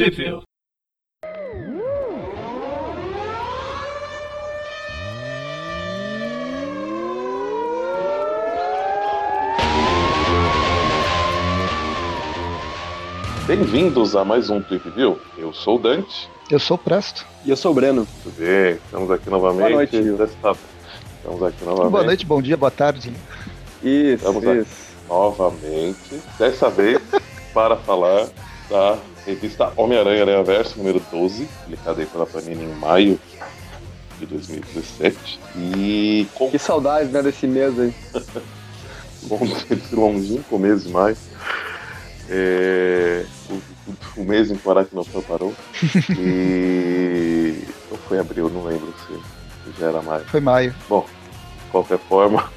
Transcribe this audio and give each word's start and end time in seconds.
Sheffield. 0.00 0.44
Bem-vindos 13.46 14.14
a 14.16 14.24
mais 14.24 14.48
um 14.48 14.62
Trip 14.62 14.88
View. 14.90 15.18
Eu 15.36 15.52
sou 15.52 15.76
o 15.76 15.78
Dante. 15.78 16.30
Eu 16.50 16.58
sou 16.58 16.76
o 16.76 16.78
Presto. 16.78 17.26
E 17.44 17.50
eu 17.50 17.56
sou 17.56 17.72
o 17.72 17.74
Breno. 17.74 18.06
Tudo 18.22 18.36
bem? 18.38 18.72
Estamos 18.74 19.10
aqui 19.10 19.28
novamente. 19.28 19.60
Boa 19.60 19.70
noite. 19.70 20.00
Desta- 20.00 20.56
Estamos 21.18 21.42
aqui 21.42 21.64
novamente. 21.64 21.90
Boa 21.90 22.04
noite, 22.04 22.24
bom 22.26 22.40
dia, 22.40 22.56
boa 22.56 22.70
tarde. 22.70 23.12
Isso, 23.82 24.24
Vamos 24.24 24.42
lá. 24.44 24.54
isso. 24.54 24.94
Novamente. 25.08 26.22
Dessa 26.38 26.70
vez 26.70 26.98
para 27.52 27.76
falar 27.76 28.28
da 28.70 28.96
revista 29.26 29.72
Homem-Aranha 29.76 30.22
Aranha 30.22 30.42
Verso, 30.44 30.78
número 30.78 31.02
12, 31.10 31.46
publicada 31.64 32.00
aí 32.00 32.06
pela 32.06 32.24
Panini 32.24 32.64
em 32.64 32.74
maio 32.76 33.18
de 34.18 34.26
2017. 34.26 35.40
E 35.56 36.26
com 36.34 36.50
Que 36.50 36.58
saudades, 36.58 37.10
né, 37.10 37.22
desse 37.22 37.46
mês 37.46 37.78
aí. 37.78 37.92
bom 39.24 39.40
esse 39.70 39.94
longínquo 39.94 40.58
mês 40.58 40.84
de 40.84 40.90
maio. 40.90 41.16
É, 42.28 43.24
o, 43.50 43.54
o- 43.54 44.20
o 44.22 44.24
mês 44.24 44.50
em 44.50 44.56
que 44.56 44.66
o 44.66 44.70
Aracnofan 44.70 45.20
parou. 45.22 45.52
E. 46.16 47.64
Ou 47.90 47.98
foi 48.08 48.18
abril, 48.20 48.48
não 48.48 48.62
lembro 48.64 48.94
se, 49.06 49.14
se 49.14 49.80
já 49.80 49.88
era 49.88 50.00
maio. 50.00 50.24
Foi 50.26 50.40
maio. 50.40 50.72
Bom, 50.88 51.04
de 51.64 51.70
qualquer 51.72 51.98
forma, 51.98 52.48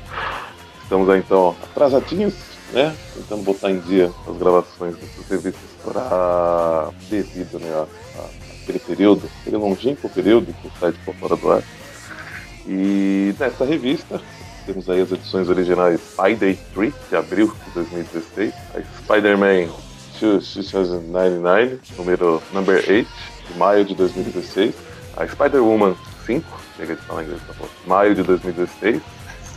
estamos 0.83 1.09
aí 1.09 1.19
então 1.19 1.55
atrasadinhos, 1.63 2.35
né? 2.71 2.95
Tentando 3.15 3.41
botar 3.43 3.71
em 3.71 3.79
dia 3.79 4.11
as 4.27 4.37
gravações 4.37 4.95
dessas 4.95 5.27
revistas 5.27 5.72
para 5.83 6.89
devido 7.09 7.59
né, 7.59 7.69
a, 7.73 7.85
a- 8.21 8.29
aquele 8.61 8.79
período, 8.79 9.29
aquele 9.41 9.57
longínquo 9.57 10.07
período 10.09 10.53
que 10.53 10.67
o 10.67 10.71
site 10.79 10.97
ficou 10.99 11.13
fora 11.15 11.35
do 11.35 11.51
ar. 11.51 11.63
E 12.65 13.35
nessa 13.37 13.65
revista 13.65 14.21
temos 14.65 14.89
aí 14.89 15.01
as 15.01 15.11
edições 15.11 15.49
originais 15.49 15.99
Spider 15.99 16.57
3, 16.73 16.93
de 17.09 17.15
abril 17.17 17.53
de 17.65 17.71
2016, 17.73 18.53
a 18.73 18.81
Spider-Man 19.01 19.67
2099, 20.21 21.79
número 21.97 22.41
number 22.53 22.83
8, 22.87 23.07
de 23.51 23.57
maio 23.57 23.83
de 23.83 23.93
2016, 23.95 24.73
a 25.17 25.27
Spider-Woman 25.27 25.95
5, 26.25 26.45
chega 26.77 26.95
de 26.95 27.01
falar 27.01 27.23
inglês, 27.23 27.41
tá 27.45 27.53
bom, 27.59 27.67
maio 27.85 28.15
de 28.15 28.23
2016, 28.23 29.01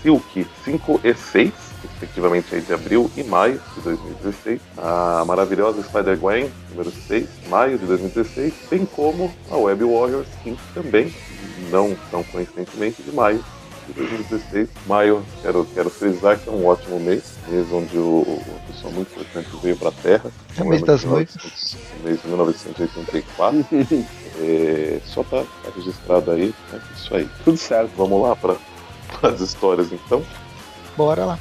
Silk 0.03 0.47
5 0.65 1.01
e 1.05 1.15
6, 1.15 1.53
respectivamente 1.83 2.55
aí 2.55 2.61
de 2.61 2.73
abril 2.73 3.11
e 3.17 3.23
maio 3.23 3.61
de 3.75 3.81
2016, 3.81 4.61
a 4.79 5.25
maravilhosa 5.27 5.83
Spider-Gwen, 5.83 6.51
número 6.71 6.91
6, 6.91 7.29
maio 7.49 7.79
de 7.79 7.87
2016, 7.87 8.55
bem 8.71 8.87
como 8.87 9.33
a 9.51 9.57
Web 9.57 9.85
Warriors 9.85 10.29
5 10.45 10.61
também, 10.75 11.15
não 11.71 11.97
tão 12.11 12.23
coincidentemente, 12.25 13.03
de 13.03 13.13
maio 13.13 13.45
de 13.87 13.93
2016. 13.95 14.69
Maio, 14.87 15.25
quero, 15.43 15.65
quero 15.75 15.91
frisar 15.91 16.39
que 16.39 16.49
é 16.49 16.53
um 16.53 16.67
ótimo 16.67 16.99
mês, 16.99 17.35
mês 17.49 17.67
onde 17.73 17.97
o, 17.97 18.23
uma 18.23 18.61
pessoa 18.67 18.93
muito 18.93 19.13
importante 19.13 19.49
veio 19.63 19.77
para 19.77 19.89
a 19.89 19.93
Terra. 19.93 20.31
É 20.59 20.63
o 20.63 20.69
mês 20.69 20.83
das 20.83 21.05
No 21.99 22.05
mês 22.05 22.21
de 22.21 22.29
1984. 22.29 23.67
É, 24.39 25.01
só 25.07 25.25
tá, 25.25 25.43
tá 25.43 25.71
registrado 25.75 26.31
aí, 26.31 26.55
né? 26.71 26.83
Isso 26.95 27.15
aí. 27.17 27.27
Tudo 27.43 27.57
certo. 27.57 27.91
Vamos 27.97 28.21
lá 28.21 28.37
para 28.37 28.55
as 29.23 29.41
histórias 29.41 29.91
então. 29.91 30.23
Bora 30.97 31.25
lá. 31.25 31.39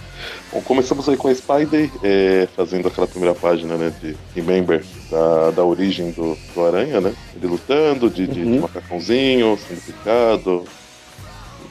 Bom, 0.52 0.62
começamos 0.62 1.08
aí 1.08 1.16
com 1.16 1.28
a 1.28 1.36
Spider, 1.36 1.90
é, 2.04 2.48
fazendo 2.56 2.88
aquela 2.88 3.08
primeira 3.08 3.34
página, 3.34 3.78
né, 3.78 3.94
de 4.02 4.16
Remember, 4.36 4.84
da, 5.10 5.52
da 5.52 5.64
origem 5.64 6.12
do, 6.12 6.38
do 6.54 6.66
Aranha, 6.66 7.00
né? 7.00 7.14
Ele 7.36 7.48
lutando 7.48 8.10
de, 8.10 8.28
de, 8.28 8.34
de 8.42 8.46
Uhum. 8.46 8.60
macacãozinho, 8.62 9.58
sendo 9.58 9.82
picado, 9.82 10.66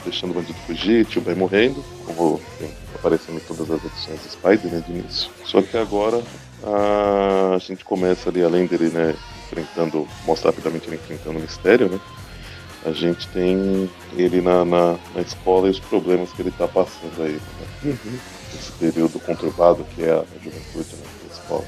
deixando 0.05 0.31
o 0.31 0.35
bandido 0.35 0.59
fugir, 0.67 1.05
tio 1.07 1.21
Ben 1.23 1.35
morrendo, 1.35 1.85
como 2.07 2.41
tem 2.59 2.71
aparecendo 2.95 3.37
em 3.37 3.41
todas 3.41 3.71
as 3.71 3.85
edições 3.85 4.21
do 4.21 4.31
Spider, 4.31 4.73
né, 4.73 4.85
de 4.87 4.93
início. 4.93 5.31
Só 5.45 5.61
que 5.61 5.77
agora 5.77 6.23
a 6.63 7.59
gente 7.59 7.85
começa 7.85 8.31
ali, 8.31 8.43
além 8.43 8.67
dele, 8.67 8.89
né, 8.89 9.15
enfrentando, 9.47 10.09
mostra 10.27 10.51
rapidamente 10.51 10.87
ele 10.89 10.97
enfrentando 10.97 11.39
o 11.39 11.43
mistério, 11.43 11.89
né? 11.91 12.01
A 12.85 12.93
gente 12.93 13.27
tem 13.29 13.89
ele 14.15 14.41
na, 14.41 14.65
na, 14.65 14.97
na 15.15 15.21
escola 15.23 15.69
e 15.69 15.71
os 15.71 15.81
problemas 15.81 16.33
que 16.33 16.43
ele 16.43 16.51
tá 16.51 16.69
passando 16.69 17.23
aí, 17.23 17.41
né? 17.83 17.99
Esse 18.55 18.73
período 18.73 19.19
conturbado 19.21 19.85
que 19.95 20.03
é 20.03 20.13
a 20.13 20.25
juventude 20.43 20.97
né, 20.97 21.07
da 21.23 21.35
escola. 21.35 21.65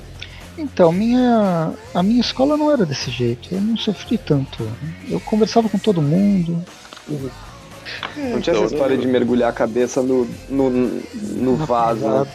Então, 0.58 0.92
minha, 0.92 1.72
a 1.94 2.02
minha 2.02 2.20
escola 2.20 2.56
não 2.56 2.70
era 2.70 2.86
desse 2.86 3.10
jeito. 3.10 3.54
Eu 3.54 3.60
não 3.60 3.76
sofri 3.76 4.16
tanto. 4.16 4.66
Eu 5.08 5.20
conversava 5.20 5.68
com 5.68 5.78
todo 5.78 6.00
mundo. 6.00 6.64
Não 7.08 8.40
tinha 8.40 8.54
Então, 8.54 8.64
essa 8.64 8.74
história 8.74 8.96
né, 8.96 9.02
de 9.02 9.08
mergulhar 9.08 9.50
a 9.50 9.52
cabeça 9.52 10.02
no, 10.02 10.26
no, 10.48 10.70
no 10.70 11.56
vaso. 11.56 12.06
Né? 12.08 12.26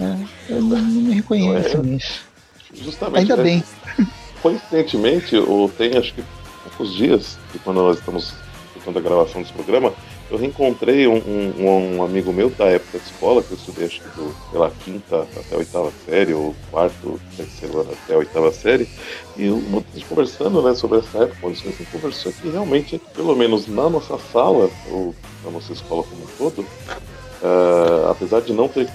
É, 0.00 0.54
eu 0.54 0.62
não, 0.62 0.78
não 0.78 1.02
me 1.02 1.14
reconheço 1.14 1.78
Não 1.78 1.84
é? 1.84 1.86
nisso. 1.86 2.22
Justamente. 2.74 3.20
Ainda 3.20 3.36
né, 3.36 3.42
bem. 3.42 3.64
Coincidentemente, 4.42 5.36
ou 5.36 5.68
tem 5.68 5.96
acho 5.96 6.12
que 6.14 6.24
poucos 6.76 6.94
dias, 6.94 7.38
que 7.52 7.58
quando 7.58 7.76
nós 7.82 7.98
estamos 7.98 8.34
escutando 8.68 8.98
a 8.98 9.00
gravação 9.02 9.40
desse 9.40 9.52
programa, 9.52 9.92
eu 10.30 10.38
reencontrei 10.38 11.06
um, 11.06 11.16
um- 11.16 11.96
um 11.98 12.02
amigo 12.04 12.32
meu 12.32 12.50
da 12.50 12.64
época 12.66 12.98
de 12.98 13.04
escola, 13.04 13.42
que 13.42 13.52
eu 13.52 13.56
estudei 13.56 13.86
acho 13.86 14.00
que 14.00 14.08
do, 14.08 14.34
pela 14.50 14.70
quinta 14.84 15.20
até 15.36 15.54
a 15.54 15.58
oitava 15.58 15.92
série, 16.06 16.32
ou 16.34 16.54
quarto, 16.70 17.20
terceiro 17.36 17.80
ano 17.80 17.92
até 17.92 18.14
a 18.14 18.18
oitava 18.18 18.50
série, 18.52 18.88
e 19.36 19.46
eu, 19.46 19.56
a 19.56 19.96
gente 19.96 20.06
conversando 20.06 20.62
né, 20.62 20.74
sobre 20.74 20.98
essa 20.98 21.18
época, 21.18 21.36
quando 21.40 21.52
a 21.52 21.56
gente 21.56 21.84
conversou 21.92 22.32
aqui, 22.32 22.48
realmente, 22.48 23.00
pelo 23.14 23.36
menos 23.36 23.66
na 23.68 23.88
nossa 23.88 24.18
sala, 24.32 24.70
ou 24.90 25.14
na 25.44 25.50
nossa 25.50 25.72
escola 25.72 26.02
como 26.02 26.22
um 26.22 26.26
todo, 26.38 26.66
ah, 27.42 28.08
apesar 28.10 28.40
de 28.40 28.52
não 28.52 28.66
ter 28.68 28.88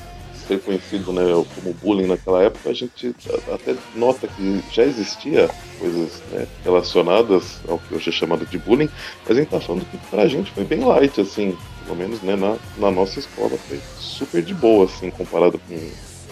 ser 0.50 0.62
conhecido 0.64 1.14
né, 1.14 1.22
como 1.56 1.74
bullying 1.74 2.08
naquela 2.08 2.42
época, 2.44 2.70
a 2.70 2.74
gente 2.74 3.16
a- 3.48 3.56
até 3.56 3.76
nota 3.96 4.28
que 4.28 4.64
já 4.74 4.84
existia 4.84 5.48
coisas 5.78 6.24
né, 6.32 6.48
relacionadas 6.64 7.62
ao 7.68 7.80
que 7.80 7.94
hoje 7.94 8.10
é 8.10 8.12
chamado 8.12 8.46
de 8.46 8.58
bullying, 8.58 8.90
mas 9.28 9.38
a 9.38 9.40
gente 9.42 9.50
tá 9.50 9.62
falando 9.62 9.86
que 9.86 9.98
pra 10.10 10.28
gente 10.28 10.52
foi 10.52 10.66
bem 10.66 10.84
light, 10.84 11.22
assim, 11.22 11.56
pelo 11.84 11.96
menos 11.96 12.22
né, 12.22 12.36
na, 12.36 12.58
na 12.78 12.92
nossa 12.92 13.20
escola, 13.20 13.58
foi 13.68 13.80
super 13.96 14.44
de 14.44 14.54
boa, 14.54 14.86
assim, 14.86 15.12
comparado 15.12 15.60
com 15.60 15.76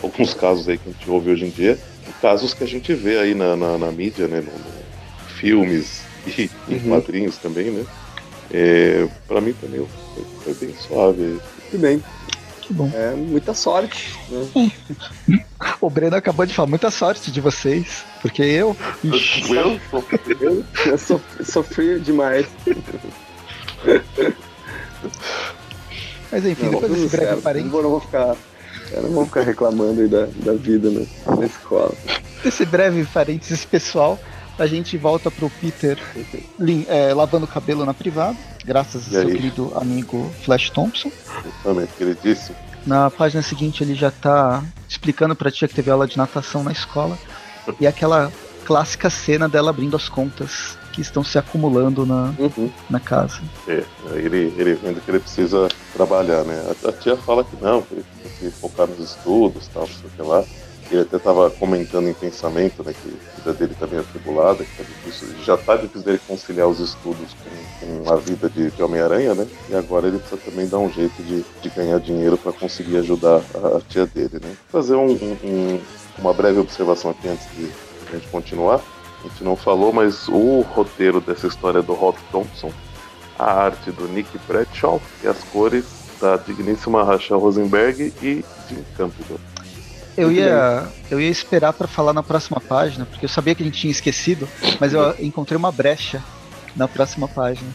alguns 0.02 0.34
casos 0.34 0.68
aí 0.68 0.78
que 0.78 0.90
a 0.90 0.92
gente 0.92 1.10
ouve 1.10 1.30
hoje 1.32 1.46
em 1.46 1.50
dia, 1.52 1.80
e 2.08 2.14
casos 2.14 2.54
que 2.54 2.64
a 2.64 2.68
gente 2.68 2.94
vê 2.94 3.20
aí 3.20 3.36
na, 3.36 3.56
na, 3.56 3.78
na 3.78 3.92
mídia, 3.92 4.28
né, 4.28 4.42
no, 4.42 4.52
no 4.52 4.86
filmes 5.40 6.02
e 6.26 6.50
em 6.68 6.76
Uhum. 6.76 6.90
quadrinhos 6.90 7.38
também, 7.38 7.72
né. 7.72 7.86
É, 8.50 9.08
pra 9.28 9.42
mim 9.42 9.54
também 9.54 9.86
foi, 10.14 10.24
foi 10.44 10.54
bem 10.68 10.76
suave. 10.76 11.40
Muito 11.72 11.80
bem. 11.80 12.02
Que 12.68 12.74
bom. 12.74 12.92
É 12.94 13.12
muita 13.16 13.54
sorte. 13.54 14.14
Né? 14.30 14.72
O 15.82 15.90
Breno 15.90 16.16
acabou 16.16 16.46
de 16.46 16.54
falar 16.54 16.68
muita 16.68 16.90
sorte 16.92 17.32
de 17.32 17.40
vocês. 17.42 18.04
Porque 18.22 18.42
eu. 18.44 18.76
Ixi, 19.04 19.54
Eu, 19.56 19.80
Eu, 20.40 20.64
eu 20.86 20.98
sofri, 20.98 21.46
sofri 21.46 22.00
demais. 22.00 22.46
Mas 26.32 26.46
enfim, 26.46 26.66
Não, 26.66 26.72
depois 26.72 26.92
desse 27.02 27.16
breve 27.18 27.42
parênteses. 27.42 27.66
Não 27.66 27.72
vou, 27.72 27.84
não 27.84 27.90
vou 27.92 28.00
ficar. 28.02 28.36
Eu 28.92 29.04
não 29.04 29.10
vou 29.12 29.26
ficar 29.26 29.42
reclamando 29.42 30.02
aí 30.02 30.08
da, 30.08 30.26
da 30.44 30.54
vida 30.54 30.90
né, 30.90 31.06
na 31.38 31.46
escola. 31.46 31.94
Desse 32.44 32.66
breve 32.66 33.04
parênteses 33.06 33.66
pessoal, 33.66 34.20
a 34.58 34.66
gente 34.66 34.98
volta 34.98 35.30
pro 35.30 35.50
Peter 35.50 35.98
lim- 36.60 36.86
é, 36.88 37.14
lavando 37.14 37.46
o 37.46 37.50
cabelo 37.50 37.86
na 37.86 37.94
privada, 37.94 38.38
graças 38.68 39.08
E 39.12 39.16
ao 39.16 39.22
seu 39.24 39.32
querido 39.32 39.72
amigo 39.76 40.30
Flash 40.44 40.70
Thompson. 40.70 41.10
Justamente, 41.44 41.94
que 41.98 42.04
ele 42.04 42.18
disse. 42.22 42.52
Na 42.86 43.10
página 43.10 43.42
seguinte 43.42 43.84
ele 43.84 43.96
já 43.96 44.12
tá 44.12 44.64
explicando 44.88 45.36
pra 45.36 45.50
tia 45.50 45.68
que 45.68 45.74
teve 45.74 45.90
aula 45.90 46.06
de 46.08 46.18
natação 46.18 46.64
na 46.64 46.72
escola. 46.72 47.18
E 47.80 47.88
aquela 47.88 48.32
clássica 48.66 49.10
cena 49.10 49.48
dela 49.50 49.70
abrindo 49.70 49.96
as 49.96 50.08
contas 50.10 50.78
que 50.94 51.02
estão 51.02 51.24
se 51.24 51.38
acumulando 51.38 52.06
na, 52.06 52.34
Uhum. 52.40 52.70
na 52.90 53.00
casa. 53.00 53.40
É, 53.68 53.84
ele, 54.16 54.54
ele 54.58 54.74
vendo 54.76 55.00
que 55.04 55.12
ele 55.12 55.20
precisa 55.20 55.68
trabalhar, 55.94 56.44
né? 56.44 56.74
A, 56.86 56.90
a 56.90 56.94
tia 56.94 57.16
fala 57.18 57.44
que 57.44 57.56
não, 57.62 57.82
que 57.82 57.94
ele 57.94 58.06
tem 58.24 58.32
que 58.52 58.58
focar 58.58 58.88
nos 58.88 59.00
estudos 59.12 59.68
tal, 59.68 59.84
não 59.84 59.90
sei 59.90 60.06
o 60.06 60.10
que 60.10 60.22
lá. 60.22 60.44
Ele 60.90 61.02
até 61.02 61.18
estava 61.18 61.50
comentando 61.50 62.08
em 62.08 62.14
pensamento, 62.14 62.82
né, 62.84 62.94
que 62.94 63.10
a 63.10 63.36
vida 63.38 63.54
dele 63.54 63.76
tá 63.78 63.86
meio 63.88 64.02
atribulada, 64.02 64.64
que 64.64 64.78
tá 64.78 64.84
difícil, 64.84 65.28
já 65.44 65.58
tá 65.58 65.76
difícil 65.76 66.02
dele 66.04 66.22
conciliar 66.26 66.68
os 66.68 66.80
estudos 66.80 67.36
com, 67.82 68.04
com 68.06 68.14
a 68.14 68.16
vida 68.16 68.50
de, 68.50 68.72
de 68.72 68.82
Homem-Aranha, 68.82 69.36
né? 69.36 69.46
E 69.70 69.76
agora 69.76 70.08
ele 70.08 70.18
precisa 70.20 70.40
também 70.46 70.66
dar 70.68 70.78
um 70.78 70.90
jeito 70.90 71.22
de, 71.24 71.44
de 71.62 71.70
ganhar 71.70 72.00
dinheiro 72.00 72.38
para 72.38 72.54
conseguir 72.54 72.98
ajudar 72.98 73.42
a, 73.54 73.78
a 73.78 73.82
tia 73.82 74.06
dele, 74.08 74.40
né? 74.42 74.56
Fazer 74.72 74.96
um- 74.96 75.12
um- 75.12 75.38
um- 75.44 75.82
uma 76.20 76.34
breve 76.34 76.60
observação 76.60 77.12
aqui 77.12 77.28
antes 77.28 77.46
de 77.56 77.70
a 78.10 78.16
gente 78.16 78.28
continuar. 78.30 78.80
A 79.20 79.28
gente 79.28 79.44
não 79.44 79.56
falou, 79.58 79.92
mas 79.92 80.28
o 80.30 80.62
roteiro 80.62 81.20
dessa 81.20 81.48
história 81.48 81.80
é 81.80 81.82
do 81.82 81.94
Rob 81.94 82.18
Thompson, 82.32 82.72
a 83.38 83.52
arte 83.52 83.92
do 83.92 84.08
Nick 84.08 84.38
Bradshaw 84.48 85.02
e 85.22 85.28
as 85.28 85.44
cores 85.52 85.84
da 86.22 86.38
digníssima 86.38 87.04
Rachel 87.04 87.40
Rosenberg 87.40 88.14
e 88.22 88.44
Jim 88.70 88.84
Campbell. 88.96 89.38
Eu 90.18 90.32
ia, 90.32 90.88
eu 91.12 91.22
ia 91.22 91.30
esperar 91.30 91.74
para 91.74 91.88
falar 91.88 92.12
na 92.12 92.24
próxima 92.24 92.60
página, 92.60 93.06
porque 93.06 93.26
eu 93.26 93.30
sabia 93.30 93.54
que 93.54 93.62
a 93.62 93.66
gente 93.66 93.80
tinha 93.80 93.92
esquecido, 93.92 94.48
mas 94.80 94.92
eu 94.94 95.16
encontrei 95.20 95.56
uma 95.58 95.72
brecha 95.72 96.24
na 96.76 96.88
próxima 96.88 97.28
página. 97.28 97.70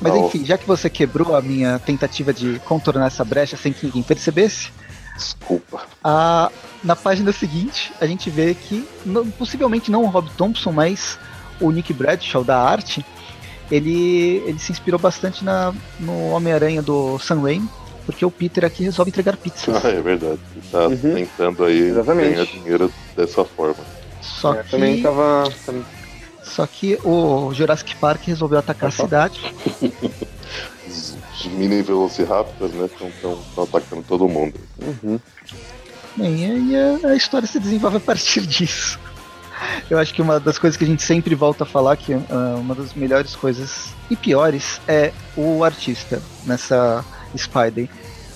Mas 0.00 0.14
Ah, 0.14 0.18
enfim, 0.18 0.44
já 0.44 0.56
que 0.58 0.66
você 0.66 0.88
quebrou 0.90 1.34
a 1.36 1.42
minha 1.42 1.78
tentativa 1.78 2.32
de 2.32 2.58
contornar 2.64 3.06
essa 3.06 3.24
brecha 3.24 3.56
sem 3.56 3.72
que 3.72 3.86
ninguém 3.86 4.02
percebesse, 4.02 4.70
Desculpa. 5.16 5.82
a- 6.02 6.50
na 6.84 6.94
página 6.96 7.32
seguinte 7.32 7.92
a 8.00 8.06
gente 8.06 8.28
vê 8.30 8.54
que, 8.54 8.86
não- 9.04 9.26
possivelmente 9.30 9.90
não 9.90 10.02
o 10.04 10.08
Rob 10.08 10.28
Thompson, 10.36 10.72
mas 10.72 11.18
o 11.60 11.70
Nick 11.70 11.92
Bradshaw 11.92 12.44
da 12.44 12.58
arte, 12.60 13.04
ele, 13.70 14.42
ele 14.46 14.58
se 14.58 14.70
inspirou 14.72 15.00
bastante 15.00 15.44
na, 15.44 15.72
no 15.98 16.30
Homem-Aranha 16.30 16.82
do 16.82 17.18
Sam 17.18 17.40
Raimi, 17.42 17.68
porque 18.06 18.24
o 18.24 18.30
Peter 18.30 18.64
aqui 18.64 18.84
resolve 18.84 19.10
entregar 19.10 19.36
pizzas. 19.36 19.74
Ah, 19.84 19.88
é 19.88 20.00
verdade. 20.00 20.38
Ele 20.54 20.64
tá 20.72 20.86
Uhum. 20.86 21.14
tentando 21.14 21.64
aí 21.64 21.78
Exatamente. 21.90 22.30
ganhar 22.34 22.46
dinheiro 22.46 22.92
dessa 23.16 23.44
forma. 23.44 23.76
Só 24.22 24.54
É, 24.54 24.62
que, 24.62 24.70
Também 24.70 25.02
tava. 25.02 25.44
só 26.42 26.66
que 26.66 26.98
o 27.04 27.52
Jurassic 27.52 27.94
Park 27.96 28.22
resolveu 28.26 28.58
atacar 28.58 28.88
a 28.88 28.92
cidade. 28.92 29.40
Os, 30.88 31.16
mini 31.52 31.82
Velociraptors, 31.82 32.72
né? 32.72 32.86
Estão 32.86 33.38
atacando 33.62 34.02
todo 34.02 34.26
mundo. 34.28 34.54
Uhum. 34.80 35.18
Bem, 36.16 36.44
e 36.44 36.50
aí 36.74 37.00
a, 37.04 37.08
a 37.10 37.16
história 37.16 37.46
se 37.46 37.60
desenvolve 37.60 37.98
a 37.98 38.00
partir 38.00 38.40
disso. 38.46 38.98
Eu 39.90 39.98
acho 39.98 40.12
que 40.12 40.20
uma 40.20 40.38
das 40.40 40.58
coisas 40.58 40.76
que 40.76 40.84
a 40.84 40.86
gente 40.86 41.02
sempre 41.02 41.34
volta 41.34 41.64
a 41.64 41.66
falar, 41.66 41.96
que 41.96 42.12
ah, 42.14 42.56
uma 42.58 42.74
das 42.74 42.92
melhores 42.94 43.34
coisas 43.36 43.88
e 44.10 44.16
piores 44.16 44.80
é 44.88 45.12
o 45.36 45.62
artista 45.64 46.20
nessa 46.44 47.04
Spider. 47.38 47.88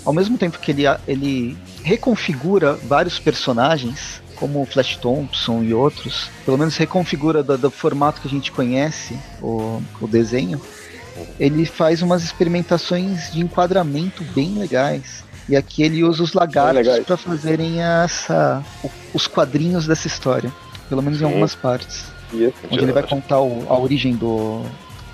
Ao 0.05 0.13
mesmo 0.13 0.39
tempo 0.39 0.59
que 0.59 0.71
ele, 0.71 0.85
ele 1.07 1.57
reconfigura 1.83 2.75
vários 2.75 3.19
personagens, 3.19 4.21
como 4.37 4.63
o 4.63 4.67
Flash 4.67 4.97
Thompson 4.97 5.63
e 5.63 5.75
outros, 5.75 6.31
pelo 6.45 6.57
menos 6.57 6.77
reconfigura 6.77 7.43
do, 7.43 7.59
do 7.59 7.71
formato 7.71 8.21
que 8.23 8.27
a 8.29 8.31
gente 8.31 8.51
conhece, 8.51 9.15
o, 9.43 9.83
o 10.01 10.09
desenho, 10.09 10.61
ele 11.39 11.67
faz 11.67 12.01
umas 12.01 12.23
experimentações 12.25 13.31
de 13.31 13.41
enquadramento 13.41 14.25
bem 14.35 14.55
legais. 14.55 15.23
E 15.49 15.57
aqui 15.57 15.83
ele 15.83 16.03
usa 16.05 16.23
os 16.23 16.33
lagartos 16.33 17.01
para 17.01 17.17
fazerem 17.17 17.83
essa, 17.83 18.65
os 19.13 19.27
quadrinhos 19.27 19.87
dessa 19.87 20.07
história, 20.07 20.51
pelo 20.89 21.03
menos 21.03 21.19
em 21.19 21.25
Sim. 21.25 21.27
algumas 21.27 21.55
partes. 21.55 22.05
Isso. 22.33 22.55
Onde 22.71 22.85
ele 22.85 22.93
vai 22.93 23.03
contar 23.03 23.41
o- 23.41 23.67
a 23.69 23.77
origem 23.77 24.15
do, 24.15 24.63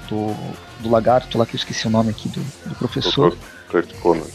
do, 0.08 0.36
do 0.80 0.90
lagarto, 0.90 1.38
lá 1.38 1.46
que 1.46 1.54
eu 1.56 1.58
esqueci 1.58 1.86
o 1.86 1.90
nome 1.90 2.10
aqui 2.10 2.28
do, 2.28 2.40
do 2.68 2.74
professor. 2.74 3.36
Kurt 3.70 3.92
Connors. 4.00 4.30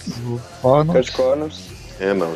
Connors. 0.61 1.09
Kurt 1.09 1.11
Connors. 1.15 1.59
É, 1.99 2.13
não. 2.13 2.35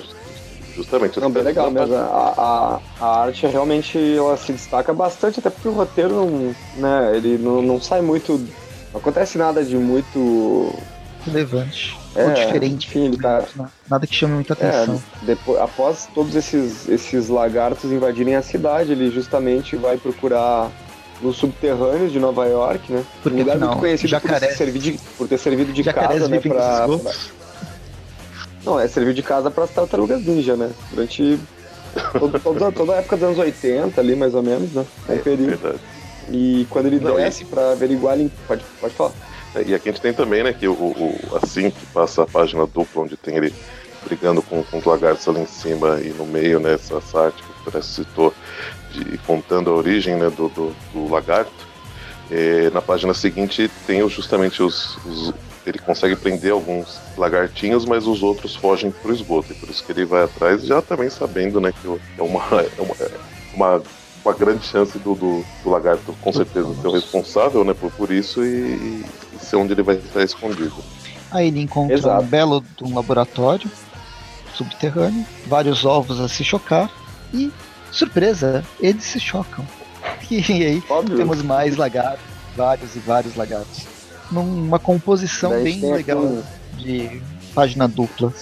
Justamente. 0.75 1.19
Não, 1.19 1.31
bem 1.31 1.43
legal 1.43 1.71
mesmo. 1.71 1.95
A, 1.95 2.79
a, 2.99 3.05
a 3.05 3.19
arte 3.21 3.47
realmente 3.47 3.97
ela 4.17 4.35
se 4.37 4.51
destaca 4.51 4.93
bastante, 4.93 5.39
até 5.39 5.49
porque 5.49 5.67
o 5.67 5.71
roteiro 5.73 6.13
não, 6.13 6.55
né, 6.75 7.15
ele 7.15 7.37
não, 7.37 7.61
não 7.61 7.81
sai 7.81 8.01
muito. 8.01 8.33
Não 8.91 8.99
acontece 8.99 9.37
nada 9.37 9.63
de 9.63 9.77
muito. 9.77 10.73
relevante. 11.25 11.97
É, 12.15 12.23
ou 12.25 12.33
diferente. 12.33 12.87
enfim, 12.87 13.05
ele 13.07 13.17
tá- 13.17 13.43
Nada 13.89 14.07
que 14.07 14.15
chame 14.15 14.33
muita 14.35 14.53
É, 14.59 14.69
atenção. 14.69 15.03
depois, 15.23 15.59
após 15.59 16.07
todos 16.13 16.33
esses, 16.35 16.87
esses 16.87 17.27
lagartos 17.27 17.91
invadirem 17.91 18.35
a 18.37 18.41
cidade, 18.41 18.93
ele 18.93 19.11
justamente 19.11 19.75
vai 19.75 19.97
procurar 19.97 20.69
nos 21.21 21.37
subterrâneos 21.37 22.11
de 22.11 22.19
Nova 22.19 22.45
York, 22.45 22.91
né? 22.91 23.03
Porque, 23.23 23.35
um 23.37 23.39
lugar 23.39 23.53
afinal, 23.53 23.69
muito 23.69 23.79
conhecido 23.81 24.19
por, 24.21 24.39
ter 24.39 24.51
servido 24.55 24.79
de, 24.79 24.99
por 25.17 25.27
ter 25.27 25.37
servido 25.37 25.73
de 25.73 25.83
Jacarés 25.83 26.19
casa, 26.21 26.27
né? 26.29 26.39
Pra, 26.39 26.87
pra-. 26.87 27.13
Não, 28.65 28.79
é 28.79 28.87
serviu 28.87 29.13
de 29.13 29.21
casa 29.23 29.51
para 29.51 29.63
as 29.63 29.69
tartarugas 29.71 30.23
ninja, 30.25 30.55
né? 30.55 30.71
Durante 30.91 31.39
todo- 32.19 32.39
toda, 32.41 32.71
toda 32.71 32.93
a 32.93 32.97
época 32.97 33.15
dos 33.15 33.25
anos 33.25 33.37
80 33.39 33.99
ali, 34.01 34.15
mais 34.15 34.33
ou 34.35 34.41
menos, 34.43 34.71
né? 34.73 34.85
É, 35.07 35.13
É, 35.13 35.17
período. 35.17 35.49
verdade. 35.57 35.79
E 36.31 36.65
quando 36.69 36.87
ele 36.87 36.99
Não, 36.99 37.15
desce 37.15 37.45
para 37.45 37.71
averiguar, 37.73 38.17
ele... 38.19 38.31
Pode, 38.47 38.63
pode 38.81 38.93
falar. 38.95 39.11
É, 39.53 39.61
E 39.63 39.75
aqui 39.75 39.89
a 39.89 39.91
gente 39.91 40.01
tem 40.01 40.11
também, 40.13 40.43
né, 40.43 40.51
que 40.51 40.67
o, 40.67 40.73
o- 40.73 41.19
assim 41.41 41.69
que 41.69 41.85
passa 41.87 42.23
a 42.23 42.25
página 42.27 42.65
dupla, 42.65 43.03
onde 43.03 43.15
tem 43.15 43.37
ele 43.37 43.53
brigando 44.03 44.41
com, 44.41 44.63
com 44.63 44.77
os 44.79 44.85
lagartos 44.85 45.27
ali 45.27 45.41
em 45.41 45.45
cima 45.47 45.99
e 46.01 46.09
no 46.09 46.25
meio, 46.25 46.59
né, 46.59 46.73
essa, 46.73 46.97
arte 47.19 47.43
que 47.43 47.77
o 47.77 47.83
citou, 47.83 48.33
de, 49.03 49.17
contando 49.19 49.69
a 49.69 49.73
origem 49.73 50.15
né, 50.15 50.29
do, 50.29 50.49
do, 50.49 50.75
do 50.93 51.11
lagarto. 51.11 51.51
É, 52.31 52.69
na 52.71 52.81
página 52.81 53.13
seguinte 53.13 53.69
tem 53.85 54.07
justamente 54.09 54.63
os, 54.63 54.97
os- 55.05 55.33
Ele 55.65 55.77
consegue 55.79 56.15
prender 56.15 56.51
alguns 56.51 56.99
lagartinhos, 57.17 57.85
mas 57.85 58.07
os 58.07 58.23
outros 58.23 58.55
fogem 58.55 58.89
pro 58.91 59.13
esgoto. 59.13 59.51
E 59.51 59.55
por 59.55 59.69
isso 59.69 59.83
que 59.83 59.91
ele 59.91 60.05
vai 60.05 60.23
atrás, 60.23 60.63
já 60.65 60.81
também 60.81 61.09
sabendo 61.09 61.59
né, 61.61 61.71
que 61.71 61.87
o- 61.87 61.99
é 62.17 62.21
uma, 62.21 62.41
é 62.77 62.81
uma, 62.81 62.95
é 62.99 63.11
uma, 63.53 63.83
uma 64.23 64.33
grande 64.33 64.65
chance 64.65 64.97
do, 64.97 65.13
do, 65.13 65.45
do 65.63 65.69
lagarto, 65.69 66.15
com 66.21 66.33
certeza, 66.33 66.73
ser 66.81 66.87
o 66.87 66.91
responsável 66.91 67.63
né, 67.63 67.73
por, 67.73 67.91
por 67.91 68.11
isso 68.11 68.43
e, 68.43 69.03
e 69.33 69.39
ser 69.39 69.55
onde 69.57 69.73
ele 69.73 69.83
vai 69.83 69.95
estar 69.95 70.23
escondido. 70.23 70.73
Aí 71.31 71.47
ele 71.47 71.61
encontra 71.61 71.95
Exato. 71.95 72.23
um 72.23 72.27
belo 72.27 72.63
um 72.81 72.95
laboratório 72.95 73.69
subterrâneo, 74.55 75.25
vários 75.47 75.83
ovos 75.85 76.19
a 76.19 76.27
se 76.27 76.43
chocar 76.43 76.89
e, 77.33 77.51
surpresa, 77.97 78.63
eles 78.79 79.03
se 79.03 79.19
chocam. 79.19 79.65
E 80.29 80.37
aí 80.65 80.83
Óbvio. 80.89 81.17
temos 81.17 81.41
mais 81.43 81.75
lagartos, 81.77 82.23
vários 82.55 82.95
e 82.95 82.99
vários 82.99 83.35
lagartos. 83.35 83.85
Numa 84.31 84.79
composição 84.79 85.51
Daí 85.51 85.63
bem 85.63 85.75
aqui 85.77 85.91
legal 85.93 86.19
um- 86.19 86.43
de 86.77 87.21
página 87.53 87.87
dupla 87.87 88.33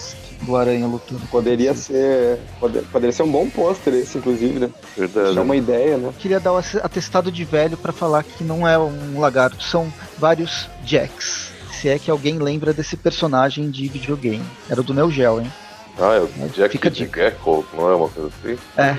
do 0.41 0.55
Aranha 0.55 0.87
lutando. 0.87 1.21
Poderia 1.29 1.73
ser. 1.73 2.39
pode- 2.59 2.79
poderia 2.83 3.11
ser 3.13 3.23
um 3.23 3.31
bom 3.31 3.49
pôster 3.49 3.93
esse, 3.93 4.17
inclusive, 4.17 4.59
né? 4.59 4.69
Verdade. 4.97 5.35
Dá 5.35 5.41
uma 5.41 5.55
ideia, 5.55 5.97
né? 5.97 6.11
Queria 6.19 6.39
dar 6.39 6.53
o 6.53 6.57
atestado 6.57 7.31
de 7.31 7.43
velho 7.45 7.75
pra 7.77 7.91
falar 7.93 8.23
que 8.23 8.43
não 8.43 8.67
é 8.67 8.77
um 8.77 9.19
lagarto, 9.19 9.61
são 9.63 9.91
vários 10.17 10.69
Jacks. 10.85 11.49
Se 11.81 11.89
é 11.89 11.99
que 11.99 12.09
alguém 12.11 12.39
lembra 12.39 12.71
desse 12.73 12.95
personagem 12.95 13.69
de 13.69 13.87
videogame. 13.89 14.43
Era 14.69 14.79
o 14.79 14.83
do 14.83 14.93
Neo 14.93 15.11
Geo, 15.11 15.41
hein? 15.41 15.51
Ah, 15.99 16.15
é 16.15 16.19
o 16.45 16.49
Jack 16.49 16.71
Fica 16.71 16.89
de. 16.89 17.05
Gecko, 17.13 17.65
não 17.73 17.89
é 17.89 17.95
uma 17.95 18.09
coisa 18.09 18.29
assim? 18.41 18.57
É, 18.77 18.97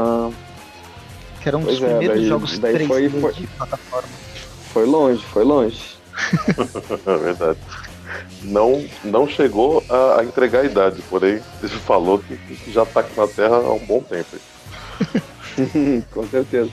Ah, 0.00 0.30
que 1.42 1.48
era 1.48 1.58
um 1.58 1.62
dos 1.62 1.80
é, 1.82 1.86
primeiros 1.86 2.16
daí- 2.20 2.28
jogos 2.28 2.58
daí 2.58 2.74
3D 2.74 2.86
foi- 2.88 3.08
foi- 3.08 3.32
de 3.34 3.46
plataforma. 3.48 4.08
foi 4.72 4.86
longe, 4.86 5.22
foi 5.24 5.44
longe. 5.44 5.94
É 7.06 7.16
verdade. 7.16 7.58
Não, 8.42 8.84
não 9.02 9.26
chegou 9.26 9.82
a, 9.88 10.20
a 10.20 10.24
entregar 10.24 10.60
a 10.60 10.64
idade, 10.64 11.02
porém 11.10 11.40
ele 11.62 11.68
falou 11.86 12.18
que, 12.18 12.36
que 12.36 12.70
já 12.72 12.84
tá 12.84 13.00
aqui 13.00 13.18
na 13.18 13.26
Terra 13.26 13.56
há 13.56 13.72
um 13.72 13.78
bom 13.84 14.00
tempo. 14.00 14.36
Com 16.12 16.26
certeza. 16.28 16.70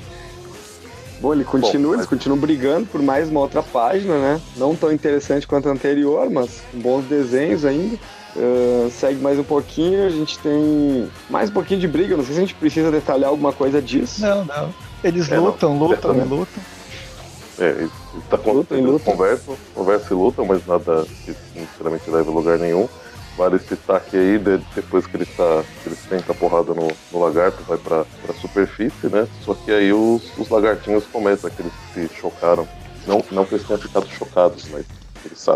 Bom, 1.19 1.33
ele 1.33 1.43
continua, 1.43 1.91
Bom, 1.91 1.97
eles 1.97 2.07
continuam 2.07 2.39
brigando 2.39 2.87
por 2.87 3.01
mais 3.01 3.29
uma 3.29 3.39
outra 3.41 3.61
página, 3.61 4.17
né? 4.17 4.41
Não 4.57 4.75
tão 4.75 4.91
interessante 4.91 5.47
quanto 5.47 5.69
a 5.69 5.71
anterior, 5.71 6.29
mas 6.31 6.61
com 6.71 6.79
bons 6.79 7.03
desenhos 7.05 7.63
ainda. 7.63 7.97
Ah, 8.37 8.89
segue 8.91 9.19
mais 9.21 9.37
um 9.37 9.43
pouquinho, 9.43 10.05
a 10.05 10.09
gente 10.09 10.37
tem 10.39 11.09
mais 11.29 11.49
um 11.49 11.53
pouquinho 11.53 11.79
de 11.79 11.87
briga. 11.87 12.15
Não 12.15 12.23
sei 12.23 12.33
se 12.33 12.39
a 12.39 12.43
gente 12.45 12.55
precisa 12.55 12.89
detalhar 12.91 13.29
alguma 13.29 13.51
coisa 13.53 13.81
disso. 13.81 14.21
Não, 14.21 14.45
não. 14.45 14.73
Eles 15.03 15.29
É, 15.31 15.35
não. 15.35 15.45
lutam, 15.45 15.77
lutam, 15.77 16.13
Detalhe. 16.13 16.29
lutam. 16.29 16.63
É, 17.59 17.69
ele 17.69 17.89
ele 18.13 18.23
tá 18.29 18.37
com, 18.37 18.51
Luta 18.51 18.75
e 18.75 18.79
eles 18.79 18.91
luta. 18.91 19.05
conversam, 19.05 19.55
conversam 19.73 20.17
e 20.17 20.21
lutam, 20.21 20.45
mas 20.45 20.65
nada 20.67 21.05
que 21.25 21.33
sinceramente 21.53 22.09
leva 22.09 22.29
a 22.29 22.33
lugar 22.33 22.57
nenhum. 22.59 22.87
Vale 23.37 23.55
esse 23.55 23.73
destaque 23.73 24.17
aí, 24.17 24.37
de- 24.37 24.57
depois 24.75 25.07
que 25.07 25.15
ele 25.15 25.25
tá. 25.25 25.63
que 25.81 25.87
ele 25.89 25.95
senta 25.95 26.33
a 26.33 26.35
porrada 26.35 26.73
no, 26.73 26.89
no 27.11 27.19
lagarto, 27.19 27.63
vai 27.63 27.77
pra, 27.77 28.03
pra 28.25 28.33
superfície, 28.35 29.07
né? 29.07 29.25
Só 29.45 29.53
que 29.53 29.71
aí 29.71 29.93
os, 29.93 30.21
os 30.37 30.49
lagartinhos 30.49 31.05
começam, 31.05 31.49
aqueles 31.49 31.71
que 31.93 32.07
se 32.09 32.15
chocaram. 32.19 32.67
Não, 33.07 33.23
não 33.31 33.45
que 33.45 33.55
eles 33.55 33.65
tenham 33.65 33.79
ficado 33.81 34.07
chocados, 34.09 34.65
mas 34.69 34.85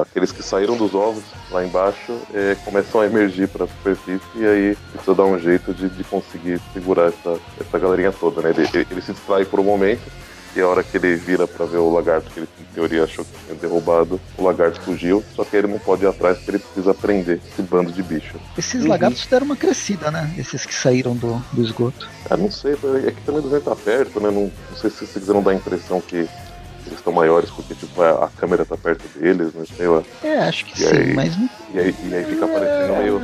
aqueles 0.02 0.32
que 0.32 0.44
saíram 0.44 0.76
dos 0.78 0.94
ovos 0.94 1.24
lá 1.52 1.66
embaixo 1.66 2.18
é, 2.34 2.56
começam 2.64 3.02
a 3.02 3.06
emergir 3.06 3.48
pra 3.48 3.68
superfície 3.68 4.22
e 4.36 4.46
aí 4.46 4.78
precisa 4.92 5.16
dar 5.16 5.26
um 5.26 5.40
jeito 5.40 5.74
de, 5.74 5.90
de 5.90 6.04
conseguir 6.04 6.60
segurar 6.74 7.08
essa, 7.10 7.40
essa 7.60 7.80
galerinha 7.80 8.12
toda, 8.12 8.42
né? 8.42 8.50
Ele, 8.52 8.68
ele, 8.74 8.88
ele 8.92 9.02
se 9.02 9.14
distrai 9.14 9.46
por 9.46 9.60
um 9.60 9.64
momento. 9.64 10.04
E 10.56 10.62
a 10.62 10.68
hora 10.70 10.82
que 10.84 10.96
ele 10.96 11.18
vira 11.18 11.46
pra 11.46 11.66
ver 11.66 11.80
o 11.80 11.92
lagarto 11.92 12.32
que 12.32 12.40
ele, 12.40 12.48
em 12.62 12.74
teoria, 12.74 13.04
achou 13.04 13.26
que 13.26 13.32
tinha 13.46 13.56
derrubado, 13.60 14.22
o 14.38 14.44
lagarto 14.44 14.80
fugiu. 14.80 15.22
Só 15.36 15.44
que 15.44 15.54
ele 15.58 15.68
não 15.68 15.78
pode 15.80 16.06
ir 16.06 16.08
atrás 16.08 16.38
porque 16.38 16.52
ele 16.52 16.60
precisa 16.60 16.94
prender 16.94 17.42
esse 17.46 17.62
bando 17.62 17.92
de 17.92 18.02
bicho. 18.02 18.38
Esses 18.58 18.84
Uhum. 18.84 18.88
lagartos 18.90 19.26
deram 19.28 19.48
uma 19.48 19.58
crescida, 19.58 20.10
né? 20.10 20.34
Esses 20.38 20.66
que 20.66 20.74
saíram 20.74 21.14
do, 21.14 21.44
do 21.52 21.62
esgoto. 21.62 22.08
Ah, 22.30 22.38
não 22.38 22.50
sei, 22.50 22.72
é 22.72 23.12
que 23.12 23.22
também 23.26 23.42
o 23.42 23.44
desenho 23.44 23.62
tá 23.64 23.76
perto, 23.76 24.22
né? 24.22 24.32
Não, 24.32 24.44
não 24.44 24.78
sei 24.80 24.90
se 24.90 25.00
vocês 25.00 25.12
quiseram 25.12 25.44
dar 25.44 25.52
a 25.52 25.56
impressão 25.56 26.00
que 26.00 26.26
eles 26.86 27.00
estão 27.00 27.12
maiores 27.13 27.50
porque, 27.50 27.74
tipo, 27.75 28.01
a, 28.01 28.25
a 28.25 28.30
câmera 28.30 28.63
tá 28.65 28.75
perto 28.77 29.04
deles, 29.18 29.54
né? 29.54 29.63
Sei 29.75 29.88
lá. 29.88 30.04
É, 30.24 30.38
acho 30.39 30.65
que 30.65 30.82
E 30.82 30.86
sim, 30.86 30.96
aí? 30.96 31.13
mas 31.13 31.38
não. 31.38 31.50
E 31.74 31.80
aí, 31.80 31.96
e 32.10 32.15
aí 32.15 32.24
fica 32.25 32.48
parecendo 32.48 32.96
meio. 32.98 33.22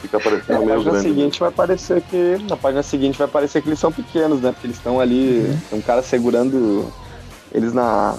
Fica 0.00 0.18
Na 0.18 0.24
parecendo 0.24 0.58
meio 0.60 0.68
página 0.68 0.90
grande. 0.90 0.90
né? 0.92 1.02
seguinte 1.02 1.40
vai 1.40 1.50
parecer 1.50 2.02
que. 2.02 2.38
Na 2.48 2.56
página 2.56 2.82
seguinte 2.82 3.18
vai 3.18 3.28
parecer 3.28 3.62
que 3.62 3.68
eles 3.68 3.78
são 3.78 3.92
pequenos, 3.92 4.40
né? 4.40 4.52
Porque 4.52 4.66
eles 4.66 4.76
estão 4.76 5.00
ali. 5.00 5.56
Tem 5.70 5.78
um 5.78 5.82
cara 5.82 6.02
segurando 6.02 6.92
eles 7.52 7.72
na. 7.72 8.16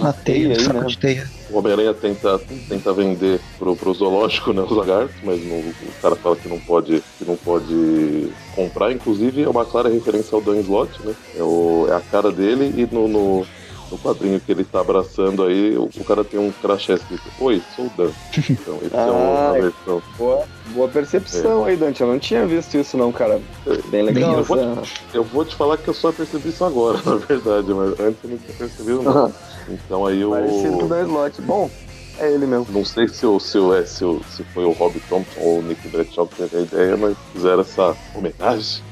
Na 0.00 0.12
teia, 0.12 0.56
aí, 0.56 0.68
né? 0.68 0.86
teia. 1.00 1.28
O 1.50 1.58
Homem-Aranha 1.58 1.92
tenta, 1.92 2.38
tenta 2.68 2.92
vender 2.94 3.40
pro, 3.58 3.74
pro 3.74 3.92
zoológico, 3.92 4.52
né, 4.52 4.62
os 4.62 4.70
lagartos, 4.70 5.16
mas 5.24 5.44
não- 5.44 5.58
o 5.58 5.74
cara 6.00 6.14
fala 6.14 6.36
que 6.36 6.48
não 6.48 6.58
pode, 6.60 7.02
que 7.18 7.24
não 7.24 7.34
pode 7.36 8.30
comprar. 8.54 8.92
Inclusive, 8.92 9.42
é 9.42 9.48
uma 9.48 9.64
clara 9.66 9.88
referência 9.90 10.36
ao 10.36 10.40
Dan 10.40 10.60
Slott, 10.60 10.92
né? 11.04 11.12
É, 11.36 11.42
o, 11.42 11.88
é 11.90 11.96
a 11.96 12.00
cara 12.00 12.30
dele 12.30 12.72
e 12.80 12.94
no, 12.94 13.08
no, 13.08 13.46
no 13.92 13.98
quadrinho 13.98 14.40
que 14.40 14.50
ele 14.50 14.64
tá 14.64 14.80
abraçando 14.80 15.44
aí, 15.44 15.76
o, 15.76 15.84
o 15.94 16.04
cara 16.04 16.24
tem 16.24 16.40
um 16.40 16.50
crachá 16.50 16.94
escrito, 16.94 17.22
Oi, 17.40 17.62
sou 17.76 17.84
o 17.86 17.90
Dan. 17.96 18.10
Então, 18.50 18.78
esse 18.82 18.94
é 18.96 18.98
Ah, 18.98 19.52
uma 19.52 19.52
versão. 19.60 20.02
Boa, 20.16 20.44
boa 20.68 20.88
percepção 20.88 21.64
aí, 21.66 21.76
Dante. 21.76 22.00
Eu 22.00 22.06
não 22.08 22.18
tinha 22.18 22.46
visto 22.46 22.74
isso 22.76 22.96
não, 22.96 23.12
cara. 23.12 23.40
Bem 23.88 24.02
legal. 24.02 24.32
Eu. 24.34 24.40
essa- 24.40 24.82
Eu 25.12 25.22
vou 25.24 25.44
te 25.44 25.54
falar 25.54 25.76
que 25.76 25.88
eu 25.88 25.94
só 25.94 26.10
percebi 26.10 26.48
isso 26.48 26.64
agora, 26.64 26.98
na 27.04 27.16
verdade, 27.16 27.72
mas 27.74 28.00
antes 28.00 28.18
eu 28.24 28.30
não 28.30 28.38
tinha 28.38 28.56
percebido 28.56 29.02
não. 29.02 29.32
Então 29.68 30.06
aí 30.06 30.24
o... 30.24 30.30
Parecido 30.30 30.78
com 30.78 30.84
o 30.84 30.88
Dan 30.88 31.02
Slott. 31.06 31.42
Bom, 31.42 31.70
é 32.18 32.30
ele 32.32 32.46
mesmo. 32.46 32.66
Não 32.70 32.84
sei 32.84 33.08
se, 33.08 33.26
o, 33.26 33.38
se, 33.38 33.58
o, 33.58 33.74
é, 33.74 33.84
se, 33.84 34.04
se 34.30 34.42
foi 34.54 34.64
o 34.64 34.72
Rob 34.72 34.98
Thompson 35.08 35.40
ou 35.40 35.58
o 35.58 35.62
Nick 35.62 35.86
Bradshaw 35.88 36.26
que 36.26 36.36
teve 36.36 36.56
a 36.56 36.60
ideia, 36.60 36.96
mas 36.96 37.16
fizeram 37.32 37.60
essa 37.60 37.94
homenagem, 38.14 38.82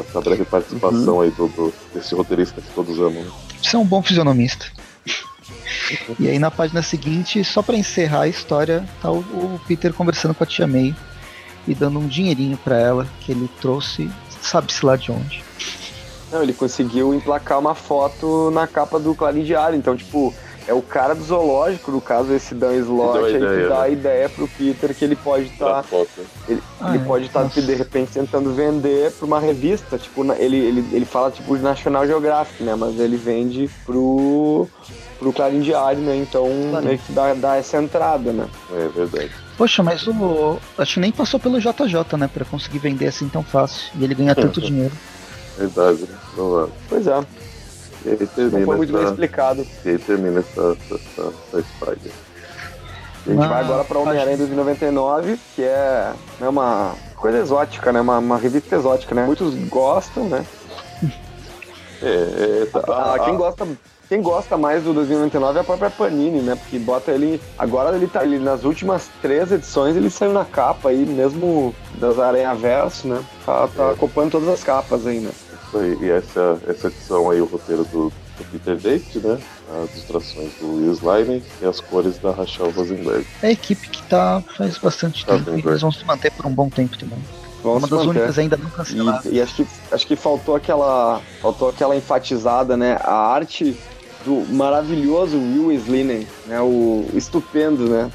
essa, 0.00 0.08
essa 0.08 0.20
breve 0.20 0.44
participação 0.44 1.20
aí 1.20 1.30
do, 1.30 1.48
do- 1.48 1.74
desse 1.94 2.14
roteirista 2.14 2.60
que 2.60 2.70
todos 2.74 2.98
amam. 2.98 3.24
Você 3.62 3.76
é 3.76 3.78
um 3.78 3.84
bom 3.84 4.02
fisionomista. 4.02 4.66
E 6.18 6.28
aí 6.28 6.38
na 6.38 6.50
página 6.50 6.80
seguinte, 6.82 7.44
só 7.44 7.60
pra 7.60 7.76
encerrar 7.76 8.22
a 8.22 8.28
história, 8.28 8.88
tá 9.02 9.10
o, 9.10 9.18
o 9.18 9.60
Peter 9.68 9.92
conversando 9.92 10.34
com 10.34 10.42
a 10.42 10.46
tia 10.46 10.66
May 10.66 10.94
e 11.68 11.74
dando 11.74 11.98
um 11.98 12.06
dinheirinho 12.08 12.56
pra 12.56 12.78
ela 12.78 13.06
que 13.20 13.32
ele 13.32 13.50
trouxe, 13.60 14.10
sabe-se 14.40 14.84
lá 14.84 14.96
de 14.96 15.12
onde. 15.12 15.44
Não, 16.32 16.42
ele 16.42 16.54
conseguiu 16.54 17.12
emplacar 17.14 17.58
uma 17.58 17.74
foto 17.74 18.50
na 18.50 18.66
capa 18.66 18.98
do 18.98 19.14
Clarim 19.14 19.44
Diário. 19.44 19.76
Então, 19.78 19.94
tipo, 19.94 20.34
é 20.66 20.72
o 20.72 20.82
cara 20.82 21.14
do 21.14 21.22
zoológico, 21.22 21.90
no 21.90 22.00
caso 22.00 22.32
esse 22.32 22.54
Dan 22.54 22.72
deu 22.72 23.02
a 23.02 23.26
aí 23.26 23.36
ideia, 23.36 23.62
que 23.62 23.68
dá 23.68 23.74
né? 23.74 23.82
a 23.82 23.88
ideia 23.88 24.28
pro 24.28 24.48
Peter 24.48 24.94
que 24.94 25.04
ele 25.04 25.16
pode 25.16 25.46
estar. 25.46 25.82
foto. 25.82 26.08
Ele, 26.48 26.62
ele 26.88 26.98
pode 27.00 27.26
estar, 27.26 27.42
Nossa. 27.42 27.60
de 27.60 27.74
repente, 27.74 28.12
tentando 28.12 28.52
vender 28.52 29.12
pra 29.12 29.26
uma 29.26 29.40
revista. 29.40 29.98
Tipo, 29.98 30.24
ele, 30.34 30.56
ele, 30.56 30.84
ele 30.92 31.04
fala 31.04 31.30
tipo 31.30 31.56
de 31.56 31.62
National 31.62 32.06
Geographic, 32.06 32.62
né? 32.62 32.74
Mas 32.74 32.98
ele 32.98 33.16
vende 33.16 33.68
pro, 33.84 34.66
pro 35.18 35.32
Clarim 35.32 35.60
Diário, 35.60 36.00
né? 36.00 36.16
Então 36.16 36.48
Clarim. 36.70 36.86
meio 36.86 36.98
que 36.98 37.12
dá, 37.12 37.34
dá 37.34 37.56
essa 37.56 37.76
entrada, 37.76 38.32
né? 38.32 38.46
É 38.72 38.88
verdade. 38.88 39.30
Poxa, 39.56 39.82
mas 39.82 40.06
o. 40.06 40.58
Acho 40.78 40.94
que 40.94 41.00
nem 41.00 41.12
passou 41.12 41.38
pelo 41.38 41.60
JJ, 41.60 42.16
né? 42.18 42.28
Pra 42.32 42.44
conseguir 42.44 42.78
vender 42.78 43.06
assim 43.06 43.28
tão 43.28 43.42
fácil. 43.42 43.92
E 43.98 44.04
ele 44.04 44.14
ganhar 44.14 44.34
tanto 44.36 44.60
dinheiro. 44.60 44.92
Verdade, 45.56 46.02
né? 46.02 46.18
Provável. 46.34 46.72
Pois 46.88 47.06
é, 47.06 47.24
não 48.04 48.64
foi 48.64 48.76
muito 48.76 48.92
bem 48.92 49.02
essa, 49.02 49.10
explicado. 49.10 49.66
e 49.84 49.88
aí 49.90 49.98
termina 49.98 50.40
essa, 50.40 50.76
essa, 50.90 50.94
essa 50.94 51.62
Spider. 51.62 52.12
A 53.26 53.30
gente 53.30 53.42
Ah, 53.42 53.48
vai 53.48 53.60
agora 53.64 53.84
pra 53.84 53.98
Homem-Aranha 53.98 54.36
2099, 54.36 55.38
que 55.56 55.62
é 55.62 56.12
né, 56.38 56.48
uma 56.48 56.94
coisa 57.16 57.38
exótica, 57.38 57.90
né? 57.90 58.00
Uma, 58.00 58.18
uma 58.18 58.36
revista 58.36 58.76
exótica, 58.76 59.14
né? 59.14 59.24
Muitos 59.24 59.54
gostam, 59.68 60.24
né? 60.28 60.44
É, 62.02 62.62
é 62.62 62.66
tá, 62.70 62.82
Ah, 62.88 63.14
a- 63.14 63.18
quem 63.20 63.34
a- 63.34 63.36
gosta 63.38 63.66
quem 64.06 64.20
gosta 64.20 64.58
mais 64.58 64.84
do 64.84 64.92
2099 64.92 65.56
é 65.58 65.60
a 65.62 65.64
própria 65.64 65.88
Panini, 65.88 66.40
né? 66.42 66.54
Porque 66.56 66.78
bota 66.78 67.10
ele. 67.10 67.40
Agora 67.58 67.96
ele 67.96 68.06
tá. 68.06 68.22
Ele, 68.22 68.38
nas 68.38 68.62
últimas 68.62 69.08
três 69.22 69.50
edições 69.50 69.96
ele 69.96 70.10
saiu 70.10 70.32
na 70.34 70.44
capa 70.44 70.90
aí, 70.90 71.06
mesmo 71.06 71.74
das 71.94 72.18
Aranha 72.18 72.54
Verso, 72.54 73.08
né? 73.08 73.24
Tá, 73.46 73.66
tá 73.74 73.82
É. 73.84 73.92
ocupando 73.92 74.30
todas 74.32 74.48
as 74.50 74.62
capas 74.62 75.06
aí, 75.06 75.20
né? 75.20 75.30
Aí. 75.78 75.98
E 76.00 76.10
essa, 76.10 76.58
essa 76.66 76.88
edição 76.88 77.30
aí, 77.30 77.40
o 77.40 77.44
roteiro 77.46 77.84
do, 77.84 78.10
do 78.10 78.44
Peter 78.52 78.76
Date, 78.76 79.18
né? 79.18 79.38
As 79.82 79.90
ilustrações 79.92 80.52
do 80.60 80.76
Will 80.76 80.92
Slime 80.92 81.42
e 81.62 81.64
as 81.66 81.80
cores 81.80 82.18
da 82.18 82.32
Rachel 82.32 82.70
Rosenberg. 82.70 83.26
É 83.42 83.48
a 83.48 83.50
equipe 83.52 83.88
que 83.88 84.02
tá 84.04 84.42
faz 84.56 84.78
bastante 84.78 85.24
Tá 85.24 85.34
tempo 85.34 85.50
bem, 85.50 85.62
e 85.64 85.68
eles 85.68 85.80
vão 85.80 85.92
se 85.92 86.04
manter 86.04 86.30
por 86.32 86.46
um 86.46 86.52
bom 86.52 86.68
tempo 86.68 86.96
também. 86.98 87.18
Vamos 87.62 87.82
Uma 87.84 87.88
das 87.88 88.06
manter. 88.06 88.18
únicas 88.20 88.38
ainda 88.38 88.56
não 88.56 88.70
canceladas. 88.70 89.24
E, 89.24 89.34
e 89.36 89.40
acho 89.40 89.54
que 89.54 89.66
acho 89.90 90.06
que 90.06 90.16
faltou 90.16 90.54
aquela 90.54 91.20
faltou 91.40 91.70
aquela 91.70 91.96
enfatizada, 91.96 92.76
né? 92.76 92.98
A 93.00 93.14
arte 93.14 93.76
do 94.24 94.44
maravilhoso 94.52 95.36
Will 95.38 95.72
Slinen, 95.72 96.26
né? 96.46 96.60
O 96.60 97.06
estupendo, 97.14 97.88
né? 97.88 98.10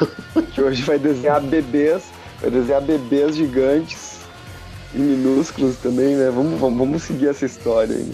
que 0.52 0.60
hoje 0.62 0.82
vai 0.82 0.98
desenhar 0.98 1.40
bebês, 1.40 2.04
vai 2.40 2.50
desenhar 2.50 2.80
bebês 2.80 3.36
gigantes 3.36 4.13
e 4.94 4.98
minúsculos 4.98 5.76
também, 5.76 6.14
né? 6.16 6.30
Vamos, 6.34 6.58
vamos, 6.60 6.78
vamos 6.78 7.02
seguir 7.02 7.28
essa 7.28 7.44
história 7.44 7.96
aí. 7.96 8.12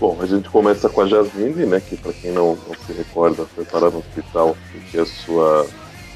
Bom, 0.00 0.16
a 0.20 0.26
gente 0.26 0.48
começa 0.48 0.88
com 0.88 1.00
a 1.00 1.06
Jasmine, 1.08 1.66
né? 1.66 1.80
Que 1.80 1.96
pra 1.96 2.12
quem 2.12 2.30
não, 2.32 2.56
não 2.68 2.74
se 2.86 2.92
recorda, 2.92 3.44
foi 3.54 3.64
parar 3.64 3.90
no 3.90 3.98
hospital 3.98 4.56
porque 4.72 4.98
a 4.98 5.06
sua 5.06 5.66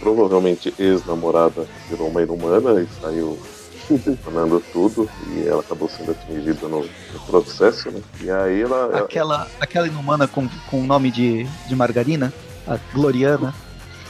provavelmente 0.01 0.73
ex-namorada 0.79 1.67
virou 1.91 2.09
uma 2.09 2.23
inumana 2.23 2.81
e 2.81 2.89
saiu 3.01 3.39
detonando 3.91 4.63
tudo 4.73 5.09
e 5.35 5.47
ela 5.49 5.61
acabou 5.61 5.89
sendo 5.89 6.13
atingida 6.13 6.69
no, 6.69 6.81
no 6.85 7.21
processo, 7.27 7.91
né? 7.91 8.01
E 8.21 8.31
aí 8.31 8.63
ela. 8.63 8.77
ela- 8.87 8.99
Aquela, 9.01 9.49
aquela 9.61 9.87
inumana 9.89 10.29
com, 10.29 10.49
com 10.71 10.81
o 10.81 10.85
nome 10.87 11.11
de, 11.11 11.45
de 11.69 11.75
margarina, 11.75 12.33
a 12.67 12.79
Gloriana. 12.95 13.53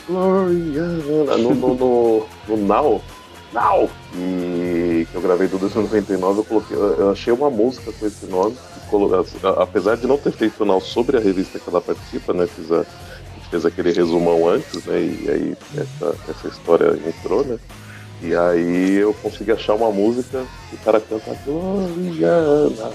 Gloriana, 0.06 1.36
no, 1.38 1.54
no, 1.54 1.74
no, 1.74 2.26
no 2.48 2.56
Now. 2.66 3.02
Now! 3.52 3.88
E 4.14 5.06
que 5.10 5.14
eu 5.14 5.20
gravei 5.20 5.48
do 5.48 5.58
2099, 5.58 6.40
eu 6.40 6.44
coloquei. 6.44 6.76
Eu 6.76 7.10
achei 7.10 7.32
uma 7.32 7.50
música 7.50 7.92
com 7.92 8.06
esse 8.06 8.26
nome. 8.26 8.56
Apesar 9.58 9.96
de 9.96 10.06
não 10.06 10.18
ter 10.18 10.32
feito 10.32 10.62
o 10.62 10.66
Now 10.66 10.80
sobre 10.80 11.16
a 11.16 11.20
revista 11.20 11.58
que 11.58 11.68
ela 11.68 11.80
participa, 11.80 12.34
né? 12.34 12.46
Fiz, 12.46 12.70
a, 12.70 12.84
fez 13.50 13.64
aquele 13.64 13.92
resumão 13.92 14.48
antes, 14.48 14.84
né? 14.84 15.00
E 15.00 15.30
aí 15.30 15.56
essa, 15.76 16.14
essa 16.28 16.48
história 16.48 16.98
entrou, 17.06 17.44
né? 17.44 17.58
E 18.20 18.34
aí 18.34 18.96
eu 18.96 19.14
consegui 19.14 19.52
achar 19.52 19.74
uma 19.74 19.90
música 19.90 20.44
que 20.68 20.76
o 20.76 20.78
cara 20.78 21.00
canta 21.00 21.36
Gloriana. 21.44 22.92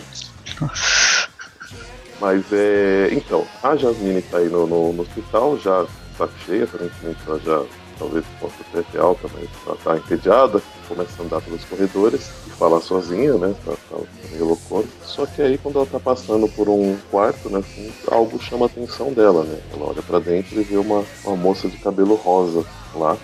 Mas 2.19 2.45
é. 2.51 3.09
Então, 3.11 3.45
a 3.61 3.75
Jasmine 3.75 4.21
tá 4.21 4.37
aí 4.37 4.49
no, 4.49 4.65
no, 4.65 4.93
no 4.93 5.01
hospital, 5.01 5.57
já 5.57 5.85
saco 6.17 6.33
cheia, 6.45 6.63
aparentemente 6.63 7.19
ela 7.27 7.39
já 7.39 7.63
talvez 7.97 8.25
possa 8.39 8.55
até 8.71 8.81
ter 8.83 8.99
alta, 8.99 9.27
mas 9.33 9.49
ela 9.65 9.77
tá 9.83 9.97
entediada, 9.97 10.61
começa 10.87 11.21
a 11.21 11.25
andar 11.25 11.41
pelos 11.41 11.63
corredores 11.65 12.29
e 12.47 12.49
falar 12.51 12.81
sozinha, 12.81 13.33
né? 13.35 13.53
Tá, 13.65 13.73
tá 13.89 13.97
meio. 14.31 14.57
Só 15.01 15.25
que 15.25 15.41
aí 15.41 15.57
quando 15.57 15.77
ela 15.77 15.85
tá 15.85 15.99
passando 15.99 16.47
por 16.49 16.69
um 16.69 16.97
quarto, 17.09 17.49
né? 17.49 17.59
assim, 17.59 17.91
algo 18.09 18.41
chama 18.41 18.65
a 18.65 18.67
atenção 18.67 19.11
dela, 19.13 19.43
né? 19.43 19.59
Ela 19.73 19.89
olha 19.89 20.01
pra 20.01 20.19
dentro 20.19 20.59
e 20.59 20.63
vê 20.63 20.77
uma, 20.77 21.03
uma 21.25 21.35
moça 21.35 21.67
de 21.67 21.77
cabelo 21.77 22.15
rosa 22.15 22.65
lá. 22.95 23.17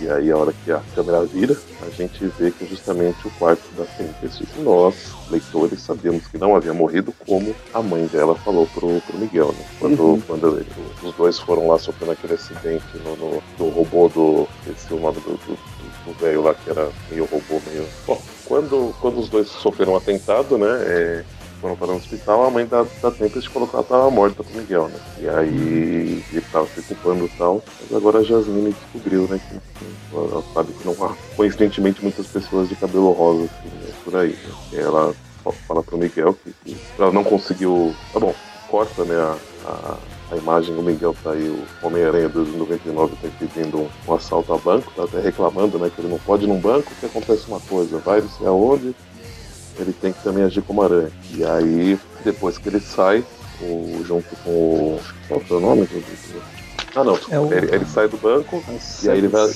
E 0.00 0.08
aí 0.08 0.30
a 0.30 0.36
hora 0.36 0.52
que 0.64 0.70
a 0.70 0.80
câmera 0.94 1.24
vira, 1.24 1.56
a 1.84 1.90
gente 1.90 2.24
vê 2.38 2.50
que 2.52 2.64
justamente 2.66 3.26
o 3.26 3.30
quarto 3.32 3.62
da 3.76 3.84
Tempest. 3.84 4.44
Nós, 4.58 4.94
leitores, 5.30 5.80
sabemos 5.80 6.26
que 6.28 6.38
não 6.38 6.54
havia 6.54 6.72
morrido, 6.72 7.12
como 7.26 7.54
a 7.74 7.82
mãe 7.82 8.06
dela 8.06 8.34
falou 8.36 8.66
pro, 8.68 9.00
pro 9.00 9.18
Miguel, 9.18 9.48
né? 9.48 9.64
Quando, 9.80 10.00
Uhum. 10.02 10.20
quando 10.20 10.56
ele- 10.58 10.66
os 11.02 11.12
dois 11.16 11.38
foram 11.40 11.66
lá 11.68 11.78
sofrendo 11.78 12.12
aquele 12.12 12.34
acidente 12.34 12.84
no, 13.04 13.16
no, 13.16 13.42
do 13.58 13.68
robô 13.70 14.08
do. 14.08 14.48
Esse 14.70 14.92
é 14.92 14.96
o 14.96 15.00
nome 15.00 15.16
do 15.20 15.30
do- 15.32 15.36
do- 15.54 16.12
do 16.12 16.12
velho 16.20 16.42
lá 16.42 16.54
que 16.54 16.70
era 16.70 16.88
meio 17.10 17.24
robô, 17.24 17.60
meio. 17.66 17.84
Bom, 18.06 18.20
quando, 18.44 18.94
quando 19.00 19.18
os 19.18 19.28
dois 19.28 19.48
sofreram 19.48 19.94
um 19.94 19.96
atentado, 19.96 20.56
né? 20.56 20.68
é, 20.86 21.24
foram 21.60 21.76
para 21.76 21.88
o 21.92 21.96
hospital, 21.96 22.44
a 22.46 22.50
mãe 22.50 22.66
da, 22.66 22.84
da 23.02 23.10
Tempest 23.10 23.48
colocou 23.50 23.78
ela 23.78 23.82
estava 23.82 24.10
morta 24.10 24.42
pro 24.42 24.56
Miguel, 24.58 24.88
né? 24.88 25.00
E 25.20 25.28
aí 25.28 26.24
ele 26.32 26.44
tava 26.52 26.66
se 26.66 26.82
culpando 26.82 27.24
e 27.24 27.28
tal. 27.30 27.62
Mas 27.82 27.96
agora 27.96 28.18
a 28.18 28.22
Jasmine 28.22 28.72
descobriu, 28.72 29.26
né? 29.28 29.40
Que, 29.48 29.58
ela 30.14 30.42
sabe 30.54 30.72
que 30.72 30.86
não 30.86 30.94
há, 31.04 31.14
coincidentemente, 31.36 32.02
muitas 32.02 32.26
pessoas 32.26 32.68
de 32.68 32.76
cabelo 32.76 33.12
rosa 33.12 33.44
assim, 33.44 33.68
né, 33.68 33.92
por 34.04 34.16
aí. 34.16 34.30
Né? 34.30 34.54
E 34.72 34.76
ela 34.78 35.14
fa- 35.44 35.52
fala 35.66 35.82
pro 35.82 35.98
Miguel 35.98 36.34
que, 36.34 36.52
que 36.64 36.76
ela 36.98 37.12
não 37.12 37.24
conseguiu. 37.24 37.94
Tá 38.12 38.20
bom, 38.20 38.34
corta, 38.70 39.04
né? 39.04 39.14
A, 39.16 39.36
a, 39.68 39.96
a 40.30 40.36
imagem 40.36 40.74
do 40.74 40.82
Miguel 40.82 41.14
tá 41.24 41.32
aí, 41.32 41.48
o 41.48 41.86
Homem-Aranha 41.86 42.28
2099 42.28 43.16
tá 43.16 43.28
impedindo 43.28 43.78
um, 43.78 43.88
um 44.06 44.14
assalto 44.14 44.52
a 44.52 44.58
banco, 44.58 44.92
tá 44.94 45.04
até 45.04 45.20
reclamando, 45.20 45.78
né? 45.78 45.90
Que 45.94 46.00
ele 46.00 46.08
não 46.08 46.18
pode 46.18 46.44
ir 46.44 46.46
num 46.48 46.60
banco, 46.60 46.90
que 47.00 47.06
acontece 47.06 47.46
uma 47.48 47.60
coisa, 47.60 47.98
vai 47.98 48.20
não 48.20 48.28
sei 48.28 48.46
aonde, 48.46 48.94
ele 49.78 49.92
tem 49.92 50.12
que 50.12 50.22
também 50.22 50.44
agir 50.44 50.62
como 50.62 50.82
aranha. 50.82 51.10
E 51.32 51.44
aí, 51.44 51.98
depois 52.24 52.58
que 52.58 52.68
ele 52.68 52.80
sai, 52.80 53.24
o, 53.60 54.02
junto 54.04 54.34
com 54.44 54.50
o. 54.50 55.00
Qual 55.28 55.40
foi 55.40 55.56
o 55.56 55.60
nome? 55.60 55.88
Ah, 56.94 57.04
não, 57.04 57.18
É 57.30 57.38
o- 57.38 57.52
ele, 57.52 57.74
ele 57.74 57.84
sai 57.84 58.08
do 58.08 58.16
banco, 58.16 58.62
e 59.02 59.08
aí 59.10 59.18
ele 59.18 59.28
vai. 59.28 59.48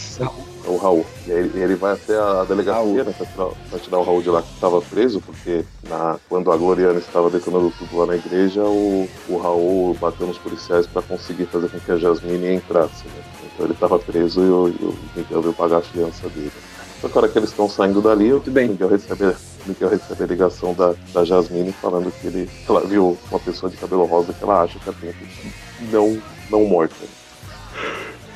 É 0.64 0.68
o 0.68 0.76
Raul. 0.76 1.04
E 1.26 1.32
aí 1.32 1.38
ele- 1.38 1.60
ele 1.60 1.74
vai 1.74 1.94
até 1.94 2.16
a 2.16 2.44
delegacia, 2.44 3.02
né, 3.04 3.12
pra 3.16 3.26
tirar, 3.26 3.48
pra 3.70 3.78
tirar 3.80 3.98
o 3.98 4.02
Raul 4.04 4.22
de 4.22 4.28
lá 4.30 4.42
que 4.42 4.52
estava 4.54 4.80
preso, 4.80 5.20
porque 5.20 5.64
na, 5.88 6.16
quando 6.28 6.52
a 6.52 6.56
Gloriana 6.56 6.98
estava 7.00 7.28
detonando 7.30 7.72
tudo 7.78 7.96
lá 7.96 8.06
na 8.06 8.14
igreja, 8.16 8.62
o, 8.62 9.08
o 9.28 9.36
Raul 9.38 9.94
bateu 10.00 10.26
nos 10.26 10.38
policiais 10.38 10.86
para 10.86 11.02
conseguir 11.02 11.46
fazer 11.46 11.68
com 11.68 11.80
que 11.80 11.90
a 11.90 11.96
Jasmine 11.96 12.54
entrasse. 12.54 13.04
Né? 13.06 13.22
Então 13.54 13.66
ele 13.66 13.74
estava 13.74 13.98
preso 13.98 14.40
e 14.40 14.48
o, 14.48 14.68
e 14.68 14.84
o 14.84 14.94
Miguel 15.16 15.42
veio 15.42 15.54
pagar 15.54 15.78
a 15.78 15.82
fiança 15.82 16.28
dele. 16.28 16.52
Só 17.00 17.08
que 17.08 17.18
a 17.18 17.20
hora 17.22 17.28
que 17.28 17.38
eles 17.38 17.50
estão 17.50 17.68
saindo 17.68 18.00
dali, 18.00 18.32
o 18.32 18.40
bem. 18.40 18.68
Miguel 18.68 18.88
recebe 18.88 19.34
Miguel 19.66 19.90
recebe 19.90 20.24
a 20.24 20.26
ligação 20.26 20.74
da, 20.74 20.94
da 21.12 21.24
Jasmine 21.24 21.72
falando 21.72 22.12
que 22.12 22.26
ele 22.26 22.46
que 22.46 22.70
ela 22.70 22.80
viu 22.86 23.18
uma 23.30 23.40
pessoa 23.40 23.70
de 23.70 23.76
cabelo 23.76 24.04
rosa 24.04 24.32
que 24.32 24.42
ela 24.42 24.62
acha 24.62 24.78
que 24.78 24.84
Tempest 24.84 25.52
não, 25.90 26.20
não 26.50 26.64
morta. 26.64 26.94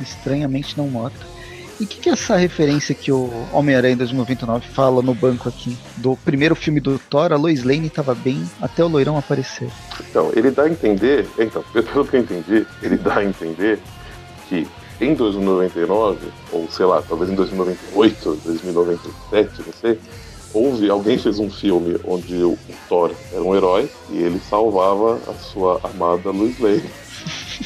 Estranhamente 0.00 0.76
não 0.76 0.88
morta. 0.88 1.36
E 1.78 1.84
o 1.84 1.86
que, 1.86 1.98
que, 1.98 2.08
é 2.08 2.12
essa 2.12 2.36
referência 2.36 2.94
que 2.94 3.12
o 3.12 3.30
Homem-Aranha 3.52 3.96
2099 3.96 4.66
fala 4.68 5.02
no 5.02 5.14
banco 5.14 5.46
aqui? 5.46 5.76
Do 5.98 6.16
primeiro 6.24 6.54
filme 6.54 6.80
do 6.80 6.98
Thor, 6.98 7.32
a 7.32 7.36
Lois 7.36 7.64
Lane 7.64 7.88
estava 7.88 8.14
bem 8.14 8.42
até 8.62 8.82
o 8.82 8.88
loirão 8.88 9.18
aparecer. 9.18 9.68
Então, 10.00 10.32
ele 10.34 10.50
dá 10.50 10.62
a 10.62 10.70
entender, 10.70 11.28
então, 11.38 11.62
pelo 11.72 12.06
que 12.06 12.16
eu 12.16 12.20
entendi, 12.20 12.66
ele 12.82 12.96
dá 12.96 13.18
a 13.18 13.24
entender 13.24 13.78
que 14.48 14.66
em 14.98 15.14
2099, 15.14 16.18
ou 16.50 16.66
sei 16.70 16.86
lá, 16.86 17.02
talvez 17.02 17.30
em 17.30 17.34
2098, 17.34 18.40
2097, 18.42 19.50
não 19.66 19.72
sei, 19.78 20.00
houve, 20.56 20.88
alguém 20.88 21.18
fez 21.18 21.38
um 21.38 21.50
filme 21.50 22.00
onde 22.04 22.34
o, 22.36 22.52
o 22.52 22.58
Thor 22.88 23.12
era 23.30 23.42
um 23.42 23.54
herói 23.54 23.90
e 24.10 24.16
ele 24.16 24.40
salvava 24.40 25.20
a 25.28 25.34
sua 25.34 25.78
amada 25.84 26.30
Lois 26.30 26.58
Lane. 26.58 26.90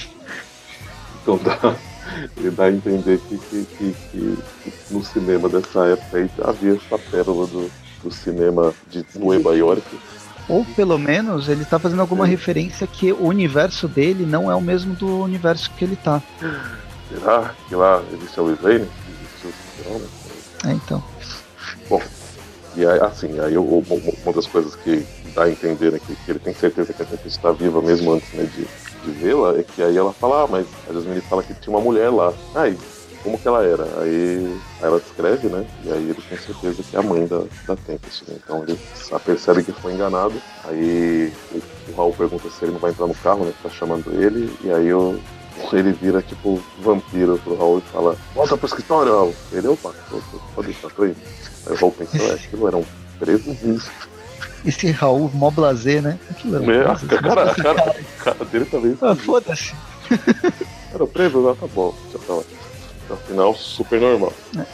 então 1.23 1.39
dá, 1.39 1.77
dá 2.51 2.65
a 2.65 2.71
entender 2.73 3.21
que, 3.29 3.39
que, 3.39 3.67
que, 3.79 3.97
que, 4.11 4.39
no 4.91 5.05
cinema 5.05 5.49
dessa 5.49 5.87
época 5.87 6.19
aí 6.19 6.31
havia 6.43 6.75
essa 6.75 6.99
pérola 6.99 7.47
do, 7.47 7.71
do 8.03 8.11
cinema 8.11 8.75
de 8.91 9.07
Nueva 9.15 9.57
York. 9.57 9.85
Ou 10.49 10.65
pelo 10.65 10.99
menos 10.99 11.49
ele 11.49 11.63
está 11.63 11.79
fazendo 11.79 12.01
alguma 12.01 12.27
é. 12.27 12.31
referência 12.31 12.87
que 12.89 13.13
o 13.13 13.27
universo 13.27 13.87
dele 13.87 14.27
não 14.27 14.51
é 14.51 14.55
o 14.55 14.61
mesmo 14.61 14.95
do 14.97 15.23
universo 15.23 15.71
que 15.79 15.85
ele 15.85 15.95
tá. 15.95 16.21
Será 17.09 17.55
que 17.69 17.75
lá 17.77 18.03
existe 18.13 18.41
a 18.41 18.43
Lois 18.43 18.61
Lane? 18.61 18.89
É, 20.67 20.73
então. 20.73 21.03
E 22.81 22.87
aí, 22.87 22.99
assim, 23.01 23.39
aí 23.41 23.59
uma 23.59 24.33
das 24.35 24.47
coisas 24.47 24.75
que 24.75 25.07
dá 25.35 25.45
a 25.45 25.51
entender 25.51 25.93
né, 25.93 25.99
que, 25.99 26.17
que 26.17 26.31
ele 26.31 26.39
tem 26.39 26.55
certeza 26.55 26.95
que 26.95 27.03
a 27.03 27.05
gente 27.05 27.29
está 27.29 27.53
viva 27.53 27.83
mesmo 27.83 28.15
antes 28.15 28.33
né, 28.33 28.45
de, 28.45 28.67
de 29.05 29.11
vê-la, 29.21 29.59
é 29.59 29.63
que 29.63 29.83
aí 29.83 29.99
ela 29.99 30.15
fala, 30.15 30.45
ah, 30.45 30.47
mas 30.47 30.67
a 30.89 30.93
Jasmine 30.95 31.21
fala 31.21 31.43
que 31.43 31.53
tinha 31.53 31.77
uma 31.77 31.85
mulher 31.85 32.09
lá. 32.09 32.33
Aí, 32.55 32.79
como 33.23 33.39
que 33.39 33.47
ela 33.47 33.63
era? 33.63 33.85
Aí, 34.01 34.59
ela 34.81 34.99
descreve, 34.99 35.49
né? 35.49 35.67
E 35.85 35.93
aí 35.93 36.05
ele 36.05 36.23
tem 36.27 36.39
certeza 36.39 36.83
que 36.83 36.97
é 36.97 36.99
a 36.99 37.03
mãe 37.03 37.27
da, 37.27 37.43
da 37.67 37.77
Tempest, 37.77 38.25
né? 38.27 38.37
Então 38.43 38.63
ele 38.63 38.79
percebe 39.27 39.63
que 39.63 39.73
foi 39.73 39.93
enganado. 39.93 40.41
Aí 40.65 41.31
o, 41.53 41.59
o 41.93 41.95
Raul 41.95 42.15
pergunta 42.15 42.49
se 42.49 42.65
ele 42.65 42.73
não 42.73 42.81
vai 42.81 42.93
entrar 42.93 43.07
no 43.07 43.15
carro, 43.17 43.45
né? 43.45 43.53
Que 43.59 43.69
tá 43.69 43.69
chamando 43.69 44.11
ele. 44.11 44.51
E 44.65 44.73
aí 44.73 44.91
o, 44.95 45.21
ele 45.71 45.93
vira 45.93 46.23
tipo 46.23 46.59
vampiro 46.81 47.39
pro 47.45 47.59
Raul 47.59 47.79
e 47.81 47.93
fala: 47.93 48.17
Volta 48.35 48.57
pro 48.57 48.67
escritório, 48.67 49.13
Raul. 49.13 49.35
Ele, 49.53 49.69
opa, 49.69 49.93
pode 50.55 50.69
deixar, 50.69 50.89
tô 50.89 51.05
indo. 51.05 51.17
Aí 51.71 51.77
o 51.77 51.79
Raul 51.79 51.93
pensa: 51.93 52.17
é, 52.19 52.33
aquilo 52.33 52.67
era 52.67 52.77
um 52.77 52.85
preso 53.19 53.57
esse 54.65 54.91
Raul 54.91 55.31
mó 55.33 55.51
blazer, 55.51 56.03
né? 56.03 56.19
Aquilo 56.29 56.57
era 56.57 56.65
é, 56.65 56.85
blazer, 56.85 57.09
cara, 57.09 57.55
cara, 57.55 57.55
cara, 57.55 57.97
cara 58.19 58.45
dele 58.45 58.65
também. 58.67 58.99
Ah, 59.01 59.15
foda-se. 59.15 59.75
Era 60.93 61.07
preso, 61.07 61.49
ah, 61.49 61.57
tá 61.59 61.67
bom, 61.69 61.95
tá 62.13 62.35
lá. 62.35 62.43
Afinal, 63.11 63.55
super 63.55 64.01
normal. 64.01 64.33
É. 64.59 64.65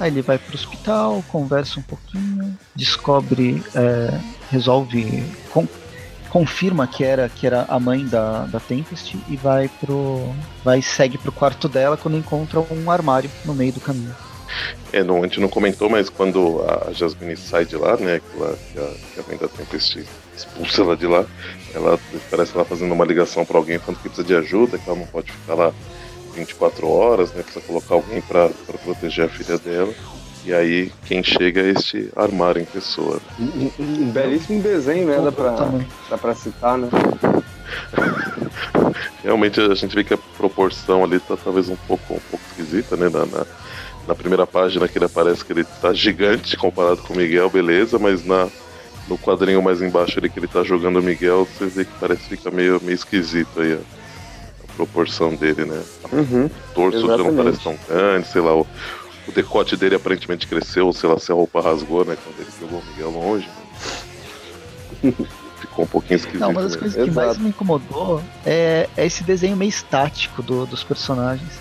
Aí 0.00 0.10
ele 0.10 0.22
vai 0.22 0.38
pro 0.38 0.54
hospital, 0.54 1.22
conversa 1.28 1.78
um 1.78 1.82
pouquinho, 1.82 2.58
descobre, 2.74 3.62
é, 3.74 4.20
resolve, 4.50 5.24
com, 5.50 5.66
confirma 6.28 6.86
que 6.86 7.04
era, 7.04 7.28
que 7.28 7.46
era 7.46 7.64
a 7.68 7.78
mãe 7.78 8.04
da, 8.04 8.46
da 8.46 8.58
Tempest 8.58 9.16
e 9.28 9.36
vai 9.36 9.68
pro. 9.80 10.28
vai 10.64 10.82
segue 10.82 11.16
pro 11.16 11.30
quarto 11.30 11.68
dela 11.68 11.96
quando 11.96 12.16
encontra 12.16 12.60
um 12.60 12.90
armário 12.90 13.30
no 13.44 13.54
meio 13.54 13.72
do 13.72 13.80
caminho. 13.80 14.14
É, 14.92 15.02
não, 15.02 15.18
a 15.18 15.22
gente 15.22 15.40
não 15.40 15.48
comentou, 15.48 15.88
mas 15.88 16.08
quando 16.08 16.62
a 16.62 16.92
Jasmine 16.92 17.36
sai 17.36 17.64
de 17.64 17.76
lá, 17.76 17.96
né, 17.96 18.20
que, 18.20 18.38
ela, 18.38 18.58
que, 18.72 18.78
a, 18.78 18.90
que 19.14 19.20
a 19.20 19.22
mãe 19.28 19.36
da 19.36 19.48
Tempest 19.48 20.04
expulsa 20.36 20.82
ela 20.82 20.96
de 20.96 21.06
lá, 21.06 21.24
ela 21.74 21.98
parece 22.30 22.54
ela 22.54 22.64
fazendo 22.64 22.92
uma 22.92 23.04
ligação 23.04 23.44
para 23.44 23.58
alguém 23.58 23.78
falando 23.78 23.96
que 23.96 24.08
precisa 24.08 24.26
de 24.26 24.34
ajuda, 24.34 24.78
que 24.78 24.88
ela 24.88 24.98
não 24.98 25.06
pode 25.06 25.32
ficar 25.32 25.54
lá 25.54 25.72
24 26.34 26.88
horas, 26.88 27.32
né, 27.32 27.42
precisa 27.42 27.64
colocar 27.64 27.94
alguém 27.94 28.20
para 28.22 28.50
proteger 28.84 29.26
a 29.26 29.28
filha 29.28 29.58
dela. 29.58 29.92
E 30.44 30.52
aí 30.52 30.92
quem 31.06 31.22
chega 31.22 31.60
é 31.60 31.70
este 31.70 32.10
armário 32.16 32.60
em 32.60 32.64
pessoa. 32.64 33.20
Um, 33.38 33.70
um, 33.78 34.10
belíssimo 34.10 34.60
desenho, 34.60 35.06
né? 35.06 35.20
Dá 35.22 35.30
pra, 35.30 35.54
dá 36.10 36.18
pra 36.18 36.34
citar, 36.34 36.76
né? 36.76 36.88
Realmente 39.22 39.60
a 39.60 39.74
gente 39.74 39.94
vê 39.94 40.02
que 40.02 40.14
a 40.14 40.18
proporção 40.36 41.04
ali 41.04 41.20
tá 41.20 41.36
talvez 41.36 41.68
um 41.68 41.76
pouco, 41.76 42.14
um 42.14 42.20
pouco 42.28 42.44
esquisita, 42.50 42.96
né? 42.96 43.08
Na, 43.08 43.24
na, 43.24 43.46
na 44.06 44.14
primeira 44.14 44.46
página 44.46 44.88
que 44.88 44.98
ele 44.98 45.04
aparece 45.04 45.44
que 45.44 45.52
ele 45.52 45.64
tá 45.64 45.92
gigante 45.92 46.56
comparado 46.56 47.02
com 47.02 47.14
o 47.14 47.16
Miguel, 47.16 47.48
beleza, 47.48 47.98
mas 47.98 48.24
na, 48.24 48.48
no 49.08 49.16
quadrinho 49.18 49.62
mais 49.62 49.80
embaixo 49.80 50.18
ali 50.18 50.28
que 50.28 50.38
ele 50.38 50.48
tá 50.48 50.62
jogando 50.62 50.98
o 50.98 51.02
Miguel, 51.02 51.46
você 51.46 51.66
vê 51.66 51.84
que 51.84 51.92
parece 52.00 52.22
que 52.22 52.36
fica 52.36 52.50
meio, 52.50 52.80
meio 52.82 52.94
esquisito 52.94 53.60
aí 53.60 53.74
a, 53.74 53.76
a 53.76 54.72
proporção 54.76 55.34
dele, 55.34 55.64
né? 55.64 55.82
Uhum, 56.12 56.46
o 56.46 56.74
torso 56.74 57.06
já 57.06 57.16
não 57.16 57.34
parece 57.36 57.60
tão 57.60 57.78
grande, 57.88 58.26
sei 58.26 58.40
lá, 58.40 58.54
o, 58.56 58.66
o 59.28 59.32
decote 59.32 59.76
dele 59.76 59.94
aparentemente 59.94 60.46
cresceu, 60.46 60.92
sei 60.92 61.08
lá, 61.08 61.18
se 61.18 61.30
a 61.30 61.34
roupa 61.34 61.60
rasgou, 61.60 62.04
né? 62.04 62.16
Quando 62.22 62.40
ele 62.40 62.50
jogou 62.60 62.80
o 62.80 62.84
Miguel 62.86 63.10
longe. 63.10 63.48
Né? 65.02 65.12
Ficou 65.60 65.84
um 65.84 65.88
pouquinho 65.88 66.16
esquisito. 66.16 66.40
Não, 66.40 66.50
uma 66.50 66.62
das 66.62 66.74
coisas 66.74 67.04
que 67.04 67.10
mais 67.12 67.38
me 67.38 67.50
incomodou 67.50 68.20
é, 68.44 68.88
é 68.96 69.06
esse 69.06 69.22
desenho 69.22 69.56
meio 69.56 69.68
estático 69.68 70.42
do, 70.42 70.66
dos 70.66 70.82
personagens. 70.82 71.52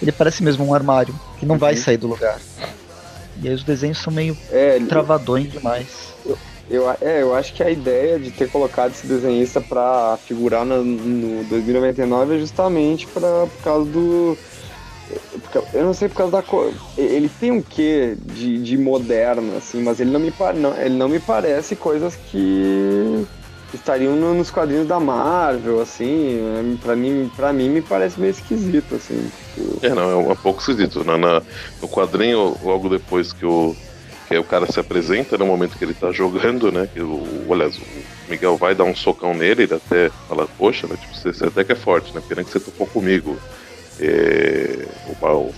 Ele 0.00 0.12
parece 0.12 0.42
mesmo 0.42 0.64
um 0.64 0.74
armário 0.74 1.14
que 1.38 1.46
não 1.46 1.54
uhum. 1.54 1.58
vai 1.60 1.76
sair 1.76 1.96
do 1.96 2.08
lugar. 2.08 2.38
E 3.42 3.48
aí 3.48 3.54
os 3.54 3.62
desenhos 3.62 3.98
são 3.98 4.12
meio 4.12 4.36
é, 4.50 4.78
travadões 4.88 5.50
demais. 5.50 6.14
Eu, 6.24 6.38
eu, 6.68 6.90
é, 7.00 7.22
eu 7.22 7.34
acho 7.34 7.52
que 7.54 7.62
a 7.62 7.70
ideia 7.70 8.18
de 8.18 8.30
ter 8.30 8.50
colocado 8.50 8.92
esse 8.92 9.06
desenhista 9.06 9.60
para 9.60 10.18
figurar 10.26 10.64
no, 10.64 10.82
no 10.82 11.44
2099 11.44 12.36
é 12.36 12.38
justamente 12.38 13.06
pra, 13.06 13.46
por 13.46 13.62
causa 13.62 13.90
do 13.90 14.38
eu 15.72 15.84
não 15.84 15.94
sei 15.94 16.08
por 16.08 16.16
causa 16.16 16.32
da 16.32 16.42
cor. 16.42 16.72
Ele 16.96 17.28
tem 17.28 17.50
um 17.50 17.62
quê 17.62 18.16
de, 18.20 18.58
de 18.58 18.76
moderno, 18.76 19.56
assim, 19.56 19.82
mas 19.82 20.00
ele 20.00 20.10
não, 20.10 20.18
me, 20.18 20.32
não, 20.56 20.76
ele 20.76 20.96
não 20.96 21.08
me 21.08 21.20
parece 21.20 21.76
coisas 21.76 22.16
que 22.16 23.24
estariam 23.76 24.16
no, 24.16 24.34
nos 24.34 24.50
quadrinhos 24.50 24.86
da 24.86 24.98
Marvel, 24.98 25.80
assim. 25.80 26.78
Pra 26.82 26.96
mim, 26.96 27.30
pra 27.36 27.52
mim 27.52 27.68
me 27.68 27.82
parece 27.82 28.18
meio 28.18 28.30
esquisito, 28.30 28.96
assim. 28.96 29.30
Tipo... 29.54 29.86
É, 29.86 29.90
não, 29.90 30.10
é 30.10 30.16
um, 30.16 30.36
pouco 30.36 30.60
esquisito. 30.60 31.04
Na, 31.04 31.16
na, 31.16 31.42
no 31.80 31.88
quadrinho, 31.88 32.56
logo 32.62 32.88
depois 32.88 33.32
que 33.32 33.46
o, 33.46 33.74
que 34.28 34.36
o 34.36 34.44
cara 34.44 34.70
se 34.70 34.80
apresenta, 34.80 35.38
no 35.38 35.46
momento 35.46 35.78
que 35.78 35.84
ele 35.84 35.94
tá 35.94 36.10
jogando, 36.10 36.72
né? 36.72 36.88
Que 36.92 37.00
o, 37.00 37.46
olha, 37.48 37.68
o 37.68 38.30
Miguel 38.30 38.56
vai 38.56 38.74
dar 38.74 38.84
um 38.84 38.94
socão 38.94 39.34
nele, 39.34 39.64
ele 39.64 39.74
até 39.74 40.10
fala, 40.28 40.48
poxa, 40.58 40.86
né, 40.86 40.96
tipo, 41.00 41.14
você, 41.14 41.32
você 41.32 41.46
até 41.46 41.64
que 41.64 41.72
é 41.72 41.76
forte, 41.76 42.14
né? 42.14 42.22
Pena 42.26 42.42
que 42.42 42.50
você 42.50 42.60
tocou 42.60 42.86
comigo. 42.86 43.36
É, 44.00 44.86
o, 45.08 45.26
o, 45.26 45.54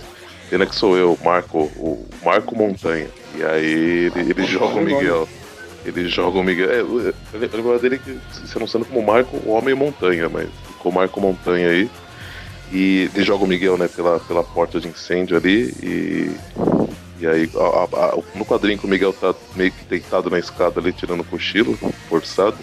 pena 0.49 0.65
que 0.65 0.75
sou 0.75 0.97
eu, 0.97 1.17
Marco, 1.23 1.63
o 1.77 2.05
Marco 2.23 2.55
Montanha. 2.55 3.07
E 3.35 3.43
aí 3.43 4.11
ele, 4.15 4.31
ele 4.31 4.45
joga 4.45 4.79
o 4.79 4.81
Miguel. 4.81 5.27
Ele 5.85 6.07
joga 6.07 6.39
o 6.39 6.43
Miguel. 6.43 6.69
É, 6.69 6.79
eu 6.79 7.13
lembro 7.33 7.79
dele 7.79 7.99
que, 7.99 8.17
se 8.33 8.47
sendo 8.47 8.85
como 8.85 9.05
Marco, 9.05 9.37
o 9.37 9.51
Homem 9.51 9.75
Montanha, 9.75 10.27
mas 10.29 10.49
ficou 10.67 10.91
Marco 10.91 11.19
Montanha 11.19 11.69
aí. 11.69 11.89
E 12.71 13.09
ele 13.13 13.23
joga 13.23 13.45
o 13.45 13.47
Miguel 13.47 13.77
né, 13.77 13.87
pela, 13.87 14.19
pela 14.19 14.43
porta 14.43 14.79
de 14.79 14.87
incêndio 14.87 15.37
ali. 15.37 15.73
E, 15.81 16.35
e 17.19 17.27
aí, 17.27 17.49
a, 17.55 17.97
a, 17.97 18.17
no 18.35 18.45
quadrinho 18.45 18.77
que 18.77 18.85
o 18.85 18.89
Miguel 18.89 19.13
tá 19.13 19.33
meio 19.55 19.71
que 19.71 19.85
deitado 19.85 20.29
na 20.29 20.39
escada 20.39 20.79
ali, 20.79 20.93
tirando 20.93 21.21
o 21.21 21.25
cochilo, 21.25 21.77
forçado 22.07 22.57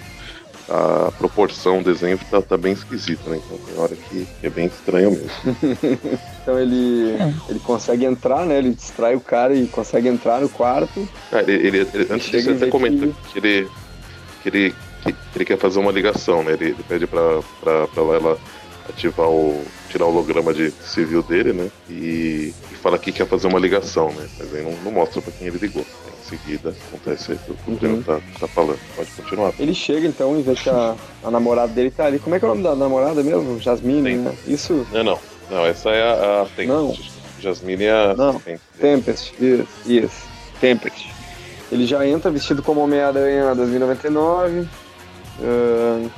a 0.69 1.13
proporção, 1.17 1.79
o 1.79 1.85
desenho 1.85 2.19
tá, 2.31 2.43
tá 2.43 2.57
bem 2.57 2.73
esquisito, 2.73 3.29
né? 3.31 3.41
Então 3.45 3.59
tem 3.59 3.79
hora 3.79 3.95
que, 3.95 4.27
que 4.41 4.47
é 4.47 4.51
bem 4.51 4.67
estranho 4.67 5.13
mesmo. 5.13 5.31
então 6.43 6.59
ele, 6.59 7.17
é. 7.21 7.33
ele 7.49 7.61
consegue 7.61 8.05
entrar, 8.05 8.45
né? 8.45 8.59
Ele 8.59 8.75
distrai 8.75 9.15
o 9.15 9.21
cara 9.21 9.55
e 9.55 9.67
consegue 9.69 10.09
entrar 10.09 10.41
no 10.41 10.49
quarto. 10.49 11.09
Ah, 11.31 11.41
ele, 11.41 11.53
ele, 11.53 11.89
ele 11.95 12.07
antes 12.11 12.31
disso 12.31 12.51
ele 12.51 12.57
até 12.57 12.69
comenta 12.69 13.07
que... 13.07 13.33
que 13.33 13.39
ele, 13.39 13.69
que 14.43 14.49
ele, 14.49 14.75
que, 15.03 15.15
ele 15.37 15.45
quer 15.45 15.59
fazer 15.59 15.79
uma 15.79 15.93
ligação, 15.93 16.43
né? 16.43 16.53
Ele, 16.55 16.67
ele 16.67 16.83
pede 16.89 17.07
pra, 17.07 17.41
pra, 17.61 17.87
pra 17.87 18.03
ela 18.03 18.39
ativar 18.89 19.29
o. 19.29 19.63
tirar 19.89 20.07
o 20.07 20.09
holograma 20.09 20.53
de 20.53 20.73
civil 20.83 21.23
dele, 21.23 21.53
né? 21.53 21.71
E, 21.89 22.53
e 22.73 22.75
fala 22.75 22.99
que 22.99 23.13
quer 23.13 23.27
fazer 23.27 23.47
uma 23.47 23.61
ligação, 23.61 24.11
né? 24.13 24.29
Mas 24.37 24.53
aí 24.53 24.63
não, 24.63 24.73
não 24.83 24.91
mostra 24.91 25.23
pra 25.23 25.33
quem 25.33 25.47
ele 25.47 25.59
ligou 25.59 25.87
seguida 26.29 26.75
acontece 26.89 27.33
o 27.33 27.55
que 27.55 27.87
o 27.87 27.89
uhum. 27.89 28.03
tá, 28.03 28.21
tá 28.39 28.49
falando. 28.49 28.79
Pode 28.95 29.11
continuar. 29.13 29.53
Ele 29.59 29.75
chega 29.75 30.07
então 30.07 30.39
e 30.39 30.43
vê 30.43 30.55
que 30.55 30.69
a, 30.69 30.95
a 31.23 31.31
namorada 31.31 31.73
dele 31.73 31.91
tá 31.91 32.07
ali. 32.07 32.19
Como 32.19 32.35
é 32.35 32.39
que 32.39 32.45
é 32.45 32.49
o 32.49 32.51
nome 32.51 32.63
da 32.63 32.75
namorada 32.75 33.23
mesmo? 33.23 33.61
Jasmine, 33.61 34.17
né? 34.17 34.35
Isso? 34.47 34.87
Não, 34.93 35.05
não. 35.05 35.19
Não, 35.51 35.65
essa 35.65 35.91
é 35.91 36.03
a, 36.03 36.43
a 36.43 36.47
Tempest. 36.47 36.69
Não. 36.69 36.97
Jasmine 37.41 37.85
é 37.85 37.93
a. 37.93 38.15
Não. 38.15 38.43
Tempest. 38.81 39.35
Isso, 39.41 39.69
isso. 39.87 40.27
Tempest. 40.61 41.09
Ele 41.71 41.87
já 41.87 42.07
entra 42.07 42.31
vestido 42.31 42.63
como 42.63 42.81
Homem-Aranha 42.81 43.55
2099. 43.55 44.69
Uh, 45.39 46.11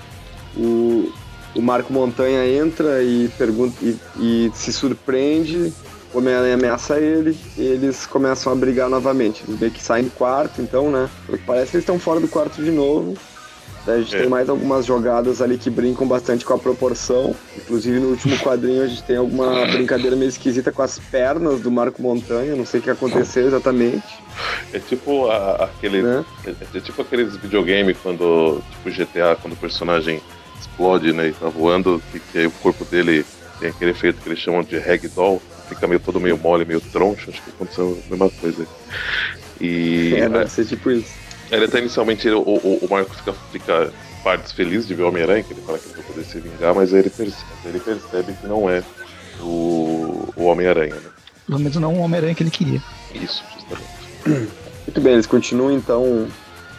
o, 0.57 1.13
o 1.55 1.63
Marco 1.63 1.93
Montanha 1.93 2.47
entra 2.47 3.03
e 3.03 3.29
pergunta 3.37 3.77
e, 3.83 3.99
e 4.19 4.51
se 4.55 4.73
surpreende 4.73 5.73
Homem-Aranha 6.19 6.55
ameaça 6.55 6.99
ele 6.99 7.37
e 7.57 7.63
eles 7.63 8.07
começam 8.07 8.53
a 8.53 8.57
brigar 8.57 8.89
novamente. 8.89 9.43
Eles 9.47 9.59
meio 9.61 9.73
que 9.73 9.83
saem 9.83 10.05
do 10.05 10.11
quarto, 10.11 10.61
então, 10.61 10.91
né? 10.91 11.09
Parece 11.47 11.71
que 11.71 11.77
eles 11.77 11.83
estão 11.85 11.99
fora 11.99 12.21
do 12.21 12.29
quarto 12.29 12.63
de 12.63 12.71
novo. 12.71 13.15
Daí 13.87 13.97
a 14.01 14.03
gente 14.03 14.17
É. 14.17 14.19
tem 14.21 14.29
mais 14.29 14.49
algumas 14.51 14.85
jogadas 14.85 15.41
ali 15.41 15.57
que 15.57 15.71
brincam 15.71 16.07
bastante 16.07 16.45
com 16.45 16.53
a 16.53 16.59
proporção. 16.59 17.35
Inclusive 17.57 17.99
no 18.01 18.09
último 18.09 18.37
quadrinho 18.39 18.83
a 18.83 18.87
gente 18.87 19.03
tem 19.05 19.17
alguma 19.17 19.65
brincadeira 19.67 20.15
meio 20.15 20.29
esquisita 20.29 20.71
com 20.71 20.83
as 20.83 20.99
pernas 20.99 21.61
do 21.61 21.71
Marco 21.71 22.03
Montanha, 22.03 22.55
não 22.55 22.67
sei 22.67 22.81
o 22.81 22.83
que 22.83 22.91
aconteceu 22.91 23.47
exatamente, 23.47 24.05
É 24.75 24.79
tipo 24.79 25.31
a- 25.31 25.65
aquele. 25.65 26.03
né? 26.03 26.25
É, 26.45 26.55
é 26.77 26.81
tipo 26.81 27.01
aqueles 27.01 27.35
videogames 27.37 27.97
quando. 28.03 28.61
Tipo 28.73 28.91
GTA, 28.91 29.37
quando 29.41 29.55
o 29.55 29.57
personagem 29.57 30.21
explode, 30.61 31.13
né? 31.13 31.29
E 31.29 31.33
tá 31.33 31.49
voando, 31.49 32.03
que, 32.13 32.19
que 32.21 32.39
aí 32.39 32.47
o 32.47 32.51
corpo 32.51 32.85
dele 32.85 33.25
tem 33.59 33.71
aquele 33.71 33.93
efeito 33.93 34.21
que 34.21 34.29
eles 34.29 34.39
chamam 34.39 34.63
de 34.63 34.77
ragdoll, 34.79 35.41
fica 35.69 35.87
meio 35.87 36.01
todo 36.01 36.21
meio 36.21 36.37
mole, 36.39 36.65
meio 36.65 36.81
troncho, 36.81 37.31
acho 37.31 37.43
que 37.43 37.51
aconteceu 37.51 37.99
a 38.07 38.11
mesma 38.11 38.31
coisa. 38.31 38.67
E 39.61 40.15
É, 40.17 40.29
deve 40.29 40.51
ser 40.51 40.65
tipo 40.67 40.91
isso. 40.91 41.13
ele 41.51 41.65
até 41.65 41.79
inicialmente 41.79 42.29
o, 42.29 42.41
o, 42.41 42.79
o 42.85 42.89
Marco 42.91 43.15
fica, 43.15 43.33
fica 43.53 43.93
partes 44.23 44.53
feliz 44.53 44.87
de 44.87 44.95
ver 44.95 45.03
o 45.05 45.09
Homem-Aranha, 45.09 45.43
que 45.43 45.53
ele 45.53 45.61
fala 45.63 45.79
que 45.79 45.87
ele 45.87 45.95
vai 45.95 46.05
poder 46.05 46.25
se 46.25 46.41
vingar, 46.41 46.75
mas 46.75 46.93
aí 46.93 47.01
ele 47.01 47.11
percebe, 47.11 47.45
ele 47.65 47.81
percebe 47.81 48.33
que 48.35 48.47
não 48.47 48.69
é 48.71 48.83
o, 49.41 50.29
o 50.37 50.45
Homem-Aranha, 50.45 50.95
né? 50.95 51.11
Pelo 51.47 51.59
menos 51.61 51.77
não 51.77 51.95
o 51.95 52.01
Homem-Aranha 52.01 52.35
que 52.35 52.43
ele 52.43 52.51
queria. 52.51 52.83
Isso, 53.15 53.43
justamente. 53.55 54.49
Muito 54.87 55.01
bem, 55.01 55.13
eles 55.15 55.27
continuam 55.27 55.73
então 55.73 56.27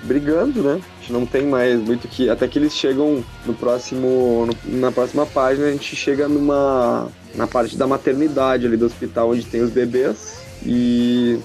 brigando, 0.04 0.62
né? 0.64 0.74
A 0.98 1.00
gente 1.02 1.14
não 1.14 1.26
tem 1.26 1.46
mais 1.46 1.80
muito 1.80 2.08
que. 2.08 2.30
Até 2.30 2.48
que 2.48 2.58
eles 2.60 2.74
chegam 2.74 3.24
no 3.46 3.54
próximo. 3.54 4.48
no- 4.66 4.78
na 4.80 4.92
próxima 4.92 5.26
página, 5.26 5.68
a 5.68 5.72
gente 5.72 5.96
chega 5.96 6.28
numa. 6.28 7.08
na 7.36 7.46
parte 7.48 7.78
da 7.78 7.86
maternidade 7.86 8.66
ali 8.66 8.76
do 8.76 8.86
hospital 8.86 9.30
onde 9.32 9.46
tem 9.46 9.62
os 9.62 9.70
bebês. 9.70 10.40
E. 10.66 11.40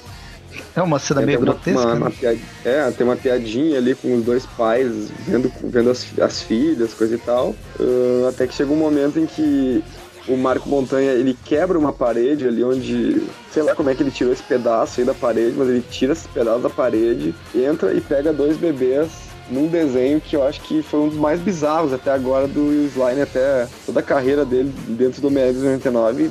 É 0.77 0.81
uma 0.83 0.99
cena 1.01 1.21
tem 1.21 1.27
meio 1.27 1.39
uma- 1.41 1.47
grotesca. 1.47 1.81
uma- 1.81 1.95
né? 1.95 2.01
uma 2.01 2.11
piad- 2.11 2.39
É, 2.65 2.91
tem 2.93 3.07
uma 3.07 3.17
piadinha 3.17 3.77
ali 3.79 3.95
com 3.95 4.15
os 4.17 4.25
dois 4.25 4.47
pais 4.47 5.09
vendo, 5.27 5.51
vendo 5.65 5.91
as, 5.91 6.07
as 6.21 6.43
filhas, 6.43 6.95
coisa 6.95 7.15
e 7.15 7.19
tal. 7.19 7.55
Ah, 7.79 8.29
até 8.29 8.47
que 8.47 8.55
chega 8.55 8.73
um 8.73 8.77
momento 8.77 9.19
em 9.19 9.27
que 9.27 9.83
o 10.27 10.37
Marco 10.37 10.69
Montanha 10.69 11.13
ele 11.13 11.37
quebra 11.45 11.79
uma 11.79 11.93
parede 11.93 12.47
ali 12.49 12.65
onde. 12.65 13.23
Sei 13.53 13.63
lá 13.63 13.75
como 13.75 13.91
é 13.91 13.95
que 13.95 14.03
ele 14.03 14.11
tirou 14.11 14.33
esse 14.33 14.43
pedaço 14.43 15.01
aí 15.01 15.07
da 15.07 15.15
parede, 15.15 15.55
mas 15.57 15.69
ele 15.69 15.83
tira 15.91 16.13
esse 16.13 16.27
pedaço 16.29 16.61
da 16.61 16.71
parede, 16.71 17.35
entra 17.55 17.93
e 17.93 18.01
pega 18.01 18.33
dois 18.33 18.57
bebês 18.57 19.09
num 19.51 19.67
desenho 19.67 20.21
que 20.21 20.35
eu 20.37 20.43
acho 20.43 20.61
que 20.63 20.83
foi 20.83 21.01
um 21.01 21.09
dos 21.09 21.19
mais 21.19 21.39
bizarros 21.41 21.93
até 21.93 22.11
agora 22.11 22.49
do 22.49 22.73
Slime, 22.87 23.21
até 23.21 23.69
toda 23.85 24.01
a 24.01 24.03
carreira 24.03 24.45
dele 24.45 24.73
dentro 24.89 25.21
do 25.21 25.29
Homem-Aranha 25.29 25.61
99 25.61 26.31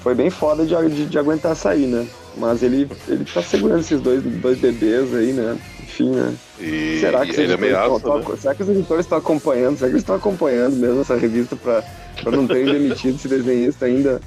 foi 0.00 0.14
bem 0.14 0.30
foda 0.30 0.64
de, 0.64 0.74
de, 0.88 1.06
de 1.06 1.18
aguentar 1.18 1.56
sair, 1.56 1.86
né? 1.88 2.06
Mas 2.36 2.62
ele, 2.62 2.88
ele 3.08 3.24
tá 3.24 3.42
segurando 3.42 3.80
esses 3.80 4.00
dois, 4.00 4.22
dois 4.22 4.58
bebês 4.58 5.12
aí, 5.12 5.32
né? 5.32 5.56
Enfim, 5.82 6.10
né? 6.10 6.34
E, 6.60 6.98
Será 7.00 7.22
que 7.22 7.28
e 7.28 7.30
os 7.32 7.38
ele 7.38 7.52
editores 7.54 7.74
ameaça, 7.74 8.00
tão- 8.00 8.18
né? 8.18 8.24
tão- 8.24 8.36
Será 8.36 8.54
que 8.54 8.62
os 8.62 8.68
editores 8.68 9.04
estão 9.06 9.18
acompanhando? 9.18 9.76
Será 9.78 9.88
que 9.88 9.94
eles 9.94 10.02
estão 10.02 10.14
acompanhando 10.14 10.76
mesmo 10.76 11.00
essa 11.00 11.16
revista 11.16 11.56
pra, 11.56 11.82
pra 12.22 12.32
não 12.32 12.46
terem 12.46 12.72
demitido 12.72 13.16
esse 13.16 13.28
desenhista 13.28 13.86
ainda? 13.86 14.20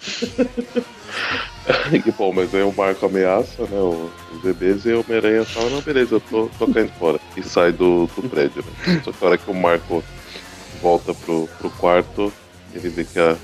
que 2.02 2.12
bom, 2.12 2.32
mas 2.32 2.54
aí 2.54 2.62
o 2.62 2.72
Marco 2.72 3.06
ameaça, 3.06 3.62
né? 3.62 3.78
o- 3.78 4.10
Os 4.34 4.42
bebês 4.42 4.84
e 4.84 4.90
o 4.92 5.00
Homem-Aranha 5.00 5.44
fala, 5.44 5.70
não, 5.70 5.80
beleza, 5.80 6.16
eu 6.16 6.20
tô, 6.20 6.50
tô 6.58 6.66
caindo 6.68 6.92
fora. 6.98 7.18
E 7.36 7.42
sai 7.42 7.72
do, 7.72 8.06
do 8.14 8.28
prédio, 8.28 8.64
né? 8.86 9.00
Só 9.04 9.12
que 9.12 9.24
a 9.24 9.28
hora 9.28 9.38
que 9.38 9.50
o 9.50 9.54
Marco 9.54 10.04
volta 10.82 11.14
pro, 11.14 11.48
pro 11.58 11.70
quarto, 11.70 12.32
ele 12.78 12.88
vê 12.88 13.04
que 13.04 13.18
a, 13.18 13.36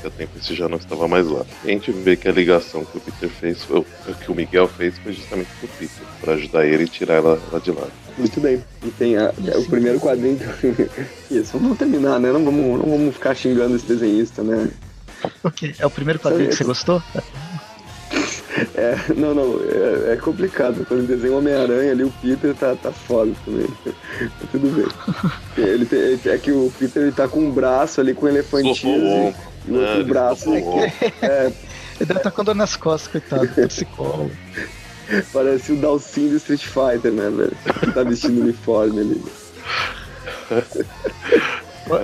que 0.00 0.06
a 0.06 0.10
Tempest 0.10 0.54
já 0.54 0.68
não 0.68 0.76
estava 0.78 1.06
mais 1.08 1.26
lá. 1.26 1.44
E 1.64 1.68
a 1.68 1.72
gente 1.72 1.90
vê 1.92 2.16
que 2.16 2.28
a 2.28 2.32
ligação 2.32 2.84
que 2.84 2.96
o 2.98 3.00
Peter 3.00 3.28
fez, 3.28 3.64
foi, 3.64 3.84
que 4.24 4.30
o 4.30 4.34
Miguel 4.34 4.68
fez, 4.68 4.96
foi 4.98 5.12
justamente 5.12 5.48
pro 5.58 5.68
Peter, 5.68 6.06
pra 6.20 6.32
ajudar 6.34 6.66
ele 6.66 6.84
e 6.84 6.88
tirar 6.88 7.14
ela 7.14 7.40
lá 7.52 7.58
de 7.58 7.70
lá. 7.72 7.86
Muito 8.16 8.40
bem. 8.40 8.62
E 8.84 8.90
tem 8.90 9.16
a- 9.16 9.32
é 9.46 9.56
o 9.58 9.64
primeiro 9.66 9.98
quadrinho. 10.00 10.38
Isso, 11.30 11.58
vamos 11.58 11.76
terminar, 11.78 12.18
né? 12.20 12.32
Não 12.32 12.44
vamos, 12.44 12.80
não 12.80 12.90
vamos 12.90 13.14
ficar 13.14 13.34
xingando 13.34 13.76
esse 13.76 13.86
desenhista, 13.86 14.42
né? 14.42 14.70
Ok, 15.42 15.74
É 15.78 15.86
o 15.86 15.90
primeiro 15.90 16.18
quadrinho 16.20 16.48
que 16.50 16.56
você 16.56 16.64
gostou? 16.64 17.02
É, 18.74 18.96
não, 19.14 19.34
não, 19.34 19.60
é, 20.08 20.12
é 20.14 20.16
complicado. 20.16 20.84
Quando 20.86 21.00
ele 21.00 21.06
desenha 21.08 21.32
o 21.34 21.38
Homem-Aranha 21.38 21.92
ali, 21.92 22.04
o 22.04 22.12
Peter 22.22 22.54
tá, 22.54 22.74
tá 22.74 22.90
foda 22.90 23.30
também. 23.44 23.66
Mas 24.20 24.50
tudo 24.50 24.68
bem. 24.74 25.64
Ele 25.64 25.84
tem- 25.84 25.98
ele- 25.98 26.20
é 26.26 26.38
que 26.38 26.50
o 26.52 26.72
Peter 26.78 27.02
ele 27.02 27.12
tá 27.12 27.28
com 27.28 27.40
um 27.40 27.50
braço 27.50 28.00
ali 28.00 28.14
com 28.14 28.24
um 28.26 28.28
elefantismo 28.30 28.90
e 28.90 28.98
o 28.98 29.24
outro 29.26 29.42
né, 29.66 29.94
ele 29.96 30.04
braço 30.04 30.50
ombro. 30.50 30.80
é, 31.22 31.52
Ele 31.98 32.06
deve 32.06 32.20
estar 32.20 32.30
com 32.30 32.44
dor 32.44 32.54
nas 32.54 32.76
costas, 32.76 33.10
coitado, 33.12 33.48
torcicolo. 33.54 34.30
parece 35.32 35.72
o 35.72 35.76
Dalsin 35.76 36.28
do 36.28 36.36
Street 36.36 36.64
Fighter, 36.64 37.10
né, 37.12 37.30
velho? 37.30 37.92
Tá 37.94 38.02
vestindo 38.02 38.40
uniforme 38.42 39.00
ali. 39.00 39.22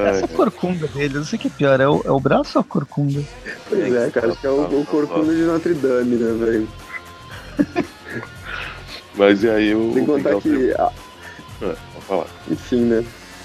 Essa 0.07 0.29
corcunda 0.29 0.87
dele, 0.89 1.15
eu 1.17 1.21
não 1.21 1.27
sei 1.27 1.39
o 1.39 1.43
que 1.43 1.49
é 1.49 1.51
pior, 1.51 1.81
é 1.81 1.89
o, 1.89 2.03
é 2.05 2.11
o 2.11 2.21
braço 2.21 2.57
ou 2.59 2.61
a 2.61 2.65
corcunda? 2.65 3.23
Pois 3.69 3.95
é, 3.95 4.11
cara, 4.11 4.29
acho 4.29 4.41
que 4.41 4.47
é 4.47 4.51
o, 4.51 4.81
o 4.81 4.87
corcunda 4.87 5.35
de 5.35 5.43
Notre 5.43 5.75
Dame, 5.75 6.17
né, 6.17 6.33
velho? 6.45 6.69
Mas 9.17 9.43
e 9.43 9.51
aí 9.51 9.75
o. 9.75 9.93
Tem 9.93 10.05
que 10.05 10.11
contar 10.11 10.35
Miguel 10.35 10.41
que, 10.41 10.75
ah, 10.79 10.91
tem- 11.61 11.69
É, 11.69 11.77
vou 11.93 12.03
falar. 12.03 12.27
enfim, 12.51 12.81
né? 12.83 13.05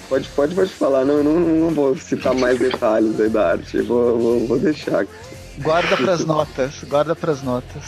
Pode, 0.09 0.29
pode, 0.29 0.55
pode 0.55 0.69
falar, 0.73 1.03
não, 1.03 1.21
não, 1.21 1.33
não 1.39 1.69
vou 1.71 1.97
citar 1.97 2.33
mais 2.33 2.57
detalhes 2.57 3.19
aí 3.19 3.29
da 3.29 3.51
arte, 3.51 3.81
vou, 3.81 4.17
vou, 4.17 4.47
vou 4.47 4.59
deixar. 4.59 5.05
Guarda 5.59 5.97
pras 5.97 6.23
notas, 6.23 6.83
guarda 6.87 7.15
pras 7.15 7.41
notas. 7.43 7.83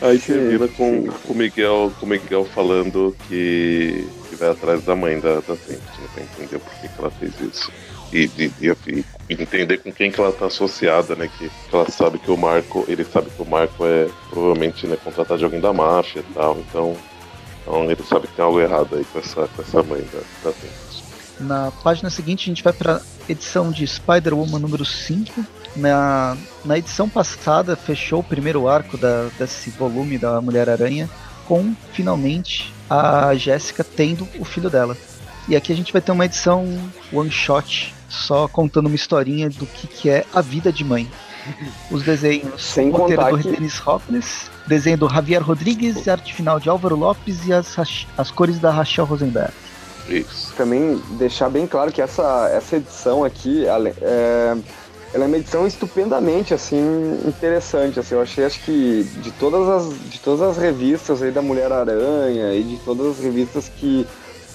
Aí 0.00 0.18
termina 0.18 0.66
com, 0.68 1.08
o 1.28 1.34
Miguel, 1.34 1.92
com 1.98 2.06
o 2.06 2.08
Miguel 2.08 2.44
falando 2.44 3.14
que, 3.28 4.06
que 4.34 4.40
vai 4.40 4.50
atrás 4.50 4.82
da 4.84 4.94
mãe 4.94 5.18
da, 5.20 5.34
da 5.36 5.40
Tempest, 5.56 6.00
né, 6.00 6.08
pra 6.14 6.22
entender 6.22 6.58
por 6.58 6.72
que, 6.80 6.88
que 6.88 6.94
ela 6.98 7.10
fez 7.10 7.32
isso. 7.40 7.70
E, 8.12 8.30
e- 8.38 8.52
e- 8.60 9.04
e 9.28 9.42
entender 9.42 9.78
com 9.78 9.90
quem 9.92 10.10
que 10.10 10.20
ela 10.20 10.30
tá 10.32 10.46
associada, 10.46 11.16
né? 11.16 11.28
Que, 11.38 11.48
que 11.48 11.74
ela 11.74 11.88
sabe 11.90 12.18
que 12.18 12.30
o 12.30 12.36
Marco, 12.36 12.84
ele 12.86 13.04
sabe 13.04 13.28
que 13.30 13.42
o 13.42 13.46
Marco 13.46 13.84
é 13.86 14.08
provavelmente 14.30 14.86
né, 14.86 14.96
contratado 15.02 15.38
de 15.38 15.44
alguém 15.44 15.60
da 15.60 15.72
máfia 15.72 16.20
e 16.20 16.34
tal, 16.34 16.58
então, 16.58 16.96
então 17.62 17.84
ele 17.90 18.02
sabe 18.04 18.26
que 18.28 18.34
tem 18.34 18.44
algo 18.44 18.60
errado 18.60 18.94
aí 18.94 19.04
com 19.12 19.18
essa, 19.18 19.48
com 19.48 19.62
essa 19.62 19.82
mãe 19.82 20.00
da, 20.12 20.20
da 20.50 20.52
Tempest. 20.56 21.04
Na 21.40 21.72
página 21.82 22.08
seguinte, 22.10 22.42
a 22.44 22.54
gente 22.54 22.62
vai 22.62 22.72
para 22.72 23.00
edição 23.28 23.72
de 23.72 23.84
Spider-Woman 23.84 24.60
número 24.60 24.84
5. 24.84 25.44
Na, 25.74 26.36
na 26.64 26.78
edição 26.78 27.08
passada, 27.08 27.74
fechou 27.74 28.20
o 28.20 28.24
primeiro 28.24 28.68
arco 28.68 28.96
da, 28.96 29.26
desse 29.36 29.70
volume 29.70 30.16
da 30.18 30.40
Mulher-Aranha 30.40 31.10
com, 31.46 31.74
finalmente, 31.92 32.72
a 32.88 33.34
Jéssica 33.34 33.84
tendo 33.84 34.26
o 34.38 34.44
filho 34.44 34.68
dela. 34.70 34.96
E 35.48 35.54
aqui 35.54 35.72
a 35.72 35.76
gente 35.76 35.92
vai 35.92 36.00
ter 36.00 36.12
uma 36.12 36.24
edição 36.24 36.66
one-shot, 37.12 37.94
só 38.08 38.48
contando 38.48 38.86
uma 38.86 38.94
historinha 38.94 39.50
do 39.50 39.66
que, 39.66 39.86
que 39.86 40.08
é 40.10 40.24
a 40.32 40.40
vida 40.40 40.72
de 40.72 40.82
mãe. 40.84 41.08
Os 41.90 42.02
desenhos, 42.02 42.62
Sem 42.62 42.88
o 42.88 42.96
roteiro 42.96 43.36
do 43.36 43.38
que- 43.38 43.50
Dennis 43.50 43.86
Hopkins, 43.86 44.50
desenho 44.66 44.96
do 44.96 45.08
Javier 45.08 45.42
Rodrigues 45.42 46.08
arte 46.08 46.32
final 46.32 46.58
de 46.58 46.70
Álvaro 46.70 46.96
Lopes 46.96 47.46
e 47.46 47.52
as, 47.52 47.76
as 48.16 48.30
cores 48.30 48.58
da 48.58 48.70
Rachel 48.70 49.04
Rosenberg. 49.04 49.52
Isso. 50.08 50.52
também 50.54 51.00
deixar 51.18 51.48
bem 51.48 51.66
claro 51.66 51.90
que 51.90 52.00
essa, 52.02 52.50
essa 52.52 52.76
edição 52.76 53.24
aqui, 53.24 53.64
é, 54.02 54.54
ela 55.14 55.24
é 55.24 55.26
uma 55.28 55.36
edição 55.36 55.64
estupendamente 55.64 56.52
assim 56.52 57.20
interessante. 57.24 58.00
Assim, 58.00 58.16
eu 58.16 58.20
achei 58.20 58.44
acho 58.44 58.60
que 58.64 59.04
de 59.22 59.30
todas 59.30 59.68
as 59.68 60.10
de 60.10 60.18
todas 60.18 60.42
as 60.42 60.58
revistas 60.58 61.22
aí 61.22 61.30
da 61.30 61.40
Mulher 61.40 61.72
Aranha 61.72 62.52
e 62.52 62.64
de 62.64 62.76
todas 62.78 63.06
as 63.06 63.24
revistas 63.24 63.68
que 63.68 64.06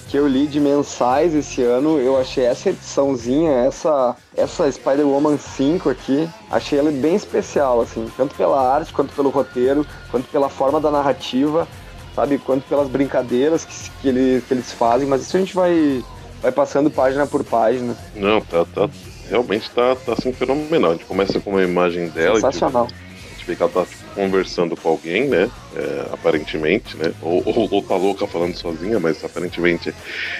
que 0.08 0.18
eu 0.18 0.26
li 0.26 0.48
de 0.48 0.58
mensais 0.58 1.36
esse 1.36 1.62
ano, 1.62 1.96
eu 2.00 2.20
achei 2.20 2.44
essa 2.44 2.68
ediçãozinha, 2.68 3.52
essa 3.52 4.14
essa 4.36 4.70
Spider-Woman 4.70 5.38
5 5.38 5.88
aqui, 5.88 6.28
achei 6.50 6.78
ela 6.78 6.90
bem 6.90 7.14
especial 7.14 7.80
assim, 7.80 8.06
tanto 8.16 8.34
pela 8.34 8.60
arte 8.60 8.92
quanto 8.92 9.14
pelo 9.14 9.30
roteiro, 9.30 9.86
quanto 10.10 10.28
pela 10.28 10.48
forma 10.48 10.80
da 10.80 10.90
narrativa 10.90 11.66
sabe? 12.14 12.38
Quanto 12.38 12.68
pelas 12.68 12.88
brincadeiras 12.88 13.64
que, 13.64 13.90
que, 14.02 14.08
eles, 14.08 14.44
que 14.44 14.52
eles 14.52 14.72
fazem, 14.72 15.08
mas 15.08 15.22
isso 15.22 15.36
a 15.36 15.40
gente 15.40 15.54
vai, 15.54 16.04
vai 16.42 16.52
passando 16.52 16.90
página 16.90 17.26
por 17.26 17.44
página. 17.44 17.96
Não, 18.14 18.40
tá, 18.40 18.66
tá 18.74 18.90
realmente 19.30 19.70
tá, 19.70 19.94
tá 19.96 20.12
assim 20.12 20.32
fenomenal. 20.32 20.90
A 20.90 20.94
gente 20.94 21.06
começa 21.06 21.40
com 21.40 21.50
uma 21.50 21.62
imagem 21.62 22.08
dela 22.08 22.32
e 22.38 22.42
tipo, 22.42 22.52
Sensacional. 22.52 22.86
a 22.86 23.28
gente 23.32 23.46
vê 23.46 23.56
que 23.56 23.62
ela 23.62 23.70
tá 23.72 23.84
tipo, 23.84 24.00
conversando 24.14 24.76
com 24.76 24.88
alguém, 24.88 25.28
né? 25.28 25.48
É, 25.76 26.06
aparentemente, 26.12 26.96
né? 26.96 27.12
Ou, 27.22 27.42
ou, 27.46 27.68
ou 27.70 27.82
tá 27.82 27.96
louca 27.96 28.26
falando 28.26 28.54
sozinha, 28.56 28.98
mas 29.00 29.24
aparentemente 29.24 29.94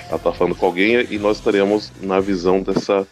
ela 0.08 0.18
tá 0.18 0.32
falando 0.32 0.54
com 0.56 0.66
alguém 0.66 1.06
e 1.08 1.18
nós 1.18 1.38
estaremos 1.38 1.92
na 2.02 2.18
visão 2.20 2.60
dessa, 2.60 3.06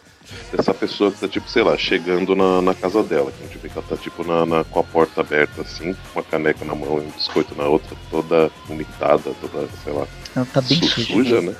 dessa 0.51 0.73
pessoa 0.73 1.11
que 1.11 1.19
tá, 1.19 1.27
tipo, 1.27 1.49
sei 1.49 1.63
lá, 1.63 1.77
chegando 1.77 2.35
na, 2.35 2.61
na 2.61 2.73
casa 2.73 3.01
dela. 3.01 3.31
Que 3.31 3.43
a 3.43 3.47
gente 3.47 3.57
vê 3.57 3.69
que 3.69 3.77
ela 3.77 3.87
tá, 3.87 3.95
tipo, 3.95 4.23
na, 4.27 4.45
na- 4.45 4.63
com 4.65 4.79
a 4.79 4.83
porta 4.83 5.21
aberta, 5.21 5.61
assim, 5.61 5.93
com 5.93 6.19
uma 6.19 6.23
caneca 6.23 6.63
na 6.65 6.75
mão 6.75 6.97
e 6.97 7.05
um 7.07 7.09
biscoito 7.11 7.55
na 7.55 7.63
outra, 7.65 7.95
toda 8.11 8.51
vomitada, 8.67 9.31
toda, 9.41 9.67
sei 9.83 9.93
lá, 9.93 10.05
Ela 10.35 10.45
tá 10.53 10.61
bem 10.61 10.81
su- 10.83 10.89
suja. 10.89 11.13
suja, 11.13 11.41
né? 11.41 11.55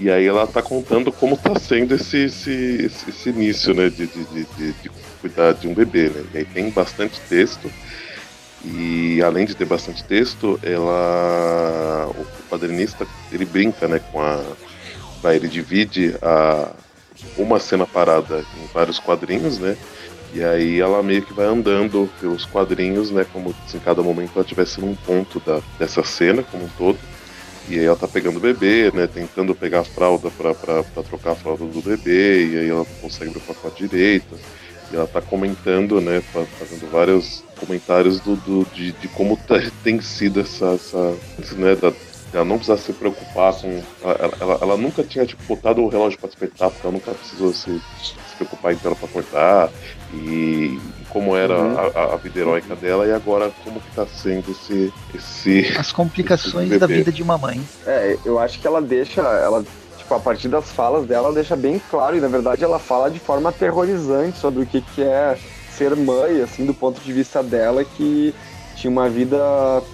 E 0.00 0.10
aí 0.10 0.26
ela 0.26 0.46
tá 0.46 0.62
contando 0.62 1.12
como 1.12 1.36
tá 1.36 1.58
sendo 1.60 1.94
esse, 1.94 2.24
esse, 2.24 2.90
esse, 3.06 3.28
início, 3.28 3.74
né, 3.74 3.90
de, 3.90 4.06
de, 4.06 4.24
de, 4.24 4.72
de, 4.72 4.90
cuidar 5.20 5.52
de 5.52 5.68
um 5.68 5.74
bebê, 5.74 6.08
né? 6.08 6.24
E 6.32 6.38
aí 6.38 6.44
tem 6.46 6.70
bastante 6.70 7.20
texto. 7.28 7.70
E 8.64 9.22
além 9.22 9.44
de 9.44 9.54
ter 9.54 9.66
bastante 9.66 10.02
texto, 10.02 10.58
ela. 10.62 12.10
O 12.16 12.26
quadrinista 12.48 13.06
ele 13.30 13.44
brinca 13.44 13.86
né, 13.86 14.00
com 14.10 14.22
a. 14.22 14.42
Ele 15.24 15.48
divide 15.48 16.14
a, 16.22 16.72
uma 17.36 17.60
cena 17.60 17.86
parada 17.86 18.42
em 18.58 18.66
vários 18.72 18.98
quadrinhos, 18.98 19.58
né? 19.58 19.76
E 20.32 20.42
aí 20.42 20.80
ela 20.80 21.02
meio 21.02 21.20
que 21.22 21.34
vai 21.34 21.44
andando 21.44 22.08
pelos 22.18 22.46
quadrinhos, 22.46 23.10
né? 23.10 23.26
Como 23.30 23.54
se 23.66 23.76
em 23.76 23.80
cada 23.80 24.02
momento 24.02 24.32
ela 24.34 24.42
estivesse 24.42 24.80
num 24.80 24.94
ponto 24.94 25.40
da, 25.40 25.60
dessa 25.78 26.02
cena 26.02 26.42
como 26.42 26.64
um 26.64 26.70
todo. 26.78 26.98
E 27.70 27.78
aí 27.78 27.84
ela 27.84 27.96
tá 27.96 28.08
pegando 28.08 28.38
o 28.38 28.40
bebê, 28.40 28.90
né? 28.92 29.06
Tentando 29.06 29.54
pegar 29.54 29.80
a 29.80 29.84
fralda 29.84 30.28
pra, 30.28 30.52
pra, 30.52 30.82
pra 30.82 31.02
trocar 31.04 31.32
a 31.32 31.36
fralda 31.36 31.64
do 31.64 31.80
bebê, 31.80 32.46
e 32.46 32.58
aí 32.58 32.68
ela 32.68 32.84
consegue 33.00 33.30
abrir 33.30 33.38
o 33.38 33.46
pacote 33.46 33.86
direito. 33.86 34.36
E 34.92 34.96
ela 34.96 35.06
tá 35.06 35.22
comentando, 35.22 36.00
né? 36.00 36.20
Fazendo 36.20 36.90
vários 36.90 37.44
comentários 37.60 38.18
do, 38.18 38.34
do 38.34 38.66
de, 38.74 38.90
de, 38.90 39.06
como 39.06 39.36
tá, 39.36 39.54
tem 39.84 40.00
sido 40.00 40.40
essa. 40.40 40.74
essa 40.74 41.16
né, 41.54 41.76
da, 41.76 41.92
ela 42.32 42.44
não 42.44 42.56
precisa 42.56 42.76
se 42.76 42.92
preocupar 42.92 43.54
com. 43.54 43.80
Ela, 44.02 44.34
ela, 44.40 44.58
ela, 44.62 44.76
nunca 44.76 45.04
tinha 45.04 45.24
tipo, 45.24 45.40
botado 45.44 45.80
o 45.80 45.88
relógio 45.88 46.18
para 46.18 46.28
despertar, 46.28 46.70
porque 46.70 46.84
ela 46.84 46.94
nunca 46.94 47.12
precisou 47.12 47.52
se, 47.52 47.80
se 48.02 48.36
preocupar 48.36 48.76
ela 48.84 48.96
para 48.96 49.08
cortar. 49.08 49.70
E 50.12 50.76
como 51.10 51.36
era 51.36 51.58
uhum. 51.58 51.76
a, 51.94 52.14
a, 52.14 52.16
vida 52.16 52.40
heróica 52.40 52.74
dela 52.74 53.06
e 53.06 53.12
agora 53.12 53.50
como 53.64 53.80
que 53.80 53.90
tá 53.94 54.06
sendo 54.06 54.50
esse. 54.50 54.92
esse 55.14 55.74
As 55.78 55.92
complicações 55.92 56.70
esse 56.70 56.78
da 56.78 56.86
vida 56.86 57.12
de 57.12 57.22
uma 57.22 57.36
mãe. 57.36 57.60
É, 57.86 58.16
eu 58.24 58.38
acho 58.38 58.58
que 58.58 58.66
ela 58.66 58.80
deixa. 58.80 59.20
Ela, 59.20 59.64
tipo, 59.98 60.14
a 60.14 60.20
partir 60.20 60.48
das 60.48 60.70
falas 60.70 61.06
dela, 61.06 61.26
ela 61.26 61.34
deixa 61.34 61.54
bem 61.54 61.80
claro, 61.90 62.16
e 62.16 62.20
na 62.20 62.28
verdade 62.28 62.64
ela 62.64 62.78
fala 62.78 63.10
de 63.10 63.18
forma 63.18 63.50
aterrorizante 63.50 64.38
sobre 64.38 64.62
o 64.62 64.66
que, 64.66 64.80
que 64.80 65.02
é 65.02 65.36
ser 65.70 65.94
mãe, 65.94 66.40
assim, 66.40 66.64
do 66.64 66.74
ponto 66.74 67.00
de 67.00 67.12
vista 67.12 67.42
dela, 67.42 67.84
que 67.84 68.34
tinha 68.76 68.90
uma 68.90 69.08
vida 69.08 69.38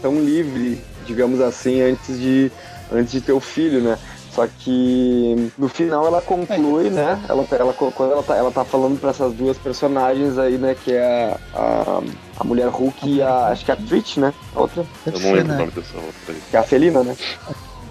tão 0.01 0.21
livre 0.21 0.79
digamos 1.07 1.41
assim, 1.41 1.81
antes 1.81 2.19
de, 2.19 2.51
antes 2.93 3.13
de 3.13 3.21
ter 3.21 3.33
o 3.33 3.41
filho, 3.41 3.81
né? 3.81 3.99
Só 4.37 4.47
que 4.47 5.51
no 5.57 5.67
final 5.67 6.07
ela 6.07 6.21
conclui, 6.21 6.91
né? 6.91 7.19
Ela, 7.27 7.47
ela, 7.53 7.73
quando 7.73 8.13
ela 8.13 8.23
tá, 8.23 8.37
ela 8.37 8.53
tá 8.53 8.67
falando 8.67 9.01
para 9.01 9.09
essas 9.09 9.33
duas 9.33 9.57
personagens 9.57 10.37
aí, 10.37 10.59
né? 10.59 10.77
Que 10.85 10.93
é 10.93 11.35
a, 11.55 12.03
a 12.39 12.45
mulher 12.45 12.69
Hulk 12.69 13.09
e 13.09 13.23
a. 13.23 13.47
Acho 13.47 13.65
que 13.65 13.71
é 13.71 13.75
a 13.75 13.79
Twitch, 13.79 14.19
né? 14.19 14.35
A 14.55 14.61
outra. 14.61 14.85
Eu 15.07 15.19
não 15.21 15.33
lembro 15.33 15.55
o 15.55 15.57
nome 15.57 15.71
dessa 15.71 15.97
outra 15.97 16.13
aí. 16.29 16.43
Que 16.51 16.57
é 16.57 16.61
a 16.61 16.63
Felina, 16.63 17.03
né? 17.03 17.17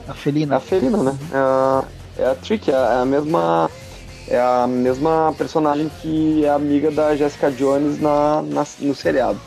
A 0.07 0.13
Felina. 0.13 0.55
A 0.57 0.59
Felina, 0.59 0.97
né? 0.97 1.17
É 1.33 1.37
a, 1.37 1.83
é 2.19 2.25
a 2.27 2.35
Trick, 2.35 2.69
é 2.69 2.75
a 2.75 3.05
mesma. 3.05 3.71
É 4.27 4.39
a 4.39 4.67
mesma 4.67 5.33
personagem 5.35 5.89
que 5.99 6.45
é 6.45 6.49
amiga 6.49 6.91
da 6.91 7.15
Jessica 7.15 7.49
Jones 7.49 7.99
na, 7.99 8.43
na 8.43 8.67
no 8.81 8.93
seriado. 8.93 9.39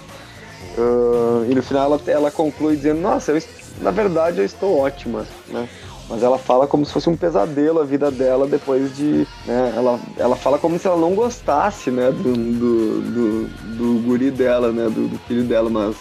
Uh, 0.77 1.47
e 1.49 1.55
no 1.55 1.63
final 1.63 1.93
ela, 1.93 2.01
ela 2.09 2.31
conclui 2.33 2.75
dizendo, 2.77 3.01
nossa, 3.01 3.33
eu, 3.33 3.43
na 3.81 3.91
verdade 3.93 4.39
eu 4.39 4.45
estou 4.45 4.79
ótima, 4.79 5.27
né? 5.49 5.69
Mas 6.09 6.23
ela 6.23 6.39
fala 6.39 6.67
como 6.67 6.87
se 6.87 6.93
fosse 6.93 7.09
um 7.11 7.17
pesadelo 7.17 7.81
a 7.81 7.85
vida 7.85 8.11
dela 8.11 8.47
depois 8.47 8.97
de. 8.97 9.27
Né, 9.45 9.75
ela, 9.77 10.01
ela 10.17 10.37
fala 10.37 10.59
como 10.59 10.79
se 10.79 10.87
ela 10.87 10.97
não 10.97 11.15
gostasse 11.15 11.91
né, 11.91 12.11
do, 12.11 12.33
do, 12.33 13.01
do, 13.03 13.49
do 13.77 14.03
guri 14.07 14.31
dela, 14.31 14.73
né? 14.73 14.85
Do, 14.85 15.07
do 15.07 15.19
filho 15.27 15.45
dela, 15.45 15.69
mas 15.69 15.97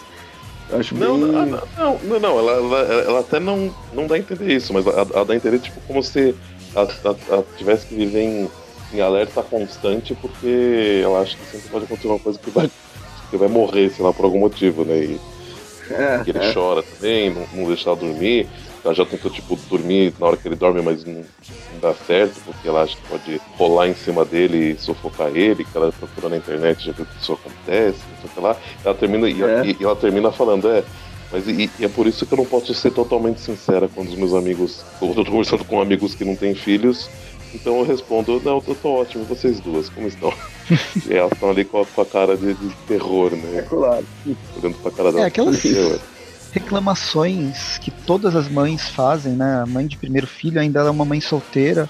acho 0.72 0.96
não, 0.96 1.20
bem... 1.20 1.32
não, 1.32 1.46
não, 1.46 2.00
não, 2.04 2.20
não, 2.20 2.39
ela, 2.39 2.52
ela, 2.54 2.78
ela 3.04 3.20
até 3.20 3.39
não, 3.39 3.74
não 3.93 4.08
dá 4.08 4.15
a 4.15 4.17
entender 4.17 4.54
isso, 4.54 4.74
mas 4.74 4.88
ela, 4.88 5.08
ela 5.13 5.26
dá 5.26 5.34
a 5.34 5.36
entender 5.36 5.60
tipo 5.60 5.80
como 5.88 6.02
se 6.02 6.34
ela, 6.74 6.88
ela, 7.30 7.46
tivesse 7.58 7.88
que 7.88 7.96
viver 7.96 8.22
em, 8.22 8.50
em 8.93 9.02
alerta 9.02 9.43
constante 9.43 10.15
porque 10.15 11.02
ela 11.04 11.22
acha 11.22 11.36
que 11.36 11.46
sempre 11.46 11.70
pode 11.70 11.86
acontecer 11.86 12.08
uma 12.08 12.20
coisa 12.20 12.39
que 12.39 12.50
vai, 12.50 12.72
que 13.30 13.38
vai 13.38 13.48
morrer, 13.50 13.89
sei 13.89 14.06
lá, 14.06 14.13
por 14.13 14.24
algum 14.24 14.39
motivo, 14.39 14.86
né? 14.86 14.98
E, 14.98 15.20
é, 15.89 16.22
ele 16.28 16.38
é. 16.38 16.54
chora 16.54 16.84
também, 16.84 17.30
não, 17.30 17.46
não 17.54 17.67
deixa 17.67 17.89
ela 17.89 17.98
dormir. 17.98 18.48
Ela 18.84 18.94
já 18.94 19.06
tentou, 19.06 19.30
tipo, 19.30 19.58
dormir 19.70 20.13
na 20.20 20.28
hora 20.28 20.38
que 20.38 20.48
ele 20.48 20.56
dorme, 20.56 20.82
mas 20.82 21.04
não, 21.04 21.13
não, 21.13 21.80
dá 21.82 21.94
certo, 21.94 22.40
porque 22.46 22.68
ela 22.68 22.84
acha 22.84 22.96
que 22.96 23.08
pode 23.10 23.42
rolar 23.58 23.88
em 23.88 23.96
cima 23.96 24.24
dele 24.24 24.72
e 24.72 24.78
sufocar 24.78 25.36
ele, 25.36 25.66
que 25.66 25.78
ela 25.78 25.92
procura 25.92 26.30
na 26.30 26.38
internet, 26.38 26.86
já 26.86 26.92
viu 26.92 27.06
que 27.06 27.22
isso 27.22 27.34
acontece, 27.34 28.00
não 28.12 28.18
sei 28.22 28.30
o 28.30 28.34
que 28.34 28.40
lá. 28.40 28.58
Ela 28.86 28.96
termina, 28.96 29.28
é. 29.28 29.66
e, 29.66 29.78
e, 29.80 29.84
ela 29.84 29.96
termina 29.96 30.32
falando, 30.32 30.70
é, 30.70 30.84
mas 31.32 31.48
e, 31.48 31.70
e, 31.80 31.86
é 31.86 31.90
por 31.90 32.08
isso 32.08 32.26
que 32.26 32.34
eu 32.34 32.38
não 32.38 32.46
posso 32.46 32.74
ser 32.74 32.92
totalmente 32.92 33.42
sincera 33.42 33.90
quando 33.94 34.10
os 34.10 34.16
meus 34.16 34.34
amigos. 34.34 34.84
Eu 35.02 35.13
tô 35.13 35.26
conversando 35.26 35.66
com 35.66 35.82
amigos 35.82 36.16
que 36.16 36.24
não 36.24 36.36
têm 36.36 36.56
filhos, 36.56 37.10
então 37.54 37.80
eu 37.80 37.86
respondo, 37.86 38.42
não, 38.44 38.63
eu 38.66 38.76
tô 38.76 38.90
ótimo, 38.90 39.26
vocês 39.26 39.60
duas, 39.60 39.90
como 39.90 40.08
estão? 40.08 40.34
e 41.10 41.13
elas 41.13 41.32
estão 41.32 41.50
ali 41.50 41.66
com 41.66 41.82
a, 41.82 41.86
com 41.86 42.02
a 42.02 42.06
cara 42.06 42.38
de, 42.38 42.54
de, 42.54 42.76
terror, 42.88 43.32
né? 43.32 43.60
É 43.60 43.62
claro. 43.63 44.06
Olhando 44.58 44.78
pra 44.82 44.92
cara 44.92 45.12
dela. 45.12 45.24
É, 45.24 45.28
aquelas 45.28 45.62
reclamações 46.58 47.78
que 47.78 47.91
todas 47.91 48.36
as 48.36 48.50
mães 48.50 48.89
fazem, 48.89 49.34
né? 49.34 49.62
A 49.62 49.65
mãe 49.65 49.86
de 49.86 49.96
primeiro 49.96 50.26
filho 50.26 50.60
ainda 50.60 50.80
é 50.80 50.89
uma 50.89 51.06
mãe 51.06 51.22
solteira, 51.22 51.88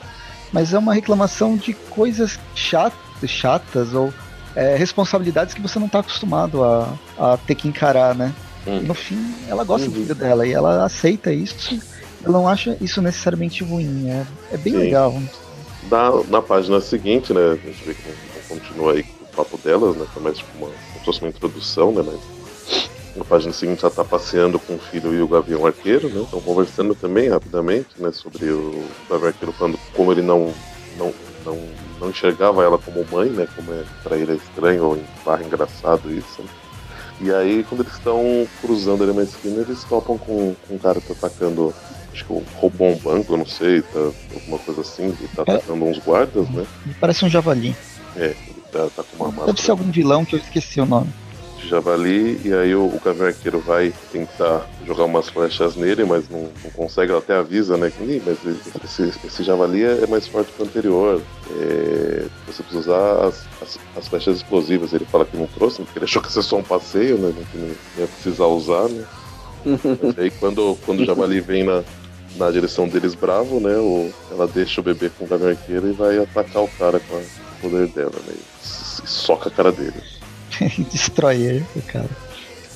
mas 0.52 0.74
é 0.74 0.78
uma 0.78 0.94
reclamação 0.94 1.56
de 1.56 1.74
coisas 1.74 2.38
chatas, 2.54 3.30
chatas 3.30 3.94
ou 3.94 4.14
é, 4.56 4.76
responsabilidades 4.76 5.54
que 5.54 5.62
você 5.62 5.80
não 5.80 5.88
está 5.88 6.00
acostumado 6.00 6.64
a, 6.64 6.94
a 7.18 7.38
ter 7.38 7.56
que 7.56 7.68
encarar, 7.68 8.14
né? 8.14 8.34
Hum. 8.66 8.82
No 8.82 8.94
fim, 8.94 9.34
ela 9.48 9.64
gosta 9.64 9.88
uhum. 9.88 9.94
do 9.94 10.00
filho 10.02 10.16
dela 10.16 10.46
e 10.46 10.52
ela 10.52 10.84
aceita 10.84 11.32
isso. 11.32 11.80
Ela 12.24 12.34
não 12.34 12.48
acha 12.48 12.76
isso 12.82 13.02
necessariamente 13.02 13.64
ruim. 13.64 14.10
É, 14.10 14.26
é 14.52 14.58
bem 14.58 14.74
Sim. 14.74 14.80
legal. 14.80 15.22
Na, 15.90 16.12
na 16.28 16.42
página 16.42 16.82
seguinte, 16.82 17.34
né, 17.34 17.52
a 17.52 17.56
gente 17.56 17.84
vê 17.86 17.94
que 17.94 18.04
continua 18.50 18.94
aí 18.94 19.06
o 19.22 19.36
papo 19.36 19.58
delas, 19.58 19.96
né, 19.96 20.06
que 20.12 20.20
é 20.20 20.22
mais 20.22 20.38
tipo 20.38 20.50
uma, 20.58 20.68
como 20.68 21.00
se 21.00 21.06
fosse 21.06 21.22
uma 21.22 21.30
introdução, 21.30 21.94
né, 21.94 22.04
mas 22.06 22.20
na 23.18 23.26
página 23.26 23.52
seguinte 23.52 23.84
ela 23.84 23.94
tá 23.94 24.04
passeando 24.04 24.60
com 24.60 24.76
o 24.76 24.80
filho 24.80 25.14
e 25.14 25.22
o 25.22 25.28
Gavião 25.28 25.66
Arqueiro, 25.66 26.10
né, 26.10 26.22
estão 26.22 26.40
conversando 26.40 26.94
também 26.94 27.30
rapidamente, 27.30 27.90
né, 27.98 28.12
sobre 28.12 28.46
o 28.50 28.84
Gavião 29.10 29.28
Arqueiro 29.30 29.54
falando 29.54 29.80
como 29.94 30.12
ele 30.12 30.22
não, 30.22 30.54
não, 30.98 31.14
não, 31.46 31.60
não 32.00 32.10
enxergava 32.10 32.64
ela 32.64 32.78
como 32.78 33.06
mãe, 33.12 33.30
né, 33.30 33.48
como 33.56 33.74
é, 33.74 33.84
pra 34.04 34.18
ele 34.18 34.34
é 34.34 34.36
estranho 34.36 34.84
ou 34.84 35.00
barra 35.26 35.44
engraçado 35.44 36.14
isso, 36.14 36.42
né. 36.42 36.50
E 37.20 37.32
aí, 37.34 37.66
quando 37.68 37.82
eles 37.82 37.94
estão 37.94 38.48
cruzando 38.62 39.04
ali 39.04 39.12
na 39.12 39.24
esquina, 39.24 39.62
eles 39.62 39.84
topam 39.86 40.20
com, 40.20 40.56
com 40.68 40.76
um 40.76 40.78
cara 40.78 41.02
que 41.02 41.08
tá 41.08 41.14
atacando 41.14 41.74
acho 42.14 42.26
que 42.26 42.44
roubou 42.56 42.90
um 42.90 42.98
banco, 42.98 43.34
eu 43.34 43.38
não 43.38 43.46
sei, 43.46 43.82
tá, 43.82 44.00
alguma 44.34 44.60
coisa 44.60 44.82
assim, 44.82 45.16
e 45.22 45.28
tá 45.30 45.44
é. 45.48 45.56
atacando 45.56 45.86
uns 45.86 46.00
guardas, 46.00 46.50
né? 46.50 46.66
Parece 47.00 47.26
um 47.26 47.30
javali. 47.30 47.76
É, 48.16 48.36
ele 48.48 48.62
tá, 48.72 48.88
tá 48.96 49.04
com 49.04 49.16
uma 49.16 49.28
máscara. 49.28 49.48
Deve 49.48 49.62
ser 49.62 49.72
algum 49.72 49.92
vilão 49.92 50.26
que 50.26 50.36
eu 50.36 50.40
esqueci 50.40 50.80
o 50.80 50.86
nome. 50.86 51.12
Javali, 51.68 52.40
e 52.44 52.54
aí 52.54 52.74
o, 52.74 52.86
o 52.86 53.02
Gavião 53.04 53.28
Arqueiro 53.28 53.60
vai 53.60 53.94
tentar 54.12 54.68
jogar 54.86 55.04
umas 55.06 55.30
flechas 55.30 55.76
nele, 55.76 56.04
mas 56.06 56.30
não, 56.30 56.50
não 56.64 56.72
consegue, 56.72 57.14
até 57.14 57.36
avisa, 57.36 57.78
né? 57.78 57.92
Que, 57.92 58.22
mas 58.26 58.38
esse, 58.84 59.14
esse 59.26 59.44
javali 59.44 59.84
é, 59.84 60.04
é 60.04 60.08
mais 60.08 60.28
forte 60.28 60.52
que 60.52 60.62
o 60.62 60.66
anterior. 60.66 61.22
É, 61.52 62.26
você 62.46 62.64
precisa 62.64 62.80
usar 62.80 63.28
as, 63.28 63.46
as, 63.62 63.80
as, 63.96 64.08
flechas 64.08 64.38
explosivas. 64.38 64.94
Ele 64.94 65.06
fala 65.06 65.26
que 65.26 65.38
não 65.38 65.48
trouxe, 65.48 65.82
porque 65.82 66.00
ele 66.00 66.06
achou 66.06 66.22
que 66.22 66.28
ia 66.28 66.34
ser 66.34 66.44
só 66.44 66.58
um 66.58 66.64
passeio, 66.64 67.18
né? 67.18 67.34
Que 67.52 67.58
não 67.58 67.68
ia 68.00 68.08
precisar 68.08 68.46
usar, 68.46 68.88
né? 68.90 69.06
Mas 70.04 70.18
aí 70.18 70.32
quando, 70.32 70.78
quando 70.86 71.02
o 71.02 71.06
javali 71.06 71.42
vem 71.42 71.64
na, 71.64 71.84
na 72.38 72.52
direção 72.52 72.88
deles 72.88 73.14
bravo, 73.14 73.60
né? 73.60 73.76
O, 73.78 74.12
ela 74.32 74.48
deixa 74.48 74.82
o 74.82 74.84
bebê 74.84 75.10
com 75.10 75.26
o 75.26 75.28
gavião 75.28 75.50
arqueiro 75.50 75.90
e 75.90 75.92
vai 75.92 76.18
atacar 76.18 76.64
o 76.64 76.68
cara 76.68 77.00
com 77.00 77.16
o 77.16 77.26
poder 77.62 77.88
dela, 77.88 78.16
né? 78.26 78.34
E 78.34 79.08
soca 79.08 79.50
a 79.50 79.52
cara 79.52 79.72
dele. 79.72 80.17
Destrói 80.92 81.38
ele, 81.38 81.66
cara. 81.88 82.10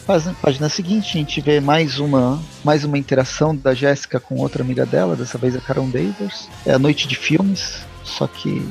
Na 0.08 0.34
página 0.34 0.68
seguinte, 0.68 1.10
a 1.10 1.20
gente 1.20 1.40
vê 1.40 1.62
mais 1.62 1.98
uma, 1.98 2.42
mais 2.66 2.84
uma 2.84 2.98
interação 2.98 3.56
da 3.56 3.74
Jéssica 3.74 4.20
com 4.20 4.36
outra 4.40 4.62
amiga 4.62 4.86
dela, 4.86 5.16
dessa 5.16 5.38
vez 5.38 5.56
a 5.56 5.62
Karen 5.62 5.90
Davis. 5.90 6.50
É 6.66 6.74
a 6.74 6.80
noite 6.80 7.08
de 7.08 7.16
filmes, 7.16 7.78
só 8.04 8.28
que 8.28 8.68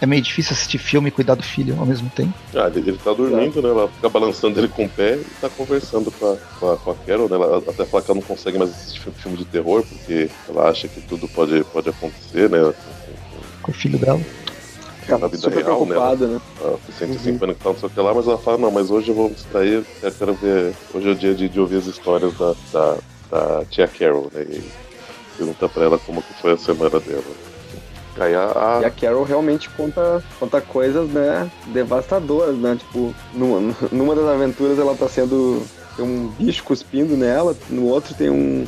é 0.00 0.06
meio 0.06 0.22
difícil 0.22 0.52
assistir 0.52 0.78
filme 0.78 1.08
e 1.08 1.10
cuidar 1.10 1.34
do 1.34 1.42
filho 1.42 1.76
ao 1.80 1.86
mesmo 1.86 2.08
tempo. 2.10 2.32
Ah, 2.54 2.70
ele, 2.72 2.90
ele 2.90 2.98
tá 2.98 3.12
dormindo, 3.12 3.60
né? 3.60 3.68
Ela 3.68 3.88
fica 3.88 4.08
balançando 4.08 4.60
ele 4.60 4.68
com 4.68 4.84
o 4.84 4.88
pé 4.88 5.16
e 5.16 5.24
tá 5.40 5.48
conversando 5.48 6.10
com 6.12 6.32
a, 6.32 6.36
com 6.60 6.70
a, 6.70 6.76
com 6.76 6.90
a 6.90 6.94
Carol, 6.94 7.28
né? 7.28 7.34
Ela 7.34 7.58
até 7.58 7.84
fala 7.84 8.02
que 8.02 8.10
ela 8.10 8.20
não 8.20 8.26
consegue 8.26 8.58
mais 8.58 8.70
assistir 8.70 9.00
filme 9.12 9.38
de 9.38 9.44
terror, 9.44 9.82
porque 9.82 10.30
ela 10.48 10.68
acha 10.68 10.86
que 10.86 11.00
tudo 11.00 11.26
pode, 11.26 11.64
pode 11.72 11.88
acontecer, 11.88 12.48
né? 12.48 12.72
Com 13.62 13.72
o 13.72 13.74
filho 13.74 13.98
dela. 13.98 14.20
Na 15.08 15.26
vida 15.28 15.38
Super 15.38 15.64
real, 15.64 15.80
né? 15.80 15.86
preocupada, 15.86 16.26
né? 16.26 16.40
Ela 16.60 16.78
se 16.86 16.92
sente 16.92 17.16
assim, 17.16 17.30
uhum. 17.30 17.36
assim, 17.36 17.56
não 17.64 17.76
sei 17.76 17.88
o 17.88 17.90
que 17.90 18.00
lá, 18.00 18.14
mas 18.14 18.26
ela 18.26 18.38
fala, 18.38 18.58
não, 18.58 18.70
mas 18.70 18.90
hoje 18.90 19.10
eu 19.10 19.14
vou 19.14 19.28
me 19.28 19.34
distrair, 19.34 19.84
eu 20.02 20.12
quero 20.12 20.34
ver. 20.34 20.74
Hoje 20.92 21.08
é 21.08 21.12
o 21.12 21.14
dia 21.14 21.34
de, 21.34 21.48
de 21.48 21.60
ouvir 21.60 21.76
as 21.76 21.86
histórias 21.86 22.32
da, 22.36 22.54
da, 22.72 22.96
da 23.30 23.64
tia 23.66 23.88
Carol, 23.88 24.30
né? 24.32 24.42
E 24.42 24.64
pergunta 25.36 25.68
pra 25.68 25.84
ela 25.84 25.98
como 25.98 26.22
que 26.22 26.34
foi 26.40 26.52
a 26.52 26.58
semana 26.58 26.98
dela. 27.00 27.22
Aí 28.18 28.34
a, 28.34 28.78
a... 28.78 28.80
E 28.82 28.84
a 28.84 28.90
Carol 28.90 29.24
realmente 29.24 29.68
conta, 29.70 30.22
conta 30.40 30.60
coisas, 30.60 31.08
né, 31.10 31.50
devastadoras, 31.66 32.56
né? 32.56 32.76
Tipo, 32.76 33.14
numa, 33.34 33.74
numa 33.92 34.14
das 34.14 34.26
aventuras 34.26 34.78
ela 34.78 34.94
tá 34.96 35.08
sendo. 35.08 35.62
Tem 35.96 36.04
um 36.04 36.28
bicho 36.28 36.62
cuspindo 36.62 37.16
nela, 37.16 37.56
no 37.70 37.86
outro 37.86 38.14
tem 38.14 38.30
um. 38.30 38.66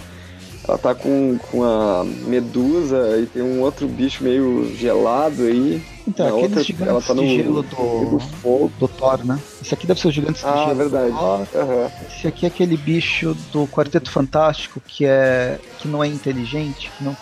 Ela 0.66 0.76
tá 0.76 0.94
com, 0.94 1.38
com 1.50 1.64
a 1.64 2.04
medusa 2.04 3.18
e 3.18 3.26
tem 3.26 3.42
um 3.42 3.60
outro 3.62 3.86
bicho 3.86 4.22
meio 4.22 4.70
gelado 4.76 5.42
aí. 5.44 5.82
Então, 6.08 6.24
Na 6.26 6.32
aqueles 6.32 6.48
outra, 6.50 6.62
gigantes 6.64 6.88
ela 6.88 7.02
tá 7.02 7.14
no- 7.14 7.22
de 7.22 7.36
gelo 7.36 7.62
do 7.62 7.68
do, 8.10 8.18
fogo. 8.40 8.72
do 8.78 8.88
Thor, 8.88 9.24
né? 9.24 9.38
Esse 9.62 9.74
aqui 9.74 9.86
deve 9.86 10.00
ser 10.00 10.08
os 10.08 10.14
gigantes 10.14 10.40
de 10.40 10.48
Ah, 10.48 10.64
gelo 10.64 10.74
verdade. 10.76 11.10
do 11.12 11.18
Thor. 11.18 11.46
Aham. 11.54 11.90
Esse 12.10 12.26
aqui 12.26 12.46
é 12.46 12.48
aquele 12.48 12.76
bicho 12.76 13.36
do 13.52 13.66
Quarteto 13.68 14.10
Fantástico 14.10 14.80
que 14.86 15.04
é 15.04 15.58
que 15.78 15.86
não 15.86 16.02
é 16.02 16.08
inteligente, 16.08 16.90
que 16.96 17.04
não 17.04 17.14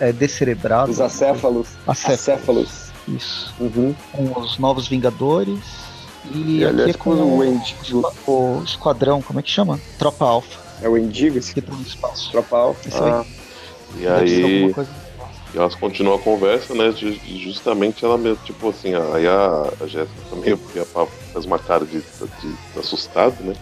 é 0.00 0.12
descerebrado. 0.12 0.90
Os 0.90 1.00
acéfalos. 1.00 1.68
Acéfalos. 1.86 2.20
Acéfalos. 2.20 2.68
Isso. 3.08 3.54
Uhum. 3.60 3.94
Com 4.12 4.40
os 4.40 4.58
Novos 4.58 4.88
Vingadores. 4.88 5.58
E, 6.32 6.38
E, 6.60 6.64
aqui 6.64 6.64
aliás, 6.64 6.90
é 6.90 6.92
com 6.94 7.10
com 7.16 7.22
o 7.22 7.40
o, 8.26 8.60
o 8.60 8.64
esquadrão, 8.64 9.20
como 9.22 9.40
é 9.40 9.42
que 9.42 9.50
chama? 9.50 9.80
Tropa 9.98 10.24
Alpha, 10.24 10.58
É 10.82 10.88
o 10.88 10.96
Endigo, 10.96 11.36
esse 11.38 11.52
que 11.52 11.60
tá 11.60 11.72
no 11.74 11.82
espaço. 11.82 12.30
tropal. 12.30 12.76
Esse 12.86 12.96
aí. 12.96 13.10
Ah, 13.10 13.24
E 13.96 14.02
Deve 14.02 14.28
ser 14.28 14.34
aí, 14.44 14.54
alguma 14.54 14.74
coisa- 14.74 14.90
e 15.52 15.58
elas 15.58 15.74
continuam 15.74 16.16
a 16.16 16.22
conversa, 16.22 16.74
né? 16.74 16.92
justamente 16.92 18.04
ela 18.04 18.18
mesmo, 18.18 18.38
tipo 18.42 18.68
assim, 18.68 18.94
aí 18.94 19.26
a, 19.26 19.74
a 19.80 19.86
Jéssica 19.86 20.22
também 20.28 20.56
porque 20.58 20.78
a 20.78 20.86
Pá 20.86 21.08
faz 21.32 21.44
uma 21.46 21.58
cara 21.60 21.86
de, 21.86 22.02
de, 22.36 22.58
de 22.58 22.78
assustado, 22.78 23.42
né? 23.44 23.56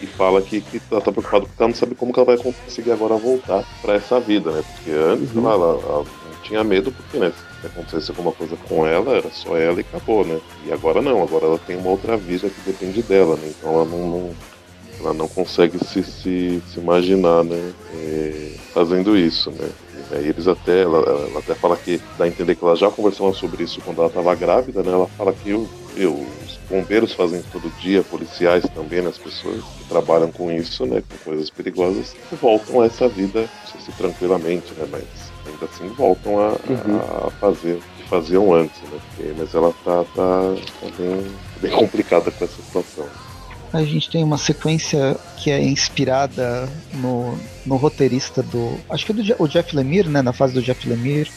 E 0.00 0.06
fala 0.06 0.42
que, 0.42 0.62
que 0.62 0.82
ela 0.90 1.02
tá 1.02 1.12
preocupada 1.12 1.46
porque 1.46 1.62
ela 1.62 1.68
não 1.68 1.74
sabe 1.74 1.94
como 1.94 2.12
que 2.12 2.18
ela 2.18 2.26
vai 2.26 2.38
conseguir 2.38 2.90
agora 2.90 3.18
voltar 3.18 3.66
pra 3.82 3.94
essa 3.94 4.18
vida, 4.20 4.50
né? 4.52 4.62
Porque 4.62 4.90
antes 4.90 5.32
Uhum. 5.34 5.46
ela, 5.46 5.66
ela 5.74 6.06
não 6.22 6.36
tinha 6.38 6.64
medo, 6.64 6.92
porque, 6.92 7.18
né? 7.18 7.32
Se 7.32 7.66
acontecesse 7.66 8.10
alguma 8.10 8.32
coisa 8.34 8.56
com 8.56 8.86
ela, 8.86 9.14
era 9.16 9.30
só 9.30 9.56
ela 9.56 9.78
e 9.80 9.82
acabou, 9.82 10.24
né? 10.26 10.40
E 10.56 10.72
agora 10.72 11.02
não, 11.02 11.22
agora 11.22 11.46
ela 11.46 11.58
tem 11.60 11.76
uma 11.76 11.90
outra 11.90 12.16
vida 12.18 12.50
que 12.50 12.60
depende 12.62 13.02
dela, 13.02 13.36
né? 13.36 13.48
Então 13.50 13.70
ela 13.74 13.84
não, 13.86 14.08
não- 14.08 14.38
ela 14.98 15.14
não 15.14 15.28
consegue 15.28 15.78
se, 15.84 16.02
se, 16.04 16.62
se 16.62 16.78
imaginar, 16.80 17.44
né? 17.44 17.74
é, 17.88 18.58
fazendo 18.72 19.16
isso, 19.16 19.50
né? 19.52 19.72
Aí 20.10 20.26
eles 20.28 20.46
até, 20.48 20.82
ela, 20.82 20.98
ela 20.98 21.38
até 21.40 21.54
fala 21.56 21.78
que 21.78 22.04
dá 22.14 22.24
a 22.24 22.28
entender 22.28 22.56
que 22.56 22.64
ela 22.64 22.76
já 22.76 22.90
conversou 22.90 23.32
sobre 23.32 23.62
isso 23.64 23.80
quando 23.82 23.98
ela 24.00 24.08
estava 24.08 24.34
grávida, 24.34 24.82
né? 24.82 24.92
Ela 24.92 25.08
fala 25.16 25.34
que 25.34 25.48
eu, 25.50 25.72
eu, 25.94 26.40
os 26.42 26.58
bombeiros 26.68 27.12
fazem 27.14 27.42
todo 27.44 27.72
dia, 27.72 28.04
policiais 28.04 28.68
também, 28.70 29.02
né? 29.02 29.08
as 29.08 29.18
pessoas 29.18 29.72
que 29.72 29.84
trabalham 29.84 30.32
com 30.32 30.50
isso, 30.50 30.84
né? 30.86 31.02
Com 31.02 31.18
coisas 31.18 31.50
perigosas, 31.50 32.16
voltam 32.30 32.80
a 32.80 32.86
essa 32.86 33.08
vida, 33.08 33.42
não 33.42 33.66
sei 33.66 33.80
se 33.80 33.92
tranquilamente, 33.92 34.74
né? 34.74 34.86
Mas 34.86 35.32
ainda 35.44 35.66
assim 35.66 35.92
voltam 35.94 36.38
a, 36.40 36.54
Uhum. 36.68 37.06
a 37.28 37.30
fazer 37.38 37.76
o 37.78 37.84
que 37.94 38.02
faziam 38.02 38.52
antes, 38.52 38.82
né? 38.88 39.00
E- 39.16 39.32
Mas 39.34 39.54
ela 39.54 39.72
tá, 39.82 40.04
tá, 40.06 40.54
tá 40.80 40.90
bem, 40.90 41.40
bem 41.58 41.70
complicada 41.72 42.32
com 42.32 42.44
essa 42.44 42.62
situação. 42.62 43.16
A 43.72 43.82
gente 43.84 44.10
tem 44.10 44.24
uma 44.24 44.36
sequência 44.38 45.16
que 45.36 45.50
é 45.50 45.62
inspirada 45.62 46.68
no, 46.94 47.38
no 47.64 47.76
roteirista 47.76 48.42
do. 48.42 48.74
Acho 48.90 49.06
que 49.06 49.12
é 49.12 49.14
do 49.14 49.36
o 49.38 49.46
Jeff 49.46 49.74
Lemire, 49.76 50.08
né? 50.08 50.22
Na 50.22 50.32
fase 50.32 50.54
do 50.54 50.60
Jeff 50.62 50.88
Lemire, 50.88 51.30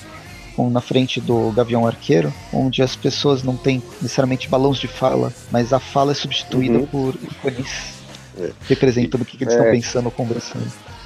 com, 0.55 0.69
na 0.69 0.81
frente 0.81 1.21
do 1.21 1.51
Gavião 1.51 1.85
Arqueiro, 1.85 2.33
onde 2.51 2.81
as 2.81 2.95
pessoas 2.95 3.43
não 3.43 3.55
têm 3.55 3.83
necessariamente 4.01 4.47
balões 4.49 4.77
de 4.79 4.87
fala, 4.87 5.31
mas 5.51 5.71
a 5.73 5.79
fala 5.79 6.11
é 6.11 6.15
substituída 6.15 6.79
Uhum. 6.79 6.85
por 6.87 7.15
ícones 7.15 7.93
É. 8.39 8.49
representando 8.67 9.21
o 9.21 9.25
que, 9.25 9.37
que 9.37 9.43
eles 9.43 9.53
É. 9.53 9.57
estão 9.57 9.71
pensando 9.71 10.05
ou 10.05 10.11
conversando. 10.11 10.65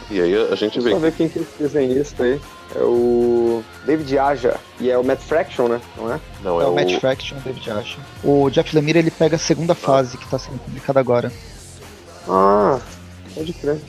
E 0.09 0.21
aí 0.21 0.33
a 0.49 0.55
gente 0.55 0.79
vê 0.79 0.91
Só 0.91 0.97
ver 0.99 1.11
quem 1.11 1.27
que 1.27 1.39
é 1.39 1.41
esse 1.41 1.51
desenhista 1.59 2.23
aí. 2.23 2.39
É 2.75 2.79
o 2.79 3.63
David 3.85 4.17
Aja. 4.17 4.57
E 4.79 4.89
é 4.89 4.97
o 4.97 5.03
Matt 5.03 5.21
Fraction, 5.21 5.67
né? 5.67 5.81
Não 5.95 6.13
é? 6.13 6.19
Não, 6.43 6.61
É, 6.61 6.63
é, 6.65 6.67
o 6.67 6.75
Matt 6.75 6.99
Fraction, 6.99 7.37
o 7.37 7.41
David 7.41 7.71
Acha. 7.71 7.97
O 8.23 8.49
Jeff 8.49 8.75
Lemire 8.75 8.99
ele 8.99 9.11
pega 9.11 9.35
a 9.35 9.39
segunda 9.39 9.73
fase 9.73 10.17
que 10.17 10.25
está 10.25 10.37
sendo 10.37 10.59
publicada 10.59 10.99
agora. 10.99 11.31
Ah, 12.27 12.79
pode 13.33 13.53
crer. 13.53 13.79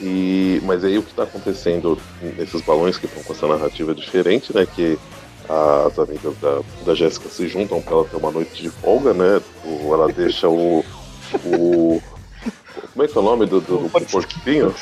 E, 0.00 0.60
mas 0.64 0.84
aí 0.84 0.98
o 0.98 1.02
que 1.02 1.10
está 1.10 1.22
acontecendo 1.22 1.96
nesses 2.36 2.60
balões 2.62 2.98
que 2.98 3.06
estão 3.06 3.22
com 3.22 3.32
essa 3.32 3.46
narrativa 3.46 3.94
diferente, 3.94 4.52
né? 4.52 4.66
Que 4.66 4.98
as 5.48 5.98
amigas 5.98 6.34
da, 6.38 6.60
da 6.84 6.94
Jéssica 6.94 7.28
se 7.28 7.46
juntam 7.46 7.80
para 7.80 7.92
ela 7.94 8.04
ter 8.04 8.16
uma 8.16 8.30
noite 8.30 8.62
de 8.62 8.70
folga, 8.70 9.14
né? 9.14 9.40
O, 9.64 9.94
ela 9.94 10.12
deixa 10.12 10.48
o, 10.48 10.84
o. 11.44 12.02
Como 12.92 13.04
é 13.04 13.08
que 13.08 13.16
é 13.16 13.20
o 13.20 13.24
nome 13.24 13.46
do, 13.46 13.60
do, 13.60 13.78
do 13.88 13.90
porquinho? 13.90 14.74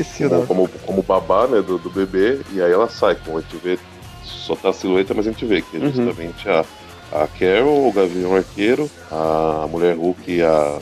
Esqueci 0.00 0.24
o 0.24 0.28
Como, 0.28 0.36
nome. 0.36 0.46
como, 0.48 0.68
como 0.86 1.02
babá, 1.02 1.46
né? 1.46 1.62
Do, 1.62 1.78
do 1.78 1.90
bebê, 1.90 2.40
e 2.52 2.60
aí 2.60 2.72
ela 2.72 2.88
sai, 2.88 3.14
como 3.16 3.38
a 3.38 3.40
gente 3.40 3.56
vê, 3.56 3.78
só 4.22 4.54
tá 4.54 4.68
a 4.70 4.72
silhueta, 4.72 5.14
mas 5.14 5.26
a 5.26 5.30
gente 5.30 5.44
vê 5.44 5.62
que 5.62 5.76
é 5.76 5.80
Uhum. 5.80 5.92
justamente 5.92 6.48
a, 6.48 6.64
a 7.12 7.26
Carol, 7.26 7.88
o 7.88 7.92
Gavião 7.92 8.34
Arqueiro, 8.34 8.90
a 9.10 9.66
Mulher 9.70 9.96
Hulk 9.96 10.30
e 10.30 10.42
a 10.42 10.78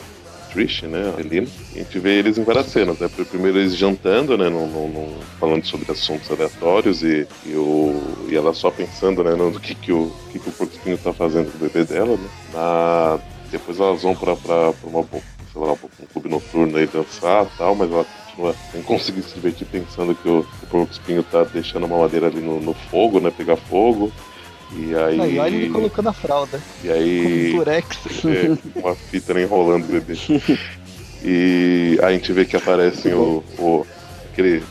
Trish, 0.51 0.83
né? 0.83 1.13
A 1.17 1.19
Elina. 1.19 1.47
A 1.73 1.77
gente 1.77 1.99
vê 1.99 2.17
eles 2.17 2.37
em 2.37 2.43
várias 2.43 2.67
cenas, 2.67 2.97
né? 2.97 3.09
Primeiro 3.29 3.57
eles 3.59 3.75
jantando, 3.75 4.37
né? 4.37 4.49
Num, 4.49 4.67
num- 4.67 4.87
num- 4.87 5.19
falando 5.39 5.65
sobre 5.65 5.91
assuntos 5.91 6.29
aleatórios 6.31 7.03
e, 7.03 7.27
e, 7.45 7.55
o, 7.55 8.01
e 8.29 8.35
ela 8.35 8.53
só 8.53 8.71
pensando, 8.71 9.23
né? 9.23 9.35
No 9.35 9.59
que, 9.59 9.75
que, 9.75 9.91
o, 9.91 10.11
que, 10.31 10.39
que 10.39 10.49
o 10.49 10.53
porquinho 10.53 10.97
tá 10.97 11.13
fazendo 11.13 11.51
com 11.51 11.57
o 11.57 11.61
bebê 11.69 11.83
dela, 11.83 12.15
né? 12.17 12.29
Na, 12.53 13.19
depois 13.51 13.79
elas 13.79 14.01
vão 14.01 14.15
pra, 14.15 14.35
pra, 14.37 14.71
pra 14.73 14.89
uma, 14.89 15.03
sei 15.51 15.61
lá, 15.61 15.73
um 15.73 16.05
clube 16.13 16.29
noturno 16.29 16.77
aí 16.77 16.87
dançar 16.87 17.45
e 17.45 17.57
tal, 17.57 17.75
mas 17.75 17.91
ela 17.91 18.05
continua 18.35 18.55
sem 18.71 18.81
conseguir 18.81 19.23
se 19.23 19.35
divertir 19.35 19.67
pensando 19.67 20.13
que 20.13 20.27
o, 20.27 20.39
o 20.39 20.67
porco 20.67 20.91
espinho 20.91 21.23
tá 21.23 21.43
deixando 21.43 21.85
uma 21.85 21.97
madeira 21.99 22.27
ali 22.27 22.41
no, 22.41 22.59
no 22.59 22.73
fogo, 22.73 23.19
né? 23.19 23.31
Pegar 23.31 23.55
fogo. 23.55 24.11
E 24.73 24.95
aí. 24.95 25.21
Aí, 25.21 25.39
olha 25.39 25.55
ele 25.55 25.69
colocando 25.69 26.09
a 26.09 26.13
fralda. 26.13 26.61
e 26.83 26.87
Com 26.87 26.93
aí. 26.93 27.53
um 27.53 27.57
durex. 27.57 27.97
É, 28.25 28.79
uma 28.79 28.95
fita 28.95 29.33
né, 29.33 29.43
enrolando 29.43 29.85
o 29.85 29.87
bebê. 29.87 30.15
E 31.27 31.97
aí 32.03 32.07
a 32.07 32.11
gente 32.11 32.31
vê 32.33 32.45
que 32.45 32.55
aparecem 32.55 33.11
o, 33.15 33.43
o 33.57 33.83
aquele 34.31 34.63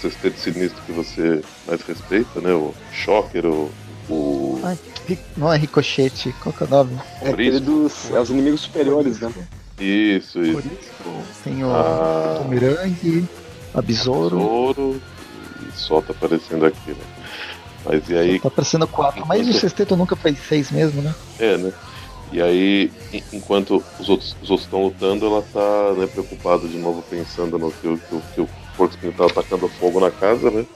sexteto 0.00 0.38
sinistro 0.38 0.80
que 0.86 0.92
você 0.92 1.42
mais 1.66 1.82
respeita, 1.82 2.40
né? 2.40 2.52
O 2.52 2.72
Shocker, 2.92 3.44
o. 3.46 3.68
o 4.08 4.60
Ai, 4.62 4.78
não 5.36 5.52
é 5.52 5.56
ricochete, 5.56 6.32
qual 6.40 6.52
que 6.52 6.62
é 6.62 6.66
o 6.66 6.70
nome? 6.70 6.96
É 7.20 7.30
aquele 7.30 7.58
dos. 7.58 8.12
É 8.12 8.20
os 8.20 8.30
inimigos 8.30 8.60
superiores, 8.60 9.18
né? 9.18 9.32
Isso, 9.78 10.42
isso. 10.42 10.62
Tem 11.44 11.62
o 11.64 11.70
Ah. 11.70 12.40
Bumerangue, 12.42 13.26
a 13.74 13.80
Besouro. 13.82 14.36
Tesouro 14.36 15.02
e 15.68 15.72
só 15.78 16.00
tá 16.00 16.12
aparecendo 16.12 16.66
aqui, 16.66 16.90
né? 16.90 17.04
Mas 17.84 18.08
e 18.08 18.16
aí. 18.16 18.40
Tá 18.40 18.50
parecendo 18.50 18.86
quatro, 18.86 19.24
mas 19.26 19.48
o 19.48 19.52
sexteto 19.52 19.96
nunca 19.96 20.16
foi 20.16 20.34
seis 20.34 20.70
mesmo, 20.70 21.00
né? 21.00 21.14
É, 21.38 21.56
né? 21.56 21.72
E 22.32 22.42
aí, 22.42 22.92
en- 23.12 23.22
enquanto 23.32 23.82
os 23.98 24.08
outros 24.08 24.36
os 24.42 24.60
estão 24.60 24.84
lutando, 24.84 25.24
ela 25.26 25.42
tá 25.42 25.94
né, 25.98 26.06
preocupada 26.06 26.68
de 26.68 26.76
novo, 26.76 27.02
pensando 27.08 27.58
no 27.58 27.70
que, 27.72 27.88
o- 27.88 27.98
que, 27.98 28.20
que 28.34 28.40
o 28.42 28.48
Porco 28.76 28.94
Espinho 28.94 29.12
tá 29.14 29.24
atacando 29.26 29.68
fogo 29.68 29.98
na 30.00 30.10
casa, 30.10 30.50
né? 30.50 30.66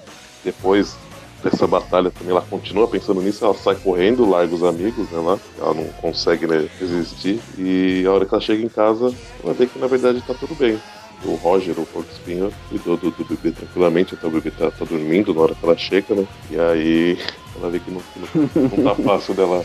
Depois 0.45 0.97
dessa 1.43 1.67
batalha 1.67 2.11
também, 2.11 2.31
ela 2.31 2.41
continua 2.43 2.87
pensando 2.89 3.21
nisso, 3.21 3.45
ela 3.45 3.55
sai 3.55 3.75
correndo, 3.77 4.29
larga 4.29 4.55
os 4.55 4.63
amigos, 4.63 5.11
né, 5.11 5.19
lá. 5.19 5.39
Ela 5.59 5.75
não 5.75 5.85
consegue, 6.01 6.47
né, 6.47 6.69
resistir. 6.79 7.41
E 7.59 8.05
a 8.07 8.13
hora 8.13 8.25
que 8.25 8.35
ela 8.35 8.43
chega 8.43 8.63
em 8.63 8.69
casa, 8.69 9.13
ela 9.43 9.53
vê 9.53 9.67
que 9.67 9.79
na 9.79 9.87
verdade 9.87 10.23
tá 10.23 10.35
tudo 10.35 10.55
bem. 10.55 10.79
O 11.25 11.35
Roger, 11.37 11.79
o 11.79 11.87
Porco 11.87 12.11
Espinho, 12.11 12.53
cuidou 12.69 12.97
do, 12.97 13.11
do 13.11 13.25
bebê 13.25 13.53
tranquilamente, 13.53 14.15
até 14.15 14.27
o 14.27 14.31
bebê 14.31 14.51
tá, 14.51 14.71
tá 14.71 14.85
dormindo 14.85 15.33
na 15.33 15.41
hora 15.41 15.55
que 15.55 15.65
ela 15.65 15.77
chega, 15.77 16.15
né? 16.15 16.27
E 16.51 16.59
aí 16.59 17.19
ela 17.57 17.71
vê 17.71 17.79
que 17.79 17.91
não, 17.91 18.01
que 18.01 18.19
não, 18.19 18.85
não 18.85 18.95
tá 18.95 18.95
fácil 19.03 19.35
dela 19.35 19.65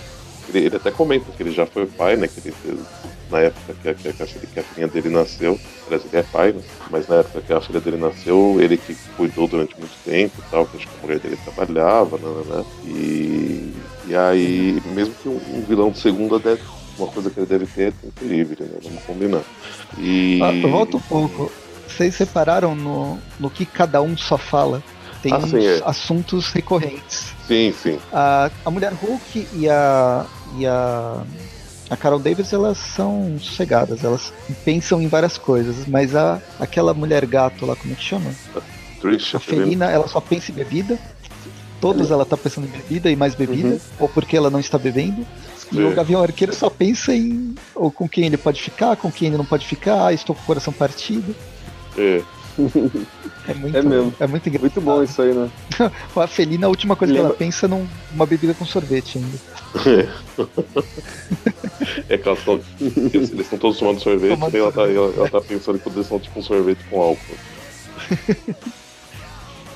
ele, 0.49 0.65
ele 0.65 0.75
até 0.75 0.91
comenta 0.91 1.25
que 1.31 1.43
ele 1.43 1.51
já 1.51 1.65
foi 1.65 1.85
pai, 1.85 2.15
né? 2.15 2.27
Que 2.27 2.39
ele 2.39 2.55
fez 2.55 2.79
na 3.31 3.39
época 3.39 3.73
que 3.81 3.89
a, 3.89 3.93
que 3.93 4.07
a, 4.09 4.13
que 4.25 4.59
a 4.59 4.63
filhinha 4.63 4.87
dele 4.87 5.09
nasceu. 5.09 5.59
Aliás, 5.87 6.03
ele 6.05 6.17
é 6.17 6.23
pai, 6.23 6.51
né? 6.53 6.61
Mas 6.89 7.07
na 7.07 7.15
época 7.17 7.41
que 7.41 7.53
a 7.53 7.61
filha 7.61 7.79
dele 7.79 7.97
nasceu, 7.97 8.57
ele 8.59 8.77
que 8.77 8.95
cuidou 9.15 9.47
durante 9.47 9.77
muito 9.77 9.93
tempo 10.05 10.33
e 10.39 10.51
tal, 10.51 10.65
que 10.65 10.77
acho 10.77 10.87
que 10.87 10.93
a 10.97 11.01
mulher 11.05 11.19
dele 11.19 11.37
trabalhava, 11.43 12.17
né? 12.17 12.27
né, 12.27 12.55
né. 12.57 12.65
E, 12.85 13.73
e 14.07 14.15
aí, 14.15 14.81
mesmo 14.93 15.13
que 15.21 15.27
um, 15.29 15.39
um 15.53 15.61
vilão 15.67 15.91
de 15.91 15.99
segunda 15.99 16.39
deve. 16.39 16.61
Uma 16.97 17.07
coisa 17.09 17.29
que 17.29 17.39
ele 17.39 17.45
deve 17.45 17.67
ter 17.67 17.89
é 17.89 17.91
tempo 17.91 18.25
livre, 18.25 18.63
né? 18.63 18.79
Vamos 18.83 19.03
combinar. 19.03 19.41
E. 19.99 20.39
Ah, 20.41 20.67
volta 20.67 20.97
um 20.97 21.01
pouco. 21.01 21.51
Vocês 21.87 22.15
separaram 22.15 22.73
no, 22.75 23.19
no 23.39 23.49
que 23.51 23.65
cada 23.67 24.01
um 24.01 24.17
só 24.17 24.35
fala. 24.37 24.81
Tem 25.21 25.31
Ah, 25.31 25.37
uns 25.37 25.49
sim, 25.51 25.63
é. 25.65 25.81
assuntos 25.85 26.51
recorrentes. 26.51 27.33
Sim, 27.47 27.71
sim. 27.71 27.99
A, 28.11 28.49
a 28.65 28.71
mulher 28.71 28.93
Hulk 28.93 29.47
e 29.53 29.69
a. 29.69 30.25
e 30.57 30.65
a. 30.65 31.21
A 31.89 31.95
Carol 31.95 32.19
Davis, 32.19 32.51
elas 32.51 32.77
são 32.77 33.37
sossegadas, 33.39 34.03
elas 34.03 34.33
pensam 34.65 35.01
em 35.01 35.07
várias 35.07 35.37
coisas, 35.37 35.87
mas 35.87 36.15
a, 36.15 36.41
aquela 36.59 36.93
mulher 36.93 37.25
gato 37.25 37.65
lá, 37.65 37.75
como 37.75 37.93
é 37.93 37.95
que 37.95 38.03
chama? 38.03 38.29
Trish, 38.99 39.35
A 39.35 39.39
felina, 39.39 39.85
ela 39.85 40.07
só 40.07 40.19
pensa 40.19 40.51
em 40.51 40.55
bebida. 40.55 40.99
Todas 41.79 42.09
ela 42.09 42.25
tá 42.25 42.35
pensando 42.35 42.65
em 42.65 42.71
bebida 42.71 43.09
e 43.09 43.15
mais 43.15 43.35
bebida, 43.35 43.69
Uhum. 43.69 43.79
ou 43.99 44.09
porque 44.09 44.35
ela 44.35 44.49
não 44.49 44.59
está 44.59 44.77
bebendo. 44.77 45.25
E 45.71 45.81
o 45.83 45.93
Gavião 45.93 46.21
Arqueiro 46.23 46.53
só 46.55 46.69
pensa 46.69 47.13
em 47.13 47.53
ou 47.75 47.91
com 47.91 48.07
quem 48.09 48.25
ele 48.25 48.37
pode 48.37 48.61
ficar, 48.61 48.95
com 48.95 49.11
quem 49.11 49.27
ele 49.27 49.37
não 49.37 49.45
pode 49.45 49.65
ficar, 49.67 50.07
ah, 50.07 50.13
estou 50.13 50.35
com 50.35 50.41
o 50.41 50.45
coração 50.45 50.73
partido. 50.73 51.35
É. 51.97 52.21
É 53.47 53.53
muito, 53.53 53.77
É 53.77 53.81
mesmo. 53.81 54.13
É 54.19 54.27
muito 54.27 54.47
engraçado. 54.49 54.61
Muito 54.61 54.81
bom 54.81 55.03
isso 55.03 55.21
aí, 55.21 55.33
né? 55.33 55.49
A 56.15 56.27
Felina, 56.27 56.65
a 56.67 56.69
última 56.69 56.95
coisa 56.95 57.13
que 57.13 57.17
Lembra- 57.19 57.31
ela 57.33 57.37
pensa 57.37 57.65
é 57.65 57.69
numa 57.69 58.25
bebida 58.25 58.53
com 58.53 58.65
sorvete 58.65 59.17
ainda. 59.19 59.37
É 62.09 62.17
que 62.17 62.27
elas 62.27 62.39
estão. 62.39 62.59
Eles 63.13 63.31
estão 63.31 63.57
todos 63.59 63.77
tomando 63.77 63.99
sorvete 64.01 64.31
Tomando 64.31 64.55
e 64.55 64.59
ela 64.59 64.71
tá, 64.71 64.81
ela, 64.83 65.13
ela 65.15 65.29
tá 65.29 65.41
pensando 65.41 65.79
que 65.79 65.87
eles 65.89 66.07
são 66.07 66.19
tipo 66.19 66.39
um 66.39 66.43
sorvete 66.43 66.79
com 66.89 67.01
álcool. 67.01 67.35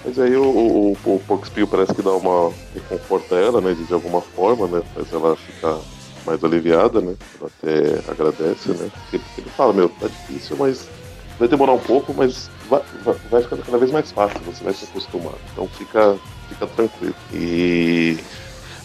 Mas 0.03 0.17
aí 0.17 0.35
o, 0.35 0.43
o, 0.43 0.91
o 0.93 1.19
Porco 1.27 1.43
Espinho 1.43 1.67
parece 1.67 1.93
que 1.93 2.01
dá 2.01 2.11
uma. 2.11 2.51
reconforta 2.73 3.35
ela, 3.35 3.61
né? 3.61 3.73
De, 3.73 3.83
de 3.85 3.93
alguma 3.93 4.21
forma, 4.21 4.67
né? 4.67 4.81
Faz 4.95 5.13
ela 5.13 5.35
ficar 5.35 5.77
mais 6.25 6.43
aliviada, 6.43 6.99
né? 7.01 7.13
Ela 7.39 7.49
até 7.59 8.11
agradece, 8.11 8.69
né? 8.69 8.89
Porque 8.91 9.21
ele 9.37 9.49
fala, 9.55 9.73
meu, 9.73 9.89
tá 9.89 10.07
difícil, 10.07 10.55
mas 10.57 10.87
vai 11.37 11.47
demorar 11.47 11.73
um 11.73 11.79
pouco, 11.79 12.13
mas 12.15 12.49
vai, 12.71 13.15
vai, 13.29 13.41
ficando 13.43 13.63
cada 13.63 13.77
vez 13.77 13.91
mais 13.91 14.11
fácil, 14.11 14.39
você 14.45 14.63
vai 14.63 14.73
se 14.73 14.85
acostumar. 14.85 15.33
Então 15.51 15.67
fica, 15.67 16.17
fica 16.47 16.67
tranquilo. 16.67 17.15
E 17.33 18.17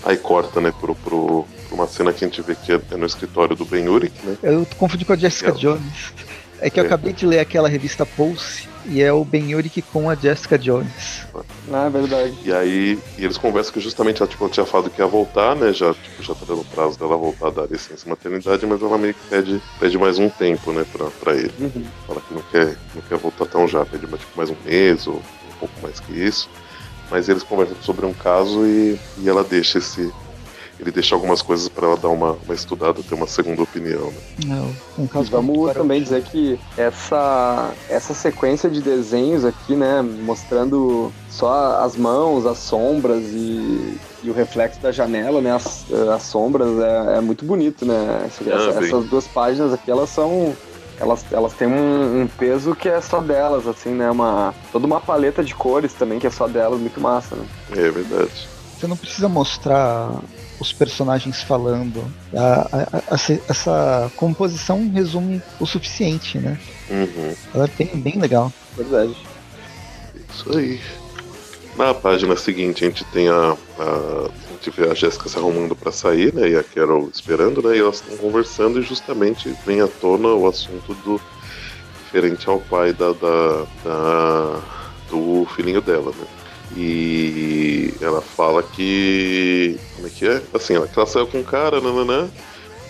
aí 0.05 0.17
corta, 0.17 0.61
né, 0.61 0.73
pro, 0.81 0.95
pro, 0.97 1.47
uma 1.71 1.87
cena 1.87 2.13
que 2.13 2.25
a 2.25 2.29
gente 2.29 2.43
vê 2.43 2.55
que 2.57 2.73
é, 2.73 2.81
é 2.91 2.97
no 2.97 3.07
escritório 3.07 3.55
do 3.55 3.65
Ben 3.65 3.89
Urich, 3.89 4.15
né? 4.25 4.37
Eu 4.43 4.67
confundi 4.77 5.05
com 5.05 5.13
a 5.13 5.17
Jessica 5.17 5.53
Jones. 5.53 6.13
É 6.61 6.71
que 6.71 6.81
eu 6.81 6.85
é. 6.85 6.87
acabei 6.87 7.13
de 7.13 7.27
ler 7.27 7.39
aquela 7.39 7.69
revista 7.69 8.05
Pulse 8.05 8.69
e 8.89 9.03
é 9.03 9.13
o 9.13 9.25
Ben 9.25 9.55
Urich 9.55 9.83
com 9.83 10.09
a 10.09 10.15
Jessica 10.15 10.59
Jones. 10.59 11.27
Ah, 11.73 11.87
é 11.87 11.91
verdade. 11.91 12.35
E 12.45 12.53
aí 12.53 12.99
e 13.19 13.25
eles 13.25 13.39
conversam 13.39 13.73
que 13.73 13.81
justamente 13.81 14.23
ela, 14.23 14.29
tipo, 14.29 14.45
ela 14.45 14.53
tinha 14.53 14.67
falado 14.67 14.91
que 14.91 15.01
ia 15.01 15.07
voltar, 15.07 15.55
né? 15.57 15.73
Já, 15.73 15.93
tipo, 15.95 16.23
já 16.23 16.35
tá 16.35 16.45
dando 16.47 16.65
prazo 16.65 16.99
dela 16.99 17.17
voltar 17.17 17.51
da 17.51 17.67
licença 17.67 18.09
maternidade, 18.09 18.65
mas 18.67 18.83
ela 18.83 18.99
meio 18.99 19.15
que 19.15 19.29
pede, 19.29 19.63
pede 19.79 19.99
mais 19.99 20.19
um 20.19 20.29
tempo, 20.29 20.73
né, 20.73 20.85
pra, 20.93 21.07
pra 21.07 21.35
ele. 21.35 21.53
Uhum. 21.59 21.85
Fala 22.07 22.21
que 22.21 22.35
não 22.35 22.43
quer, 22.43 22.77
não 22.95 23.03
quer 23.03 23.19
voltar 23.19 23.47
tão 23.47 23.67
já, 23.67 23.85
pede 23.85 24.07
tipo, 24.07 24.37
mais 24.37 24.51
um 24.51 24.57
mês 24.65 25.07
ou 25.07 25.17
um 25.17 25.59
pouco 25.59 25.75
mais 25.83 26.01
que 26.01 26.13
isso. 26.13 26.49
Mas 27.11 27.29
eles 27.29 27.43
conversam 27.43 27.77
sobre 27.83 28.05
um 28.05 28.13
caso 28.13 28.67
e, 28.67 28.99
e 29.19 29.29
ela 29.29 29.45
deixa 29.45 29.79
esse, 29.79 30.13
ele 30.79 30.91
deixa 30.91 31.15
algumas 31.15 31.41
coisas 31.41 31.69
para 31.69 31.87
ela 31.87 31.97
dar 31.97 32.09
uma, 32.09 32.33
uma 32.33 32.55
estudada, 32.55 33.03
ter 33.03 33.15
uma 33.15 33.27
segunda 33.27 33.63
opinião. 33.63 34.07
Né? 34.07 34.47
Não, 34.47 34.71
um 34.99 35.07
caso 35.07 35.31
vamos 35.31 35.73
também 35.73 36.03
dizer 36.03 36.23
que 36.23 36.59
essa, 36.77 37.73
essa 37.89 38.13
sequência 38.13 38.69
de 38.69 38.83
desenhos 38.83 39.45
aqui, 39.45 39.75
né, 39.75 40.03
mostrando 40.03 41.13
só 41.31 41.81
as 41.83 41.97
mãos, 41.97 42.47
as 42.47 42.59
sombras 42.59 43.25
e, 43.25 43.99
e 44.23 44.31
o 44.31 44.35
reflexo 44.35 44.81
da 44.81 44.93
janela, 44.93 45.41
né, 45.41 45.55
as, 45.55 45.91
as 45.93 46.23
sombras, 46.23 46.79
é, 46.79 47.19
é 47.19 47.21
muito 47.21 47.45
bonito, 47.45 47.87
né? 47.87 48.25
Essa, 48.27 48.45
ah, 48.45 48.85
essas 48.85 49.07
duas 49.07 49.27
páginas 49.27 49.73
aqui, 49.73 49.91
elas 49.91 50.11
são 50.11 50.55
elas, 50.99 51.25
elas 51.31 51.53
têm 51.53 51.69
um, 51.69 52.23
um, 52.23 52.27
peso 52.27 52.75
que 52.75 52.89
é 52.89 53.01
só 53.01 53.21
delas, 53.21 53.67
assim, 53.67 53.91
né? 53.91 54.11
Uma, 54.11 54.55
toda 54.73 54.87
uma 54.87 55.01
paleta 55.01 55.45
de 55.45 55.55
cores 55.55 55.93
também 55.93 56.19
que 56.19 56.27
é 56.27 56.31
só 56.31 56.49
delas, 56.49 56.81
muito 56.81 57.01
massa, 57.01 57.37
né? 57.37 57.47
É 57.73 57.91
verdade. 57.91 58.49
Você 58.79 58.87
não 58.87 58.97
precisa 58.97 59.29
mostrar 59.29 60.11
os 60.59 60.73
personagens 60.73 61.43
falando. 61.43 62.05
A, 62.35 62.69
a, 62.73 63.15
a, 63.15 63.17
essa 63.49 64.11
composição 64.17 64.91
resume 64.91 65.43
o 65.61 65.67
suficiente, 65.67 66.39
né? 66.39 66.59
Uhum. 66.91 67.35
Ela 67.55 67.65
é 67.65 67.71
bem, 67.77 68.01
bem 68.01 68.19
legal. 68.19 68.53
Verdade. 68.77 69.17
Isso 70.35 70.57
aí. 70.57 70.81
Na 71.77 71.93
página 71.93 72.37
seguinte 72.37 72.85
a 72.85 72.89
gente 72.89 73.05
tem 73.07 73.29
a, 73.29 73.57
a, 73.79 73.83
a 73.83 74.53
gente 74.53 74.71
vê 74.71 74.91
a 74.91 74.95
Jéssica 74.95 75.29
se 75.29 75.37
arrumando 75.37 75.77
para 75.77 75.93
sair, 75.93 76.33
né? 76.33 76.49
E 76.49 76.57
a 76.57 76.63
Carol 76.63 77.11
esperando, 77.13 77.63
né? 77.63 77.77
E 77.77 77.81
elas 77.81 77.97
estão 77.97 78.17
conversando 78.17 78.81
e 78.81 78.83
justamente 78.83 79.55
vem 79.67 79.81
à 79.81 79.87
tona 79.87 80.29
o 80.29 80.49
assunto 80.49 80.95
do 81.05 81.21
referente 82.05 82.49
ao 82.49 82.61
pai 82.61 82.95
da, 82.95 83.13
da, 83.13 83.67
da 83.85 84.63
do 85.11 85.47
filhinho 85.55 85.81
dela, 85.81 86.13
né? 86.13 86.27
E 86.75 87.95
ela 88.01 88.21
fala 88.21 88.63
que. 88.63 89.79
Como 89.95 90.07
é 90.07 90.11
que 90.11 90.27
é? 90.27 90.43
Assim, 90.55 90.75
ela, 90.75 90.89
que 90.89 90.99
ela 90.99 91.07
saiu 91.07 91.27
com 91.27 91.39
um 91.39 91.45
cara, 91.45 91.81
nananã. 91.81 92.29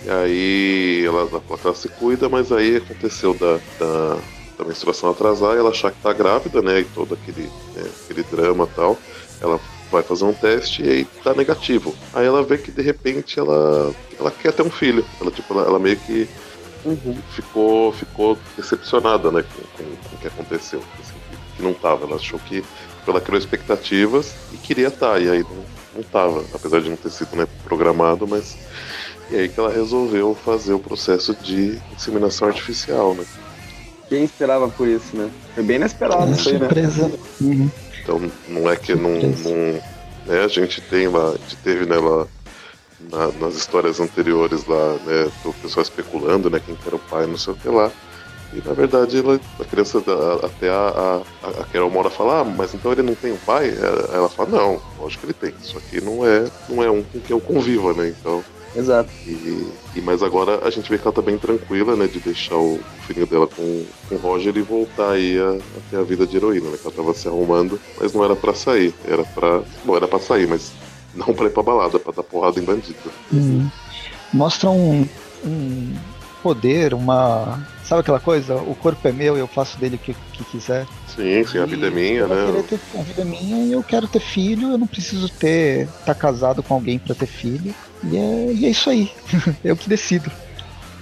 E 0.05 0.09
aí 0.09 1.05
ela, 1.05 1.21
ela, 1.21 1.43
ela 1.63 1.75
se 1.75 1.89
cuida, 1.89 2.29
mas 2.29 2.51
aí 2.51 2.77
aconteceu 2.77 3.33
da, 3.33 3.59
da, 3.79 4.17
da 4.57 4.65
menstruação 4.65 5.09
atrasar 5.09 5.55
e 5.55 5.59
ela 5.59 5.69
achar 5.69 5.91
que 5.91 6.01
tá 6.01 6.13
grávida, 6.13 6.61
né? 6.61 6.79
E 6.79 6.85
todo 6.85 7.13
aquele, 7.13 7.49
né, 7.75 7.89
aquele 8.03 8.23
drama 8.23 8.67
e 8.71 8.75
tal. 8.75 8.97
Ela 9.41 9.59
vai 9.91 10.03
fazer 10.03 10.25
um 10.25 10.33
teste 10.33 10.83
e 10.83 10.89
aí 10.89 11.05
tá 11.23 11.33
negativo. 11.33 11.95
Aí 12.13 12.25
ela 12.25 12.43
vê 12.43 12.57
que 12.57 12.71
de 12.71 12.81
repente 12.81 13.39
ela, 13.39 13.93
ela 14.19 14.31
quer 14.31 14.53
ter 14.53 14.63
um 14.63 14.71
filho. 14.71 15.05
Ela, 15.21 15.31
tipo, 15.31 15.53
ela, 15.53 15.67
ela 15.67 15.79
meio 15.79 15.97
que 15.97 16.27
uhum. 16.83 17.17
ficou, 17.35 17.91
ficou 17.93 18.37
decepcionada 18.55 19.31
né, 19.31 19.43
com, 19.43 19.83
com, 19.83 19.89
com 20.09 20.15
o 20.15 20.19
que 20.19 20.27
aconteceu. 20.27 20.81
Assim, 20.99 21.13
que 21.55 21.63
não 21.63 21.73
tava. 21.73 22.05
Ela 22.05 22.15
achou 22.15 22.39
que 22.39 22.63
ela 23.09 23.21
criou 23.21 23.37
expectativas 23.39 24.33
e 24.53 24.57
queria 24.57 24.87
estar, 24.87 25.13
tá, 25.13 25.19
e 25.19 25.29
aí 25.29 25.43
não, 25.43 25.65
não 25.95 26.03
tava, 26.03 26.43
apesar 26.53 26.81
de 26.81 26.89
não 26.89 26.97
ter 26.97 27.09
sido 27.09 27.35
né, 27.35 27.47
programado, 27.63 28.27
mas. 28.27 28.57
E 29.29 29.35
aí 29.35 29.49
que 29.49 29.59
ela 29.59 29.71
resolveu 29.71 30.33
fazer 30.45 30.73
o 30.73 30.79
processo 30.79 31.35
de 31.35 31.77
inseminação 31.93 32.47
artificial, 32.47 33.13
né? 33.13 33.25
Quem 34.07 34.23
esperava 34.23 34.69
por 34.69 34.87
isso, 34.87 35.17
né? 35.17 35.29
Foi 35.53 35.63
bem 35.63 35.75
inesperado 35.75 36.31
isso 36.31 36.47
aí, 36.47 36.57
né? 36.57 36.69
Uhum. 37.41 37.69
Então 38.01 38.31
não 38.47 38.71
é 38.71 38.77
que 38.77 38.95
não. 38.95 39.11
não 39.11 39.81
né, 40.25 40.43
a 40.43 40.47
gente 40.47 40.79
tem 40.79 41.09
lá, 41.09 41.29
a 41.29 41.37
gente 41.37 41.57
teve 41.57 41.85
né, 41.85 41.97
lá 41.97 42.25
na, 43.11 43.27
nas 43.39 43.55
histórias 43.55 43.99
anteriores 43.99 44.65
lá, 44.65 44.93
né, 45.05 45.31
o 45.45 45.53
pessoal 45.53 45.83
especulando, 45.83 46.49
né, 46.49 46.61
quem 46.63 46.77
era 46.85 46.95
o 46.95 46.99
pai, 46.99 47.25
não 47.25 47.37
sei 47.37 47.53
o 47.53 47.55
que 47.57 47.67
lá. 47.69 47.91
E 48.53 48.65
na 48.65 48.73
verdade 48.73 49.17
ela, 49.17 49.39
a 49.59 49.65
criança, 49.65 50.01
até 50.41 50.69
a, 50.69 51.21
a, 51.43 51.47
a 51.49 51.63
Carol 51.65 51.89
Mora 51.89 52.09
fala, 52.09 52.41
ah, 52.41 52.43
mas 52.43 52.73
então 52.73 52.91
ele 52.91 53.03
não 53.03 53.15
tem 53.15 53.33
um 53.33 53.37
pai? 53.37 53.73
Ela 54.13 54.29
fala, 54.29 54.49
não, 54.49 54.81
lógico 54.99 55.21
que 55.21 55.27
ele 55.27 55.33
tem, 55.33 55.53
só 55.61 55.79
que 55.79 55.99
não 55.99 56.25
é, 56.25 56.49
não 56.69 56.83
é 56.83 56.89
um 56.89 57.03
com 57.03 57.19
quem 57.19 57.35
eu 57.35 57.41
conviva, 57.41 57.93
né? 57.93 58.13
Então. 58.17 58.43
Exato. 58.75 59.09
E, 59.25 59.67
e 59.95 60.01
mas 60.01 60.21
agora 60.21 60.59
a 60.65 60.69
gente 60.69 60.89
vê 60.89 60.97
que 60.97 61.07
ela 61.07 61.15
tá 61.15 61.21
bem 61.21 61.37
tranquila, 61.37 61.95
né? 61.95 62.07
De 62.07 62.19
deixar 62.19 62.55
o 62.55 62.79
filhinho 63.05 63.25
dela 63.25 63.47
com, 63.47 63.85
com 64.07 64.15
o 64.15 64.17
Roger 64.17 64.55
e 64.55 64.61
voltar 64.61 65.11
aí 65.11 65.37
a, 65.39 65.51
a 65.51 65.89
ter 65.89 65.97
a 65.97 66.03
vida 66.03 66.25
de 66.25 66.37
heroína, 66.37 66.69
né? 66.69 66.77
Que 66.77 66.87
ela 66.87 66.95
tava 66.95 67.13
se 67.13 67.27
arrumando, 67.27 67.79
mas 67.99 68.13
não 68.13 68.23
era 68.23 68.35
para 68.35 68.53
sair, 68.53 68.93
era 69.05 69.23
para 69.23 69.61
Não 69.83 69.95
era 69.95 70.07
para 70.07 70.19
sair, 70.19 70.47
mas 70.47 70.71
não 71.13 71.33
pra 71.33 71.47
ir 71.47 71.49
pra 71.49 71.63
balada, 71.63 71.99
pra 71.99 72.13
dar 72.13 72.23
porrada 72.23 72.59
em 72.59 72.63
bandido. 72.63 72.99
Uhum. 73.31 73.69
Mostra 74.31 74.69
um, 74.69 75.07
um 75.43 75.95
poder, 76.43 76.93
uma 76.93 77.65
Sabe 77.87 78.01
aquela 78.01 78.19
coisa? 78.19 78.55
O 78.55 78.75
corpo 78.75 79.07
é 79.07 79.13
meu 79.13 79.37
e 79.37 79.39
eu 79.39 79.47
faço 79.47 79.79
dele 79.79 79.95
o 79.95 79.99
que, 79.99 80.13
que 80.33 80.43
quiser. 80.43 80.85
Sim, 81.07 81.45
sim, 81.45 81.57
a 81.57 81.65
vida 81.65 81.87
é 81.87 81.89
minha, 81.89 82.27
né? 82.27 82.63
Ter, 82.67 82.79
a 82.93 83.01
vida 83.01 83.21
é 83.21 83.25
minha 83.25 83.63
e 83.63 83.71
eu 83.71 83.81
quero 83.81 84.05
ter 84.09 84.19
filho, 84.19 84.71
eu 84.71 84.77
não 84.77 84.85
preciso 84.85 85.29
ter 85.29 85.83
estar 85.83 86.03
tá 86.07 86.13
casado 86.13 86.61
com 86.61 86.73
alguém 86.73 86.99
para 86.99 87.15
ter 87.15 87.27
filho. 87.27 87.73
E 88.03 88.17
é, 88.17 88.51
e 88.53 88.65
é 88.65 88.69
isso 88.69 88.89
aí. 88.89 89.09
eu 89.63 89.77
que 89.77 89.87
decido. 89.87 90.29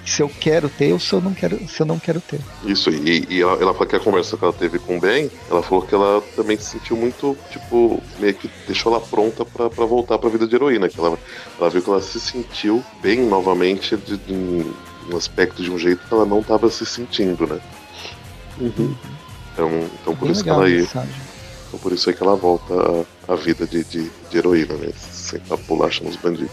Se 0.05 0.21
eu 0.21 0.29
quero 0.29 0.69
ter 0.69 0.93
ou 0.93 0.99
se 0.99 1.11
eu 1.11 1.19
não 1.19 1.33
quero, 1.33 1.57
se 1.67 1.81
eu 1.81 1.87
não 1.87 1.97
quero 1.97 2.21
ter. 2.21 2.39
Isso, 2.63 2.91
e, 2.91 3.25
e 3.31 3.41
ela, 3.41 3.53
ela 3.53 3.73
falou 3.73 3.87
que 3.87 3.95
a 3.95 3.99
conversa 3.99 4.37
que 4.37 4.43
ela 4.43 4.53
teve 4.53 4.77
com 4.77 4.97
o 4.97 4.99
Ben, 4.99 5.31
ela 5.49 5.63
falou 5.63 5.81
que 5.83 5.95
ela 5.95 6.21
também 6.35 6.55
se 6.55 6.65
sentiu 6.65 6.95
muito, 6.95 7.35
tipo, 7.49 7.99
meio 8.19 8.35
que 8.35 8.47
deixou 8.67 8.93
ela 8.93 9.01
pronta 9.01 9.43
para 9.43 9.85
voltar 9.87 10.19
pra 10.19 10.29
vida 10.29 10.45
de 10.45 10.53
heroína. 10.53 10.87
Que 10.87 10.99
ela, 10.99 11.17
ela 11.59 11.69
viu 11.71 11.81
que 11.81 11.89
ela 11.89 11.99
se 11.99 12.19
sentiu 12.19 12.83
bem 13.01 13.25
novamente 13.25 13.97
de, 13.97 14.17
de 14.17 14.71
um 15.11 15.17
aspecto 15.17 15.61
de 15.61 15.71
um 15.71 15.77
jeito 15.77 16.05
que 16.07 16.13
ela 16.13 16.25
não 16.25 16.39
estava 16.39 16.69
se 16.69 16.85
sentindo, 16.85 17.47
né? 17.47 17.59
Uhum. 18.59 18.95
Então, 19.53 19.69
então 20.01 20.15
por 20.15 20.29
isso 20.29 20.43
que 20.43 20.49
ela 20.49 20.69
ia. 20.69 20.81
Então 20.83 21.79
por 21.81 21.91
isso 21.91 22.09
é 22.09 22.13
que 22.13 22.23
ela 22.23 22.35
volta 22.35 22.73
à, 23.27 23.35
vida 23.35 23.65
de, 23.65 23.83
de, 23.83 24.11
de, 24.29 24.37
heroína, 24.37 24.75
né? 24.75 24.89
Sentar 24.97 25.57
bolacha 25.59 26.03
nos 26.03 26.15
bandidos. 26.15 26.51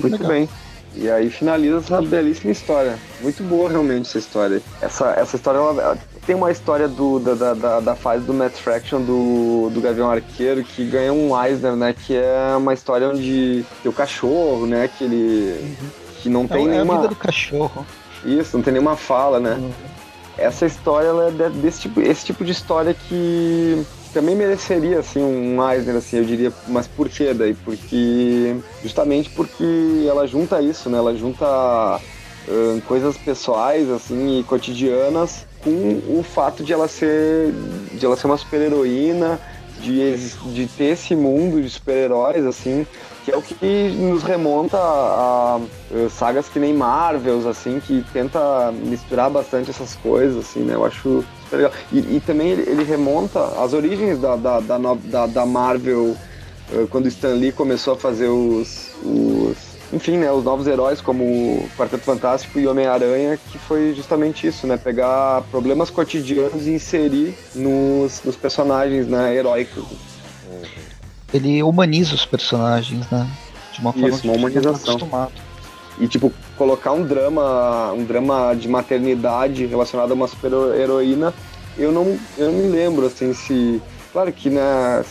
Muito 0.00 0.14
legal. 0.14 0.28
bem. 0.28 0.48
E 0.96 1.08
aí 1.08 1.30
finaliza 1.30 1.78
essa 1.78 2.02
belíssima 2.02 2.50
história. 2.50 2.98
Muito 3.20 3.42
boa 3.44 3.70
realmente 3.70 4.08
essa 4.08 4.18
história. 4.18 4.60
Essa, 4.80 5.10
essa 5.12 5.36
história 5.36 5.58
ela, 5.58 5.96
tem 6.26 6.34
uma 6.34 6.50
história 6.50 6.88
do, 6.88 7.20
da, 7.20 7.54
da, 7.54 7.80
da, 7.80 7.94
fase 7.94 8.24
do 8.24 8.34
Matt 8.34 8.54
Fraction 8.54 9.00
do, 9.00 9.70
do 9.72 9.80
Gavião 9.80 10.10
Arqueiro 10.10 10.64
que 10.64 10.84
ganha 10.84 11.12
um 11.12 11.30
Eisner, 11.40 11.76
né? 11.76 11.94
Que 11.94 12.16
é 12.16 12.56
uma 12.56 12.74
história 12.74 13.08
onde 13.08 13.64
tem 13.82 13.90
o 13.90 13.94
cachorro, 13.94 14.66
né? 14.66 14.88
Que 14.88 15.04
ele. 15.04 15.76
Uhum 15.80 16.09
que 16.22 16.28
não 16.28 16.46
tem 16.46 16.66
é 16.66 16.70
nenhuma. 16.70 16.94
A 16.94 16.96
vida 16.98 17.08
do 17.08 17.16
cachorro. 17.16 17.86
Isso, 18.24 18.56
não 18.56 18.62
tem 18.62 18.72
nenhuma 18.72 18.96
fala, 18.96 19.40
né? 19.40 19.54
Uhum. 19.54 19.70
Essa 20.36 20.66
história 20.66 21.08
ela 21.08 21.28
é 21.28 21.50
desse 21.50 21.82
tipo, 21.82 22.00
esse 22.00 22.24
tipo 22.24 22.44
de 22.44 22.52
história 22.52 22.94
que 22.94 23.84
também 24.12 24.34
mereceria 24.34 24.98
assim 24.98 25.22
um 25.22 25.70
Eisner 25.70 25.96
assim, 25.96 26.18
eu 26.18 26.24
diria, 26.24 26.52
mas 26.66 26.86
por 26.86 27.08
quê 27.08 27.32
daí? 27.34 27.54
Porque 27.54 28.56
justamente 28.82 29.30
porque 29.30 30.04
ela 30.08 30.26
junta 30.26 30.60
isso, 30.60 30.88
né? 30.88 30.98
Ela 30.98 31.14
junta 31.14 32.00
coisas 32.86 33.16
pessoais 33.16 33.88
assim 33.90 34.40
e 34.40 34.44
cotidianas 34.44 35.46
com 35.62 36.00
o 36.08 36.22
fato 36.22 36.64
de 36.64 36.72
ela 36.72 36.88
ser 36.88 37.52
de 37.92 38.04
ela 38.04 38.16
ser 38.16 38.26
uma 38.26 38.36
super-heroína, 38.36 39.38
de, 39.80 40.16
de 40.52 40.66
ter 40.66 40.92
esse 40.92 41.14
mundo 41.14 41.60
de 41.60 41.68
super-heróis 41.68 42.44
assim, 42.44 42.86
que 43.30 43.34
é 43.34 43.36
o 43.36 43.42
que 43.42 43.88
nos 43.96 44.22
remonta 44.22 44.76
a, 44.76 45.56
a, 45.58 46.10
sagas 46.10 46.48
que 46.48 46.58
nem 46.58 46.74
Marvels, 46.74 47.46
assim, 47.46 47.80
que 47.80 48.04
tenta 48.12 48.72
misturar 48.72 49.30
bastante 49.30 49.70
essas 49.70 49.94
coisas, 49.96 50.38
assim, 50.38 50.60
né? 50.60 50.74
Eu 50.74 50.84
acho 50.84 51.24
super 51.44 51.56
legal. 51.56 51.72
E, 51.92 51.98
e 52.16 52.22
também 52.24 52.50
ele, 52.50 52.82
remonta 52.82 53.40
as 53.62 53.72
origens 53.72 54.18
da, 54.20 54.36
da, 54.36 54.60
da, 54.60 54.78
da, 54.78 55.26
da 55.26 55.46
Marvel 55.46 56.16
uh, 56.72 56.86
quando 56.90 57.06
Stan 57.08 57.34
Lee 57.34 57.52
começou 57.52 57.94
a 57.94 57.96
fazer 57.96 58.28
os, 58.28 58.90
os 59.04 59.56
enfim, 59.92 60.16
né, 60.18 60.30
os 60.30 60.44
novos 60.44 60.66
heróis 60.66 61.00
como 61.00 61.24
o 61.24 61.68
Quarteto 61.76 62.04
Fantástico 62.04 62.58
e 62.60 62.66
Homem-Aranha, 62.66 63.36
que 63.50 63.58
foi 63.58 63.92
justamente 63.94 64.46
isso, 64.46 64.66
né, 64.66 64.76
pegar 64.76 65.42
problemas 65.50 65.90
cotidianos 65.90 66.66
e 66.66 66.70
inserir 66.70 67.34
nos, 67.54 68.22
nos 68.24 68.36
personagens, 68.36 69.08
né, 69.08 69.34
heróicos. 69.34 69.84
Ele 71.32 71.62
humaniza 71.62 72.14
os 72.14 72.24
personagens, 72.24 73.08
né, 73.10 73.26
de 73.72 73.80
uma 73.80 73.92
forma 73.92 74.08
Isso, 74.08 74.20
que 74.22 74.26
uma 74.28 74.34
tá 74.34 74.40
humanização. 74.40 74.94
acostumado. 74.94 75.32
E, 75.98 76.08
tipo, 76.08 76.32
colocar 76.56 76.92
um 76.92 77.04
drama, 77.04 77.92
um 77.92 78.04
drama 78.04 78.54
de 78.54 78.68
maternidade 78.68 79.66
relacionado 79.66 80.10
a 80.12 80.14
uma 80.14 80.26
super-heroína, 80.26 81.34
eu 81.76 81.92
não, 81.92 82.18
eu 82.38 82.50
não 82.50 82.58
me 82.58 82.68
lembro, 82.68 83.06
assim, 83.06 83.32
se... 83.34 83.80
Claro 84.12 84.32
que, 84.32 84.50
né, 84.50 84.60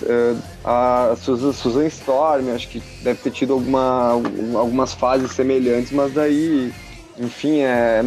eh, 0.04 0.36
a 0.66 1.16
Susan, 1.16 1.86
Storm, 1.88 2.50
acho 2.54 2.68
que 2.68 2.84
deve 3.02 3.20
ter 3.22 3.32
tido 3.32 3.54
alguma, 3.54 4.10
algumas 4.56 4.94
fases 4.94 5.32
semelhantes, 5.32 5.92
mas 5.94 6.12
daí, 6.12 6.70
enfim, 7.18 7.60
é, 7.60 8.02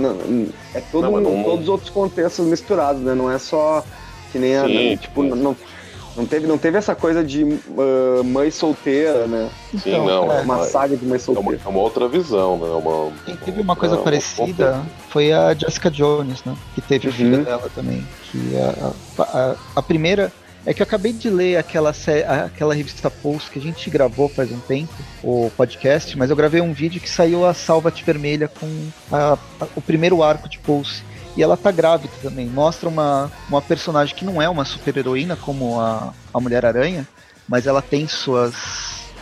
é 0.74 0.80
todo 0.92 1.04
Não, 1.04 1.14
um- 1.14 1.20
não- 1.20 1.44
todos 1.44 1.62
os 1.62 1.68
outros 1.70 1.88
contextos 1.88 2.44
misturados, 2.46 3.00
né? 3.00 3.14
Não 3.14 3.30
é 3.30 3.38
só 3.38 3.82
que 4.30 4.38
nem 4.38 4.54
a, 4.54 4.66
Sim, 4.66 4.96
tipo, 4.98 5.22
sim. 5.22 5.30
não, 5.30 5.56
não, 6.16 6.26
teve, 6.26 6.46
não 6.46 6.58
teve 6.58 6.78
essa 6.78 6.94
coisa 6.94 7.22
de 7.24 7.44
ah, 7.78 8.22
mãe 8.22 8.50
solteira, 8.50 9.26
né? 9.26 9.50
Sim, 9.72 9.90
Então, 9.90 10.06
não. 10.06 10.32
é, 10.32 10.38
É 10.38 10.42
Uma 10.42 10.56
uma, 10.56 10.64
saga 10.64 10.96
de 10.96 11.04
mãe 11.04 11.12
é 11.12 11.14
uma, 11.14 11.18
solteira. 11.18 11.60
é 11.64 11.68
uma 11.68 11.80
outra 11.80 12.08
visão, 12.08 12.56
né? 12.58 12.66
Uma, 12.68 13.12
Quem 13.24 13.36
teve 13.36 13.60
uma 13.60 13.76
coisa 13.76 13.96
é, 13.96 13.98
parecida 13.98 14.82
foi 15.08 15.32
a 15.32 15.54
Jessica 15.54 15.90
Jones, 15.90 16.42
né? 16.44 16.54
Que 16.74 16.80
teve 16.80 17.08
a 17.08 17.10
Uhum. 17.10 17.16
filha 17.16 17.38
dela 17.38 17.70
também. 17.74 18.06
Que 18.30 18.56
a, 18.56 18.92
a, 19.18 19.22
a- 19.22 19.56
a 19.76 19.82
primeira. 19.82 20.32
É 20.64 20.72
que 20.72 20.80
eu 20.80 20.84
acabei 20.84 21.12
de 21.12 21.28
ler 21.28 21.56
aquela, 21.56 21.92
aquela 22.44 22.72
revista 22.72 23.10
Pulse 23.10 23.50
que 23.50 23.58
a 23.58 23.62
gente 23.62 23.90
gravou 23.90 24.28
faz 24.28 24.52
um 24.52 24.60
tempo, 24.60 24.92
o 25.20 25.50
podcast, 25.56 26.16
mas 26.16 26.30
eu 26.30 26.36
gravei 26.36 26.60
um 26.60 26.72
vídeo 26.72 27.00
que 27.00 27.10
saiu 27.10 27.44
a 27.44 27.52
Salvat 27.52 28.00
Vermelha 28.04 28.46
com 28.46 28.68
a- 29.10 29.36
a- 29.60 29.66
o 29.74 29.80
primeiro 29.80 30.22
arco 30.22 30.48
de 30.48 30.60
Pulse. 30.60 31.02
E 31.36 31.42
ela 31.42 31.56
tá 31.56 31.70
grávida 31.70 32.12
também. 32.22 32.46
Mostra 32.46 32.88
uma, 32.88 33.30
uma 33.48 33.62
personagem 33.62 34.14
que 34.14 34.24
não 34.24 34.40
é 34.40 34.48
uma 34.48 34.64
super-heroína 34.64 35.36
como 35.36 35.80
a, 35.80 36.12
a 36.32 36.40
Mulher-Aranha, 36.40 37.06
mas 37.48 37.66
ela 37.66 37.80
tem 37.80 38.06
suas 38.06 38.54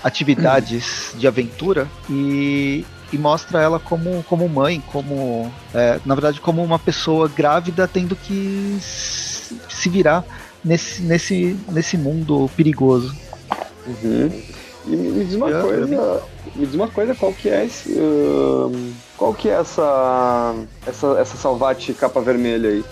atividades 0.03 1.13
de 1.17 1.27
aventura 1.29 1.87
e, 2.09 2.85
e 3.13 3.19
mostra 3.19 3.61
ela 3.63 3.79
como, 3.79 4.23
como 4.25 4.49
mãe, 4.49 4.83
como 4.93 5.53
é, 5.75 6.01
na 6.07 6.15
verdade 6.15 6.41
como 6.41 6.65
uma 6.65 6.79
pessoa 6.79 7.29
grávida 7.29 7.87
tendo 7.87 8.17
que 8.17 8.79
se 8.81 9.89
virar 9.89 10.25
nesse, 10.65 11.03
nesse, 11.03 11.57
nesse 11.69 11.97
mundo 11.97 12.51
perigoso. 12.57 13.15
Uhum. 13.87 14.43
E 14.87 14.91
me, 14.91 15.11
me 15.11 15.25
diz 15.25 15.35
uma 15.35 15.49
Eu- 15.49 15.63
coisa, 15.67 16.23
me 16.57 16.67
diz 16.67 16.75
uma 16.75 16.89
coisa, 16.89 17.15
qual 17.15 17.33
que 17.33 17.49
é 17.49 17.67
esse, 17.67 17.93
ahn, 17.99 18.93
qual 19.21 19.35
que 19.35 19.49
é 19.51 19.53
essa 19.53 20.55
essa 20.87 21.07
essa 21.21 21.37
Salvate 21.37 21.93
capa 21.93 22.21
vermelha 22.23 22.71
aí? 22.71 22.85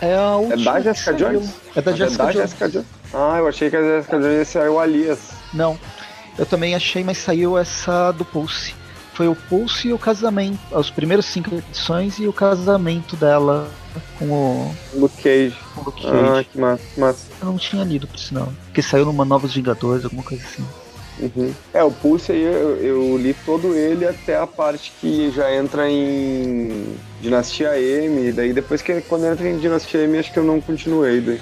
É 0.00 0.14
a 0.14 0.18
É 0.18 0.34
última 0.36 0.72
da 0.72 0.78
que 0.78 0.84
Jessica 0.84 1.12
saiu. 1.18 1.28
Jones? 1.40 1.50
É 1.76 1.82
da 1.82 1.90
É 1.90 1.96
Jessica 1.96 2.24
da 2.24 2.32
Jones. 2.32 2.42
Jessica 2.50 2.68
Jones. 2.70 2.86
Ah, 3.12 3.36
eu 3.38 3.46
achei 3.48 3.68
que 3.68 3.76
a 3.76 3.82
Jessica 3.82 4.18
Jones 4.18 4.48
saiu 4.48 4.72
o 4.74 4.80
Alias. 4.80 5.18
Não, 5.52 5.78
eu 6.38 6.46
também 6.46 6.74
achei, 6.74 7.04
mas 7.04 7.18
saiu 7.18 7.58
essa 7.58 8.10
do 8.12 8.24
Pulse. 8.24 8.74
Foi 9.12 9.26
o 9.28 9.34
Pulse 9.34 9.88
e 9.88 9.92
o 9.92 9.98
casamento, 9.98 10.58
os 10.70 10.90
primeiros 10.90 11.26
cinco 11.26 11.54
edições 11.54 12.18
e 12.20 12.26
o 12.28 12.32
casamento 12.32 13.16
dela 13.16 13.68
com 14.18 14.26
o, 14.26 14.74
Luke 14.94 15.20
Cage. 15.22 15.56
com 15.74 15.80
o 15.80 15.84
Luke 15.84 16.06
Ah, 16.06 16.10
Cage. 16.36 16.44
que 16.52 16.58
massa, 16.60 16.82
que 16.94 17.00
massa. 17.00 17.26
Eu 17.40 17.46
não 17.48 17.56
tinha 17.58 17.82
lido 17.84 18.06
por 18.06 18.18
sinal, 18.18 18.48
porque 18.66 18.80
saiu 18.80 19.04
numa 19.04 19.24
Novos 19.24 19.52
Vingadores, 19.54 20.04
alguma 20.04 20.22
coisa 20.22 20.44
assim. 20.44 20.64
Uhum. 21.20 21.52
É, 21.74 21.82
o 21.82 21.90
Pulse 21.90 22.32
aí 22.32 22.42
eu, 22.42 22.76
eu 22.76 23.16
li 23.18 23.34
todo 23.44 23.74
ele 23.74 24.06
até 24.06 24.36
a 24.38 24.46
parte 24.46 24.92
que 25.00 25.30
já 25.30 25.52
entra 25.54 25.90
em 25.90 26.96
Dinastia 27.20 27.78
M, 27.80 28.30
daí 28.32 28.52
depois 28.52 28.82
que 28.82 29.00
quando 29.02 29.26
entra 29.26 29.48
em 29.48 29.58
Dinastia 29.58 30.00
M 30.04 30.18
acho 30.18 30.32
que 30.32 30.38
eu 30.38 30.44
não 30.44 30.60
continuei 30.60 31.20
daí. 31.20 31.40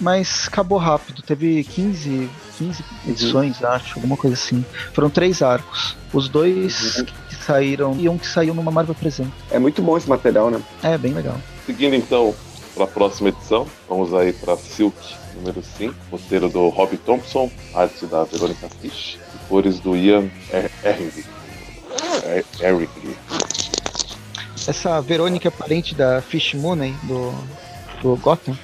Mas 0.00 0.46
acabou 0.46 0.78
rápido, 0.78 1.22
teve 1.22 1.64
15, 1.64 2.30
15 2.56 2.84
edições, 3.08 3.64
acho, 3.64 3.96
alguma 3.98 4.16
coisa 4.16 4.34
assim. 4.34 4.64
Foram 4.92 5.10
três 5.10 5.42
arcos. 5.42 5.96
Os 6.12 6.28
dois 6.28 6.98
Uhum. 6.98 7.04
que 7.28 7.34
saíram 7.44 7.96
e 7.98 8.08
um 8.08 8.16
que 8.16 8.26
saiu 8.26 8.54
numa 8.54 8.70
Marvel 8.70 8.94
Presente. 8.94 9.32
É 9.50 9.58
muito 9.58 9.82
bom 9.82 9.96
esse 9.96 10.08
material, 10.08 10.50
né? 10.50 10.60
É, 10.84 10.96
bem 10.96 11.12
legal. 11.12 11.36
Seguindo 11.66 11.94
então 11.96 12.32
para 12.74 12.84
a 12.84 12.86
próxima 12.86 13.30
edição, 13.30 13.66
vamos 13.88 14.14
aí 14.14 14.32
para 14.32 14.56
Silk 14.56 14.96
número 15.38 15.62
5, 15.62 15.94
roteiro 16.10 16.48
do 16.48 16.68
Rob 16.68 16.96
Thompson, 16.98 17.50
arte 17.74 18.06
da 18.06 18.24
Veronica 18.24 18.68
Fish 18.80 19.18
e 19.34 19.38
cores 19.48 19.78
do 19.80 19.96
Ian 19.96 20.28
Er- 20.52 20.70
Ehring. 20.84 21.24
Er-. 22.24 22.88
Essa 24.66 25.00
Verônica 25.00 25.48
é 25.48 25.50
parente 25.50 25.94
da 25.94 26.20
Fish 26.20 26.54
Mooney, 26.54 26.94
do, 27.04 27.32
do 28.02 28.16
Gotham. 28.16 28.56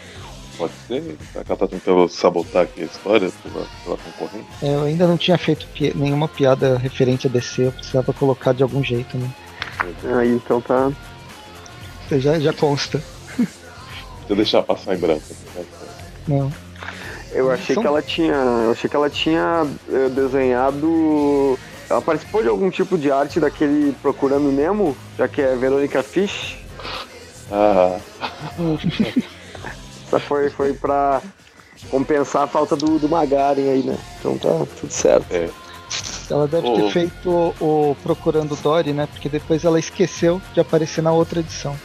Pode 0.58 0.72
ser? 0.86 1.02
Será 1.32 1.44
que 1.44 1.50
ela 1.50 1.58
tá 1.58 1.66
tentando 1.66 2.08
sabotar 2.08 2.62
aqui 2.62 2.82
a 2.82 2.84
história 2.84 3.30
pela, 3.42 3.66
pela 3.82 3.96
concorrente? 3.96 4.46
É, 4.62 4.74
Eu 4.74 4.82
ainda 4.84 5.06
não 5.06 5.16
tinha 5.16 5.36
feito 5.38 5.66
pi- 5.68 5.92
nenhuma 5.96 6.28
piada 6.28 6.78
referente 6.78 7.26
a 7.26 7.30
DC, 7.30 7.66
eu 7.66 7.72
precisava 7.72 8.12
colocar 8.12 8.52
de 8.52 8.62
algum 8.62 8.82
jeito, 8.84 9.16
né? 9.16 9.30
Aí 10.18 10.30
então 10.30 10.60
tá. 10.60 10.92
Você 12.08 12.20
já, 12.20 12.38
já 12.38 12.52
consta. 12.52 13.02
Se 13.36 14.30
eu 14.30 14.36
deixar 14.36 14.62
passar 14.62 14.94
em 14.94 14.98
branco. 14.98 15.24
né? 15.56 15.64
Não. 16.28 16.52
Eu 17.34 17.50
achei 17.50 17.74
São- 17.74 17.82
que 17.82 17.86
ela 17.86 18.00
tinha. 18.00 18.32
Eu 18.34 18.70
achei 18.70 18.88
que 18.88 18.96
ela 18.96 19.10
tinha 19.10 19.66
eh, 19.90 20.08
desenhado. 20.08 21.58
Ela 21.90 22.00
participou 22.00 22.42
de 22.42 22.48
algum 22.48 22.70
tipo 22.70 22.96
de 22.96 23.10
arte 23.10 23.38
daquele 23.40 23.92
Procurando 24.00 24.50
Nemo, 24.50 24.96
já 25.18 25.28
que 25.28 25.42
é 25.42 25.54
Verônica 25.54 26.02
Fish. 26.02 26.56
Ah, 27.52 27.98
Essa 30.06 30.18
foi, 30.20 30.48
foi 30.48 30.72
pra 30.72 31.20
compensar 31.90 32.42
a 32.44 32.46
falta 32.46 32.74
do, 32.74 32.98
do 32.98 33.08
Magaren 33.08 33.70
aí, 33.70 33.82
né? 33.82 33.98
Então 34.18 34.38
tá 34.38 34.48
tudo 34.80 34.90
certo. 34.90 35.26
é. 35.30 35.50
Ela 36.30 36.48
deve 36.48 36.66
Ô. 36.66 36.74
ter 36.74 36.90
feito 36.90 37.28
o, 37.30 37.90
o 37.90 37.96
Procurando 38.02 38.56
Dory, 38.56 38.94
né? 38.94 39.06
Porque 39.06 39.28
depois 39.28 39.62
ela 39.64 39.78
esqueceu 39.78 40.40
de 40.54 40.60
aparecer 40.60 41.02
na 41.02 41.12
outra 41.12 41.40
edição. 41.40 41.76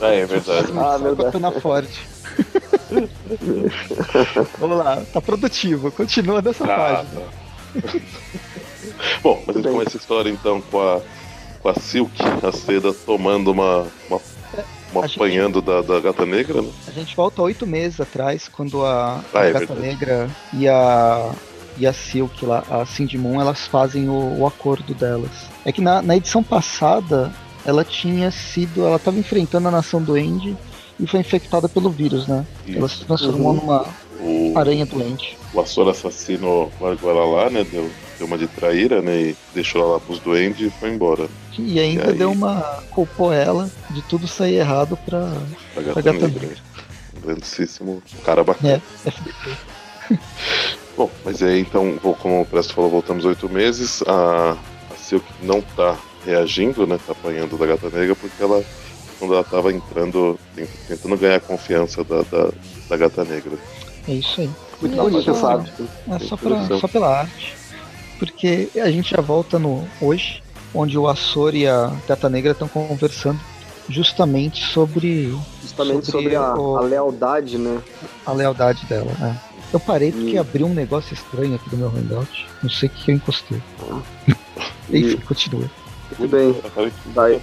É, 0.00 0.20
é 0.20 0.26
verdade. 0.26 0.72
Ah, 0.76 0.96
verdade. 0.96 1.32
Tona 1.32 1.50
Ford. 1.50 1.88
Vamos 4.58 4.78
lá, 4.78 5.02
tá 5.12 5.20
produtivo, 5.20 5.90
continua 5.90 6.40
dessa 6.42 6.64
Ah, 6.64 6.66
página. 7.04 7.20
tá. 7.20 7.26
Bom, 9.22 9.42
mas 9.46 9.56
a 9.56 9.60
gente 9.60 9.72
começa 9.72 9.96
a 9.96 10.00
história 10.00 10.30
então 10.30 10.60
com 10.60 10.80
a, 10.80 11.00
com 11.60 11.68
a 11.68 11.74
Silk, 11.74 12.12
a 12.42 12.52
seda, 12.52 12.92
tomando 12.92 13.50
uma. 13.50 13.86
uma, 14.08 14.20
uma 14.92 15.04
A 15.04 15.06
gente- 15.06 15.16
apanhando 15.16 15.60
da, 15.62 15.82
da 15.82 16.00
gata 16.00 16.24
negra, 16.26 16.62
né? 16.62 16.70
A 16.86 16.90
gente 16.92 17.16
volta 17.16 17.42
oito 17.42 17.66
meses 17.66 18.00
atrás, 18.00 18.48
quando 18.48 18.84
a, 18.84 19.16
a 19.16 19.20
Ah, 19.40 19.44
é 19.46 19.52
Gata 19.52 19.66
verdade. 19.66 19.80
Negra 19.80 20.30
e 20.52 20.68
a, 20.68 21.32
e 21.78 21.86
a 21.86 21.92
Silk, 21.92 22.44
lá, 22.44 22.62
a 22.70 22.84
Cindy 22.86 23.18
Moon, 23.18 23.40
elas 23.40 23.66
fazem 23.66 24.08
o, 24.08 24.38
o 24.40 24.46
acordo 24.46 24.94
delas. 24.94 25.30
É 25.64 25.72
que 25.72 25.80
na, 25.80 26.00
na 26.02 26.16
edição 26.16 26.42
passada, 26.42 27.32
ela 27.64 27.84
tinha 27.84 28.30
sido. 28.30 28.86
Ela 28.86 28.96
estava 28.96 29.18
enfrentando 29.18 29.66
a 29.66 29.70
nação 29.70 30.00
doente 30.02 30.54
e 31.00 31.06
foi 31.06 31.20
infectada 31.20 31.68
pelo 31.68 31.90
vírus, 31.90 32.26
né? 32.26 32.46
Ela 32.68 32.88
se 32.88 33.04
transformou 33.04 33.52
Uhum. 33.52 33.56
numa 33.60 33.86
O, 34.20 34.52
aranha 34.58 34.86
doente. 34.86 35.36
o 35.52 35.60
Açor 35.60 35.88
assassino 35.88 36.70
largou 36.80 37.10
ela 37.10 37.24
lá, 37.24 37.50
né? 37.50 37.64
Deu, 37.64 37.90
deu 38.18 38.26
uma 38.26 38.38
de 38.38 38.46
traíra, 38.46 39.02
né? 39.02 39.20
E 39.20 39.36
deixou 39.52 39.80
ela 39.82 39.92
lá 39.94 40.00
pros 40.00 40.18
duendes 40.20 40.66
e 40.68 40.70
foi 40.78 40.90
embora. 40.90 41.28
E 41.58 41.78
ainda 41.80 42.06
E 42.06 42.10
aí? 42.10 42.18
deu 42.18 42.30
uma. 42.32 42.82
culpou 42.90 43.32
ela 43.32 43.70
de 43.90 44.02
tudo 44.02 44.26
sair 44.28 44.56
errado 44.56 44.96
pra, 45.04 45.32
pra 45.74 45.82
gata, 45.82 46.02
Gata 46.02 46.12
negra. 46.28 46.40
Negra. 46.48 46.56
Um 47.16 47.20
grandíssimo 47.20 48.02
cara 48.24 48.42
bacana. 48.44 48.74
É, 49.04 49.08
FDP. 49.08 49.56
Bom, 50.96 51.10
mas 51.24 51.42
aí 51.42 51.60
então, 51.60 51.98
vou- 52.02 52.14
como 52.14 52.40
o 52.40 52.46
Presto 52.46 52.72
falou, 52.74 52.90
voltamos 52.90 53.24
oito 53.24 53.48
meses. 53.48 54.02
A, 54.06 54.52
a 54.92 54.96
Silk 54.96 55.26
não 55.42 55.60
tá 55.60 55.96
reagindo, 56.24 56.86
né? 56.86 56.98
Tá 57.04 57.12
apanhando 57.12 57.56
da 57.58 57.66
gata 57.66 57.90
negra 57.90 58.14
porque 58.14 58.40
ela, 58.42 58.62
quando 59.24 59.34
ela 59.34 59.44
tava 59.44 59.72
entrando, 59.72 60.38
tent- 60.54 60.68
tentando 60.86 61.16
ganhar 61.16 61.36
a 61.36 61.40
confiança 61.40 62.04
da, 62.04 62.22
da, 62.22 62.50
da 62.88 62.96
gata 62.96 63.24
negra. 63.24 63.52
É 64.06 64.12
isso 64.12 64.40
aí. 64.42 64.50
Muito 64.80 64.94
E 64.94 64.96
bonito 64.98 65.22
só- 65.24 65.30
essa 65.32 65.48
arte. 65.54 65.72
É 66.10 66.18
só, 66.18 66.36
pra, 66.36 66.78
só 66.78 66.88
pela 66.88 67.20
arte. 67.20 67.54
Porque 68.18 68.68
a 68.76 68.90
gente 68.90 69.10
já 69.10 69.20
volta 69.22 69.58
no 69.58 69.86
hoje, 70.00 70.42
onde 70.74 70.98
o 70.98 71.08
Açor 71.08 71.54
e 71.54 71.66
a 71.66 71.90
Gata 72.06 72.28
Negra 72.28 72.52
estão 72.52 72.68
conversando 72.68 73.40
justamente 73.88 74.62
sobre 74.72 75.34
Justamente 75.62 76.06
Sobre 76.06 76.22
sobre, 76.34 76.36
a, 76.36 76.54
o- 76.54 76.76
a 76.76 76.80
lealdade, 76.82 77.56
né? 77.58 77.80
a 78.26 78.32
lealdade 78.32 78.84
dela. 78.86 79.10
né? 79.18 79.38
Eu 79.72 79.80
parei 79.80 80.12
porque 80.12 80.36
Hum. 80.36 80.40
abriu 80.40 80.66
um 80.66 80.74
negócio 80.74 81.14
estranho 81.14 81.54
aqui 81.54 81.68
do 81.70 81.76
meu 81.76 81.88
hangout. 81.88 82.46
Não 82.62 82.70
sei 82.70 82.88
o 82.88 82.92
que 82.92 83.10
eu 83.10 83.14
encostei. 83.16 83.60
E- 84.90 84.98
Enfim, 84.98 85.16
continua. 85.26 85.64
Muito 86.10 86.30
bem. 86.30 86.54
Daí, 87.06 87.40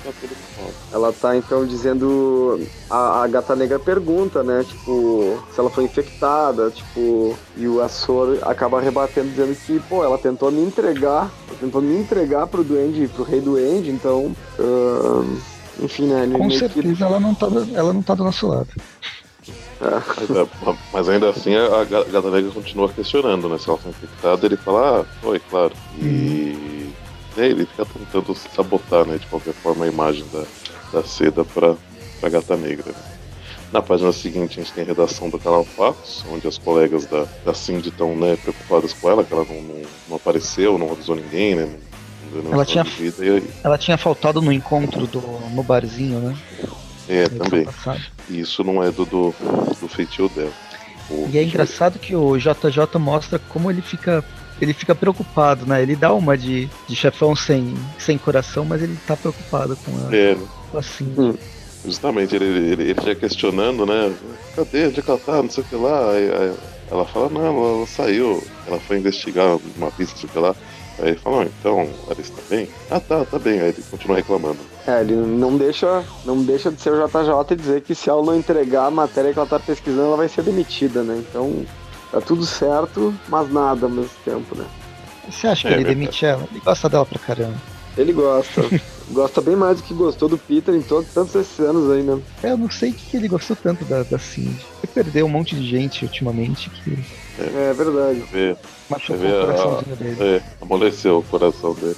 ela 0.91 1.12
tá 1.12 1.36
então 1.36 1.66
dizendo. 1.66 2.59
A, 2.89 3.24
a, 3.24 3.28
gata 3.28 3.55
negra 3.55 3.80
pergunta, 3.80 4.43
né? 4.43 4.64
Tipo, 4.68 5.39
se 5.53 5.59
ela 5.59 5.70
foi 5.70 5.86
infectada, 5.86 6.70
tipo. 6.70 7.36
E 7.57 7.68
o 7.68 7.82
Açor 7.82 8.38
acaba 8.43 8.80
rebatendo 8.80 9.30
dizendo 9.30 9.55
que, 9.66 9.80
pô, 9.89 10.03
ela 10.03 10.18
tentou 10.18 10.51
me 10.51 10.62
entregar. 10.62 11.30
Tentou 11.59 11.82
me 11.82 11.97
entregar 11.97 12.47
pro 12.47 12.64
duende, 12.64 13.07
pro 13.07 13.24
rei 13.24 13.41
duende, 13.41 13.89
então. 13.89 14.36
Uh, 14.59 15.38
enfim, 15.82 16.05
né? 16.07 16.30
Com 16.38 16.49
certeza 16.51 16.95
que... 16.95 17.03
ela, 17.03 17.20
não 17.20 17.34
tá, 17.34 17.47
ela 17.74 17.93
não 17.93 18.01
tá 18.01 18.14
do 18.14 18.24
nosso 18.24 18.47
lado. 18.47 18.70
É. 19.82 20.76
Mas 20.93 21.09
ainda 21.09 21.30
assim 21.30 21.55
a 21.55 21.84
Gata 21.84 22.30
Negra 22.30 22.51
continua 22.51 22.88
questionando, 22.89 23.49
né? 23.49 23.57
Se 23.57 23.68
ela 23.68 23.80
foi 23.80 23.89
infectada, 23.89 24.45
ele 24.45 24.55
fala, 24.55 25.01
ah, 25.01 25.05
foi, 25.22 25.39
claro. 25.39 25.74
E 25.99 26.05
hum. 26.05 26.81
É, 27.38 27.46
ele 27.46 27.66
fica 27.66 27.86
tentando 27.86 28.36
sabotar, 28.36 29.06
né, 29.06 29.18
de 29.18 29.28
qualquer 29.28 29.54
forma, 29.54 29.86
a 29.86 29.88
imagem 29.88 30.26
da, 30.34 30.44
da 30.92 31.04
seda 31.04 31.46
para 31.46 31.76
a 32.22 32.30
gata 32.30 32.58
negra. 32.58 32.92
Né? 32.92 33.12
Na 33.72 33.82
página 33.82 34.12
seguinte, 34.12 34.60
a 34.60 34.64
gente 34.64 34.74
tem 34.74 34.84
a 34.84 34.88
redação 34.88 35.30
do 35.30 35.40
canal 35.40 35.64
Fatos, 35.64 36.26
onde 36.30 36.46
as 36.46 36.58
colegas 36.58 37.06
da, 37.06 37.26
da 37.46 37.54
Cindy 37.54 37.88
estão 37.88 38.16
né, 38.16 38.36
preocupadas 38.36 38.92
com 38.92 39.10
ela, 39.10 39.24
que 39.24 39.34
ela 39.34 39.46
não, 39.46 39.62
não, 39.62 39.82
não 40.10 40.16
apareceu, 40.18 40.78
não 40.78 40.92
avisou 40.92 41.16
ninguém, 41.16 41.56
né? 41.56 41.70
Ela, 42.52 42.66
tinha, 42.66 42.84
vida, 42.84 43.44
ela 43.62 43.78
tinha 43.78 43.98
faltado 43.98 44.42
no 44.42 44.54
encontro 44.54 45.06
do, 45.06 45.22
no 45.54 45.64
barzinho, 45.64 46.20
né? 46.20 46.38
É, 47.10 47.28
também. 47.28 47.68
E 48.30 48.40
isso 48.40 48.64
não 48.64 48.82
é 48.82 48.90
do, 48.90 49.06
do, 49.06 49.36
do 49.82 49.88
feitio 49.90 50.30
dela. 50.30 50.52
O 51.10 51.28
e 51.30 51.38
é 51.38 51.44
engraçado 51.44 52.00
que 52.00 52.16
o 52.16 52.38
JJ 52.38 52.98
mostra 53.00 53.38
como 53.38 53.70
ele 53.70 53.82
fica 53.82 54.24
ele 54.62 54.74
fica 54.74 54.93
preocupado, 54.93 55.66
né? 55.66 55.82
Ele 55.82 55.95
dá 55.95 56.14
uma 56.14 56.38
de, 56.38 56.70
de 56.88 56.95
chefão 56.95 57.36
sem, 57.36 57.76
sem 57.97 58.18
coração, 58.18 58.64
mas 58.64 58.82
ele 58.82 58.97
tá 59.07 59.18
preocupado 59.18 59.76
com 59.78 59.91
ela. 59.91 60.16
É. 60.16 60.38
Assim. 60.74 61.14
Hum. 61.18 61.34
Justamente, 61.84 62.36
ele, 62.36 62.45
ele, 62.45 62.84
ele 62.91 63.01
já 63.01 63.16
questionando, 63.16 63.86
né? 63.86 64.14
Cadê? 64.55 64.88
Onde 64.88 64.99
é 64.99 65.03
ela 65.07 65.18
tá? 65.18 65.41
Não 65.41 65.49
sei 65.49 65.64
o 65.64 65.68
que 65.68 65.76
lá. 65.76 66.12
Aí, 66.12 66.32
aí 66.32 66.53
ela 66.91 67.05
fala, 67.05 67.30
não, 67.30 67.45
ela, 67.45 67.78
ela, 67.78 67.88
saiu. 67.88 68.43
Ela 68.68 68.80
foi 68.80 68.97
investigar 68.97 69.57
uma 69.78 69.89
pista, 69.91 70.14
não 70.14 70.22
sei 70.22 70.30
o 70.30 70.34
que 70.34 70.39
lá. 70.39 70.55
Aí 70.99 71.07
ele 71.09 71.18
fala, 71.18 71.45
então, 71.45 71.89
Alice 72.09 72.32
tá 72.32 72.41
bem? 72.49 72.70
Ah, 72.91 72.99
tá, 72.99 73.26
tá 73.26 73.39
bem. 73.39 73.59
Aí 73.59 73.70
ele 73.70 73.84
continua 73.89 74.18
reclamando. 74.18 74.59
É, 74.86 75.01
ele 75.01 75.16
não 75.16 75.57
deixa, 75.57 76.03
não 76.24 76.43
deixa 76.43 76.72
de 76.72 76.80
ser 76.80 76.91
o 76.91 77.07
JJ 77.07 77.51
e 77.51 77.55
dizer 77.55 77.82
que 77.82 77.95
se 77.95 78.09
ela 78.09 78.24
não 78.24 78.36
entregar 78.36 78.86
a 78.86 78.91
matéria 78.91 79.34
que 79.34 79.39
ela 79.39 79.47
tá 79.47 79.59
pesquisando, 79.59 80.07
ela 80.07 80.18
vai 80.18 80.30
ser 80.30 80.43
demitida, 80.43 81.01
né? 81.01 81.24
Então, 81.28 81.66
Tá 82.12 82.20
tudo 82.20 82.45
certo, 82.45 83.14
mas 83.30 83.51
nada 83.51 83.86
ao 83.86 83.89
mesmo 83.89 84.12
tempo, 84.26 84.55
né? 84.55 84.66
Você 85.30 85.47
acha 85.47 85.68
que 85.68 85.74
é, 85.74 85.78
ele 85.78 85.86
demite 85.86 86.26
ela? 86.26 86.45
Ele 86.51 86.59
gosta 86.59 86.89
dela 86.89 87.05
pra 87.05 87.20
caramba. 87.20 87.55
Ele 87.97 88.12
gosta. 88.12 88.62
gosta 89.12 89.41
bem 89.41 89.55
mais 89.55 89.78
do 89.78 89.84
que 89.84 89.93
gostou 89.93 90.28
do 90.28 90.38
Peter 90.38 90.74
em 90.74 90.82
todos 90.82 91.09
tantos 91.14 91.36
esses 91.36 91.59
anos 91.59 91.89
aí, 91.91 92.01
né? 92.01 92.20
É, 92.43 92.51
eu 92.51 92.57
não 92.57 92.70
sei 92.70 92.91
o 92.91 92.93
que 92.93 93.16
ele 93.16 93.28
gostou 93.28 93.55
tanto 93.55 93.86
da, 93.86 94.03
da 94.03 94.18
Cindy. 94.18 94.66
Ele 94.84 94.91
perdeu 94.93 95.26
um 95.26 95.30
monte 95.30 95.55
de 95.55 95.66
gente 95.66 96.03
ultimamente 96.03 96.70
que. 96.70 96.99
É, 97.39 97.70
é 97.70 97.74
verdade. 97.74 98.24
É, 98.34 98.55
Machucou 98.89 99.26
o 99.26 99.45
coraçãozinho 99.45 99.93
a, 99.93 99.95
dele. 99.95 100.18
É, 100.20 100.43
amoleceu 100.62 101.20
o 101.20 101.24
coração 101.24 101.74
dele. 101.74 101.97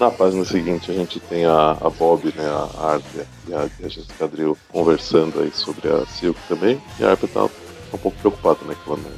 Na 0.00 0.10
página 0.10 0.44
seguinte 0.44 0.90
a 0.90 0.94
gente 0.94 1.20
tem 1.20 1.44
a, 1.44 1.76
a 1.80 1.90
Bob, 1.90 2.24
né, 2.34 2.44
a 2.44 2.92
Arthur 2.94 3.24
e 3.46 3.54
a, 3.54 3.68
a 3.84 3.88
Jessica 3.88 4.26
Drill 4.26 4.58
conversando 4.68 5.40
aí 5.40 5.52
sobre 5.52 5.88
a 5.88 6.04
Silk 6.06 6.40
também. 6.48 6.80
E 6.98 7.04
a 7.04 7.10
Arthur 7.10 7.28
tá 7.28 7.48
um 7.96 7.98
pouco 7.98 8.18
preocupado, 8.18 8.64
né? 8.64 8.74
Que 8.82 8.90
ela 8.90 8.98
não, 8.98 9.10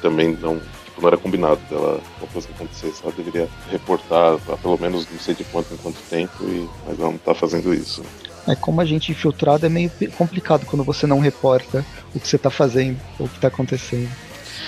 também 0.00 0.36
não, 0.40 0.60
tipo, 0.84 1.00
não 1.00 1.08
era 1.08 1.16
combinado 1.16 1.60
dela, 1.70 2.00
uma 2.18 2.28
coisa 2.28 2.48
que 2.48 2.54
acontecesse, 2.54 3.00
ela 3.02 3.12
deveria 3.12 3.48
reportar, 3.70 4.38
pelo 4.60 4.78
menos 4.78 5.06
não 5.10 5.18
sei 5.18 5.34
de 5.34 5.44
quanto 5.44 5.72
em 5.72 5.76
quanto 5.76 5.98
tempo, 6.10 6.44
e, 6.44 6.68
mas 6.86 6.98
ela 6.98 7.10
não 7.10 7.18
tá 7.18 7.34
fazendo 7.34 7.72
isso. 7.72 8.02
É 8.46 8.56
como 8.56 8.80
a 8.80 8.84
gente 8.84 9.12
infiltrado 9.12 9.64
é 9.64 9.68
meio 9.68 9.90
complicado 10.18 10.66
quando 10.66 10.82
você 10.82 11.06
não 11.06 11.20
reporta 11.20 11.86
o 12.14 12.18
que 12.18 12.26
você 12.26 12.36
tá 12.36 12.50
fazendo, 12.50 12.98
ou 13.18 13.26
o 13.26 13.28
que 13.28 13.38
tá 13.38 13.48
acontecendo. 13.48 14.10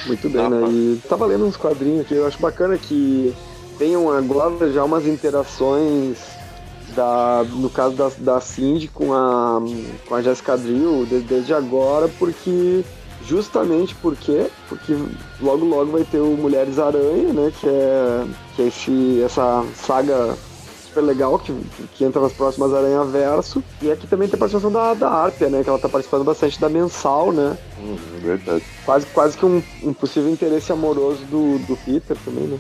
Muito 0.07 0.29
bem, 0.29 0.45
ah, 0.45 0.49
né? 0.49 0.69
E 0.69 1.01
tava 1.09 1.27
lendo 1.27 1.45
uns 1.45 1.57
quadrinhos 1.57 2.03
aqui, 2.03 2.15
eu 2.15 2.27
acho 2.27 2.39
bacana 2.39 2.79
que 2.79 3.35
tenham 3.79 4.11
agora 4.11 4.73
já 4.73 4.85
umas 4.85 5.07
interações 5.07 6.19
da, 6.95 7.45
no 7.49 7.69
caso 7.69 7.97
da, 7.97 8.11
da 8.19 8.41
Cindy 8.41 8.89
com 8.89 9.13
a, 9.13 9.61
com 10.07 10.15
a 10.15 10.23
Jessica 10.23 10.57
Drill 10.57 11.07
desde, 11.07 11.27
desde 11.27 11.55
agora, 11.55 12.09
porque 12.19 12.85
justamente 13.27 13.95
porque 13.97 14.47
porque 14.69 14.97
logo 15.41 15.65
logo 15.65 15.93
vai 15.93 16.05
ter 16.05 16.19
o 16.19 16.37
Mulheres 16.37 16.79
Aranha, 16.79 17.33
né, 17.33 17.53
que 17.59 17.69
é 17.69 18.27
que 18.55 18.63
é 18.63 18.67
esse 18.67 19.23
essa 19.23 19.65
saga 19.75 20.37
super 20.85 21.01
legal 21.03 21.39
que, 21.39 21.53
que 21.95 22.05
entra 22.05 22.21
nas 22.21 22.33
próximas 22.33 22.73
Aranha 22.73 23.03
Verso 23.05 23.63
e 23.83 23.91
aqui 23.91 24.07
também 24.07 24.29
tem 24.29 24.37
a 24.37 24.39
participação 24.39 24.71
da, 24.71 24.95
da 24.95 25.11
Arpia, 25.11 25.49
né, 25.49 25.63
que 25.63 25.69
ela 25.69 25.79
tá 25.79 25.89
participando 25.89 26.25
bastante 26.25 26.61
da 26.61 26.69
mensal, 26.69 27.33
né? 27.33 27.57
Hum, 27.81 27.97
verdade. 28.21 28.65
Quase 28.85 29.07
quase 29.07 29.37
que 29.37 29.45
um, 29.45 29.63
um 29.83 29.93
possível 29.93 30.31
interesse 30.31 30.73
amoroso 30.73 31.25
do, 31.25 31.59
do 31.67 31.77
Peter 31.85 32.17
também, 32.25 32.45
né? 32.45 32.59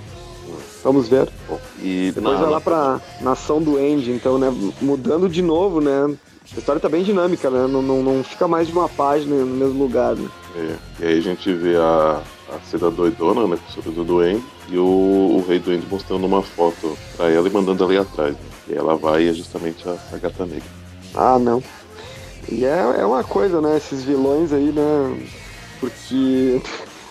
Vamos 0.82 1.08
ver. 1.08 1.28
Bom, 1.48 1.58
e 1.80 2.12
depois 2.14 2.38
vai 2.38 2.50
lá 2.50 2.60
pra 2.60 3.00
Nação 3.22 3.62
do 3.62 3.78
End, 3.78 4.10
então, 4.10 4.38
né? 4.38 4.52
Mudando 4.82 5.30
de 5.30 5.40
novo, 5.40 5.80
né? 5.80 6.14
A 6.54 6.58
história 6.58 6.80
tá 6.80 6.88
bem 6.88 7.02
dinâmica, 7.02 7.50
né? 7.50 7.66
Não, 7.66 7.82
não, 7.82 8.02
não 8.02 8.22
fica 8.22 8.46
mais 8.46 8.68
de 8.68 8.72
uma 8.72 8.88
página 8.88 9.34
no 9.34 9.56
mesmo 9.56 9.82
lugar, 9.82 10.14
né? 10.14 10.28
É, 10.56 10.76
e 11.00 11.06
aí 11.06 11.18
a 11.18 11.22
gente 11.22 11.52
vê 11.52 11.76
a, 11.76 12.22
a 12.48 12.60
Cida 12.70 12.90
doidona, 12.90 13.46
né? 13.46 13.56
Professora 13.56 13.94
do 13.94 14.04
Duende, 14.04 14.44
e 14.68 14.78
o, 14.78 14.84
o 14.84 15.44
Rei 15.48 15.58
Duende 15.58 15.86
mostrando 15.90 16.24
uma 16.24 16.42
foto 16.42 16.96
pra 17.16 17.28
ela 17.28 17.48
e 17.48 17.50
mandando 17.50 17.92
ir 17.92 17.98
atrás. 17.98 18.34
Né? 18.34 18.40
E 18.68 18.74
ela 18.74 18.96
vai 18.96 19.24
e 19.24 19.30
é 19.30 19.32
justamente 19.32 19.86
a, 19.88 19.96
a 20.12 20.16
gata 20.16 20.46
negra. 20.46 20.62
Ah, 21.14 21.38
não. 21.40 21.62
E 22.48 22.64
é, 22.64 23.00
é 23.00 23.04
uma 23.04 23.24
coisa, 23.24 23.60
né? 23.60 23.76
Esses 23.76 24.04
vilões 24.04 24.52
aí, 24.52 24.70
né? 24.70 25.26
Porque 25.80 26.62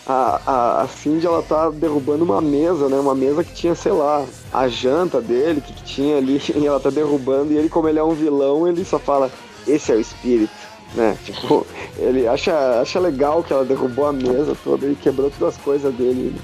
a, 0.05 0.41
a, 0.45 0.81
a 0.81 0.87
Cindy 0.87 1.25
ela 1.25 1.41
tá 1.41 1.69
derrubando 1.69 2.23
uma 2.23 2.41
mesa, 2.41 2.89
né? 2.89 2.97
Uma 2.97 3.15
mesa 3.15 3.43
que 3.43 3.53
tinha, 3.53 3.75
sei 3.75 3.91
lá, 3.91 4.25
a 4.51 4.67
janta 4.67 5.21
dele, 5.21 5.61
que, 5.61 5.73
que 5.73 5.83
tinha 5.83 6.17
ali, 6.17 6.41
e 6.55 6.65
ela 6.65 6.79
tá 6.79 6.89
derrubando, 6.89 7.53
e 7.53 7.57
ele, 7.57 7.69
como 7.69 7.87
ele 7.87 7.99
é 7.99 8.03
um 8.03 8.13
vilão, 8.13 8.67
ele 8.67 8.83
só 8.83 8.99
fala, 8.99 9.31
esse 9.67 9.91
é 9.91 9.95
o 9.95 9.99
espírito 9.99 10.63
né? 10.95 11.17
Tipo, 11.25 11.65
ele 11.97 12.27
acha, 12.27 12.81
acha 12.81 12.99
legal 12.99 13.43
que 13.43 13.53
ela 13.53 13.65
derrubou 13.65 14.07
a 14.07 14.13
mesa 14.13 14.55
toda 14.63 14.85
e 14.87 14.95
quebrou 14.95 15.31
todas 15.31 15.55
as 15.55 15.61
coisas 15.61 15.93
dele. 15.93 16.39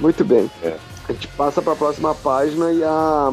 Muito 0.00 0.24
bem. 0.24 0.50
É. 0.62 0.76
A 1.08 1.12
gente 1.12 1.28
passa 1.28 1.60
para 1.60 1.74
a 1.74 1.76
próxima 1.76 2.14
página 2.14 2.72
e 2.72 2.82
a, 2.82 3.30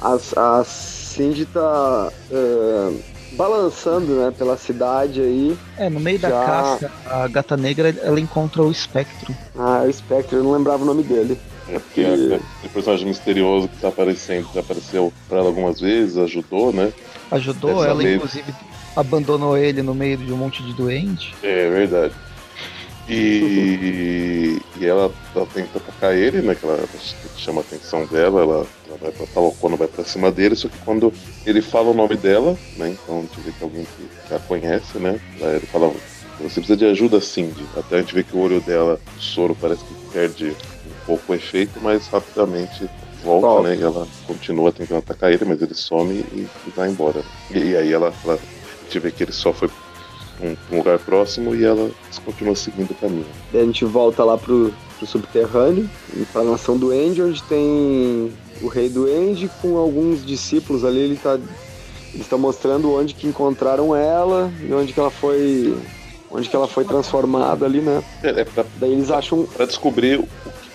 a, 0.00 0.58
a 0.60 0.64
Cindy 0.64 1.46
tá 1.46 2.12
uh, 2.30 3.02
balançando 3.36 4.14
né, 4.14 4.32
pela 4.36 4.56
cidade 4.56 5.20
aí. 5.20 5.56
É, 5.78 5.88
no 5.88 6.00
meio 6.00 6.18
Já... 6.18 6.28
da 6.28 6.44
caça, 6.44 6.92
a 7.06 7.28
gata 7.28 7.56
negra 7.56 7.94
ela 8.02 8.18
encontra 8.18 8.62
o 8.62 8.70
espectro. 8.70 9.34
Ah, 9.58 9.82
é 9.84 9.86
o 9.86 9.90
espectro, 9.90 10.38
eu 10.38 10.44
não 10.44 10.52
lembrava 10.52 10.82
o 10.82 10.86
nome 10.86 11.02
dele. 11.02 11.38
É 11.68 11.78
porque 11.78 12.00
e... 12.00 12.34
é, 12.34 12.68
personagem 12.72 13.06
misterioso 13.06 13.68
que 13.68 13.76
tá 13.80 13.88
aparecendo, 13.88 14.48
já 14.54 14.60
apareceu 14.60 15.12
pra 15.28 15.38
ela 15.38 15.48
algumas 15.48 15.80
vezes, 15.80 16.16
ajudou, 16.16 16.72
né? 16.72 16.92
Ajudou, 17.30 17.84
ela 17.84 18.02
vez... 18.02 18.16
inclusive 18.16 18.54
abandonou 18.94 19.58
ele 19.58 19.82
no 19.82 19.94
meio 19.94 20.16
de 20.16 20.32
um 20.32 20.36
monte 20.36 20.62
de 20.62 20.72
doente. 20.72 21.34
É 21.42 21.68
verdade. 21.68 22.14
E, 23.08 24.60
e 24.78 24.86
ela, 24.86 25.12
ela 25.34 25.46
tenta 25.46 25.78
atacar 25.78 26.14
ele, 26.14 26.42
né? 26.42 26.54
Que 26.54 26.66
ela 26.66 26.84
chama 27.36 27.60
a 27.60 27.64
atenção 27.64 28.04
dela, 28.06 28.42
ela, 28.42 28.66
ela 28.88 28.98
vai 29.00 29.12
pra 29.12 29.26
Talocona, 29.26 29.76
vai 29.76 29.88
pra 29.88 30.04
cima 30.04 30.30
dele, 30.30 30.56
só 30.56 30.68
que 30.68 30.78
quando 30.78 31.12
ele 31.44 31.62
fala 31.62 31.90
o 31.90 31.94
nome 31.94 32.16
dela, 32.16 32.56
né? 32.76 32.90
Então 32.90 33.18
a 33.18 33.20
gente 33.22 33.40
vê 33.40 33.52
que 33.52 33.62
é 33.62 33.64
alguém 33.64 33.86
que, 33.96 34.34
a 34.34 34.38
conhece, 34.40 34.98
né? 34.98 35.20
Ele 35.40 35.66
fala, 35.66 35.92
você 36.40 36.60
precisa 36.60 36.76
de 36.76 36.84
ajuda, 36.86 37.20
Cindy. 37.20 37.64
Até 37.76 37.96
a 37.96 38.00
gente 38.00 38.14
vê 38.14 38.24
que 38.24 38.36
o 38.36 38.40
olho 38.40 38.60
dela, 38.60 39.00
o 39.16 39.20
soro, 39.20 39.56
parece 39.60 39.84
que 39.84 39.94
perde 40.12 40.46
um 40.48 41.06
pouco 41.06 41.32
o 41.32 41.34
efeito, 41.34 41.78
mas 41.80 42.08
rapidamente 42.08 42.88
volta, 43.22 43.68
né? 43.68 43.76
E 43.76 43.82
ela 43.82 44.06
continua 44.26 44.72
tentando 44.72 44.98
atacar 44.98 45.32
ele, 45.32 45.44
mas 45.44 45.62
ele 45.62 45.74
some 45.74 46.12
e, 46.12 46.48
e 46.66 46.70
vai 46.74 46.88
embora. 46.88 47.22
E, 47.50 47.58
e 47.58 47.76
aí 47.76 47.92
ela, 47.92 48.12
ela 48.24 48.38
gente 48.86 48.98
vê 49.00 49.10
que 49.10 49.22
ele 49.24 49.32
só 49.32 49.52
foi 49.52 49.68
um, 50.40 50.56
um, 50.72 50.78
lugar 50.78 50.98
próximo 50.98 51.54
e 51.54 51.64
ela 51.64 51.90
continua 52.24 52.54
seguindo 52.54 52.90
o 52.90 52.94
caminho. 52.94 53.26
Daí 53.52 53.62
a 53.62 53.66
gente 53.66 53.84
volta 53.84 54.24
lá 54.24 54.36
pro, 54.36 54.72
pro 54.98 55.06
subterrâneo, 55.06 55.88
para 56.32 56.42
a 56.42 56.44
nação 56.44 56.76
do 56.76 56.92
End, 56.92 57.22
onde 57.22 57.42
tem 57.44 58.32
o 58.62 58.68
rei 58.68 58.88
do 58.88 59.08
End 59.08 59.50
com 59.60 59.76
alguns 59.76 60.24
discípulos 60.24 60.84
ali, 60.84 61.00
ele 61.00 61.16
tá, 61.16 61.34
eles 61.34 62.22
estão 62.22 62.38
mostrando 62.38 62.92
onde 62.92 63.14
que 63.14 63.26
encontraram 63.26 63.94
ela 63.94 64.50
e 64.60 64.72
onde 64.72 64.92
que 64.92 65.00
ela 65.00 65.10
foi 65.10 65.76
onde 66.30 66.48
que 66.48 66.56
ela 66.56 66.66
foi 66.66 66.84
transformada 66.84 67.64
ali, 67.64 67.80
né? 67.80 68.02
É, 68.22 68.40
é 68.40 68.44
pra, 68.44 68.64
Daí 68.78 68.92
eles 68.92 69.10
acham 69.10 69.44
para 69.44 69.66
descobrir 69.66 70.18
o 70.18 70.28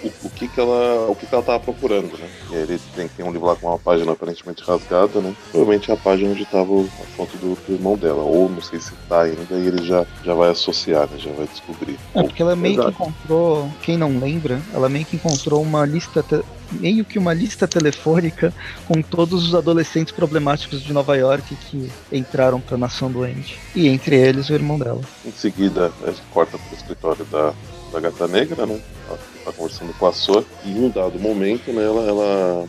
o, 0.03 0.27
o, 0.27 0.29
que, 0.29 0.47
que 0.47 0.59
ela 0.59 1.07
o 1.07 1.15
que, 1.15 1.25
que 1.25 1.33
ela 1.33 1.43
tava 1.43 1.59
procurando, 1.59 2.17
né? 2.17 2.27
E 2.49 2.55
aí 2.55 2.61
ele 2.61 2.81
tem, 2.95 3.07
tem 3.07 3.25
um 3.25 3.31
livro 3.31 3.47
lá 3.47 3.55
com 3.55 3.67
uma 3.67 3.79
página 3.79 4.11
aparentemente 4.11 4.63
rasgada, 4.63 5.19
né? 5.19 5.35
Provavelmente 5.51 5.91
é 5.91 5.93
a 5.93 5.97
página 5.97 6.31
onde 6.31 6.45
tava 6.45 6.81
a 6.81 7.05
foto 7.15 7.37
do, 7.37 7.55
do, 7.55 7.73
irmão 7.73 7.97
dela, 7.97 8.21
ou 8.21 8.49
não 8.49 8.61
sei 8.61 8.79
se 8.79 8.91
tá 9.07 9.21
ainda, 9.21 9.55
e 9.55 9.67
ele 9.67 9.85
já, 9.85 10.05
já 10.23 10.33
vai 10.33 10.49
associar, 10.49 11.07
né? 11.09 11.17
Já 11.17 11.31
vai 11.31 11.47
descobrir. 11.47 11.97
É, 12.15 12.23
porque 12.23 12.41
ela 12.41 12.55
meio 12.55 12.75
Exato. 12.75 12.91
que 12.91 13.03
encontrou, 13.03 13.71
quem 13.81 13.97
não 13.97 14.19
lembra, 14.19 14.61
ela 14.73 14.89
meio 14.89 15.05
que 15.05 15.15
encontrou 15.15 15.61
uma 15.61 15.85
lista 15.85 16.23
meio 16.71 17.03
que 17.03 17.19
uma 17.19 17.33
lista 17.33 17.67
telefônica 17.67 18.53
com 18.87 19.01
todos 19.01 19.45
os 19.45 19.55
adolescentes 19.55 20.13
problemáticos 20.13 20.81
de 20.81 20.93
Nova 20.93 21.17
York 21.17 21.55
que 21.69 21.91
entraram 22.11 22.61
para 22.61 22.75
a 22.75 22.77
Nação 22.77 23.11
Doente. 23.11 23.59
E 23.75 23.89
entre 23.89 24.15
eles 24.15 24.49
o 24.49 24.53
irmão 24.53 24.79
dela. 24.79 25.01
Em 25.25 25.31
seguida, 25.31 25.91
a 26.03 26.07
gente 26.07 26.21
corta 26.31 26.57
para 26.57 26.71
o 26.71 26.75
escritório 26.75 27.25
da, 27.25 27.53
da 27.91 27.99
Gata 27.99 28.27
Negra, 28.27 28.65
né? 28.65 28.79
Ela 29.07 29.19
tá 29.41 29.51
conversando 29.51 29.93
com 29.97 30.07
a 30.07 30.13
Sor. 30.13 30.45
E 30.65 30.71
em 30.71 30.85
um 30.85 30.89
dado 30.89 31.19
momento, 31.19 31.71
né, 31.71 31.83
ela, 31.83 32.01
ela 32.07 32.67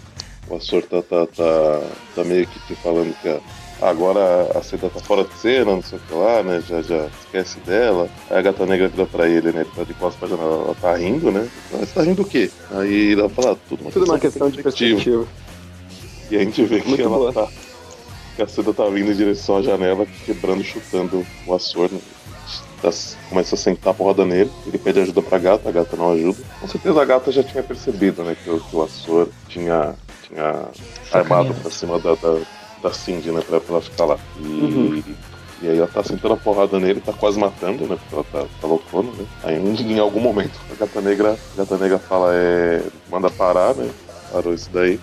o 0.49 0.57
Açor 0.57 0.83
tá, 0.83 1.03
tá, 1.03 1.27
tá, 1.27 1.81
tá 2.15 2.25
meio 2.25 2.47
que 2.47 2.59
te 2.67 2.75
falando 2.75 3.15
que 3.23 3.29
a, 3.29 3.41
agora 3.81 4.51
a 4.55 4.63
seda 4.63 4.91
tá 4.91 5.01
fora 5.01 5.25
de 5.25 5.35
cena, 5.35 5.73
não 5.73 5.83
sei 5.83 5.99
o 5.99 6.01
que 6.03 6.15
lá, 6.15 6.43
né? 6.43 6.63
Já, 6.69 6.83
já 6.83 7.09
esquece 7.21 7.59
dela. 7.61 8.09
Aí 8.29 8.39
a 8.39 8.43
gata 8.43 8.67
negra 8.67 8.89
vira 8.89 9.07
pra 9.07 9.29
ele, 9.29 9.53
né? 9.53 9.61
Ele 9.61 9.71
tá 9.75 9.85
de 9.85 9.95
costas 9.95 10.19
pra 10.19 10.29
janela, 10.29 10.65
ela 10.65 10.75
tá 10.75 10.97
rindo, 10.97 11.31
né? 11.31 11.49
Você 11.71 11.95
tá 11.95 12.03
rindo 12.03 12.23
do 12.23 12.29
quê? 12.29 12.51
Aí 12.73 13.13
ela 13.13 13.29
fala, 13.29 13.53
ah, 13.53 13.57
tudo 13.69 13.83
uma 13.83 13.91
Tudo 13.91 14.05
uma 14.07 14.19
questão 14.19 14.51
de 14.51 14.63
perspectiva. 14.63 15.27
E 16.31 16.37
a 16.37 16.41
gente 16.41 16.65
vê 16.65 16.81
que 16.81 16.89
Muito 16.89 17.03
ela 17.03 17.17
boa. 17.17 17.33
tá. 17.33 17.49
Que 18.37 18.43
a 18.43 18.49
seda 18.49 18.73
tá 18.73 18.85
vindo 18.87 19.13
em 19.13 19.17
direção 19.17 19.59
à 19.59 19.63
janela, 19.63 20.07
quebrando, 20.25 20.65
chutando 20.65 21.27
o 21.47 21.55
Açor, 21.55 21.91
né? 21.93 22.01
Tá- 22.81 22.91
começa 23.29 23.55
a 23.55 23.59
sentar 23.59 23.93
a 23.93 23.95
porrada 23.95 24.25
nele, 24.25 24.51
ele 24.67 24.77
pede 24.77 24.99
ajuda 25.01 25.23
pra 25.23 25.39
gata, 25.39 25.69
a 25.69 25.73
gata 25.73 25.97
não 25.97 26.13
ajuda. 26.13 26.39
Com 26.61 26.67
certeza 26.69 27.01
a 27.01 27.05
gata 27.05 27.31
já 27.31 27.43
tinha 27.43 27.63
percebido, 27.63 28.25
né, 28.25 28.37
que, 28.43 28.51
o- 28.51 28.61
que 28.61 28.75
o 28.77 28.83
Açor 28.83 29.29
tinha, 29.49 29.95
tinha 30.27 30.65
armado 31.13 31.55
pra 31.55 31.71
cima 31.71 31.99
da, 32.01 32.15
da, 32.17 32.39
da 32.83 32.93
Cindy, 32.93 33.31
né, 33.31 33.41
pra, 33.49 33.61
pra 33.61 33.75
ela 33.75 33.81
ficar 33.83 34.05
lá. 34.07 34.19
E, 34.41 34.43
Uhum. 34.43 35.03
e 35.63 35.69
aí 35.69 35.79
ela 35.79 35.87
tá 35.87 36.03
sentando 36.03 36.35
a 36.35 36.37
porrada 36.37 36.81
nele, 36.81 37.01
tá 37.01 37.13
quase 37.13 37.39
matando, 37.39 37.87
né, 37.87 37.97
porque 37.97 38.15
ela 38.17 38.25
tá, 38.45 38.49
tá 38.61 38.67
loucona, 38.67 39.13
né. 39.13 39.27
Aí 39.45 39.57
em, 39.57 39.99
algum 40.01 40.21
momento 40.21 40.59
a 40.73 40.75
gata 40.75 41.01
negra, 41.01 41.39
a 41.55 41.57
gata 41.59 41.79
negra 41.79 41.99
fala, 42.01 42.35
é, 42.35 42.83
manda 43.09 43.31
parar, 43.31 43.75
né, 43.77 43.89
parou 44.33 44.53
isso 44.53 44.69
daí. 44.73 44.99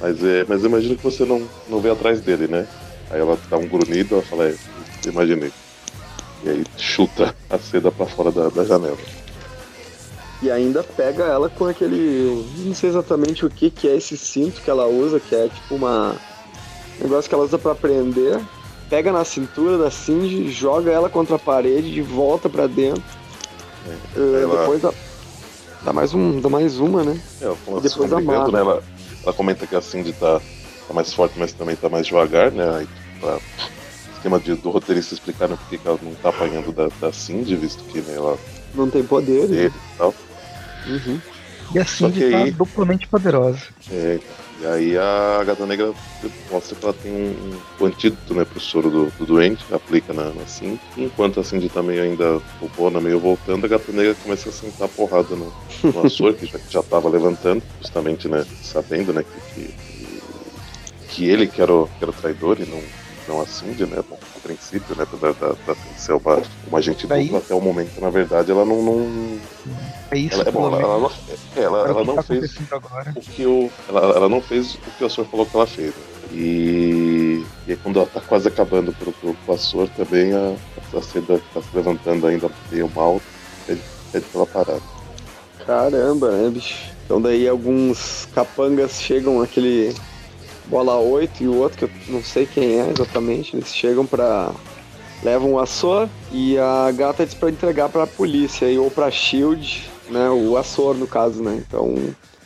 Mas, 0.00 0.22
é, 0.24 0.44
mas 0.48 0.62
eu 0.62 0.70
imagino 0.70 0.96
que 0.96 1.02
você 1.02 1.24
não, 1.24 1.42
não 1.68 1.80
vê 1.80 1.90
atrás 1.90 2.20
dele, 2.20 2.46
né? 2.46 2.66
Aí 3.10 3.20
ela 3.20 3.36
dá 3.50 3.58
um 3.58 3.66
grunhido, 3.66 4.14
ela 4.14 4.22
fala, 4.22 4.44
é, 4.48 4.54
imaginei. 5.06 5.52
E 6.44 6.48
aí 6.48 6.64
chuta 6.76 7.34
a 7.48 7.58
seda 7.58 7.90
pra 7.90 8.06
fora 8.06 8.30
da, 8.32 8.48
da 8.48 8.64
janela. 8.64 8.96
E 10.42 10.50
ainda 10.50 10.82
pega 10.82 11.24
ela 11.24 11.48
com 11.50 11.66
aquele. 11.66 12.46
Não 12.58 12.74
sei 12.74 12.88
exatamente 12.90 13.44
o 13.44 13.50
que, 13.50 13.70
que 13.70 13.86
é 13.88 13.96
esse 13.96 14.16
cinto 14.16 14.60
que 14.62 14.70
ela 14.70 14.86
usa, 14.86 15.20
que 15.20 15.34
é 15.34 15.48
tipo 15.48 15.74
uma. 15.74 16.16
um 16.98 17.02
negócio 17.04 17.28
que 17.28 17.34
ela 17.34 17.44
usa 17.44 17.58
pra 17.58 17.74
prender. 17.74 18.40
Pega 18.88 19.12
na 19.12 19.24
cintura 19.24 19.78
da 19.78 19.88
Cindy, 19.90 20.50
joga 20.50 20.90
ela 20.90 21.08
contra 21.08 21.36
a 21.36 21.38
parede, 21.38 21.92
de 21.92 22.02
volta 22.02 22.48
pra 22.48 22.66
dentro. 22.66 23.02
Eh, 24.16 24.40
Ela- 24.42 24.60
Depois 24.62 24.82
dá, 24.82 24.92
dá 25.82 25.92
mais 25.92 26.12
um, 26.12 26.40
dá 26.40 26.48
mais 26.48 26.80
uma, 26.80 27.04
né? 27.04 27.20
É, 27.40 27.44
ela 27.44 27.80
Depois 27.80 28.12
amarra. 28.12 28.48
né? 28.50 28.58
Ela, 28.60 28.82
ela 29.22 29.32
comenta 29.32 29.64
que 29.66 29.76
a 29.76 29.80
Cindy 29.80 30.12
tá, 30.14 30.40
tá 30.88 30.92
mais 30.94 31.12
forte, 31.12 31.34
mas 31.38 31.52
também 31.52 31.76
tá 31.76 31.88
mais 31.88 32.06
devagar, 32.06 32.50
né? 32.50 32.78
Aí, 32.78 32.88
pra, 33.20 33.38
esquema 34.20 34.38
de, 34.38 34.54
do 34.54 34.70
roteirista 34.70 35.14
explicar 35.14 35.48
né, 35.48 35.56
por 35.56 35.66
que 35.68 35.80
ela 35.86 35.98
não 36.02 36.14
tá 36.14 36.28
apanhando 36.28 36.70
da, 36.72 36.88
da 37.00 37.10
Cindy, 37.12 37.56
visto 37.56 37.82
que 37.84 37.98
né, 38.00 38.14
ela 38.16 38.38
Não 38.74 38.88
tem 38.90 39.02
poder. 39.02 39.46
dele 39.48 39.68
Né? 39.68 39.72
e 39.94 39.96
tal. 39.98 40.14
Uhum. 40.86 41.20
E 41.74 41.78
a 41.78 41.84
Cindy 41.84 42.30
tá 42.30 42.36
aí- 42.38 42.50
duplamente 42.50 43.06
poderosa. 43.08 43.60
É, 43.90 44.18
e 44.60 44.66
aí 44.66 44.98
a 44.98 45.42
Gata 45.44 45.64
Negra 45.64 45.92
mostra 46.50 46.76
que 46.76 46.84
ela 46.84 46.92
tem 46.92 47.10
um, 47.12 47.56
um 47.80 47.86
antídoto 47.86 48.34
né, 48.34 48.44
pro 48.44 48.60
soro 48.60 48.90
do, 48.90 49.06
do 49.18 49.24
doente, 49.24 49.64
aplica 49.72 50.12
na, 50.12 50.24
na 50.30 50.46
Cindy. 50.46 50.80
Enquanto 50.98 51.40
a 51.40 51.44
Cindy 51.44 51.68
tá 51.70 51.82
meio 51.82 52.02
ainda 52.02 52.40
bobona, 52.60 53.00
meio 53.00 53.18
voltando, 53.18 53.64
a 53.64 53.68
Gata 53.68 53.90
Negra 53.92 54.14
começa 54.22 54.48
a 54.50 54.52
sentar 54.52 54.86
a 54.86 54.88
porrada 54.88 55.34
no, 55.34 55.50
no 55.84 56.04
Açor, 56.06 56.34
que 56.34 56.44
já, 56.46 56.58
já 56.68 56.82
tava 56.82 57.08
levantando, 57.08 57.62
justamente, 57.80 58.28
né, 58.28 58.44
sabendo, 58.62 59.12
né, 59.14 59.22
que, 59.24 59.54
que, 59.54 59.74
que 61.08 61.24
ele 61.28 61.46
que 61.46 61.62
era, 61.62 61.72
o, 61.72 61.86
que 61.86 62.04
era 62.04 62.10
o 62.10 62.14
traidor 62.14 62.58
e 62.60 62.66
não, 62.66 62.82
não 63.30 63.40
a 63.40 63.46
Cindy, 63.46 63.86
né, 63.86 64.02
bom, 64.08 64.18
a 64.36 64.40
princípio, 64.40 64.96
né, 64.96 65.06
da, 65.20 65.32
da, 65.32 65.52
da 65.66 65.74
ser 65.96 66.12
uma, 66.14 66.42
agente 66.76 67.06
Daí- 67.06 67.24
dupla 67.24 67.38
até 67.38 67.54
o 67.54 67.60
momento, 67.60 68.00
na 68.00 68.10
verdade, 68.10 68.50
ela 68.50 68.64
não... 68.64 68.82
não 68.82 69.38
É 70.10 70.18
isso, 70.18 70.34
ela, 70.40 70.48
é 70.48 70.52
bom, 70.52 70.66
ela, 70.66 70.80
ela, 70.82 70.98
não- 70.98 71.12
ela, 71.56 71.78
é 71.78 71.82
o 71.82 71.86
ela 71.86 72.00
que 72.00 72.06
não 72.06 72.14
tá 72.16 72.22
fez 72.24 72.56
o 73.16 73.20
que 73.20 73.46
o, 73.46 73.70
ela, 73.88 74.00
ela 74.16 74.28
não 74.28 74.40
fez 74.40 74.74
o 74.74 74.78
que 74.98 75.04
o 75.04 75.06
Açor 75.06 75.24
falou 75.26 75.46
que 75.46 75.56
ela 75.56 75.66
fez. 75.66 75.88
né? 75.94 76.02
E, 76.32 77.44
e 77.66 77.70
aí 77.72 77.76
quando 77.76 77.98
ela 78.00 78.08
tá 78.08 78.20
quase 78.20 78.48
acabando 78.48 78.92
pro, 78.92 79.12
pro, 79.12 79.34
pro 79.34 79.54
Açor 79.54 79.88
também, 79.96 80.32
a, 80.32 80.54
a 80.96 81.02
seda 81.02 81.40
tá 81.54 81.60
se 81.62 81.68
levantando 81.74 82.26
ainda 82.26 82.50
meio 82.70 82.90
mal, 82.94 83.20
pede, 83.66 83.80
pede 84.12 84.24
pra 84.26 84.40
ela 84.40 84.46
parar. 84.46 84.80
Caramba, 85.66 86.30
né, 86.32 86.50
bicho? 86.50 86.90
Então 87.04 87.20
daí 87.20 87.48
alguns 87.48 88.26
capangas 88.34 89.00
chegam 89.00 89.40
aquele 89.42 89.94
bola 90.70 90.96
8 90.96 91.42
e 91.42 91.48
o 91.48 91.56
outro 91.56 91.78
que 91.78 91.84
eu 91.84 91.90
não 92.08 92.22
sei 92.22 92.46
quem 92.46 92.80
é 92.80 92.88
exatamente, 92.88 93.56
eles 93.56 93.74
chegam 93.74 94.06
pra 94.06 94.52
levam 95.22 95.52
o 95.52 95.58
Açor 95.58 96.08
e 96.32 96.56
a 96.56 96.90
gata 96.92 97.26
diz 97.26 97.34
pra 97.34 97.50
entregar 97.50 97.88
pra 97.88 98.06
polícia 98.06 98.70
e 98.70 98.78
ou 98.78 98.90
pra 98.90 99.10
Shield, 99.10 99.90
né, 100.08 100.30
o 100.30 100.56
Açor 100.56 100.94
no 100.94 101.06
caso, 101.06 101.42
né? 101.42 101.62
Então 101.66 101.96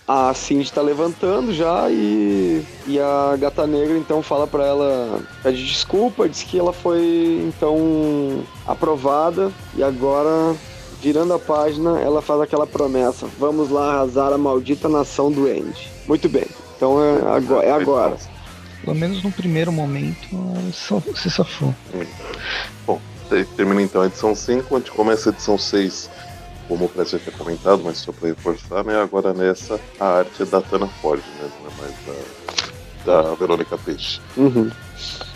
a 0.08 0.34
Cindy 0.34 0.72
tá 0.72 0.82
levantando 0.82 1.52
já 1.54 1.88
e, 1.90 2.64
e 2.86 2.98
a 2.98 3.36
gata 3.38 3.66
negra 3.66 3.96
então 3.96 4.22
fala 4.22 4.46
pra 4.46 4.66
ela, 4.66 5.20
pede 5.42 5.64
desculpa, 5.64 6.28
diz 6.28 6.42
que 6.42 6.58
ela 6.58 6.72
foi 6.72 7.44
então 7.46 8.42
aprovada 8.66 9.52
e 9.76 9.82
agora 9.82 10.56
Virando 11.04 11.34
a 11.34 11.38
página, 11.38 12.00
ela 12.00 12.22
faz 12.22 12.40
aquela 12.40 12.66
promessa: 12.66 13.28
vamos 13.38 13.68
lá 13.68 13.92
arrasar 13.92 14.32
a 14.32 14.38
maldita 14.38 14.88
nação 14.88 15.30
doente. 15.30 15.92
Muito 16.08 16.30
bem, 16.30 16.46
então 16.76 17.02
é 17.02 17.36
agora. 17.36 17.66
É 17.66 17.72
agora. 17.72 18.16
Pelo 18.84 18.96
menos 18.96 19.22
no 19.22 19.32
primeiro 19.32 19.72
momento, 19.72 20.28
só, 20.72 21.00
se 21.16 21.30
safou. 21.30 21.74
Bom, 22.86 23.00
te- 23.30 23.44
termina 23.56 23.80
então 23.80 24.02
a 24.02 24.06
edição 24.06 24.34
5, 24.34 24.74
a 24.74 24.78
gente 24.78 24.90
começa 24.90 25.30
a 25.30 25.32
edição 25.32 25.56
6, 25.56 26.10
como 26.68 26.84
o 26.84 26.88
Presto 26.88 27.16
já 27.16 27.24
tinha 27.24 27.36
comentado, 27.38 27.82
mas 27.82 27.96
só 27.98 28.12
pra 28.12 28.28
reforçar, 28.28 28.84
né? 28.84 29.00
Agora 29.00 29.32
nessa, 29.32 29.80
a 29.98 30.18
arte 30.18 30.42
é 30.42 30.44
da 30.44 30.60
Tana 30.60 30.86
Ford, 31.00 31.22
né? 31.40 31.48
Não 31.62 31.70
é 31.70 31.74
mais 31.80 31.94
da, 33.06 33.22
da 33.22 33.34
Verônica 33.34 33.78
Peixe. 33.78 34.20
Uhum. 34.36 34.70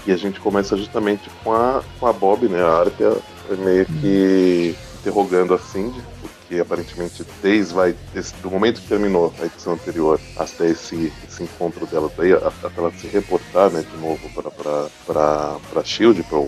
E 0.07 0.13
a 0.13 0.17
gente 0.17 0.41
começa 0.41 0.77
justamente 0.77 1.31
com 1.43 1.53
a, 1.55 1.83
com 1.99 2.07
a 2.07 2.13
Bob, 2.13 2.49
né? 2.49 2.63
A 2.63 2.81
Arpia 2.81 3.17
é 3.51 3.55
meio 3.57 3.87
que 3.87 4.77
interrogando 5.01 5.55
a 5.55 5.59
Cindy, 5.59 6.03
porque 6.49 6.61
aparentemente 6.61 7.25
desde 7.43 7.75
vai 7.75 7.95
desse- 8.15 8.35
do 8.37 8.51
momento 8.51 8.81
que 8.81 8.89
terminou 8.89 9.33
a 9.39 9.45
edição 9.45 9.75
anterior 9.75 10.19
até 10.37 10.71
esse, 10.71 11.13
esse 11.29 11.43
encontro 11.43 11.87
dela, 11.87 12.11
daí 12.17 12.33
até 12.33 12.71
ela 12.77 12.91
se 12.93 13.07
reportar, 13.07 13.71
né, 13.71 13.83
de 13.89 13.97
novo 13.99 14.19
para 14.31 15.85
Shield, 15.85 16.23
para 16.23 16.39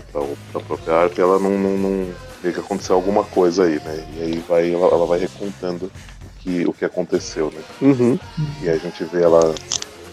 a 0.55 0.59
própria 0.63 0.95
Arpia, 0.95 1.23
ela 1.23 1.37
não, 1.37 1.51
não, 1.51 1.77
não 1.77 2.13
vê 2.41 2.51
que 2.51 2.59
aconteceu 2.59 2.95
alguma 2.95 3.23
coisa 3.23 3.65
aí, 3.65 3.75
né? 3.75 4.03
E 4.17 4.21
aí 4.23 4.43
vai 4.47 4.73
ela, 4.73 4.87
ela 4.87 5.05
vai 5.05 5.19
recontando 5.19 5.85
o 5.85 6.39
que 6.39 6.65
o 6.65 6.73
que 6.73 6.83
aconteceu, 6.83 7.51
né? 7.51 7.61
Uhum. 7.81 8.19
E 8.63 8.69
aí 8.69 8.75
a 8.75 8.79
gente 8.79 9.03
vê 9.03 9.21
ela, 9.21 9.53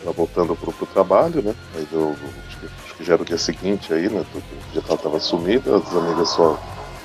ela 0.02 0.12
voltando 0.12 0.54
pro, 0.54 0.70
pro 0.70 0.86
trabalho, 0.86 1.40
né? 1.40 1.54
Aí 1.74 1.88
deu, 1.90 2.14
acho, 2.46 2.58
que, 2.58 2.66
acho 2.84 2.94
que 2.96 3.04
já 3.04 3.14
era 3.14 3.22
o 3.22 3.24
dia 3.26 3.38
seguinte 3.38 3.94
aí, 3.94 4.10
né? 4.10 4.22
que 4.72 4.78
ela 4.86 4.98
tava 4.98 5.18
sumida, 5.18 5.76
as 5.76 5.96
amigas 5.96 6.28
só, 6.28 6.58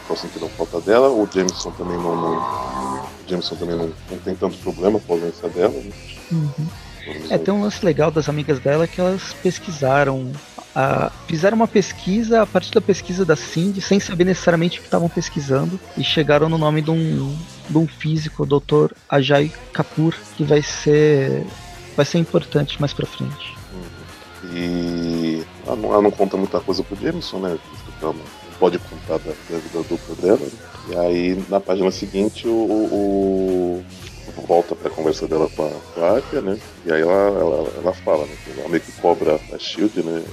só 0.08 0.16
sentiram 0.16 0.50
falta 0.50 0.80
dela. 0.82 1.10
O 1.10 1.28
Jameson 1.32 1.72
também 1.72 1.98
não. 1.98 2.16
não 2.16 3.04
o 3.26 3.30
Jameson 3.30 3.56
também 3.56 3.76
não, 3.76 3.92
não 4.12 4.18
tem 4.20 4.36
tanto 4.36 4.58
problema 4.58 5.00
com 5.00 5.14
a 5.14 5.16
ausência 5.18 5.50
dela, 5.50 5.74
né? 5.74 5.92
Uhum. 6.32 6.68
É, 7.30 7.38
tem 7.38 7.54
um 7.54 7.62
lance 7.64 7.84
legal 7.86 8.10
das 8.12 8.30
amigas 8.30 8.60
dela 8.60 8.88
que 8.88 9.00
elas 9.02 9.34
pesquisaram. 9.44 10.32
a- 10.76 11.12
fizeram 11.28 11.56
uma 11.56 11.68
pesquisa 11.68 12.42
a 12.42 12.46
partir 12.48 12.72
da 12.72 12.82
pesquisa 12.82 13.24
da 13.24 13.36
Cindy, 13.36 13.80
sem 13.82 14.00
saber 14.00 14.24
necessariamente 14.26 14.78
o 14.80 14.82
que 14.82 14.88
estavam 14.88 15.08
pesquisando, 15.08 15.80
e 15.98 16.04
chegaram 16.04 16.50
no 16.50 16.58
nome 16.58 16.82
de 16.82 16.90
um, 16.90 17.38
de 17.70 17.78
um 17.78 17.86
físico, 17.88 18.42
o 18.44 18.46
Dr. 18.60 18.92
Ajay 19.08 19.52
Kapoor, 19.72 20.16
que 20.36 20.44
vai 20.44 20.62
ser 20.64 21.46
vai 21.96 22.06
ser 22.06 22.18
importante 22.18 22.80
mais 22.82 22.92
pra 22.92 23.06
frente. 23.06 23.56
E 24.52 25.44
ela 25.66 25.76
não, 25.76 25.94
ela 25.94 26.02
não 26.02 26.12
conta 26.12 26.36
muita 26.38 26.60
coisa 26.60 26.84
pro 26.84 26.96
Jameson, 27.00 27.38
né? 27.40 27.58
Ela 28.02 28.14
não 28.14 28.43
pode 28.60 28.80
contar 28.80 29.18
da, 29.20 29.32
da 29.50 29.58
vida 29.58 29.84
dupla 29.90 30.16
dela. 30.22 30.48
E 30.90 30.96
aí 30.98 31.46
na 31.50 31.60
página 31.60 31.90
seguinte 31.92 32.48
o, 32.48 32.52
o- 32.52 33.84
o- 33.84 33.86
volta 34.48 34.76
pra 34.76 34.90
conversa 34.90 35.28
dela 35.28 35.48
com 35.56 35.64
a, 35.66 35.70
com 35.70 36.38
a 36.38 36.42
né? 36.42 36.58
E 36.86 36.92
aí 36.92 37.02
ela, 37.02 37.12
ela, 37.14 37.70
ela 37.78 37.94
fala, 37.94 38.26
né? 38.26 38.36
Ela 38.58 38.68
meio 38.70 38.82
que 38.82 38.92
cobra 38.94 39.40
a 39.54 39.58
Shield, 39.60 40.02
né? 40.04 40.24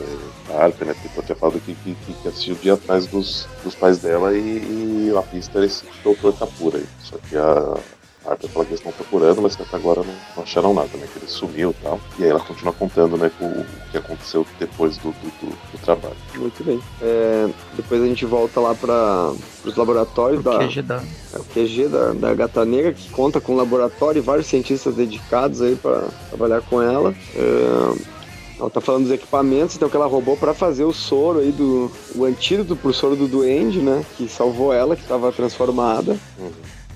é, 0.48 0.52
A 0.54 0.64
Arpia, 0.64 0.86
né? 0.86 0.94
Porque 0.94 1.08
ela 1.18 1.26
tinha 1.26 1.36
falado 1.36 1.60
que, 1.60 1.74
que, 1.74 1.94
que- 1.94 2.28
a 2.28 2.32
Shield 2.32 2.66
ia 2.66 2.74
atrás 2.74 3.06
dos, 3.06 3.46
dos 3.62 3.74
pais 3.74 3.98
dela 3.98 4.32
e, 4.36 5.08
e 5.10 5.14
a 5.16 5.22
pista 5.22 5.58
era 5.58 5.66
esse 5.66 5.84
doutor 6.02 6.32
Kapura 6.36 6.78
aí. 6.78 6.86
Só 7.02 7.16
que 7.28 7.36
a, 7.36 7.76
A 8.24 8.36
fala 8.36 8.64
que 8.66 8.72
eles 8.72 8.80
estão 8.80 8.92
procurando, 8.92 9.40
mas 9.40 9.56
que 9.56 9.62
até 9.62 9.76
agora 9.76 10.02
não, 10.02 10.14
não 10.36 10.42
acharam 10.42 10.74
nada, 10.74 10.90
né? 10.94 11.06
Que 11.10 11.18
ele 11.18 11.26
sumiu 11.26 11.70
e 11.70 11.82
tal. 11.82 11.98
E 12.18 12.24
aí 12.24 12.30
ela 12.30 12.40
continua 12.40 12.72
contando, 12.72 13.16
né, 13.16 13.30
o, 13.40 13.44
o 13.44 13.66
que 13.90 13.96
aconteceu 13.96 14.46
depois 14.58 14.98
do, 14.98 15.10
do, 15.10 15.30
do, 15.40 15.48
do 15.50 15.78
trabalho. 15.82 16.16
Muito 16.36 16.62
bem. 16.62 16.80
É, 17.00 17.48
depois 17.74 18.02
a 18.02 18.06
gente 18.06 18.26
volta 18.26 18.60
lá 18.60 18.74
para 18.74 19.32
os 19.64 19.74
laboratórios 19.74 20.40
O 20.40 20.42
da, 20.42 20.58
QG 20.58 20.82
da. 20.82 21.02
é, 21.32 21.38
o 21.38 21.44
QG 21.44 21.88
da, 21.88 22.12
da 22.12 22.34
Gata 22.34 22.64
Negra, 22.64 22.92
que 22.92 23.08
conta 23.10 23.40
com 23.40 23.52
um 23.54 23.56
laboratório 23.56 24.18
e 24.18 24.22
vários 24.22 24.46
cientistas 24.46 24.94
dedicados 24.94 25.62
aí 25.62 25.74
para 25.74 26.08
trabalhar 26.28 26.60
com 26.60 26.80
ela. 26.82 27.14
É, 27.34 28.20
ela 28.60 28.68
tá 28.68 28.80
falando 28.82 29.04
dos 29.04 29.12
equipamentos, 29.12 29.74
então 29.74 29.88
que 29.88 29.96
ela 29.96 30.06
roubou 30.06 30.36
para 30.36 30.52
fazer 30.52 30.84
o 30.84 30.92
soro 30.92 31.38
aí 31.38 31.50
do 31.50 31.90
o 32.14 32.26
antídoto 32.26 32.76
pro 32.76 32.92
soro 32.92 33.16
do 33.16 33.26
duende, 33.26 33.78
né, 33.78 34.04
que 34.18 34.28
salvou 34.28 34.70
ela, 34.70 34.94
que 34.94 35.02
estava 35.02 35.32
transformada 35.32 36.18
Uhum. 36.38 36.50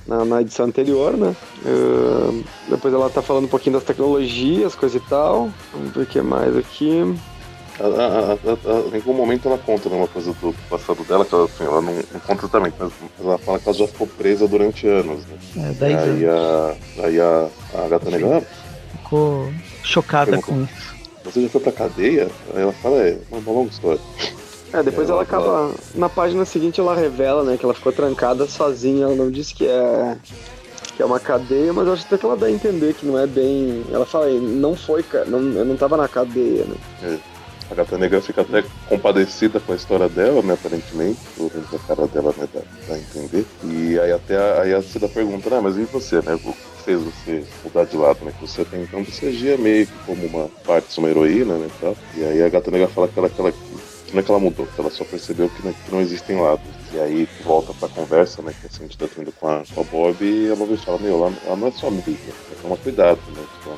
Na, 0.07 0.25
na 0.25 0.41
edição 0.43 0.67
anterior, 0.67 1.17
né? 1.17 1.35
É, 1.65 2.43
depois 2.71 2.93
ela 2.93 3.09
tá 3.11 3.23
falando 3.23 3.45
um 3.45 3.49
pouquinho 3.49 3.75
das 3.77 3.85
tecnologias, 3.85 4.75
coisa 4.75 4.97
e 4.97 5.01
tal. 5.01 5.51
Vamos 5.73 5.93
ver 5.95 6.03
o 6.03 6.07
que 6.07 6.21
mais 6.21 6.57
aqui. 6.57 7.15
A- 7.81 7.85
a- 7.85 8.33
a- 8.33 8.73
a- 8.73 8.89
Em 8.93 8.97
algum 8.97 9.15
momento 9.15 9.49
ela 9.49 9.59
conta 9.59 9.89
né, 9.89 9.97
uma 9.97 10.07
coisa 10.07 10.33
do 10.33 10.55
passado 10.71 11.03
dela, 11.05 11.25
que 11.25 11.35
ela, 11.35 11.45
assim, 11.45 11.65
ela 11.65 11.81
não, 11.81 11.93
não 11.93 12.21
conta 12.21 12.43
exatamente, 12.43 12.77
mas 12.79 12.93
ela 13.21 13.39
fala 13.39 13.59
que 13.59 13.69
ela 13.69 13.77
já 13.79 13.87
ficou 13.89 14.07
presa 14.07 14.47
durante 14.47 14.87
anos, 14.87 15.25
né? 15.27 15.71
É, 15.71 15.73
10 15.73 15.99
aí 16.03 16.25
anos. 16.25 16.77
a, 17.01 17.07
aí 17.07 17.21
a, 17.21 17.49
a 17.75 17.89
gata 17.89 18.11
negra, 18.11 18.39
ah, 18.39 18.65
Ficou 18.99 19.53
chocada 19.83 20.41
com 20.41 20.63
isso. 20.63 20.95
você 21.25 21.43
já 21.43 21.49
foi 21.49 21.61
pra 21.63 21.73
cadeia? 21.73 22.29
Aí 22.55 22.63
ela 22.63 22.73
fala, 22.75 22.97
é, 22.99 23.19
uma 23.33 23.53
longa 23.53 23.71
história. 23.71 24.01
É, 24.75 24.83
depois 24.83 25.09
É, 25.09 25.13
ela 25.13 25.23
ela- 25.23 25.23
acaba. 25.23 25.71
Na 25.95 26.09
página 26.09 26.45
seguinte 26.45 26.81
ela 26.81 26.95
revela, 26.95 27.43
né, 27.45 27.57
que 27.57 27.65
ela 27.65 27.75
ficou 27.75 27.93
trancada 27.93 28.47
sozinha. 28.49 29.05
Ela 29.05 29.15
não 29.15 29.31
disse 29.31 29.55
que 29.55 29.67
é. 29.67 30.17
que 30.97 31.03
é 31.03 31.05
uma 31.07 31.19
cadeia, 31.19 31.73
mas 31.73 31.89
acho 31.89 32.05
até 32.07 32.17
que 32.19 32.25
ela 32.25 32.37
dá 32.37 32.47
a 32.47 32.51
entender 32.51 32.95
que 32.95 33.05
não 33.07 33.19
é 33.19 33.27
bem. 33.27 33.85
Ela 33.93 34.07
fala, 34.07 34.29
não 34.29 34.77
foi. 34.77 35.05
Não, 35.27 35.41
eu 35.41 35.65
não 35.65 35.77
tava 35.77 35.97
na 35.97 36.07
cadeia, 36.07 36.65
né? 36.65 37.19
A 37.71 37.75
gata 37.75 37.97
negra 37.99 38.21
fica 38.21 38.43
até 38.43 38.63
compadecida 38.89 39.59
com 39.59 39.73
a 39.73 39.77
história 39.77 40.09
dela, 40.09 40.43
né, 40.43 40.53
aparentemente, 40.55 41.19
pelo 41.35 41.51
menos 41.53 41.73
a 41.75 41.79
cara 41.79 42.07
dela, 42.07 42.33
né, 42.37 42.47
dá, 42.53 42.61
dá 42.87 42.95
a 42.95 42.99
entender. 42.99 43.47
E 43.65 43.99
aí 43.99 44.13
até 44.13 44.37
a, 44.37 44.63
aí 44.63 44.75
a 44.75 44.83
Cida 44.83 45.09
pergunta, 45.09 45.49
né, 45.49 45.61
mas 45.63 45.77
e 45.79 45.85
você, 45.85 46.17
né, 46.17 46.35
o 46.35 46.39
que 46.53 46.55
fez 46.85 47.01
você 47.01 47.43
mudar 47.65 47.85
de 47.87 47.97
lado, 47.97 48.19
né, 48.23 48.33
que 48.39 48.47
você 48.47 48.61
até 48.61 48.77
então 48.81 49.03
você 49.03 49.29
agia 49.29 49.57
meio 49.57 49.87
que 49.87 49.93
como 50.07 50.27
uma 50.27 50.49
parte 50.67 50.93
de 50.93 50.99
uma 51.01 51.09
heroína, 51.09 51.55
né, 51.57 51.69
e 51.75 51.81
tal. 51.81 51.97
E 52.19 52.23
aí 52.25 52.43
a 52.43 52.49
gata 52.51 52.71
negra 52.71 52.87
fala 52.87 53.09
que 53.09 53.19
ela, 53.19 53.31
que 53.31 53.41
ela 53.41 53.53
não 54.15 54.21
é 54.21 54.23
que 54.23 54.31
ela 54.31 54.41
mudou, 54.41 54.67
ela 54.79 54.91
só 54.91 55.05
percebeu 55.05 55.49
que, 55.49 55.67
né, 55.67 55.75
que 55.85 55.93
não 55.93 56.01
existem 56.01 56.41
lados. 56.41 56.65
E 56.93 57.01
aí 57.01 57.29
volta 57.45 57.75
pra 57.75 57.89
conversa, 57.89 58.41
né, 58.43 58.55
que 58.59 58.67
a 58.67 58.79
gente 58.79 58.97
tá 58.97 59.07
tendo 59.15 59.33
com 59.33 59.49
a, 59.49 59.63
com 59.75 59.81
a 59.81 59.85
Bob, 59.85 60.25
e 60.25 60.51
a 60.51 60.55
Bob 60.55 60.77
fala, 60.77 60.99
meu, 60.99 61.17
ela, 61.17 61.33
ela 61.45 61.57
não 61.57 61.69
é 61.69 61.73
só 61.73 61.89
amiga, 61.89 62.11
ela 62.11 62.63
toma 62.63 62.77
cuidado, 62.77 63.21
né, 63.35 63.45
tipo, 63.55 63.77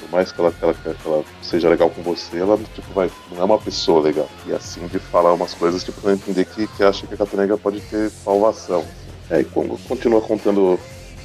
por 0.00 0.10
mais 0.10 0.32
que 0.32 0.40
ela, 0.40 0.50
que 0.50 0.64
ela, 0.64 0.74
que 0.74 1.06
ela 1.06 1.24
seja 1.40 1.68
legal 1.68 1.88
com 1.88 2.02
você, 2.02 2.38
ela 2.38 2.58
tipo, 2.74 2.92
vai, 2.92 3.08
não 3.30 3.40
é 3.40 3.44
uma 3.44 3.58
pessoa 3.58 4.02
legal. 4.02 4.28
E 4.46 4.52
assim 4.52 4.86
de 4.88 4.98
falar 4.98 5.32
umas 5.32 5.54
coisas, 5.54 5.84
tipo, 5.84 6.00
pra 6.00 6.12
entender 6.12 6.44
que, 6.46 6.66
que 6.66 6.82
acha 6.82 7.06
que 7.06 7.14
a 7.14 7.16
Gata 7.16 7.36
Negra 7.36 7.56
pode 7.56 7.80
ter 7.82 8.10
salvação. 8.10 8.84
É, 9.30 9.40
e 9.40 9.44
continua 9.44 10.20
contando 10.20 10.76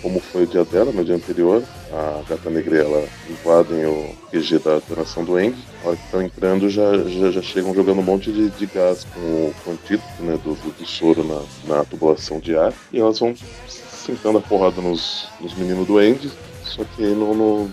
como 0.05 0.19
foi 0.19 0.43
o 0.43 0.47
dia 0.47 0.63
dela, 0.63 0.91
no 0.91 1.03
dia 1.03 1.15
anterior, 1.15 1.63
a 1.91 2.21
Gata 2.29 2.47
Negra 2.51 2.77
ela 2.77 3.07
invadem 3.27 3.87
o 3.87 4.15
QG 4.29 4.59
da, 4.59 4.79
Nação 4.95 5.25
do 5.25 5.39
End. 5.39 5.57
Na 5.81 5.89
hora 5.89 5.97
que 5.97 6.03
estão 6.03 6.21
entrando, 6.21 6.69
já, 6.69 6.95
já, 7.09 7.31
já 7.31 7.41
chegam 7.41 7.73
jogando 7.73 8.01
um 8.01 8.03
monte 8.03 8.31
de, 8.31 8.51
de 8.51 8.67
gás 8.67 9.03
com 9.03 9.19
o, 9.19 9.53
antídoto 9.67 10.21
né, 10.21 10.37
do, 10.43 10.53
do, 10.53 10.77
do 10.77 10.85
soro 10.85 11.23
na, 11.23 11.77
na 11.77 11.83
tubulação 11.85 12.39
de 12.39 12.55
ar. 12.55 12.71
E 12.93 12.99
elas 12.99 13.17
vão 13.17 13.33
sentando 13.67 14.37
a 14.37 14.41
porrada 14.41 14.79
nos, 14.79 15.27
nos 15.41 15.55
meninos 15.55 15.87
do 15.87 15.99
End. 15.99 16.31
Só 16.65 16.83
que 16.83 17.01
no, 17.01 17.33
no, 17.33 17.67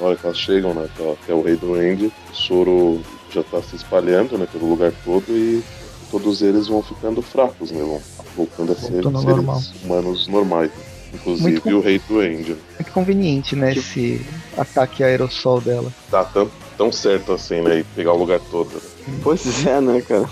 na 0.00 0.08
hora 0.08 0.16
que 0.16 0.26
elas 0.26 0.38
chegam 0.38 0.74
né, 0.74 0.88
até, 1.22 1.32
o 1.32 1.40
rei 1.40 1.54
do 1.54 1.80
End, 1.80 2.06
o 2.06 2.34
soro 2.34 3.00
já 3.30 3.42
está 3.42 3.62
se 3.62 3.76
espalhando 3.76 4.36
né, 4.36 4.48
pelo 4.50 4.68
lugar 4.68 4.92
todo 5.04 5.28
e 5.28 5.62
todos 6.10 6.42
eles 6.42 6.66
vão 6.66 6.82
ficando 6.82 7.22
fracos, 7.22 7.70
né? 7.70 7.80
Vão 7.80 8.02
voltando 8.36 8.72
a 8.72 8.74
ser 8.74 8.88
seres 8.88 9.04
normal. 9.04 9.60
humanos 9.84 10.26
normais. 10.26 10.72
Inclusive 11.14 11.50
Muito 11.50 11.76
o 11.76 11.80
rei 11.80 12.00
do 12.08 12.22
End. 12.22 12.56
Muito 12.78 12.92
conveniente, 12.92 13.56
né? 13.56 13.72
Esse 13.72 14.20
ataque 14.56 15.02
aerossol 15.02 15.60
dela. 15.60 15.92
Tá 16.10 16.24
tão, 16.24 16.50
tão 16.76 16.92
certo 16.92 17.32
assim, 17.32 17.60
né? 17.62 17.78
E 17.80 17.84
pegar 17.84 18.12
o 18.12 18.18
lugar 18.18 18.40
todo. 18.50 18.70
né? 18.74 19.18
Pois 19.22 19.66
é, 19.66 19.80
né, 19.80 20.00
cara? 20.02 20.28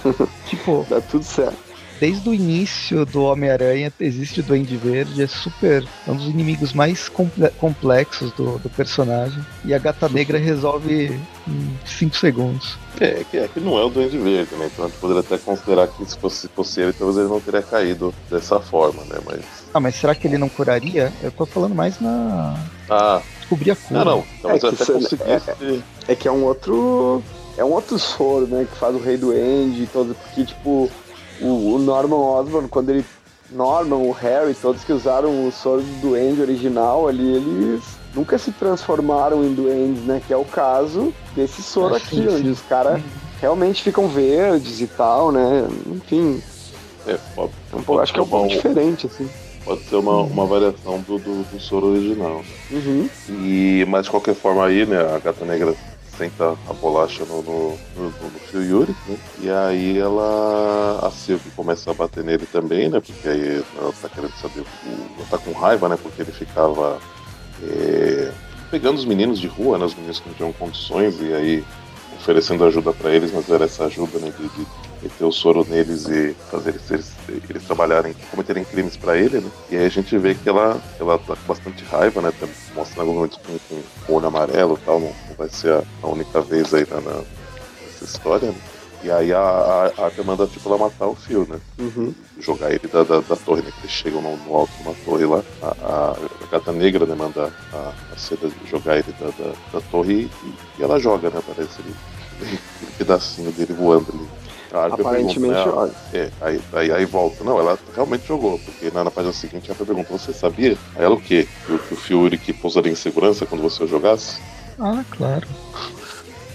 Tipo, 0.48 0.86
Dá 0.88 1.00
tudo 1.00 1.24
certo. 1.24 1.63
Desde 2.00 2.28
o 2.28 2.34
início 2.34 3.04
do 3.06 3.22
Homem-Aranha 3.24 3.92
existe 4.00 4.40
o 4.40 4.42
Duende 4.42 4.76
Verde, 4.76 5.22
é 5.22 5.26
super. 5.26 5.84
É 6.06 6.10
um 6.10 6.16
dos 6.16 6.26
inimigos 6.26 6.72
mais 6.72 7.08
comple- 7.08 7.50
complexos 7.58 8.32
do, 8.32 8.58
do 8.58 8.68
personagem. 8.70 9.44
E 9.64 9.72
a 9.74 9.78
Gata 9.78 10.08
Negra 10.08 10.38
resolve 10.38 11.18
em 11.48 11.78
5 11.86 12.16
segundos. 12.16 12.76
É, 13.00 13.06
é 13.20 13.24
que, 13.30 13.36
é 13.38 13.48
que 13.48 13.60
não 13.60 13.78
é 13.78 13.84
o 13.84 13.88
Duende 13.88 14.16
Verde, 14.18 14.54
né? 14.54 14.68
Então 14.72 14.84
a 14.84 14.88
gente 14.88 14.98
poderia 14.98 15.20
até 15.20 15.36
considerar 15.38 15.88
que 15.88 16.04
se 16.04 16.16
fosse, 16.18 16.48
fosse 16.48 16.80
ele, 16.80 16.92
talvez 16.92 17.18
ele 17.18 17.28
não 17.28 17.40
teria 17.40 17.62
caído 17.62 18.14
dessa 18.30 18.60
forma, 18.60 19.02
né? 19.04 19.18
Mas. 19.26 19.40
Ah, 19.72 19.80
mas 19.80 19.94
será 19.96 20.14
que 20.14 20.26
ele 20.28 20.38
não 20.38 20.48
curaria? 20.48 21.12
Eu 21.22 21.30
tô 21.32 21.44
falando 21.46 21.74
mais 21.74 21.98
na. 22.00 22.56
Ah, 22.88 23.20
Descobrir 23.40 23.72
a 23.72 23.76
cura. 23.76 24.04
não, 24.04 24.16
não. 24.18 24.24
Talvez 24.40 24.62
É 24.62 24.66
eu 24.66 24.72
que 24.72 24.82
até 24.82 24.92
conseguisse. 24.92 25.82
É 26.08 26.14
que 26.14 26.28
é 26.28 26.32
um 26.32 26.44
outro. 26.44 27.22
É 27.56 27.64
um 27.64 27.70
outro 27.72 27.98
soro, 27.98 28.46
né? 28.46 28.66
Que 28.70 28.76
faz 28.78 28.94
o 28.94 28.98
Rei 28.98 29.16
do 29.16 29.32
End 29.32 29.80
e 29.82 29.86
todo. 29.86 30.14
Porque, 30.14 30.44
tipo, 30.44 30.90
o, 31.40 31.74
o 31.74 31.78
Norman 31.78 32.16
Osborn, 32.16 32.68
quando 32.68 32.90
ele. 32.90 33.04
Norman, 33.50 33.96
o 33.96 34.10
Harry, 34.10 34.54
todos 34.54 34.82
que 34.82 34.92
usaram 34.92 35.46
o 35.46 35.52
soro 35.52 35.82
do 35.82 36.00
Duende 36.00 36.40
original 36.40 37.06
ali, 37.06 37.36
eles 37.36 37.82
nunca 38.14 38.38
se 38.38 38.50
transformaram 38.52 39.44
em 39.44 39.52
duendes, 39.54 40.02
né? 40.04 40.20
Que 40.26 40.32
é 40.32 40.36
o 40.36 40.44
caso 40.46 41.12
desse 41.36 41.62
soro 41.62 41.94
aqui, 41.94 42.16
sim, 42.16 42.26
onde 42.26 42.42
sim. 42.44 42.50
os 42.50 42.60
caras 42.62 43.00
realmente 43.40 43.82
ficam 43.82 44.08
verdes 44.08 44.80
e 44.80 44.86
tal, 44.86 45.30
né? 45.30 45.68
Enfim, 45.86 46.42
É, 47.06 47.18
pode, 47.34 47.52
é 47.72 47.76
um 47.76 47.82
pouco, 47.82 48.00
acho 48.00 48.12
que 48.14 48.18
é 48.18 48.22
um 48.22 48.26
pouco 48.26 48.48
diferente, 48.48 49.06
assim. 49.06 49.28
pode 49.64 49.82
ser 49.84 49.96
uma, 49.96 50.22
uma 50.22 50.46
variação 50.46 51.00
do, 51.00 51.18
do, 51.18 51.42
do 51.44 51.60
soro 51.60 51.88
original. 51.88 52.42
Uhum. 52.70 53.08
E, 53.28 53.84
mas 53.88 54.04
de 54.06 54.10
qualquer 54.10 54.34
forma 54.34 54.64
aí, 54.66 54.86
né, 54.86 54.98
a 55.00 55.18
gata 55.18 55.44
negra 55.44 55.74
senta 56.16 56.56
a 56.68 56.72
bolacha 56.72 57.24
no, 57.24 57.42
no, 57.42 57.78
no, 57.96 58.04
no 58.04 58.38
fio 58.50 58.62
Yuri, 58.62 58.94
né? 59.06 59.18
E 59.40 59.50
aí 59.50 59.98
ela. 59.98 61.00
A 61.02 61.10
Sylvie 61.10 61.50
começa 61.52 61.90
a 61.90 61.94
bater 61.94 62.24
nele 62.24 62.46
também, 62.46 62.88
né? 62.88 63.00
Porque 63.00 63.28
aí 63.28 63.64
ela 63.78 63.92
tá 64.00 64.08
querendo 64.08 64.32
saber. 64.36 64.64
Ela 65.16 65.26
tá 65.30 65.38
com 65.38 65.52
raiva, 65.52 65.88
né? 65.88 65.98
Porque 66.00 66.22
ele 66.22 66.32
ficava 66.32 66.98
é, 67.62 68.32
pegando 68.70 68.98
os 68.98 69.04
meninos 69.04 69.40
de 69.40 69.46
rua, 69.46 69.78
né? 69.78 69.84
Os 69.84 69.94
meninos 69.94 70.20
que 70.20 70.28
não 70.28 70.36
tinham 70.36 70.52
condições, 70.52 71.20
e 71.20 71.32
aí 71.32 71.64
oferecendo 72.16 72.64
ajuda 72.64 72.92
pra 72.92 73.10
eles, 73.10 73.32
mas 73.32 73.48
era 73.50 73.64
essa 73.64 73.84
ajuda, 73.84 74.18
né? 74.18 74.32
De, 74.38 74.48
de 74.48 74.66
meter 75.04 75.24
o 75.24 75.30
soro 75.32 75.64
neles 75.68 76.08
e 76.08 76.34
fazer 76.50 76.70
eles, 76.70 76.90
eles, 76.90 77.12
eles 77.48 77.62
trabalharem, 77.64 78.14
cometerem 78.30 78.64
crimes 78.64 78.96
pra 78.96 79.16
ele, 79.16 79.40
né? 79.40 79.50
E 79.70 79.76
aí 79.76 79.84
a 79.86 79.88
gente 79.90 80.16
vê 80.18 80.34
que 80.34 80.48
ela, 80.48 80.80
ela 80.98 81.18
tá 81.18 81.36
com 81.36 81.46
bastante 81.46 81.84
raiva, 81.84 82.20
né? 82.22 82.32
Tá 82.40 82.46
mostrando 82.74 83.12
momentos 83.12 83.38
com, 83.38 83.58
com, 84.06 84.14
olho 84.14 84.26
amarelo 84.26 84.78
e 84.80 84.84
tal, 84.84 84.98
não, 84.98 85.08
não 85.28 85.36
vai 85.36 85.48
ser 85.48 85.72
a, 85.74 85.82
a 86.02 86.06
única 86.08 86.40
vez 86.40 86.72
aí 86.74 86.86
na, 86.90 87.00
na- 87.00 87.22
nessa 87.84 88.04
história, 88.04 88.48
né? 88.48 88.56
E 89.02 89.10
aí 89.10 89.34
a, 89.34 89.38
a, 89.38 89.92
a 89.98 90.04
Arthur 90.06 90.24
manda, 90.24 90.46
tipo, 90.46 90.66
ela 90.66 90.78
matar 90.78 91.06
o 91.06 91.14
Phil, 91.14 91.46
né? 91.46 91.60
Uhum. 91.78 92.14
Jogar 92.40 92.70
ele 92.70 92.88
da, 92.90 93.04
da, 93.04 93.20
da 93.20 93.36
torre, 93.36 93.60
né? 93.60 93.70
Que 93.70 93.80
eles 93.82 93.90
chegam 93.90 94.22
no, 94.22 94.34
no 94.38 94.56
alto 94.56 94.72
de 94.78 94.82
uma 94.82 94.94
torre 95.04 95.26
lá. 95.26 95.42
A, 95.60 95.66
a, 95.66 96.10
a 96.12 96.46
gata 96.50 96.72
negra, 96.72 97.04
né? 97.04 97.14
Manda 97.14 97.52
a, 97.70 97.92
a 98.14 98.16
seda 98.16 98.50
jogar 98.66 98.96
ele 98.96 99.14
da, 99.20 99.26
da, 99.26 99.52
da 99.74 99.80
torre 99.90 100.30
e, 100.42 100.54
e 100.80 100.82
ela 100.82 100.98
joga, 100.98 101.28
né? 101.28 101.42
Parece 101.46 101.80
ele, 101.84 101.94
aquele 102.40 102.92
pedacinho 102.96 103.52
dele 103.52 103.74
voando 103.74 104.06
ali. 104.10 104.43
A 104.74 104.86
Aparentemente, 104.86 105.38
pergunta, 105.38 105.64
né, 105.66 105.72
olha. 105.72 105.92
é, 106.12 106.30
aí, 106.40 106.60
aí, 106.72 106.92
aí 106.92 107.04
volta. 107.04 107.44
Não, 107.44 107.58
ela 107.60 107.78
realmente 107.94 108.26
jogou, 108.26 108.58
porque 108.58 108.90
na, 108.92 109.04
na 109.04 109.10
página 109.10 109.32
seguinte 109.32 109.70
ela 109.70 109.76
pergunta, 109.86 110.10
você 110.10 110.32
sabia? 110.32 110.76
Aí 110.96 111.04
ela 111.04 111.14
o 111.14 111.20
quê? 111.20 111.46
Que, 111.64 111.72
o- 111.72 111.78
que 111.78 111.94
o 111.94 111.96
que 112.38 112.52
pousaria 112.52 112.90
em 112.90 112.96
segurança 112.96 113.46
quando 113.46 113.62
você 113.62 113.84
o 113.84 113.86
jogasse? 113.88 114.40
Ah, 114.80 115.04
claro. 115.12 115.46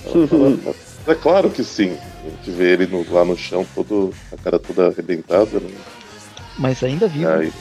Ela 0.06 0.28
fala, 0.28 0.58
é 1.08 1.16
claro 1.16 1.50
que 1.50 1.64
sim. 1.64 1.98
A 2.26 2.30
gente 2.30 2.52
vê 2.52 2.74
ele 2.74 2.88
no- 2.88 3.06
lá 3.10 3.24
no 3.24 3.38
chão, 3.38 3.66
todo, 3.74 4.14
a 4.34 4.38
cara 4.38 4.60
toda 4.60 4.88
arrebentada, 4.88 5.60
né? 5.60 5.70
Mas 6.58 6.84
ainda 6.84 7.08
vivo. 7.08 7.30
Aí, 7.30 7.54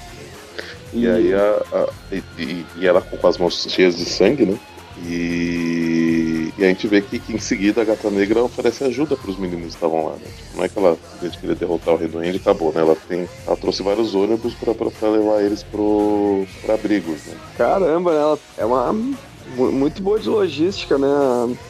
e 0.92 1.06
aí 1.08 1.34
a, 1.34 1.62
a- 1.72 1.88
e, 2.10 2.22
e- 2.36 2.66
e 2.78 2.86
ela 2.86 3.00
com 3.00 3.24
as 3.28 3.38
mãos 3.38 3.64
cheias 3.70 3.96
de 3.96 4.04
sangue, 4.04 4.44
né? 4.44 4.58
E, 5.06 6.17
e 6.56 6.64
a 6.64 6.68
gente 6.68 6.86
vê 6.86 7.00
que, 7.00 7.18
que 7.18 7.34
em 7.34 7.38
seguida 7.38 7.82
a 7.82 7.84
gata 7.84 8.10
negra 8.10 8.42
oferece 8.42 8.84
ajuda 8.84 9.16
para 9.16 9.30
os 9.30 9.38
meninos 9.38 9.62
que 9.66 9.74
estavam 9.74 10.06
lá, 10.06 10.12
né? 10.12 10.26
Tipo, 10.36 10.56
não 10.56 10.64
é 10.64 10.68
que 10.68 10.78
ela 10.78 10.96
simplesmente 11.10 11.38
queria 11.40 11.54
derrotar 11.56 11.94
o 11.94 11.96
rei 11.96 12.08
do 12.08 12.22
End 12.22 12.36
e 12.36 12.40
acabou, 12.40 12.72
né? 12.72 12.80
Ela, 12.80 12.96
tem, 13.08 13.28
ela 13.46 13.56
trouxe 13.56 13.82
vários 13.82 14.14
ônibus 14.14 14.54
para 14.54 15.08
levar 15.10 15.42
eles 15.42 15.62
pro, 15.62 16.46
pra 16.62 16.74
abrigos, 16.74 17.24
né? 17.26 17.34
Caramba, 17.56 18.12
né? 18.12 18.20
Ela 18.20 18.38
é 18.58 18.64
uma 18.64 18.92
mu- 18.92 19.72
muito 19.72 20.02
boa 20.02 20.18
de 20.18 20.28
logística, 20.28 20.96
né? 20.98 21.08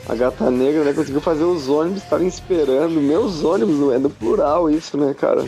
A, 0.09 0.14
gata 0.14 0.51
negra, 0.51 0.85
né? 0.85 0.93
Conseguiu 0.93 1.20
fazer 1.20 1.45
os 1.45 1.68
ônibus 1.68 2.03
estarem 2.03 2.26
esperando. 2.29 3.01
Meus 3.01 3.43
ônibus, 3.45 3.95
é 3.95 3.99
no 3.99 4.11
plural 4.11 4.70
isso, 4.70 4.97
né, 4.97 5.14
cara? 5.18 5.45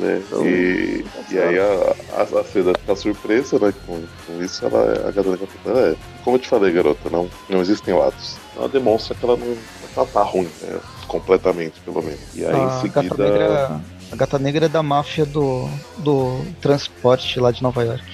Né? 0.00 0.20
Então, 0.26 0.44
e, 0.44 1.04
e 1.30 1.38
aí 1.38 1.56
a, 1.56 1.94
a, 2.16 2.22
a 2.22 2.44
Seda 2.44 2.72
fica 2.80 2.96
surpresa, 2.96 3.58
né? 3.60 3.72
Com, 3.86 4.02
com 4.26 4.42
isso, 4.42 4.64
ela, 4.64 5.06
a 5.06 5.10
Gatana 5.12 5.36
Capitã 5.36 5.70
é. 5.72 5.94
Como 6.24 6.36
eu 6.36 6.40
te 6.40 6.48
falei, 6.48 6.72
garota, 6.72 7.08
não, 7.10 7.28
não 7.48 7.60
existem 7.60 7.94
lados. 7.94 8.36
Ela 8.56 8.68
demonstra 8.68 9.14
que 9.14 9.24
ela 9.24 9.36
não 9.36 9.56
ela 9.96 10.06
tá 10.06 10.22
ruim, 10.22 10.48
né? 10.62 10.80
completamente, 11.06 11.80
pelo 11.80 12.02
menos. 12.02 12.20
E 12.34 12.44
aí 12.44 12.54
a 12.54 12.64
em 12.64 12.80
seguida. 12.80 13.16
Gata 13.16 13.24
negra, 13.24 13.80
a 14.12 14.16
gata 14.16 14.38
negra 14.38 14.66
é 14.66 14.68
da 14.68 14.82
máfia 14.82 15.24
do, 15.24 15.68
do 15.98 16.40
transporte 16.60 17.38
lá 17.38 17.50
de 17.50 17.62
Nova 17.62 17.82
York. 17.84 18.04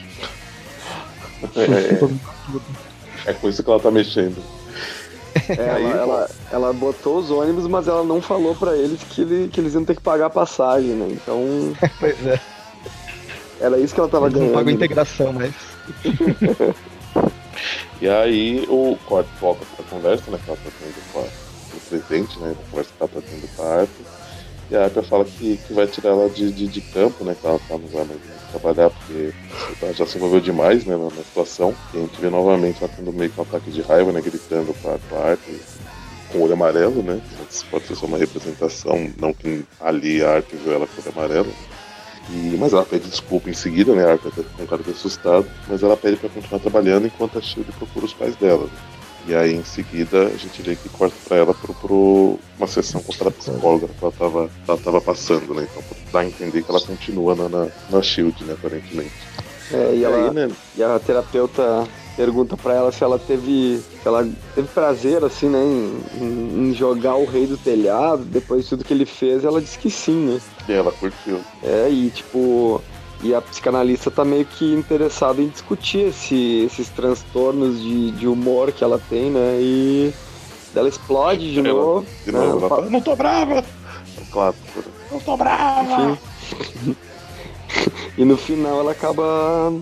é, 1.56 3.30
é 3.30 3.32
com 3.32 3.48
isso 3.48 3.62
que 3.62 3.70
ela 3.70 3.80
tá 3.80 3.90
mexendo. 3.90 4.42
É, 5.48 5.54
ela, 5.54 5.90
ela, 5.90 6.30
ela, 6.52 6.72
botou 6.72 7.18
os 7.18 7.30
ônibus, 7.30 7.66
mas 7.66 7.86
ela 7.86 8.02
não 8.02 8.20
falou 8.20 8.54
para 8.54 8.76
eles 8.76 9.00
que, 9.04 9.22
ele, 9.22 9.48
que 9.48 9.60
eles 9.60 9.74
iam 9.74 9.84
ter 9.84 9.94
que 9.94 10.02
pagar 10.02 10.26
a 10.26 10.30
passagem, 10.30 10.90
né? 10.90 11.08
Então. 11.10 11.72
pois 11.98 12.26
é. 12.26 12.40
Era 13.60 13.78
isso 13.78 13.94
que 13.94 14.00
ela 14.00 14.08
tava 14.08 14.26
eles 14.26 14.34
ganhando. 14.34 14.52
Não 14.52 14.58
pagam 14.58 14.72
integração, 14.72 15.32
mas. 15.32 15.54
e 18.00 18.08
aí 18.08 18.66
o 18.68 18.96
corte 19.06 19.30
volta 19.40 19.64
pra 19.76 19.84
conversa, 19.84 20.30
né? 20.30 20.38
Que 20.42 20.50
ela 20.50 20.58
tá 20.64 20.70
tendo 20.78 21.12
com, 21.12 21.20
o 21.20 21.80
presidente, 21.88 22.38
né? 22.38 22.56
A 22.58 22.70
conversa 22.70 22.90
que 22.96 23.02
ela 23.02 23.10
tá 23.12 23.20
tendo 23.20 23.56
com 23.56 23.62
a 23.62 23.80
Arthur. 23.80 24.06
E 24.70 24.76
a 24.76 24.84
Arthur 24.84 25.04
fala 25.04 25.24
que, 25.24 25.56
que 25.58 25.72
vai 25.74 25.86
tirar 25.86 26.10
ela 26.10 26.30
de, 26.30 26.50
de, 26.50 26.66
de 26.66 26.80
campo, 26.80 27.24
né? 27.24 27.36
Que 27.38 27.46
ela 27.46 27.58
tá, 27.68 27.76
não 27.76 27.88
vai 27.88 28.04
mais 28.04 28.20
trabalhar 28.50 28.90
porque 28.90 29.34
ela 29.82 29.92
já 29.92 30.06
se 30.06 30.16
envolveu 30.16 30.40
demais 30.40 30.84
né, 30.86 30.96
na, 30.96 31.10
situação. 31.22 31.74
E 31.92 31.98
a 31.98 32.00
gente 32.00 32.20
vê 32.20 32.30
novamente 32.30 32.82
ela 32.82 32.92
tendo 32.96 33.12
meio 33.12 33.30
que 33.30 33.38
um 33.38 33.42
ataque 33.42 33.70
de 33.70 33.82
raiva, 33.82 34.12
né? 34.12 34.20
Gritando 34.20 34.74
com 34.80 34.94
a, 34.94 34.98
com 34.98 35.16
a 35.16 35.30
Arthur 35.30 35.60
com 36.32 36.38
o 36.38 36.42
olho 36.42 36.52
amarelo, 36.54 37.02
né? 37.02 37.20
Isso 37.50 37.66
pode 37.70 37.86
ser 37.86 37.96
só 37.96 38.06
uma 38.06 38.16
representação, 38.16 39.12
não 39.18 39.32
que 39.32 39.64
ali 39.80 40.22
a 40.22 40.36
Arthur 40.36 40.58
viu 40.58 40.72
ela 40.72 40.86
com 40.86 41.00
o 41.00 41.04
olho 41.04 41.12
amarelo. 41.16 41.52
E, 42.28 42.56
mas 42.58 42.72
ela 42.72 42.84
pede 42.84 43.08
desculpa 43.08 43.50
em 43.50 43.54
seguida, 43.54 43.94
né? 43.94 44.04
A 44.04 44.12
Arthur 44.12 44.28
até 44.28 44.42
com 44.42 44.62
um 44.62 44.66
cara 44.66 44.82
assustado, 44.88 45.46
mas 45.66 45.82
ela 45.82 45.96
pede 45.96 46.16
para 46.16 46.28
continuar 46.28 46.60
trabalhando 46.60 47.06
enquanto 47.06 47.38
a 47.38 47.40
Shield 47.40 47.70
procura 47.72 48.06
os 48.06 48.14
pais 48.14 48.36
dela. 48.36 48.64
Né? 48.64 48.70
E 49.26 49.34
aí 49.34 49.54
em 49.54 49.64
seguida 49.64 50.26
a 50.26 50.36
gente 50.36 50.62
vê 50.62 50.74
que 50.76 50.88
corta 50.88 51.16
pra 51.26 51.36
ela 51.36 51.54
pro, 51.54 51.74
pro 51.74 52.38
uma 52.56 52.66
sessão 52.66 53.02
com 53.02 53.12
a 53.12 53.30
psicóloga 53.30 53.88
que 53.88 54.04
ela 54.04 54.12
tava, 54.12 54.50
ela 54.66 54.78
tava 54.78 55.00
passando, 55.00 55.54
né? 55.54 55.66
Então 55.70 55.82
dá 56.12 56.20
a 56.20 56.26
entender 56.26 56.62
que 56.62 56.70
ela 56.70 56.80
continua 56.80 57.34
na, 57.34 57.48
na, 57.48 57.68
na 57.90 58.02
Shield, 58.02 58.42
né, 58.44 58.54
aparentemente. 58.54 59.12
É, 59.72 59.94
e, 59.94 60.04
ela, 60.04 60.28
aí, 60.28 60.34
né? 60.34 60.50
e 60.76 60.82
a 60.82 60.98
terapeuta 60.98 61.86
pergunta 62.16 62.56
para 62.56 62.74
ela 62.74 62.92
se 62.92 63.04
ela 63.04 63.18
teve 63.18 63.78
se 63.78 64.06
ela 64.08 64.28
teve 64.54 64.68
prazer 64.68 65.24
assim 65.24 65.48
né 65.48 65.62
em, 66.20 66.70
em, 66.70 66.74
jogar 66.74 67.14
o 67.14 67.24
rei 67.24 67.46
do 67.46 67.56
telhado 67.56 68.24
depois 68.24 68.64
de 68.64 68.70
tudo 68.70 68.84
que 68.84 68.92
ele 68.92 69.06
fez 69.06 69.44
ela 69.44 69.60
disse 69.60 69.78
que 69.78 69.90
sim 69.90 70.26
né 70.26 70.40
e 70.70 70.76
ela 70.76 70.92
curtiu 70.92 71.40
é 71.62 71.88
e 71.88 72.10
tipo 72.10 72.82
e 73.22 73.34
a 73.34 73.40
psicanalista 73.40 74.10
tá 74.10 74.24
meio 74.24 74.46
que 74.46 74.72
interessada 74.72 75.42
em 75.42 75.48
discutir 75.48 76.08
esse, 76.08 76.64
esses 76.64 76.88
transtornos 76.88 77.78
de, 77.80 78.12
de 78.12 78.26
humor 78.26 78.72
que 78.72 78.82
ela 78.82 78.98
tem, 79.10 79.30
né? 79.30 79.58
E 79.60 80.14
ela 80.74 80.88
explode 80.88 81.52
de 81.52 81.58
ela, 81.58 81.68
novo. 81.68 82.06
De 82.24 82.32
novo, 82.32 82.46
né? 82.46 82.50
ela 82.50 82.68
fala, 82.68 82.88
não 82.88 83.00
tô 83.00 83.14
brava! 83.14 83.62
Claro, 84.30 84.54
não 85.12 85.20
tô 85.20 85.36
brava! 85.36 86.18
e 88.16 88.24
no 88.24 88.38
final 88.38 88.80
ela 88.80 88.92
acaba. 88.92 89.72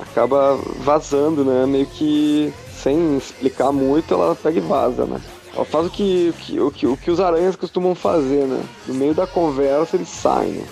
acaba 0.00 0.58
vazando, 0.78 1.44
né? 1.44 1.66
Meio 1.66 1.86
que 1.86 2.50
sem 2.74 3.18
explicar 3.18 3.72
muito, 3.72 4.14
ela 4.14 4.34
pega 4.34 4.56
e 4.56 4.60
vaza, 4.60 5.04
né? 5.04 5.20
Ela 5.54 5.64
faz 5.64 5.86
o 5.86 5.90
que, 5.90 6.30
o 6.30 6.32
que, 6.32 6.60
o 6.60 6.70
que, 6.70 6.86
o 6.86 6.96
que 6.96 7.10
os 7.10 7.20
aranhas 7.20 7.56
costumam 7.56 7.94
fazer, 7.94 8.46
né? 8.46 8.62
No 8.86 8.94
meio 8.94 9.14
da 9.14 9.26
conversa 9.26 9.96
eles 9.96 10.08
saem, 10.08 10.52
né? 10.52 10.66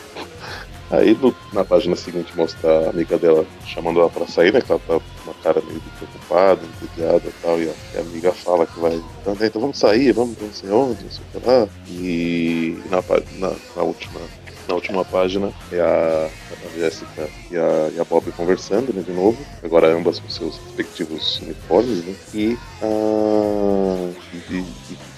Aí 0.91 1.17
no, 1.23 1.33
na 1.53 1.65
página 1.65 1.95
seguinte 1.95 2.37
mostra 2.37 2.87
a 2.87 2.91
amiga 2.91 3.17
dela 3.17 3.47
chamando 3.65 4.01
ela 4.01 4.11
pra 4.11 4.27
sair, 4.27 4.53
né? 4.53 4.61
Que 4.61 4.73
ela 4.73 4.81
tá 4.81 4.95
com 4.95 5.31
uma 5.31 5.35
cara 5.41 5.63
meio 5.65 5.81
preocupada, 5.99 6.61
entediada 6.65 7.23
e 7.29 7.33
tal. 7.43 7.61
E 7.61 7.69
a, 7.69 7.73
e 7.95 7.99
a, 7.99 8.01
amiga 8.01 8.33
fala 8.33 8.67
que 8.67 8.81
vai. 8.81 9.01
Então, 9.23 9.61
vamos 9.61 9.79
sair, 9.79 10.11
vamos 10.13 10.37
não 10.41 10.53
sei 10.53 10.71
onde, 10.71 11.05
não 11.05 11.11
sei 11.11 11.23
o 11.23 11.41
que 11.41 11.47
lá. 11.47 11.69
E 11.89 12.79
na, 12.91 13.03
na, 13.39 13.55
na 13.77 13.83
última. 13.83 14.21
Na 14.71 14.77
última 14.77 15.05
página 15.05 15.53
é 15.73 15.81
a, 15.81 16.31
a 16.31 16.79
Jéssica 16.79 17.29
e 17.51 17.57
a, 17.57 17.91
e 17.93 17.99
a 17.99 18.05
Bob 18.05 18.31
conversando 18.31 18.93
né, 18.93 19.03
de 19.03 19.11
novo, 19.11 19.37
agora 19.65 19.93
ambas 19.93 20.21
com 20.21 20.31
seus 20.31 20.59
respectivos 20.59 21.41
uniformes, 21.41 22.05
né? 22.05 22.15
E, 22.33 22.57
ah, 22.81 24.13
e, 24.33 24.55
e, 24.55 24.65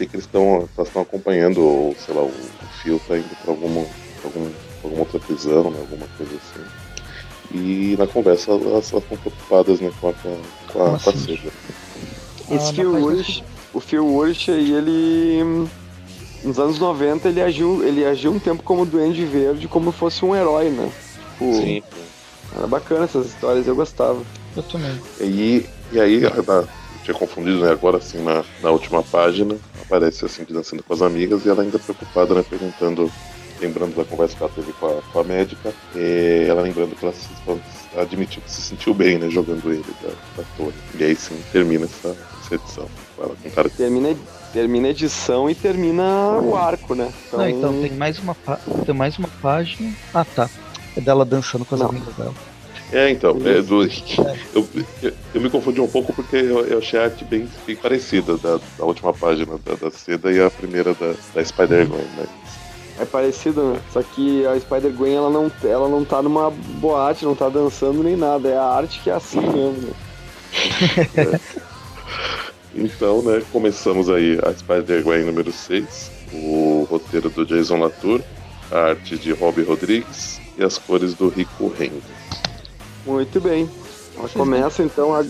e 0.00 0.06
que 0.06 0.16
eles 0.16 0.24
estão 0.24 0.66
acompanhando, 1.02 1.60
ou 1.60 1.94
sei 1.98 2.14
lá, 2.14 2.22
o, 2.22 2.28
o 2.28 2.66
fio 2.82 2.98
tá 3.06 3.18
indo 3.18 3.28
para 3.42 3.52
algum, 3.52 3.84
algum 4.24 4.50
alguma 4.82 5.00
outra 5.00 5.20
prisão, 5.20 5.70
né, 5.70 5.80
alguma 5.80 6.06
coisa 6.16 6.32
assim. 6.34 6.64
E 7.54 7.94
na 7.98 8.06
conversa 8.06 8.52
elas, 8.52 8.86
estão 8.86 9.02
preocupadas 9.02 9.80
né, 9.80 9.92
com 10.00 10.08
a, 10.08 10.12
com 10.14 10.30
a, 10.82 10.98
com 10.98 11.10
a 11.10 11.12
seda. 11.12 11.52
Esse 12.50 12.70
ah, 12.70 12.72
Phil 12.72 12.90
Urich, 12.90 13.44
o 13.74 13.80
Phil 13.80 14.06
Urich 14.06 14.50
aí, 14.50 14.72
ele. 14.72 15.68
Nos 16.44 16.58
anos 16.58 16.78
90 16.78 17.28
ele 17.28 17.40
agiu, 17.40 17.84
ele 17.84 18.04
agiu 18.04 18.32
um 18.32 18.38
tempo 18.38 18.62
como 18.62 18.84
Duende 18.84 19.24
Verde, 19.24 19.68
como 19.68 19.92
fosse 19.92 20.24
um 20.24 20.34
herói, 20.34 20.70
né? 20.70 20.90
Tipo, 21.32 21.54
Sim. 21.54 21.82
Era 22.56 22.66
bacana 22.66 23.04
essas 23.04 23.26
histórias, 23.26 23.66
eu 23.66 23.74
gostava. 23.74 24.20
Eu 24.56 24.62
também. 24.62 25.00
E, 25.20 25.64
e 25.92 26.00
aí, 26.00 26.22
eu 26.22 26.68
tinha 27.02 27.14
confundido, 27.14 27.60
né? 27.60 27.70
Agora 27.70 27.96
assim, 27.96 28.22
na, 28.22 28.44
na 28.62 28.70
última 28.70 29.02
página, 29.02 29.56
aparece 29.80 30.24
assim, 30.24 30.44
dançando 30.48 30.82
com 30.82 30.92
as 30.92 31.02
amigas 31.02 31.44
e 31.44 31.48
ela 31.48 31.62
ainda 31.62 31.78
preocupada, 31.78 32.34
né? 32.34 32.44
Perguntando 32.48 33.10
lembrando 33.62 33.94
da 33.94 34.04
conversa 34.04 34.36
que 34.36 34.42
ela 34.42 34.52
teve 34.52 34.72
com 34.72 34.86
a, 34.86 35.02
com 35.12 35.20
a 35.20 35.24
médica, 35.24 35.72
ela 36.48 36.62
lembrando 36.62 36.96
que 36.96 37.04
ela 37.04 37.14
se, 37.14 37.28
admitiu 37.96 38.42
que 38.42 38.50
se 38.50 38.60
sentiu 38.60 38.92
bem, 38.92 39.18
né, 39.18 39.30
jogando 39.30 39.70
ele 39.70 39.84
da, 40.02 40.08
da 40.36 40.48
torre. 40.56 40.74
E 40.98 41.04
aí 41.04 41.14
sim, 41.14 41.40
termina 41.52 41.84
essa, 41.84 42.16
essa 42.42 42.54
edição. 42.56 42.88
Ela, 43.16 43.36
com 43.40 43.50
cara 43.50 43.70
termina, 43.70 44.16
termina 44.52 44.88
a 44.88 44.90
edição 44.90 45.48
e 45.48 45.54
termina 45.54 46.38
o 46.40 46.56
arco, 46.56 46.94
né? 46.94 47.12
Então... 47.26 47.38
Não, 47.40 47.48
então 47.48 47.80
tem 47.80 47.92
mais 47.92 48.18
uma, 48.18 48.36
tem 48.84 48.94
mais 48.94 49.18
uma 49.18 49.28
página. 49.40 49.92
Ah, 50.12 50.24
tá. 50.24 50.48
É 50.96 51.00
dela 51.00 51.24
dançando 51.24 51.64
com 51.64 51.74
as 51.74 51.80
Não. 51.80 51.88
amigas 51.88 52.14
dela. 52.14 52.34
É, 52.92 53.08
então, 53.08 53.30
é 53.42 53.62
do, 53.62 53.84
eu, 53.84 54.68
eu, 55.02 55.12
eu, 55.34 55.40
me 55.40 55.48
confundi 55.48 55.80
um 55.80 55.88
pouco 55.88 56.12
porque 56.12 56.36
eu, 56.36 56.66
eu 56.66 56.78
achei 56.78 57.00
a 57.00 57.04
arte 57.04 57.24
bem, 57.24 57.48
bem 57.66 57.74
parecida 57.74 58.36
da, 58.36 58.60
da 58.78 58.84
última 58.84 59.14
página 59.14 59.58
da, 59.64 59.74
da 59.74 59.90
Seda 59.90 60.30
e 60.30 60.38
a 60.38 60.50
primeira 60.50 60.92
da, 60.92 61.14
da 61.34 61.42
Spider-Man, 61.42 61.96
né? 61.96 62.26
É 63.00 63.06
parecido, 63.06 63.72
né? 63.72 63.80
Só 63.90 64.02
que 64.02 64.46
a 64.46 64.60
Spider-Gwen, 64.60 65.14
ela 65.14 65.30
não, 65.30 65.50
ela 65.64 65.88
não 65.88 66.04
tá 66.04 66.20
numa 66.20 66.50
boate, 66.50 67.24
não 67.24 67.34
tá 67.34 67.48
dançando 67.48 68.02
nem 68.02 68.14
nada. 68.14 68.50
É 68.50 68.58
a 68.58 68.64
arte 68.64 69.00
que 69.00 69.08
é 69.08 69.14
assim 69.14 69.40
mesmo, 69.40 69.88
né? 69.88 69.94
é. 71.16 71.62
Então, 72.74 73.22
né, 73.22 73.42
começamos 73.52 74.08
aí 74.08 74.38
a 74.42 74.52
Spider-Gwen 74.52 75.24
número 75.24 75.52
6, 75.52 76.10
o 76.32 76.86
roteiro 76.90 77.28
do 77.28 77.44
Jason 77.44 77.78
Latour, 77.78 78.20
a 78.70 78.78
arte 78.90 79.18
de 79.18 79.32
Robbie 79.32 79.62
Rodrigues 79.62 80.40
e 80.56 80.64
as 80.64 80.78
cores 80.78 81.14
do 81.14 81.28
Rico 81.28 81.68
Reng. 81.78 82.00
Muito 83.04 83.40
bem. 83.40 83.68
Começa 84.34 84.82
então 84.82 85.14
a... 85.14 85.24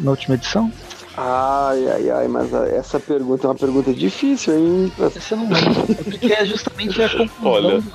na 0.00 0.10
última 0.10 0.34
edição? 0.34 0.72
Ai, 1.16 1.88
ai, 1.88 2.10
ai, 2.10 2.28
mas 2.28 2.52
essa 2.52 3.00
pergunta 3.00 3.46
é 3.46 3.50
uma 3.50 3.56
pergunta 3.56 3.92
difícil, 3.92 4.56
hein? 4.56 4.92
Você 4.96 5.34
não 5.34 5.48
lembra, 5.50 5.94
porque 6.04 6.32
é 6.32 6.44
justamente 6.44 7.02
a 7.02 7.08
conclusão 7.08 7.52
Olha, 7.52 7.80
do 7.80 7.92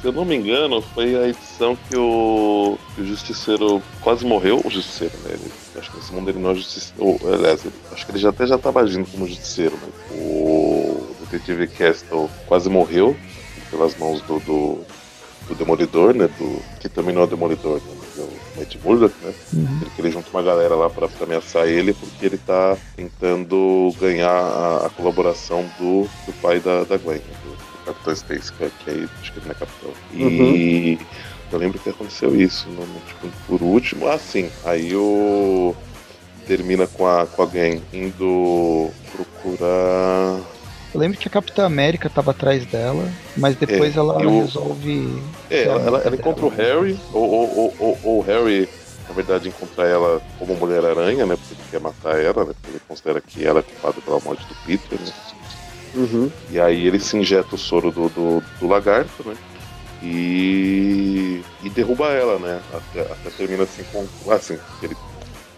Se 0.00 0.06
eu 0.06 0.12
não 0.12 0.24
me 0.24 0.34
engano, 0.34 0.80
foi 0.80 1.14
a 1.14 1.28
edição 1.28 1.76
que 1.76 1.96
o, 1.96 2.78
que 2.94 3.02
o 3.02 3.06
Justiceiro 3.06 3.82
quase 4.00 4.24
morreu, 4.24 4.62
o 4.64 4.70
Justiceiro, 4.70 5.12
né? 5.24 5.32
Ele, 5.34 5.52
acho 5.76 5.90
que 5.90 5.96
nesse 5.98 6.12
mundo 6.12 6.30
ele 6.30 6.38
não 6.38 6.52
é 6.52 6.54
Justiceiro. 6.54 7.20
aliás, 7.34 7.64
ele, 7.66 7.74
acho 7.92 8.06
que 8.06 8.12
ele 8.12 8.18
já 8.18 8.30
até 8.30 8.46
já 8.46 8.56
estava 8.56 8.80
agindo 8.80 9.06
como 9.10 9.28
Justiceiro, 9.28 9.76
né? 9.76 9.88
O 10.12 11.06
Detetive 11.20 11.68
Castle 11.68 12.30
quase 12.46 12.70
morreu 12.70 13.14
pelas 13.70 13.94
mãos 13.98 14.22
do, 14.22 14.40
do, 14.40 14.78
do 15.48 15.54
Demolidor, 15.54 16.14
né? 16.14 16.28
Do, 16.38 16.62
que 16.80 16.88
também 16.88 17.14
não 17.14 17.20
é 17.20 17.24
o 17.24 17.28
Demolidor, 17.28 17.78
né? 17.84 18.00
Matt 18.56 18.76
Murdock, 18.82 19.14
né? 19.22 19.34
Uhum. 19.52 19.78
Ele 19.82 19.90
queria 19.96 20.10
junto 20.10 20.30
uma 20.30 20.42
galera 20.42 20.74
lá 20.74 20.88
pra, 20.88 21.08
pra 21.08 21.26
ameaçar 21.26 21.68
ele, 21.68 21.92
porque 21.92 22.24
ele 22.24 22.38
tá 22.38 22.76
tentando 22.96 23.94
ganhar 24.00 24.30
a, 24.30 24.86
a 24.86 24.90
colaboração 24.90 25.62
do, 25.78 26.08
do 26.26 26.32
pai 26.40 26.58
da, 26.58 26.84
da 26.84 26.96
Gwen, 26.96 27.18
né? 27.18 27.34
do 27.44 27.69
Capitão 27.92 28.12
Stacy, 28.12 28.52
é, 28.60 28.70
que 28.82 28.90
aí 28.90 29.08
acho 29.20 29.32
que 29.32 29.38
ele 29.38 29.46
não 29.46 29.52
é 29.52 29.54
capitão. 29.54 29.92
E 30.12 30.22
uhum. 30.22 31.06
eu 31.52 31.58
lembro 31.58 31.78
que 31.78 31.90
aconteceu 31.90 32.34
isso, 32.34 32.68
no, 32.68 32.86
no, 32.86 33.00
tipo, 33.00 33.28
por 33.46 33.62
último, 33.62 34.08
assim, 34.08 34.50
aí 34.64 34.94
o. 34.94 35.74
Termina 36.46 36.86
com 36.86 37.06
a, 37.06 37.26
com 37.26 37.42
a 37.42 37.46
Gwen 37.46 37.80
indo 37.92 38.90
procurar 39.12 40.40
eu 40.92 40.98
lembro 40.98 41.16
que 41.18 41.28
a 41.28 41.30
Capitã 41.30 41.66
América 41.66 42.08
estava 42.08 42.32
atrás 42.32 42.66
dela, 42.66 43.08
mas 43.36 43.54
depois 43.54 43.96
é, 43.96 43.98
ela 43.98 44.18
resolve. 44.18 45.22
É, 45.48 45.62
ela, 45.62 45.80
ela, 45.82 45.98
ela 46.00 46.16
encontra 46.16 46.44
o 46.44 46.48
Harry, 46.48 46.98
ou, 47.12 47.30
ou, 47.30 47.74
ou, 47.78 47.98
ou, 48.02 48.18
o 48.18 48.22
Harry, 48.22 48.68
na 49.08 49.14
verdade, 49.14 49.48
encontra 49.48 49.86
ela 49.86 50.20
como 50.36 50.56
Mulher-Aranha, 50.56 51.26
né? 51.26 51.36
Porque 51.36 51.54
ele 51.54 51.70
quer 51.70 51.80
matar 51.80 52.20
ela, 52.20 52.44
né? 52.44 52.52
Porque 52.60 52.70
ele 52.70 52.80
considera 52.88 53.20
que 53.20 53.44
ela 53.44 53.60
é 53.60 53.62
culpada 53.62 54.00
pela 54.00 54.18
morte 54.18 54.44
do 54.46 54.54
Peter, 54.66 54.98
né? 55.00 55.12
Uhum. 55.94 56.30
E 56.50 56.60
aí 56.60 56.86
ele 56.86 57.00
se 57.00 57.16
injeta 57.16 57.54
o 57.54 57.58
soro 57.58 57.90
do, 57.90 58.08
do, 58.08 58.42
do 58.60 58.66
lagarto, 58.68 59.28
né? 59.28 59.36
e, 60.02 61.42
e 61.62 61.70
derruba 61.70 62.08
ela, 62.08 62.38
né? 62.38 62.60
Até, 62.72 63.00
até 63.02 63.30
termina 63.30 63.64
assim 63.64 63.84
com. 63.92 64.32
Assim, 64.32 64.58
ele 64.82 64.96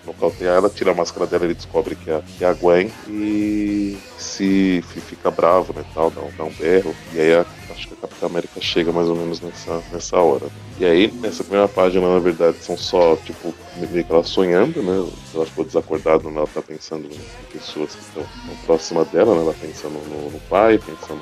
nocauteia 0.04 0.50
ela, 0.50 0.68
tira 0.68 0.90
a 0.90 0.94
máscara 0.94 1.26
dela, 1.26 1.44
ele 1.44 1.54
descobre 1.54 1.94
que 1.94 2.10
é, 2.10 2.20
que 2.36 2.44
é 2.44 2.48
a 2.48 2.52
Gwen 2.52 2.90
e 3.08 3.96
se 4.18 4.82
fica 4.88 5.30
bravo, 5.30 5.72
né, 5.72 5.84
tal, 5.94 6.10
dá 6.10 6.20
dá 6.36 6.44
um 6.44 6.52
berro, 6.52 6.92
e 7.12 7.20
aí 7.20 7.34
a, 7.34 7.46
acho 7.72 7.88
que 7.88 7.94
a 7.94 7.96
Capitã 7.96 8.26
América 8.26 8.60
chega 8.60 8.92
mais 8.92 9.08
ou 9.08 9.16
menos 9.16 9.40
nessa, 9.40 9.82
nessa 9.92 10.16
hora. 10.18 10.46
E 10.78 10.84
aí, 10.84 11.12
nessa 11.20 11.42
primeira 11.42 11.68
página, 11.68 12.12
na 12.12 12.18
verdade, 12.18 12.58
são 12.58 12.76
só, 12.76 13.16
tipo, 13.16 13.54
meio 13.76 14.04
que 14.04 14.12
ela 14.12 14.24
sonhando, 14.24 14.82
né, 14.82 15.08
ela 15.34 15.46
ficou 15.46 15.64
desacordada, 15.64 16.28
né, 16.28 16.36
ela 16.36 16.46
tá 16.46 16.62
pensando 16.62 17.06
em 17.06 17.52
pessoas 17.52 17.94
que 17.94 18.00
estão 18.00 18.24
próximas 18.64 19.08
dela, 19.08 19.34
né, 19.34 19.40
ela 19.42 19.54
pensando 19.54 19.94
no, 20.08 20.30
no 20.30 20.40
pai, 20.48 20.78
pensando 20.78 21.20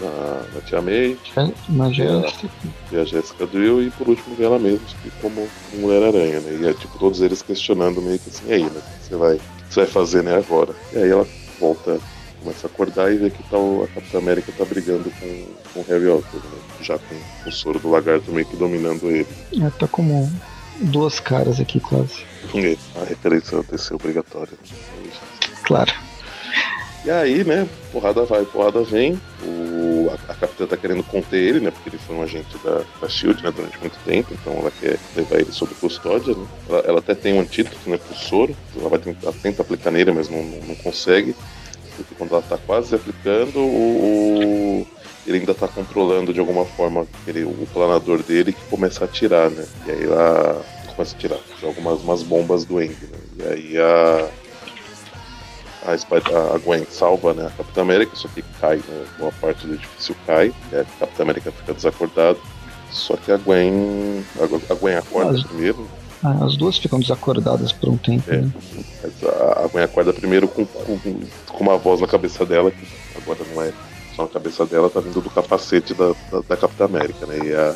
na, 0.00 0.06
na, 0.06 0.42
na 0.54 0.60
tia 0.62 0.80
May, 0.80 1.16
na 1.68 1.90
Jéssica. 1.92 2.48
E 2.92 2.96
a 2.96 3.04
Jéssica 3.04 3.46
Drill, 3.46 3.82
e 3.82 3.90
por 3.90 4.08
último 4.08 4.36
ela 4.38 4.58
mesmo, 4.58 4.86
como 5.20 5.48
Mulher-Aranha, 5.74 6.40
né, 6.40 6.58
e 6.60 6.66
é, 6.68 6.72
tipo, 6.74 6.98
todos 6.98 7.20
eles 7.20 7.42
questionando 7.42 8.00
meio 8.02 8.18
que 8.18 8.30
assim, 8.30 8.48
e 8.48 8.52
aí, 8.52 8.62
né, 8.62 8.70
o 8.70 8.98
que 9.00 9.08
você 9.08 9.16
vai, 9.16 9.34
o 9.34 9.38
que 9.38 9.74
você 9.74 9.80
vai 9.80 9.88
fazer, 9.88 10.22
né, 10.22 10.36
agora? 10.36 10.74
E 10.92 10.98
aí 10.98 11.10
ela 11.10 11.26
volta 11.58 11.98
começa 12.46 12.68
a 12.68 12.70
acordar 12.70 13.12
e 13.12 13.16
vê 13.16 13.30
que 13.30 13.42
tá 13.44 13.58
o, 13.58 13.82
a 13.82 13.88
Capitã 13.88 14.18
América 14.18 14.52
tá 14.56 14.64
brigando 14.64 15.10
com, 15.10 15.46
com 15.74 15.80
o 15.80 15.84
Harry 15.88 16.06
Osborn, 16.06 16.46
né? 16.46 16.58
já 16.80 16.96
com 16.96 17.48
o 17.48 17.52
soro 17.52 17.80
do 17.80 17.90
lagarto 17.90 18.30
meio 18.30 18.46
que 18.46 18.56
dominando 18.56 19.10
ele. 19.10 19.26
É, 19.60 19.68
tá 19.70 19.88
como 19.88 20.30
duas 20.80 21.18
caras 21.18 21.58
aqui 21.58 21.80
quase. 21.80 22.24
É, 22.54 22.76
a 23.00 23.04
referência 23.04 23.62
ter 23.64 23.78
ser 23.78 23.94
obrigatória. 23.94 24.52
Claro. 25.64 25.92
E 27.04 27.10
aí, 27.10 27.44
né, 27.44 27.68
porrada 27.92 28.24
vai, 28.24 28.44
porrada 28.44 28.82
vem. 28.82 29.20
O, 29.42 30.08
a, 30.10 30.32
a 30.32 30.34
capitã 30.34 30.66
tá 30.66 30.76
querendo 30.76 31.02
conter 31.02 31.36
ele, 31.36 31.60
né? 31.60 31.70
Porque 31.72 31.88
ele 31.88 31.98
foi 31.98 32.16
um 32.16 32.22
agente 32.22 32.56
da, 32.64 32.82
da 33.00 33.08
Shield, 33.08 33.42
né, 33.42 33.52
durante 33.54 33.78
muito 33.80 33.96
tempo, 34.04 34.32
então 34.32 34.52
ela 34.54 34.72
quer 34.80 34.98
levar 35.16 35.36
ele 35.36 35.52
sob 35.52 35.74
custódia, 35.74 36.34
né? 36.34 36.46
Ela, 36.68 36.78
ela 36.80 36.98
até 37.00 37.14
tem 37.14 37.34
um 37.34 37.40
antídoto, 37.40 37.88
né, 37.88 37.96
pro 37.96 38.16
soro. 38.16 38.56
Ela 38.76 38.88
vai 38.88 38.98
tentar, 38.98 39.32
tenta 39.32 39.62
aplicar 39.62 39.90
nele, 39.90 40.12
mas 40.12 40.28
não, 40.28 40.42
não, 40.42 40.58
não 40.66 40.74
consegue 40.76 41.34
porque 41.96 42.14
quando 42.14 42.30
ela 42.30 42.40
está 42.40 42.58
quase 42.58 42.94
aplicando, 42.94 43.58
o, 43.58 44.82
o, 44.82 44.86
ele 45.26 45.38
ainda 45.38 45.52
está 45.52 45.66
controlando 45.66 46.32
de 46.32 46.40
alguma 46.40 46.64
forma 46.64 47.06
ele, 47.26 47.44
o 47.44 47.66
planador 47.72 48.22
dele 48.22 48.52
que 48.52 48.64
começa 48.66 49.04
a 49.04 49.06
atirar, 49.06 49.50
né? 49.50 49.66
E 49.86 49.90
aí 49.90 50.04
ela 50.04 50.64
começa 50.94 51.14
a 51.14 51.18
tirar, 51.18 51.38
joga 51.60 51.80
umas, 51.80 52.00
umas 52.00 52.22
bombas 52.22 52.64
do 52.64 52.80
Eng, 52.80 52.96
né? 53.02 53.18
E 53.38 53.42
aí 53.42 53.78
a, 53.78 54.28
a, 55.86 56.54
a 56.54 56.58
Gwen 56.58 56.86
salva 56.90 57.34
né, 57.34 57.46
a 57.46 57.50
Capitã 57.50 57.82
América, 57.82 58.14
só 58.14 58.28
que 58.28 58.42
cai, 58.60 58.76
né? 58.76 59.06
Uma 59.18 59.32
parte 59.32 59.66
do 59.66 59.74
edifício 59.74 60.14
cai, 60.26 60.52
a 60.72 60.84
Capitã 60.98 61.22
América 61.22 61.50
fica 61.52 61.74
desacordada. 61.74 62.38
Só 62.90 63.16
que 63.16 63.30
a 63.30 63.36
Gwen. 63.36 64.24
A, 64.40 64.74
Gwen 64.74 64.96
acorda 64.96 65.42
primeiro. 65.46 65.88
Ah, 66.26 66.44
as 66.44 66.56
duas 66.56 66.76
ficam 66.76 66.98
desacordadas 66.98 67.72
por 67.72 67.88
um 67.88 67.96
tempo. 67.96 68.28
É. 68.28 68.38
Né? 68.38 68.52
A 69.56 69.68
Gwen 69.68 69.84
acorda 69.84 70.12
primeiro 70.12 70.48
com, 70.48 70.66
com, 70.66 70.98
com, 70.98 71.64
uma 71.64 71.78
voz 71.78 72.00
na 72.00 72.08
cabeça 72.08 72.44
dela, 72.44 72.70
que 72.70 72.84
agora 73.16 73.38
não 73.54 73.62
é 73.62 73.72
só 74.16 74.22
na 74.22 74.28
cabeça 74.28 74.66
dela, 74.66 74.90
tá 74.90 74.98
vindo 74.98 75.20
do 75.20 75.30
capacete 75.30 75.94
da, 75.94 76.08
da, 76.32 76.40
da 76.48 76.56
Capitã 76.56 76.86
América, 76.86 77.26
né? 77.26 77.38
E 77.44 77.54
a, 77.54 77.74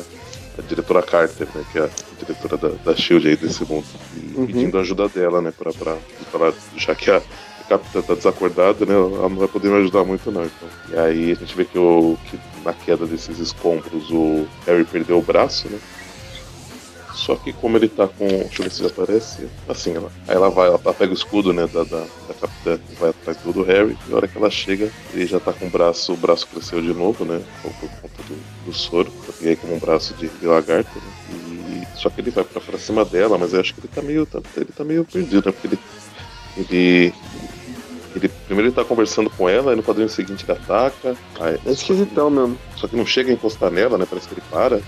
a, 0.59 0.61
diretora 0.67 1.01
Carter, 1.01 1.47
né? 1.55 1.63
Que 1.71 1.79
é 1.79 1.83
a 1.83 1.89
diretora 2.19 2.57
da, 2.57 2.69
da 2.83 2.95
Shield 2.95 3.25
aí 3.25 3.37
desse 3.37 3.63
mundo. 3.63 3.85
E 4.17 4.37
uhum. 4.37 4.45
pedindo 4.47 4.77
ajuda 4.79 5.07
dela, 5.07 5.41
né? 5.41 5.53
Pra, 5.57 5.71
pra, 5.71 5.95
pra, 6.31 6.53
já 6.75 6.93
que 6.93 7.09
a, 7.09 7.21
Capitã 7.71 8.01
tá 8.01 8.15
desacordada, 8.15 8.85
né? 8.85 8.93
Ela 8.93 9.29
não 9.29 9.37
vai 9.37 9.47
poder 9.47 9.69
me 9.69 9.77
ajudar 9.77 10.03
muito, 10.03 10.29
não. 10.29 10.43
Então. 10.43 10.69
E 10.89 10.97
aí 10.97 11.31
a 11.31 11.35
gente 11.35 11.55
vê 11.55 11.63
que, 11.63 11.79
o, 11.79 12.17
que 12.25 12.37
na 12.65 12.73
queda 12.73 13.05
desses 13.05 13.39
escombros 13.39 14.11
o 14.11 14.45
Harry 14.67 14.83
perdeu 14.83 15.17
o 15.17 15.21
braço, 15.21 15.69
né? 15.69 15.79
Só 17.13 17.35
que 17.35 17.51
como 17.53 17.77
ele 17.77 17.87
tá 17.87 18.07
com. 18.07 18.27
Deixa 18.27 18.61
eu 18.61 18.63
ver 18.63 18.71
se 18.71 18.85
aparece. 18.85 19.47
Assim, 19.67 19.95
ela, 19.95 20.11
aí 20.27 20.35
ela 20.35 20.49
vai, 20.49 20.67
ela 20.67 20.79
pega 20.79 21.11
o 21.11 21.13
escudo, 21.13 21.53
né, 21.53 21.67
da, 21.67 21.83
da, 21.83 21.99
da 22.27 22.33
capitã 22.39 22.79
e 22.89 22.95
vai 22.95 23.09
atrás 23.09 23.37
do 23.37 23.63
Harry. 23.63 23.97
E 24.07 24.13
a 24.13 24.15
hora 24.15 24.27
que 24.27 24.37
ela 24.37 24.49
chega, 24.49 24.91
ele 25.13 25.25
já 25.25 25.39
tá 25.39 25.53
com 25.53 25.67
o 25.67 25.69
braço, 25.69 26.13
o 26.13 26.17
braço 26.17 26.47
cresceu 26.47 26.81
de 26.81 26.93
novo, 26.93 27.25
né? 27.25 27.41
Por, 27.61 27.71
por 27.73 27.89
conta 27.89 28.23
do, 28.27 28.65
do 28.65 28.73
soro. 28.73 29.11
Eu 29.27 29.33
peguei 29.33 29.55
como 29.55 29.75
um 29.75 29.79
braço 29.79 30.13
de, 30.15 30.29
de 30.29 30.45
lagarto, 30.45 30.91
né? 30.95 31.11
E, 31.31 31.99
só 31.99 32.09
que 32.09 32.21
ele 32.21 32.31
vai 32.31 32.43
pra, 32.43 32.61
pra 32.61 32.77
cima 32.77 33.03
dela, 33.03 33.37
mas 33.37 33.53
eu 33.53 33.59
acho 33.59 33.73
que 33.73 33.81
ele 33.81 33.89
tá 33.93 34.01
meio. 34.01 34.25
Tá, 34.25 34.41
ele 34.55 34.71
tá 34.75 34.83
meio 34.83 35.05
perdido, 35.05 35.45
né? 35.45 35.51
Porque 35.51 35.67
ele. 35.67 35.79
Ele 36.57 37.13
ele, 38.15 38.27
primeiro 38.45 38.67
ele 38.69 38.75
tá 38.75 38.83
conversando 38.83 39.29
com 39.29 39.47
ela, 39.47 39.71
aí 39.71 39.77
no 39.77 39.83
quadrinho 39.83 40.09
seguinte 40.09 40.43
ele 40.43 40.51
ataca. 40.51 41.15
Aí, 41.39 41.57
é 41.65 41.71
esquisitão 41.71 42.29
que, 42.29 42.37
mesmo. 42.37 42.57
Só 42.75 42.87
que 42.87 42.95
não 42.95 43.05
chega 43.05 43.29
a 43.29 43.33
encostar 43.33 43.71
nela, 43.71 43.97
né? 43.97 44.05
Parece 44.09 44.27
que 44.27 44.33
ele 44.33 44.43
para. 44.51 44.81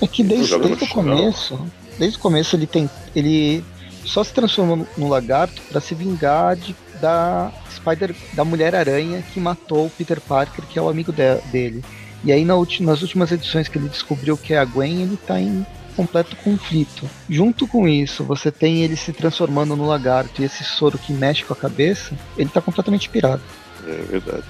É 0.00 0.06
que 0.06 0.22
desde, 0.22 0.58
desde 0.58 0.84
o 0.84 0.88
começo, 0.88 1.58
desde 1.98 2.18
o 2.18 2.20
começo 2.20 2.56
ele 2.56 2.66
tem, 2.66 2.88
ele 3.14 3.64
só 4.04 4.22
se 4.22 4.32
transformou 4.32 4.86
no 4.96 5.08
lagarto 5.08 5.60
para 5.70 5.80
se 5.80 5.94
vingar 5.94 6.56
de, 6.56 6.74
da 7.00 7.52
Spider, 7.74 8.14
da 8.34 8.44
Mulher 8.44 8.74
Aranha 8.74 9.22
que 9.32 9.40
matou 9.40 9.86
o 9.86 9.90
Peter 9.90 10.20
Parker, 10.20 10.64
que 10.66 10.78
é 10.78 10.82
o 10.82 10.88
amigo 10.88 11.12
de, 11.12 11.36
dele. 11.50 11.84
E 12.24 12.32
aí 12.32 12.44
na 12.44 12.54
nas 12.80 13.02
últimas 13.02 13.32
edições 13.32 13.68
que 13.68 13.78
ele 13.78 13.88
descobriu 13.88 14.36
que 14.36 14.54
é 14.54 14.58
a 14.58 14.64
Gwen, 14.64 15.02
ele 15.02 15.16
tá 15.16 15.40
em 15.40 15.66
completo 15.94 16.36
conflito. 16.36 17.08
Junto 17.28 17.66
com 17.66 17.88
isso, 17.88 18.22
você 18.22 18.50
tem 18.50 18.82
ele 18.82 18.96
se 18.96 19.12
transformando 19.12 19.74
no 19.74 19.86
lagarto 19.86 20.42
e 20.42 20.44
esse 20.44 20.62
soro 20.62 20.98
que 20.98 21.12
mexe 21.12 21.44
com 21.44 21.54
a 21.54 21.56
cabeça, 21.56 22.14
ele 22.36 22.50
tá 22.50 22.60
completamente 22.60 23.08
pirado. 23.08 23.42
É 23.86 24.02
verdade. 24.02 24.44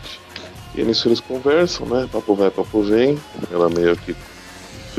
E 0.74 0.82
nisso 0.82 1.09
eles 1.09 1.20
conversam, 1.20 1.86
né? 1.86 2.09
Papo 2.11 2.34
vai, 2.34 2.51
papo 2.51 2.82
vem. 2.82 3.18
Ela 3.51 3.70
meio 3.70 3.97
que 3.97 4.14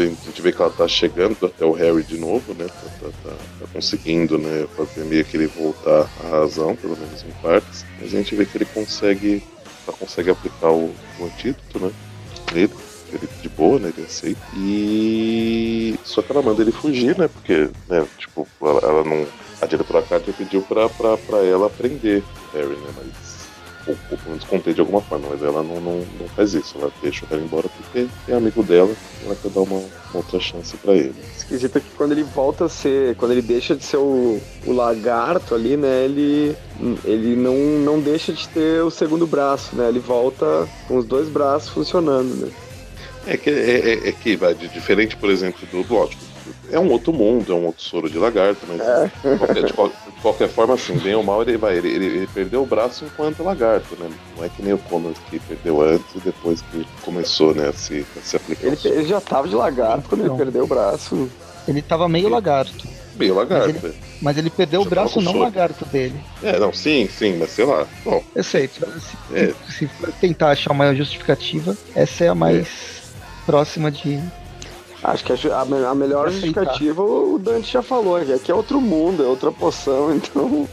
a 0.04 0.06
gente 0.06 0.42
vê 0.42 0.52
que 0.52 0.62
ela 0.62 0.72
tá 0.72 0.88
chegando 0.88 1.46
até 1.46 1.66
o 1.66 1.72
Harry 1.72 2.04
de 2.04 2.18
novo, 2.18 2.54
né? 2.54 2.68
Tá, 2.68 2.90
tá, 3.02 3.10
tá, 3.24 3.36
tá 3.60 3.66
conseguindo, 3.74 4.38
né? 4.38 4.68
Fazer 4.76 5.04
meio 5.06 5.26
que 5.26 5.38
ele 5.38 5.48
voltar 5.48 6.10
à 6.24 6.28
razão, 6.30 6.76
pelo 6.76 6.98
menos 6.98 7.24
em 7.24 7.32
partes. 7.42 7.86
Mas 8.00 8.14
a 8.14 8.18
gente 8.18 8.36
vê 8.36 8.46
que 8.46 8.58
ele 8.58 8.66
consegue, 8.66 9.44
ela 9.88 9.98
consegue 9.98 10.30
aplicar 10.30 10.72
o, 10.72 10.94
o 11.20 11.26
antídoto, 11.26 11.80
né? 11.80 11.92
Nele, 12.54 12.74
ele 13.14 13.30
de 13.42 13.50
boa, 13.50 13.80
né? 13.80 13.92
Ele 13.96 14.06
aceita. 14.06 14.42
E 14.56 15.96
só 16.04 16.22
que 16.22 16.32
ela 16.32 16.42
manda 16.42 16.62
ele 16.62 16.72
fugir, 16.72 17.18
né? 17.18 17.28
Porque, 17.28 17.70
né? 17.90 18.06
Tipo, 18.18 18.48
ela, 18.62 18.80
ela 18.80 19.04
não. 19.04 19.26
A 19.62 19.66
diretora 19.66 20.04
Carter 20.04 20.34
pediu 20.34 20.62
pra, 20.62 20.88
pra, 20.88 21.18
pra 21.18 21.40
ela 21.40 21.70
prender 21.70 22.22
o 22.22 22.58
Harry, 22.58 22.76
né? 22.76 22.94
Mas 22.96 23.27
ou, 23.88 23.96
ou 24.12 24.18
pelo 24.18 24.30
menos 24.30 24.44
contei 24.44 24.74
de 24.74 24.80
alguma 24.80 25.02
forma, 25.02 25.28
mas 25.30 25.42
ela 25.42 25.64
não, 25.64 25.80
não, 25.82 26.06
não 26.20 26.28
faz 26.36 26.54
isso, 26.54 26.78
ela 26.78 26.92
deixa 27.02 27.26
o 27.26 27.28
cara 27.28 27.42
embora 27.42 27.68
porque 27.70 28.08
é 28.28 28.34
amigo 28.34 28.64
dela 28.64 28.94
e 29.22 29.26
ela 29.26 29.36
quer 29.36 29.50
dar 29.50 29.62
uma, 29.62 29.78
uma 29.78 29.90
outra 30.14 30.40
chance 30.40 30.76
para 30.78 30.94
ele. 30.94 31.16
Esquisito 31.36 31.80
que 31.80 31.90
quando 31.96 32.12
ele 32.12 32.24
volta 32.24 32.66
a 32.66 32.70
ser, 32.70 33.16
quando 33.16 33.32
ele 33.32 33.42
deixa 33.42 33.76
de 33.76 33.84
ser 33.84 33.98
o, 33.98 34.40
o 34.66 34.72
lagarto 34.72 35.56
ali, 35.56 35.78
né, 35.78 36.06
ele, 36.06 36.56
ele 37.04 37.36
não, 37.36 37.56
não 37.56 38.00
deixa 38.00 38.34
de 38.34 38.48
ter 38.50 38.82
o 38.84 38.92
segundo 38.92 39.26
braço, 39.26 39.76
né, 39.76 39.88
ele 39.88 40.00
volta 40.00 40.68
com 40.88 40.98
os 40.98 41.06
dois 41.06 41.30
braços 41.30 41.70
funcionando, 41.70 42.36
né. 42.36 42.52
É 43.26 43.36
que, 43.36 43.50
é, 43.50 43.54
é, 43.54 44.10
é 44.10 44.12
que 44.14 44.38
vai 44.38 44.54
de 44.54 44.70
diferente, 44.70 45.18
por 45.18 45.30
exemplo, 45.30 45.68
do 45.70 45.94
lógico, 45.94 46.24
é 46.72 46.80
um 46.80 46.90
outro 46.92 47.14
mundo, 47.14 47.52
é 47.52 47.56
um 47.56 47.66
outro 47.66 47.84
soro 47.84 48.10
de 48.10 48.18
lagarto, 48.18 48.66
mas 48.68 48.82
é. 48.82 49.06
de, 49.06 49.38
qualquer, 49.38 49.54
de, 49.54 49.66
de, 49.66 50.22
qualquer, 50.22 50.50
forma, 50.50 50.74
assim, 50.74 50.98
bem 50.98 51.16
ou 51.16 51.24
mal, 51.24 51.42
ele 51.42 51.58
vai. 51.58 51.78
Ele, 51.78 51.90
ele, 51.90 52.06
ele, 52.06 52.28
perdeu 52.28 52.64
o 52.64 52.66
braço 52.66 53.06
enquanto 53.06 53.44
lagarto, 53.44 53.96
né? 53.96 54.10
Não 54.36 54.44
é 54.44 54.50
que 54.50 54.62
nem 54.62 54.74
o 54.74 54.78
Connor 54.78 55.14
que 55.30 55.40
perdeu 55.40 55.82
antes 55.82 56.16
e 56.16 56.20
depois 56.20 56.62
que 56.62 56.86
começou, 57.02 57.54
né, 57.54 57.70
a 57.70 57.74
se, 57.74 58.06
a 58.18 58.22
se 58.22 58.36
aplicar. 58.36 58.68
Ele, 58.68 58.78
ele, 58.84 59.06
já 59.06 59.22
tava 59.22 59.48
de 59.48 59.56
lagarto 59.56 60.10
quando 60.10 60.26
não. 60.26 60.36
ele 60.36 60.44
perdeu 60.44 60.64
o 60.64 60.68
braço. 60.68 61.30
Ele 61.68 61.82
tava 61.82 62.08
meio 62.08 62.30
lagarto. 62.30 62.88
Meio 63.16 63.34
lagarto, 63.34 63.74
mas 63.74 63.84
ele, 63.84 63.94
é. 63.94 64.00
mas 64.22 64.38
ele 64.38 64.50
perdeu 64.50 64.82
já 64.82 64.88
o 64.88 64.90
braço 64.90 65.22
não 65.22 65.40
lagarto 65.40 65.84
dele. 65.86 66.20
É, 66.44 66.60
não, 66.60 66.72
sim, 66.72 67.10
sim, 67.12 67.38
mas 67.38 67.50
sei 67.50 67.66
lá. 67.66 67.88
Bom. 68.06 68.24
Eu 68.36 68.44
sei, 68.44 68.68
se, 68.68 68.84
é. 69.34 69.54
se, 69.68 69.88
se 69.88 69.90
tentar 70.22 70.52
achar 70.52 70.72
uma 70.72 70.94
justificativa, 70.94 71.76
essa 71.96 72.26
é 72.26 72.28
a 72.28 72.36
mais 72.36 72.68
é. 72.68 73.46
próxima 73.46 73.90
de 73.90 74.22
Acho 75.04 75.24
que 75.24 75.32
a, 75.32 75.62
a 75.62 75.96
melhor 75.96 76.30
justificativa 76.32 77.04
o 77.04 77.38
Dante 77.38 77.72
já 77.72 77.82
falou, 77.82 78.20
que 78.20 78.34
aqui 78.34 78.52
é 78.52 78.56
outro 78.56 78.82
mundo, 78.82 79.24
é 79.24 79.28
outra 79.28 79.52
poção, 79.52 80.14
então 80.16 80.68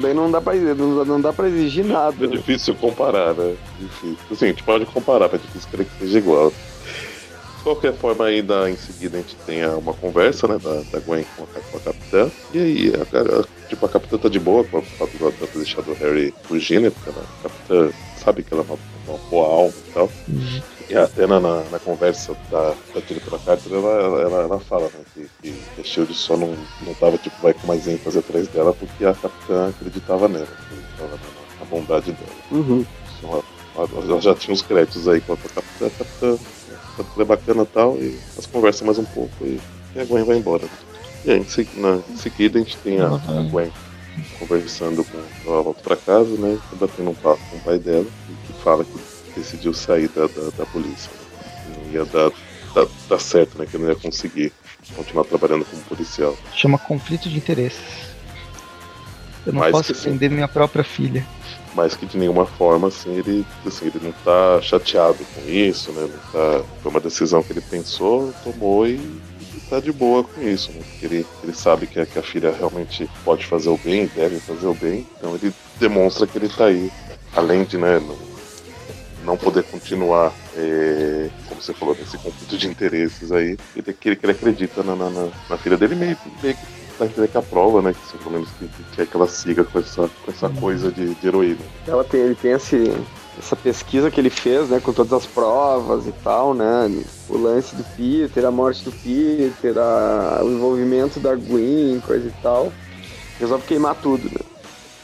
daí 0.00 0.14
não 0.14 0.30
dá 0.30 0.40
pra, 0.40 0.54
não, 0.54 1.04
não 1.04 1.20
dá 1.20 1.32
pra 1.32 1.48
exigir 1.48 1.84
nada. 1.84 2.24
É 2.24 2.28
difícil 2.28 2.74
comparar, 2.74 3.34
né? 3.34 3.56
Difícil. 3.78 4.16
Assim, 4.30 4.44
a 4.44 4.48
gente 4.48 4.62
pode 4.62 4.86
comparar, 4.86 5.28
mas 5.32 5.40
é 5.40 5.46
difícil 5.46 5.68
querer 5.70 5.84
que 5.86 5.98
seja 5.98 6.18
igual. 6.18 6.50
De 6.50 7.62
qualquer 7.62 7.94
forma, 7.94 8.26
ainda 8.26 8.70
em 8.70 8.76
seguida 8.76 9.16
a 9.18 9.20
gente 9.20 9.34
tem 9.46 9.66
uma 9.66 9.92
conversa, 9.94 10.46
né, 10.46 10.58
da, 10.62 10.82
da 10.92 11.00
Gwen 11.00 11.26
com 11.36 11.42
a, 11.44 11.46
com 11.46 11.78
a 11.78 11.80
capitã. 11.80 12.30
E 12.52 12.58
aí, 12.58 12.92
a, 12.94 13.40
a, 13.40 13.68
tipo, 13.68 13.86
a 13.86 13.88
capitã 13.88 14.18
tá 14.18 14.28
de 14.28 14.38
boa 14.38 14.62
com 14.64 14.78
o 14.78 14.82
fato 14.82 15.16
de 15.16 15.22
ela 15.22 15.32
ter 15.32 15.48
deixado 15.58 15.90
o 15.90 15.94
Harry 15.94 16.32
fugir, 16.44 16.80
né? 16.80 16.90
Porque 16.90 17.10
a 17.10 17.48
capitã 17.48 17.90
sabe 18.22 18.42
que 18.44 18.54
ela 18.54 18.62
é 18.62 18.66
uma, 18.66 18.78
uma 19.08 19.30
boa 19.30 19.48
alma 19.48 19.74
e 19.88 19.92
tal. 19.92 20.10
Uhum. 20.28 20.75
E 20.88 20.96
até 20.96 21.26
na, 21.26 21.40
na, 21.40 21.78
conversa 21.80 22.36
da, 22.50 22.74
da 22.94 23.00
diretora 23.00 23.40
Carter, 23.44 23.72
ela, 23.72 24.20
ela, 24.20 24.42
ela 24.42 24.60
fala 24.60 24.84
né, 24.84 25.00
que, 25.14 25.28
que 25.42 25.80
a 25.80 25.84
Shield 25.84 26.14
só 26.14 26.36
não, 26.36 26.56
não 26.82 26.94
tava 26.94 27.18
tipo, 27.18 27.34
vai 27.42 27.52
com 27.52 27.66
mais 27.66 27.88
ênfase 27.88 28.18
atrás 28.18 28.46
dela 28.48 28.72
porque 28.72 29.04
a 29.04 29.12
capitã 29.14 29.68
acreditava 29.68 30.28
nela, 30.28 30.44
acreditava 30.44 31.16
na, 31.16 31.58
na 31.58 31.66
bondade 31.66 32.12
dela. 32.12 32.36
Uhum. 32.52 32.86
Então, 33.18 33.42
ela, 33.74 33.88
ela, 33.96 34.20
já 34.20 34.34
tinha 34.34 34.54
os 34.54 34.62
créditos 34.62 35.08
aí 35.08 35.20
com 35.20 35.32
a 35.32 35.36
capitã, 35.36 35.86
a 35.86 35.90
capitã 35.90 36.38
é 37.18 37.24
bacana 37.24 37.62
e 37.62 37.66
tal, 37.66 37.96
e 37.96 38.18
elas 38.34 38.46
conversam 38.46 38.86
mais 38.86 38.98
um 38.98 39.04
pouco 39.04 39.44
e, 39.44 39.60
e 39.94 40.00
a 40.00 40.04
Gwen 40.04 40.24
vai 40.24 40.36
embora. 40.36 40.64
E 41.24 41.32
aí, 41.32 41.38
em, 41.38 41.80
na, 41.80 41.98
em 42.08 42.16
seguida 42.16 42.58
a 42.58 42.62
gente 42.62 42.76
tem 42.78 43.00
a, 43.00 43.08
a 43.08 43.42
Gwen 43.50 43.72
conversando 44.38 45.04
com 45.04 45.18
ela 45.50 45.62
volta 45.62 45.82
pra 45.82 45.96
casa, 45.96 46.30
né? 46.36 46.58
Batendo 46.74 47.10
um 47.10 47.14
papo 47.14 47.40
com 47.50 47.56
o 47.56 47.60
pai 47.60 47.78
dela, 47.78 48.06
que 48.46 48.52
fala 48.62 48.84
que 48.84 48.98
decidiu 49.36 49.74
sair 49.74 50.08
da, 50.08 50.26
da, 50.26 50.50
da 50.56 50.66
polícia. 50.66 51.10
Não 51.68 51.92
ia 51.92 52.04
dar, 52.04 52.30
dar, 52.74 52.86
dar 53.08 53.18
certo, 53.20 53.58
né? 53.58 53.66
Que 53.66 53.78
não 53.78 53.88
ia 53.88 53.96
conseguir 53.96 54.52
continuar 54.94 55.24
trabalhando 55.24 55.64
como 55.64 55.82
policial. 55.82 56.36
Chama 56.54 56.78
conflito 56.78 57.28
de 57.28 57.36
interesses. 57.36 58.06
Eu 59.46 59.52
não 59.52 59.60
Mais 59.60 59.72
posso 59.72 59.92
defender 59.92 60.30
minha 60.30 60.48
própria 60.48 60.82
filha. 60.82 61.24
Mas 61.74 61.94
que 61.94 62.06
de 62.06 62.16
nenhuma 62.16 62.46
forma, 62.46 62.88
assim, 62.88 63.14
ele, 63.14 63.46
assim, 63.64 63.86
ele 63.86 64.00
não 64.02 64.12
tá 64.24 64.60
chateado 64.62 65.18
com 65.34 65.48
isso, 65.48 65.92
né? 65.92 66.02
Não 66.02 66.32
tá, 66.32 66.64
foi 66.82 66.90
uma 66.90 67.00
decisão 67.00 67.42
que 67.42 67.52
ele 67.52 67.60
pensou, 67.60 68.32
tomou 68.42 68.88
e 68.88 68.98
tá 69.68 69.78
de 69.78 69.92
boa 69.92 70.24
com 70.24 70.40
isso, 70.40 70.72
né? 70.72 70.80
Porque 70.82 71.06
ele, 71.06 71.26
ele 71.42 71.54
sabe 71.54 71.86
que 71.86 72.00
a, 72.00 72.06
que 72.06 72.18
a 72.18 72.22
filha 72.22 72.50
realmente 72.50 73.08
pode 73.24 73.44
fazer 73.44 73.68
o 73.68 73.76
bem, 73.76 74.06
deve 74.14 74.40
fazer 74.40 74.66
o 74.66 74.74
bem, 74.74 75.06
então 75.16 75.34
ele 75.34 75.52
demonstra 75.78 76.26
que 76.26 76.38
ele 76.38 76.48
tá 76.48 76.66
aí, 76.66 76.90
além 77.34 77.64
de, 77.64 77.76
né, 77.76 77.98
não, 77.98 78.16
não 79.26 79.36
poder 79.36 79.64
continuar, 79.64 80.32
é, 80.56 81.28
como 81.48 81.60
você 81.60 81.74
falou, 81.74 81.94
nesse 81.94 82.16
conflito 82.16 82.56
de 82.56 82.68
interesses 82.68 83.32
aí, 83.32 83.58
ele, 83.74 83.92
que, 83.92 84.08
ele, 84.08 84.16
que 84.16 84.24
ele 84.24 84.32
acredita 84.32 84.82
na, 84.82 84.94
na, 84.94 85.10
na, 85.10 85.28
na 85.50 85.58
filha 85.58 85.76
dele 85.76 85.96
meio, 85.96 86.16
meio 86.42 86.54
que 86.54 86.66
vai 86.98 87.08
entender 87.08 87.28
que 87.28 87.36
a 87.36 87.42
prova, 87.42 87.82
né? 87.82 87.92
Que 87.92 88.18
pelo 88.18 88.30
menos 88.30 88.48
que, 88.58 88.66
que 88.66 88.84
quer 88.94 89.06
que 89.06 89.16
ela 89.16 89.28
siga 89.28 89.64
com 89.64 89.78
essa, 89.78 90.08
com 90.24 90.30
essa 90.30 90.48
coisa 90.48 90.90
de, 90.90 91.14
de 91.14 91.26
heroína. 91.26 91.58
Ela 91.86 92.04
tem, 92.04 92.20
ele 92.20 92.34
tem 92.34 92.52
esse, 92.52 92.90
essa 93.38 93.56
pesquisa 93.56 94.10
que 94.10 94.20
ele 94.20 94.30
fez, 94.30 94.68
né, 94.70 94.80
com 94.80 94.92
todas 94.92 95.12
as 95.12 95.26
provas 95.26 96.06
e 96.06 96.12
tal, 96.12 96.54
né, 96.54 97.04
o 97.28 97.36
lance 97.36 97.74
do 97.74 97.84
Peter, 97.96 98.44
a 98.44 98.50
morte 98.50 98.84
do 98.84 98.92
Peter, 98.92 99.76
a, 99.76 100.40
o 100.42 100.50
envolvimento 100.50 101.20
da 101.20 101.34
Gwen, 101.34 102.00
coisa 102.00 102.28
e 102.28 102.42
tal, 102.42 102.72
resolve 103.38 103.66
queimar 103.66 103.94
tudo, 103.96 104.24
né. 104.24 104.40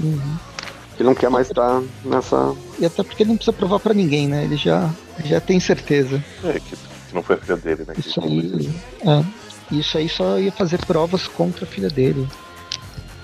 Uhum. 0.00 0.51
Ele 1.02 1.08
não 1.08 1.16
quer 1.16 1.28
mais 1.28 1.48
estar 1.48 1.82
nessa. 2.04 2.54
E 2.78 2.86
até 2.86 3.02
porque 3.02 3.24
ele 3.24 3.30
não 3.30 3.36
precisa 3.36 3.52
provar 3.52 3.80
para 3.80 3.92
ninguém, 3.92 4.28
né? 4.28 4.44
Ele 4.44 4.56
já, 4.56 4.88
já 5.24 5.40
tem 5.40 5.58
certeza. 5.58 6.24
É, 6.44 6.52
que, 6.52 6.76
que 6.76 7.12
não 7.12 7.24
foi 7.24 7.34
a 7.34 7.38
filha 7.38 7.56
dele, 7.56 7.84
né? 7.88 7.94
Isso 7.98 8.22
aí, 8.22 8.70
é, 9.04 9.74
isso 9.74 9.98
aí 9.98 10.08
só 10.08 10.38
ia 10.38 10.52
fazer 10.52 10.78
provas 10.86 11.26
contra 11.26 11.64
a 11.64 11.66
filha 11.66 11.88
dele. 11.88 12.24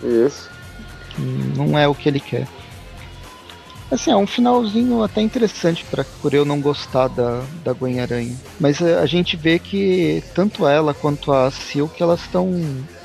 Isso. 0.02 0.50
Não 1.56 1.78
é 1.78 1.86
o 1.86 1.94
que 1.94 2.08
ele 2.08 2.18
quer. 2.18 2.48
Assim, 3.90 4.10
é 4.10 4.16
um 4.16 4.26
finalzinho 4.26 5.02
até 5.02 5.22
interessante 5.22 5.84
para 5.84 6.04
por 6.20 6.34
eu 6.34 6.44
não 6.44 6.60
gostar 6.60 7.08
da, 7.08 7.42
da 7.64 7.72
Gwen 7.72 8.00
Aranha. 8.00 8.36
Mas 8.60 8.82
a, 8.82 8.88
eh, 8.88 8.98
a 9.00 9.06
gente 9.06 9.36
vê 9.36 9.58
que 9.58 10.22
tanto 10.34 10.66
ela 10.66 10.92
quanto 10.92 11.32
a 11.32 11.50
Silk, 11.50 12.02
elas 12.02 12.20
estão. 12.20 12.50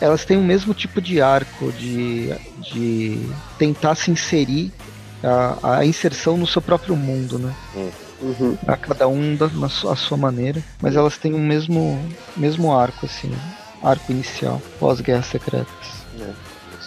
Elas 0.01 0.25
têm 0.25 0.37
o 0.37 0.43
mesmo 0.43 0.73
tipo 0.73 1.01
de 1.01 1.21
arco 1.21 1.71
de, 1.71 2.33
de 2.73 3.29
tentar 3.57 3.95
se 3.95 4.11
inserir 4.11 4.73
a, 5.23 5.77
a 5.77 5.85
inserção 5.85 6.35
no 6.35 6.45
seu 6.45 6.61
próprio 6.61 6.95
mundo, 6.97 7.39
né? 7.39 7.55
Uhum. 8.21 8.57
A 8.67 8.75
cada 8.75 9.07
um 9.07 9.35
da 9.35 9.47
na 9.47 9.69
sua, 9.69 9.93
a 9.93 9.95
sua 9.95 10.17
maneira. 10.17 10.61
Mas 10.81 10.95
elas 10.95 11.17
têm 11.17 11.33
o 11.33 11.39
mesmo, 11.39 11.97
mesmo 12.35 12.77
arco, 12.77 13.05
assim, 13.05 13.31
arco 13.81 14.11
inicial, 14.11 14.61
pós-guerras 14.79 15.27
secretas. 15.27 16.03
É 16.19 16.42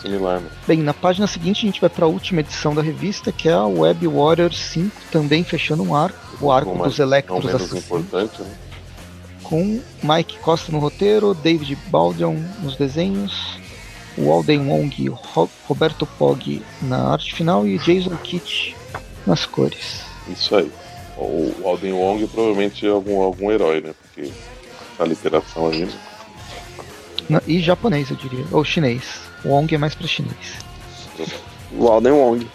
Né? 0.09 0.49
Bem, 0.67 0.79
na 0.79 0.95
página 0.95 1.27
seguinte 1.27 1.59
a 1.59 1.67
gente 1.67 1.81
vai 1.81 1.91
para 1.91 2.05
a 2.05 2.09
última 2.09 2.41
edição 2.41 2.75
da 2.75 2.83
revista, 2.83 3.33
que 3.33 3.49
é 3.49 3.53
a 3.53 3.65
Web 3.65 4.07
Warrior 4.07 4.53
5, 4.53 4.91
também 5.11 5.45
fechando 5.45 5.83
um 5.83 5.95
arco, 5.95 6.19
o 6.41 6.51
arco 6.51 6.71
Como 6.71 6.85
dos 6.85 6.99
Electros 6.99 7.45
não 7.45 7.53
menos 7.53 7.73
importante, 7.75 8.43
né? 8.43 8.51
Com 9.43 9.81
Mike 10.03 10.39
Costa 10.39 10.73
no 10.73 10.79
roteiro, 10.79 11.33
David 11.35 11.77
Baldion 11.89 12.37
nos 12.63 12.77
desenhos, 12.77 13.59
o 14.19 14.31
Alden 14.31 14.69
Wong, 14.69 15.15
Roberto 15.67 16.07
Pog 16.07 16.63
na 16.83 17.13
arte 17.13 17.35
final 17.35 17.67
e 17.67 17.79
Jason 17.79 18.17
Kitt 18.17 18.75
nas 19.27 19.47
cores. 19.47 20.03
Isso 20.29 20.57
aí. 20.57 20.71
O 21.17 21.63
Alden 21.65 21.93
Wong 21.93 22.27
provavelmente 22.27 22.87
é 22.87 22.91
algum, 22.91 23.21
algum 23.23 23.51
herói, 23.51 23.81
né? 23.81 23.95
Porque 24.03 24.31
a 24.99 25.05
literação 25.05 25.69
aí. 25.69 25.89
E 27.47 27.61
japonês, 27.61 28.11
eu 28.11 28.17
diria. 28.17 28.45
Ou 28.53 28.65
chinês. 28.65 29.26
Wong 29.45 29.75
é 29.75 29.79
mais 29.79 29.95
para 29.95 30.07
chinês. 30.07 30.35
O 31.73 31.89
Alden 31.89 32.13
Wong. 32.13 32.51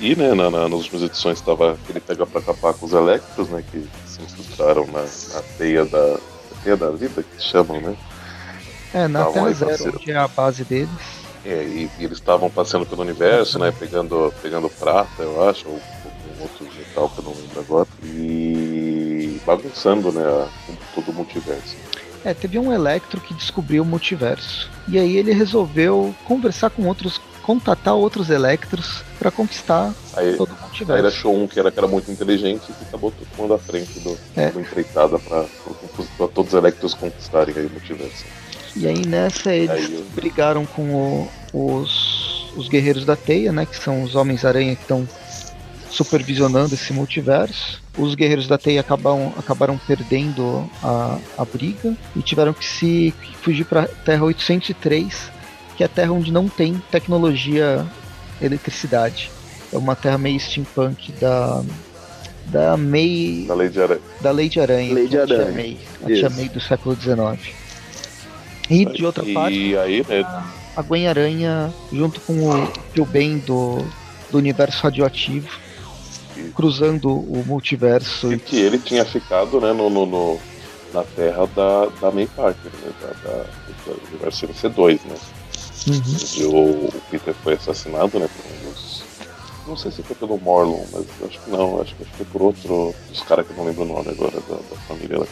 E, 0.00 0.16
né, 0.16 0.34
na, 0.34 0.50
na, 0.50 0.68
nas 0.68 0.78
últimas 0.80 1.02
edições 1.02 1.38
estava 1.38 1.78
ele 1.88 2.00
pega 2.00 2.26
para 2.26 2.40
capar 2.40 2.74
com 2.74 2.86
os 2.86 2.92
Electros, 2.92 3.48
né, 3.48 3.62
que 3.70 3.88
se 4.06 4.20
infiltraram 4.20 4.86
na, 4.86 5.02
na 5.02 5.42
teia 5.56 5.84
da 5.84 6.18
teia 6.62 6.76
da 6.76 6.90
vida, 6.90 7.22
que 7.22 7.42
chamam, 7.42 7.80
né? 7.80 7.96
É, 8.94 9.08
na 9.08 9.24
Terra 9.26 9.52
Zero, 9.52 9.98
que 9.98 10.10
é 10.10 10.16
a 10.16 10.28
base 10.28 10.64
deles. 10.64 10.90
É, 11.44 11.62
e, 11.64 11.90
e 11.98 12.04
eles 12.04 12.18
estavam 12.18 12.48
passeando 12.48 12.86
pelo 12.86 13.02
universo, 13.02 13.58
né, 13.58 13.72
pegando, 13.76 14.32
pegando 14.40 14.68
prata, 14.68 15.22
eu 15.22 15.48
acho, 15.48 15.66
ou, 15.66 15.74
ou 15.74 16.38
um 16.38 16.42
outro 16.42 16.64
metal 16.76 17.08
que 17.08 17.18
eu 17.18 17.24
não 17.24 17.32
lembro 17.32 17.60
agora, 17.60 17.88
e 18.04 19.40
bagunçando, 19.44 20.12
né, 20.12 20.48
todo 20.94 21.10
o 21.10 21.14
multiverso. 21.14 21.76
É, 22.24 22.32
teve 22.32 22.58
um 22.58 22.72
Electro 22.72 23.20
que 23.20 23.34
descobriu 23.34 23.82
o 23.82 23.86
multiverso. 23.86 24.70
E 24.88 24.98
aí 24.98 25.16
ele 25.16 25.32
resolveu 25.32 26.14
conversar 26.24 26.70
com 26.70 26.86
outros, 26.86 27.20
contatar 27.42 27.94
outros 27.94 28.30
Electros 28.30 29.02
para 29.18 29.30
conquistar 29.30 29.94
aí, 30.16 30.36
todo 30.36 30.50
o 30.52 30.60
multiverso. 30.60 30.92
Aí 30.92 30.98
ele 30.98 31.08
achou 31.08 31.36
um 31.36 31.46
que 31.46 31.58
era, 31.58 31.70
que 31.70 31.78
era 31.78 31.88
muito 31.88 32.10
inteligente 32.10 32.62
e 32.68 32.84
acabou 32.84 33.12
tomando 33.36 33.54
a 33.54 33.58
frente 33.58 34.00
do, 34.00 34.18
é. 34.36 34.50
do 34.50 34.60
empreitada 34.60 35.18
para 35.18 35.44
todos 36.28 36.52
os 36.52 36.54
Electros 36.54 36.94
conquistarem 36.94 37.54
aí 37.56 37.66
o 37.66 37.70
multiverso. 37.70 38.24
E 38.74 38.86
aí 38.86 39.06
nessa 39.06 39.54
eles 39.54 39.70
aí, 39.70 39.94
eu... 39.94 40.04
brigaram 40.14 40.64
com 40.64 40.82
o, 40.94 41.28
os, 41.52 42.52
os 42.56 42.68
Guerreiros 42.68 43.04
da 43.04 43.16
Teia, 43.16 43.52
né? 43.52 43.66
Que 43.66 43.76
são 43.76 44.02
os 44.02 44.14
Homens-Aranha 44.14 44.74
que 44.74 44.82
estão 44.82 45.06
supervisionando 45.92 46.74
esse 46.74 46.92
multiverso. 46.92 47.80
Os 47.96 48.14
guerreiros 48.14 48.48
da 48.48 48.56
Teia 48.56 48.80
acabam, 48.80 49.32
acabaram 49.36 49.78
perdendo 49.78 50.68
a, 50.82 51.18
a 51.36 51.44
briga 51.44 51.94
e 52.16 52.22
tiveram 52.22 52.54
que 52.54 52.64
se 52.64 53.14
fugir 53.42 53.64
para 53.64 53.86
Terra 53.86 54.24
803, 54.24 55.30
que 55.76 55.82
é 55.82 55.86
a 55.86 55.88
Terra 55.88 56.12
onde 56.12 56.32
não 56.32 56.48
tem 56.48 56.82
tecnologia 56.90 57.86
eletricidade. 58.40 59.30
É 59.72 59.76
uma 59.76 59.94
Terra 59.94 60.18
meio 60.18 60.40
steampunk 60.40 61.12
da 61.12 61.62
da 62.46 62.76
May 62.76 63.44
da 63.46 63.54
Lei 63.54 63.68
de 63.68 63.80
Aranha. 63.80 64.00
Da 64.20 64.30
Lei 64.30 64.48
de 64.48 64.60
Aranha. 64.60 64.94
Lei 64.94 65.06
de 65.06 65.18
Aranha. 65.18 65.48
A 65.48 65.52
May, 65.52 65.78
a 66.02 66.06
Tia 66.06 66.30
May 66.30 66.48
do 66.48 66.60
século 66.60 66.96
XIX. 66.96 67.54
E 68.68 68.84
de 68.84 69.04
outra 69.04 69.24
e 69.24 69.34
parte, 69.34 69.76
aí, 69.76 70.04
né? 70.08 70.44
a 70.76 70.82
Gwen 70.82 71.06
Aranha 71.06 71.72
junto 71.92 72.20
com 72.22 72.48
o 72.48 72.66
Tio 72.94 73.04
Ben 73.04 73.38
do, 73.38 73.84
do 74.30 74.38
universo 74.38 74.82
radioativo 74.82 75.48
cruzando 76.54 77.10
o 77.10 77.44
multiverso. 77.46 78.32
E 78.32 78.38
que 78.38 78.56
ele 78.56 78.78
tinha 78.78 79.04
ficado 79.04 79.60
né, 79.60 79.72
no, 79.72 79.88
no, 79.90 80.06
no 80.06 80.40
na 80.92 81.02
terra 81.02 81.46
da, 81.46 81.86
da 82.00 82.10
May 82.10 82.26
Parker, 82.26 82.70
né, 82.82 82.92
da, 83.00 83.28
da, 83.28 83.44
do 83.86 84.08
universo 84.08 84.46
C2, 84.48 85.00
né? 85.06 85.16
Uhum. 85.88 85.96
Onde 85.96 86.44
o, 86.44 86.88
o, 86.88 87.02
Peter 87.10 87.34
foi 87.42 87.54
assassinado, 87.54 88.18
né, 88.18 88.28
por 88.28 88.52
um 88.52 88.70
dos... 88.70 89.01
Não 89.66 89.76
sei 89.76 89.92
se 89.92 90.02
foi 90.02 90.16
pelo 90.16 90.38
Morlon, 90.38 90.84
mas 90.92 91.04
acho 91.24 91.40
que 91.40 91.50
não, 91.50 91.80
acho 91.80 91.94
que 91.94 92.04
foi 92.04 92.26
por 92.26 92.42
outro 92.42 92.94
dos 93.08 93.22
caras 93.22 93.46
que 93.46 93.52
eu 93.52 93.56
não 93.56 93.64
lembro 93.64 93.82
o 93.82 93.86
nome 93.86 94.08
agora, 94.10 94.40
da, 94.48 94.56
da 94.56 94.76
família 94.88 95.18
lá. 95.20 95.26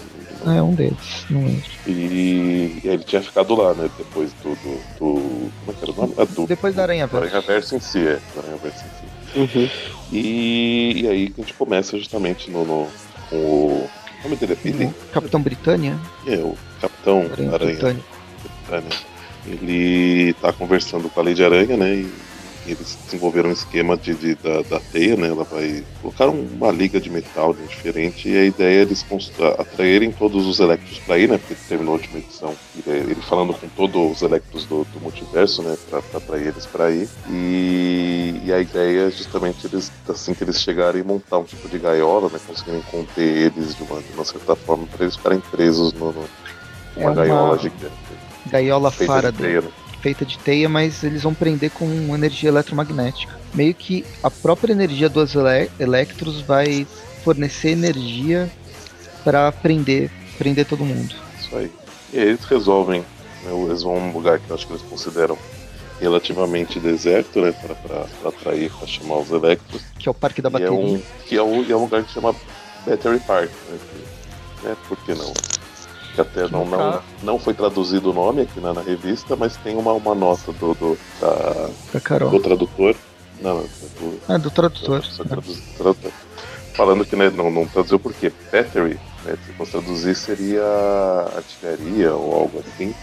Ah, 0.46 0.54
é 0.54 0.62
um 0.62 0.72
deles, 0.72 1.26
não 1.28 1.44
lembro. 1.44 1.64
E, 1.86 2.80
e 2.82 2.82
ele 2.84 3.02
tinha 3.04 3.20
ficado 3.20 3.54
lá, 3.54 3.74
né, 3.74 3.90
depois 3.98 4.32
do... 4.42 4.50
do, 4.50 4.80
do 4.98 5.50
como 5.64 5.70
é 5.70 5.72
que 5.72 5.82
era 5.82 5.92
o 5.92 5.96
nome? 5.96 6.14
É, 6.16 6.26
do, 6.26 6.46
depois 6.46 6.74
da 6.74 6.82
Aranha 6.82 7.06
Verso. 7.06 7.26
Aranha 7.26 7.46
Verso 7.46 7.76
em 7.76 7.80
si, 7.80 7.98
é, 7.98 8.20
da 8.34 8.42
Aranha 8.42 8.56
Verso 8.62 8.84
em 8.84 8.88
si. 8.88 9.10
Uhum. 9.36 9.70
E, 10.12 11.02
e, 11.02 11.08
aí 11.08 11.34
a 11.36 11.40
gente 11.40 11.54
começa 11.54 11.98
justamente 11.98 12.50
no, 12.50 12.64
no 12.64 12.88
com 13.28 13.36
o. 13.36 13.90
O 14.20 14.24
nome 14.24 14.36
dele 14.36 14.52
é 14.52 14.56
Billy? 14.56 14.94
Capitão 15.12 15.40
Britânia? 15.40 15.98
É, 16.26 16.36
o 16.36 16.54
Capitão 16.80 17.20
Aranha. 17.32 17.54
Aranha. 17.54 17.72
Britânia. 17.74 19.10
Ele 19.46 20.34
tá 20.34 20.52
conversando 20.52 21.08
com 21.08 21.20
a 21.20 21.32
de 21.32 21.42
Aranha, 21.42 21.76
né? 21.76 21.94
E 21.94 22.12
eles 22.72 22.98
desenvolveram 23.04 23.50
um 23.50 23.52
esquema 23.52 23.96
de, 23.96 24.14
de 24.14 24.34
da, 24.36 24.62
da, 24.62 24.80
teia, 24.80 25.16
né? 25.16 25.28
Ela 25.28 25.44
vai 25.44 25.84
colocar 26.00 26.28
uma 26.28 26.70
liga 26.70 27.00
de 27.00 27.10
metal 27.10 27.52
né, 27.54 27.64
diferente 27.68 28.28
e 28.28 28.36
a 28.36 28.44
ideia 28.44 28.80
é 28.80 28.82
eles 28.82 29.04
atraírem 29.58 30.12
todos 30.12 30.46
os 30.46 30.60
Electros 30.60 30.98
para 31.00 31.18
ir, 31.18 31.28
né? 31.28 31.38
Porque 31.38 31.54
terminou 31.68 31.94
a 31.94 31.96
última 31.96 32.18
edição. 32.18 32.54
Ele, 32.86 33.12
ele 33.12 33.22
falando 33.22 33.54
com 33.54 33.68
todos 33.68 34.16
os 34.16 34.22
Electros 34.22 34.64
do, 34.64 34.84
do 34.84 35.00
multiverso, 35.00 35.62
né? 35.62 35.76
Para 35.88 35.98
atrair 36.14 36.48
eles 36.48 36.66
para 36.66 36.90
ir. 36.90 37.08
E, 37.28 38.40
e, 38.44 38.52
a 38.52 38.60
ideia 38.60 39.08
é 39.08 39.10
justamente 39.10 39.66
eles, 39.66 39.90
assim 40.08 40.34
que 40.34 40.44
eles 40.44 40.60
chegarem, 40.60 41.02
montar 41.02 41.38
um 41.38 41.44
tipo 41.44 41.68
de 41.68 41.78
gaiola, 41.78 42.28
né? 42.28 42.38
Conseguirem 42.46 42.82
conter 42.90 43.22
eles 43.22 43.74
de 43.74 43.82
uma, 43.82 44.00
de 44.00 44.12
uma 44.12 44.24
certa 44.24 44.56
forma 44.56 44.86
para 44.86 45.04
eles 45.04 45.16
ficarem 45.16 45.40
presos 45.40 45.92
no, 45.92 46.12
no 46.12 46.24
uma, 46.96 47.02
é 47.02 47.06
uma 47.06 47.14
gaiola 47.14 47.58
gigante. 47.58 47.94
Gaiola 48.46 48.90
Faraday. 48.90 49.60
Né? 49.60 49.68
Feita 50.00 50.24
de 50.24 50.38
teia, 50.38 50.68
mas 50.68 51.04
eles 51.04 51.22
vão 51.22 51.34
prender 51.34 51.70
com 51.70 51.86
energia 52.14 52.48
eletromagnética. 52.48 53.38
Meio 53.54 53.74
que 53.74 54.04
a 54.22 54.30
própria 54.30 54.72
energia 54.72 55.08
dos 55.08 55.34
elétrons 55.78 56.40
vai 56.40 56.86
fornecer 57.24 57.70
energia 57.70 58.50
para 59.24 59.50
prender, 59.52 60.10
prender 60.38 60.66
todo 60.66 60.84
mundo. 60.84 61.14
Isso 61.38 61.56
aí. 61.56 61.70
E 62.12 62.18
aí 62.18 62.28
eles 62.28 62.44
resolvem, 62.44 63.00
né, 63.44 63.64
eles 63.66 63.82
vão 63.82 63.96
um 63.96 64.12
lugar 64.12 64.38
que 64.38 64.50
eu 64.50 64.56
acho 64.56 64.66
que 64.66 64.72
eles 64.72 64.82
consideram 64.82 65.36
relativamente 66.00 66.80
deserto, 66.80 67.40
né, 67.40 67.52
para 67.52 68.06
atrair, 68.28 68.70
para 68.70 68.86
chamar 68.86 69.18
os 69.18 69.30
Electros. 69.30 69.82
Que 69.98 70.08
é 70.08 70.10
o 70.10 70.14
Parque 70.14 70.40
da 70.40 70.48
E 70.48 70.56
é 70.56 70.60
Bateria. 70.60 70.72
um, 70.72 71.02
que 71.26 71.36
é 71.36 71.42
um, 71.42 71.70
é 71.70 71.76
um 71.76 71.82
lugar 71.82 72.02
que 72.02 72.12
chama 72.12 72.34
Battery 72.86 73.20
Park, 73.20 73.50
né, 73.50 73.78
que, 73.78 74.66
né, 74.66 74.76
por 74.88 74.96
que 74.98 75.14
não? 75.14 75.32
Que 76.24 76.40
até 76.40 76.48
não, 76.52 76.64
não, 76.66 77.00
não 77.22 77.38
foi 77.38 77.54
traduzido 77.54 78.10
o 78.10 78.14
nome 78.14 78.42
aqui 78.42 78.60
na, 78.60 78.72
na 78.74 78.80
revista, 78.82 79.36
mas 79.36 79.56
tem 79.56 79.76
uma, 79.76 79.92
uma 79.92 80.14
nota 80.14 80.52
do, 80.52 80.74
do, 80.74 80.98
da- 81.20 81.70
Da 81.92 82.00
Carol. 82.00 82.30
do 82.30 82.40
tradutor. 82.40 82.94
Não, 83.40 83.62
do, 83.62 84.20
Ah, 84.28 84.36
do 84.38 84.50
tradutor. 84.50 85.02
só 85.04 85.24
traduz- 85.24 85.60
tradutor. 85.76 86.10
Falando 86.74 87.04
que 87.04 87.16
né, 87.16 87.30
não, 87.30 87.50
não 87.50 87.66
traduziu 87.66 87.98
por 87.98 88.12
quê? 88.12 88.32
Battery, 88.52 88.98
né, 89.24 89.36
se 89.46 89.52
fosse 89.52 89.72
traduzir 89.72 90.14
seria 90.14 90.62
artilharia 91.36 92.14
ou 92.14 92.34
algo 92.34 92.60
assim, 92.66 92.94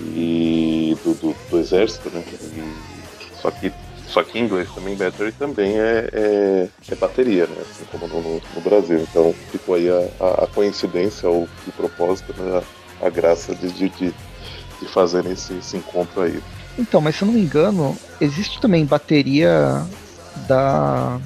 e 0.00 0.96
do, 1.04 1.14
do, 1.14 1.36
do 1.50 1.58
exército, 1.58 2.10
né? 2.10 2.22
E, 2.30 3.40
só, 3.40 3.50
que, 3.50 3.72
só 4.08 4.22
que 4.22 4.38
em 4.38 4.44
inglês 4.44 4.68
também 4.74 4.94
battery 4.96 5.32
também 5.32 5.78
é, 5.78 6.08
é, 6.12 6.68
é 6.90 6.94
bateria, 6.94 7.46
né? 7.46 7.56
Assim 7.60 7.84
como 7.90 8.06
no, 8.08 8.20
no- 8.22 8.42
no 8.54 8.60
Brasil. 8.60 9.00
Então 9.10 9.34
ficou 9.50 9.74
aí 9.74 9.88
a, 9.90 10.44
a- 10.44 10.46
coincidência, 10.46 11.28
ou 11.28 11.48
o 11.66 11.72
propósito, 11.72 12.32
né, 12.40 12.62
a, 13.02 13.06
a 13.06 13.10
graça 13.10 13.54
de, 13.54 13.68
de, 13.72 13.88
de, 13.90 14.14
de 14.80 14.88
fazerem 14.88 15.32
esse, 15.32 15.52
esse 15.54 15.76
encontro 15.76 16.22
aí. 16.22 16.40
Então, 16.78 17.00
mas 17.00 17.16
se 17.16 17.22
eu 17.22 17.26
não 17.26 17.34
me 17.34 17.40
engano, 17.40 17.96
existe 18.20 18.60
também 18.60 18.84
bateria 18.84 19.82
da. 20.48 21.18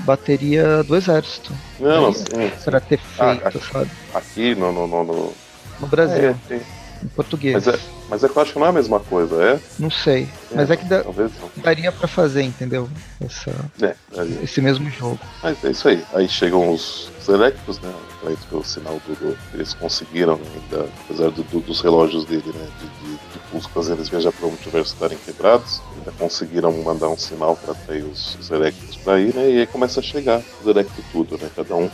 bateria 0.00 0.82
do 0.82 0.96
exército. 0.96 1.52
Não, 1.80 2.02
não, 2.02 2.08
É. 2.10 2.12
sim, 2.12 2.52
Pra 2.64 2.80
ter 2.80 3.00
Ah, 3.18 3.30
feito, 3.34 3.46
aqui- 3.58 3.72
sabe? 3.72 3.90
aqui 4.14 4.54
no, 4.54 4.72
no, 4.72 4.86
no, 4.86 5.04
no- 5.04 5.32
No 5.80 5.86
Brasil, 5.86 6.30
É, 6.30 6.34
tem- 6.48 6.60
em 7.06 7.08
português. 7.08 7.54
Mas 7.54 7.68
é, 7.68 7.78
mas 8.10 8.24
é 8.24 8.28
que 8.28 8.36
eu 8.36 8.42
acho 8.42 8.52
que 8.52 8.58
não 8.58 8.66
é 8.66 8.70
a 8.70 8.72
mesma 8.72 8.98
coisa, 9.00 9.42
é? 9.42 9.60
Não 9.78 9.90
sei. 9.90 10.28
Mas 10.52 10.70
é 10.70 10.76
que 10.76 10.84
dá- 10.84 11.02
Talvez 11.02 11.30
não. 11.40 11.62
daria 11.62 11.90
pra 11.92 12.06
fazer, 12.08 12.42
entendeu? 12.42 12.88
Essa, 13.20 13.50
É, 13.80 13.94
aí- 14.18 14.38
esse 14.42 14.60
mesmo 14.60 14.90
jogo. 14.90 15.18
mas 15.42 15.62
é 15.64 15.70
isso 15.70 15.88
aí. 15.88 16.04
Aí 16.12 16.28
chegam 16.28 16.70
os, 16.72 17.10
os 17.20 17.28
Electros, 17.28 17.78
né? 17.80 17.92
Electro 18.24 18.48
pelo 18.48 18.64
sinal 18.64 19.00
do, 19.06 19.14
do- 19.14 19.38
Eles 19.54 19.72
conseguiram, 19.74 20.34
ainda, 20.54 20.88
apesar 21.04 21.30
do- 21.30 21.42
do- 21.44 21.60
dos 21.60 21.80
relógios 21.80 22.24
dele, 22.24 22.52
né? 22.54 22.66
De, 22.80 22.86
de, 23.08 23.12
de 23.16 23.38
pulso 23.50 23.68
fazendo 23.70 23.98
eles 23.98 24.08
viajar 24.08 24.32
para 24.32 24.46
o 24.46 24.50
multiverso 24.50 24.94
estarem 24.94 25.18
quebrados, 25.18 25.80
ainda 25.96 26.10
conseguiram 26.18 26.72
mandar 26.82 27.08
um 27.08 27.16
sinal 27.16 27.56
para 27.56 27.72
atrair 27.72 28.02
os, 28.04 28.36
os 28.40 28.50
Electros 28.50 28.96
para 28.96 29.20
ir, 29.20 29.32
né? 29.34 29.48
E 29.50 29.58
aí 29.60 29.66
começa 29.66 30.00
a 30.00 30.02
chegar 30.02 30.42
os 30.60 30.66
Electro 30.66 31.04
tudo, 31.12 31.38
né? 31.40 31.48
Cada 31.54 31.74
um. 31.76 31.88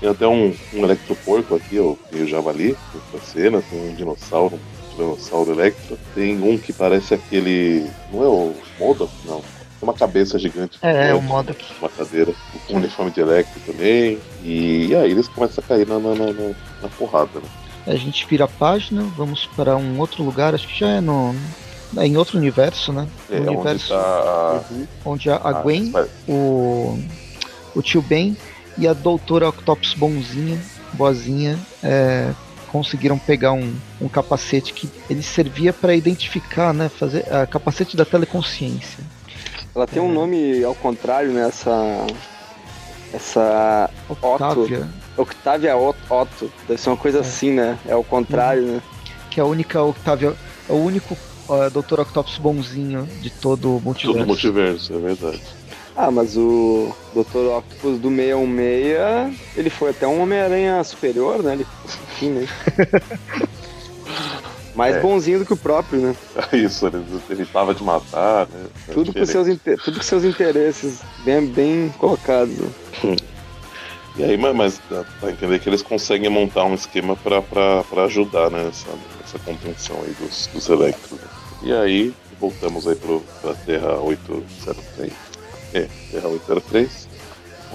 Tem 0.00 0.08
até 0.10 0.26
um, 0.26 0.54
um 0.74 0.84
Electroporco 0.84 1.54
aqui, 1.54 1.78
ó, 1.78 1.94
tem 2.10 2.22
o 2.22 2.26
Javali, 2.28 2.76
da 3.12 3.18
cena, 3.20 3.62
tem 3.70 3.90
um 3.90 3.94
dinossauro, 3.94 4.56
um 4.56 4.94
Tiranossauro 4.94 5.50
Electro. 5.52 5.98
Tem 6.14 6.40
um 6.42 6.58
que 6.58 6.72
parece 6.72 7.14
aquele. 7.14 7.86
Não 8.12 8.22
é 8.22 8.28
o 8.28 8.54
Modok? 8.78 9.10
Não. 9.24 9.40
Tem 9.40 9.82
uma 9.82 9.94
cabeça 9.94 10.38
gigante. 10.38 10.78
É, 10.82 11.10
é 11.10 11.14
o 11.14 11.22
Modok. 11.22 11.64
Uma 11.80 11.88
cadeira. 11.88 12.32
Com 12.66 12.74
um 12.74 12.76
uniforme 12.76 13.10
de 13.10 13.20
Electro 13.20 13.60
também. 13.66 14.18
E, 14.42 14.86
e 14.88 14.94
aí 14.96 15.10
eles 15.10 15.28
começam 15.28 15.62
a 15.64 15.68
cair 15.68 15.86
na, 15.86 15.98
na, 15.98 16.14
na, 16.14 16.32
na- 16.82 16.88
porrada, 16.98 17.40
né? 17.40 17.48
A 17.86 17.94
gente 17.94 18.26
vira 18.26 18.44
a 18.46 18.48
página, 18.48 19.02
vamos 19.16 19.46
para 19.46 19.76
um 19.76 20.00
outro 20.00 20.22
lugar, 20.24 20.54
acho 20.54 20.66
que 20.66 20.78
já 20.80 20.88
é 20.88 21.00
no. 21.00 21.34
Em 21.98 22.16
outro 22.16 22.36
universo, 22.36 22.92
né? 22.92 23.06
É, 23.30 23.36
No 23.38 23.42
onde 23.42 23.50
universo 23.56 23.88
tá 23.90 23.96
a. 23.96 24.60
onde 25.08 25.30
a, 25.30 25.36
a 25.36 25.48
a- 25.50 25.52
Gwen, 25.62 25.92
o, 26.28 26.98
o 27.76 27.82
tio 27.82 28.02
Ben 28.02 28.36
e 28.78 28.86
a 28.86 28.92
doutora 28.92 29.48
Octopus 29.48 29.94
bonzinha, 29.94 30.58
boazinha, 30.92 31.58
é, 31.82 32.30
conseguiram 32.70 33.18
pegar 33.18 33.52
um, 33.52 33.74
um 34.00 34.08
capacete 34.08 34.72
que 34.72 34.88
ele 35.08 35.22
servia 35.22 35.72
para 35.72 35.94
identificar, 35.94 36.72
né? 36.74 36.88
Fazer 36.88 37.24
a 37.32 37.46
capacete 37.46 37.96
da 37.96 38.04
teleconsciência. 38.04 38.98
Ela 39.74 39.86
tem 39.86 40.00
um 40.02 40.12
nome 40.12 40.62
ao 40.64 40.74
contrário, 40.74 41.30
né? 41.32 41.46
Essa. 41.48 42.06
Essa. 43.12 43.90
Octavia, 44.08 44.88
Octavia 45.16 45.76
Ot- 45.76 45.96
Otto. 46.10 46.52
Deve 46.68 46.80
ser 46.80 46.90
uma 46.90 46.96
coisa 46.96 47.18
É. 47.18 47.20
assim, 47.20 47.50
né? 47.52 47.78
É 47.86 47.94
o 47.94 48.04
contrário, 48.04 48.62
né? 48.62 48.82
que 49.30 49.40
é 49.40 49.42
a 49.42 49.46
única 49.46 49.82
Octavia, 49.82 50.34
é 50.68 50.72
o 50.72 50.76
único 50.76 51.14
uh, 51.48 51.70
Dr. 51.70 52.00
Octopus 52.00 52.38
bonzinho 52.38 53.06
de 53.20 53.28
todo 53.28 53.76
o 53.76 53.80
multiverso. 53.80 54.18
Tudo 54.18 54.26
multiverso, 54.26 54.94
é 54.94 54.98
verdade. 54.98 55.42
Ah, 55.96 56.10
mas 56.10 56.36
o 56.36 56.94
Dr. 57.14 57.38
Octopus 57.56 57.98
do 57.98 58.10
616, 58.10 59.38
ele 59.56 59.70
foi 59.70 59.90
até 59.90 60.06
um 60.06 60.22
Homem-Aranha 60.22 60.84
superior, 60.84 61.42
né? 61.42 61.54
Ele, 61.54 61.66
enfim, 62.12 62.30
né? 62.30 62.48
Mais 64.74 64.96
É. 64.96 65.00
bonzinho 65.00 65.38
do 65.38 65.46
que 65.46 65.54
o 65.54 65.56
próprio, 65.56 65.98
né? 66.00 66.16
Isso, 66.52 66.86
ele 66.86 67.02
evitava 67.30 67.74
de 67.74 67.82
matar, 67.82 68.46
né? 68.48 68.66
Tudo 68.92 69.10
com, 69.12 69.24
seus, 69.24 69.48
tudo 69.82 69.96
com 69.96 70.02
seus 70.02 70.22
interesses 70.22 71.00
bem, 71.24 71.46
bem 71.46 71.88
colocados. 71.98 72.54
né? 72.58 72.68
E 74.18 74.24
aí, 74.24 74.36
mas, 74.36 74.80
dá 74.90 75.02
pra 75.18 75.30
entender 75.30 75.58
que 75.60 75.68
eles 75.68 75.80
conseguem 75.82 76.28
montar 76.28 76.64
um 76.64 76.74
esquema 76.74 77.16
pra 77.16 78.04
ajudar 78.04 78.50
né, 78.50 78.64
nessa, 78.64 78.86
nessa 79.20 79.38
contenção 79.38 79.96
aí 80.02 80.14
dos, 80.20 80.46
dos 80.52 80.68
Electros. 80.68 81.12
né? 81.20 81.26
E 81.62 81.72
aí, 81.72 82.14
voltamos 82.38 82.86
aí 82.86 82.94
pro, 82.96 83.22
pra 83.40 83.54
Terra 83.54 83.98
803. 84.00 85.10
É, 85.76 85.88
Terra 86.10 86.28
803, 86.28 87.08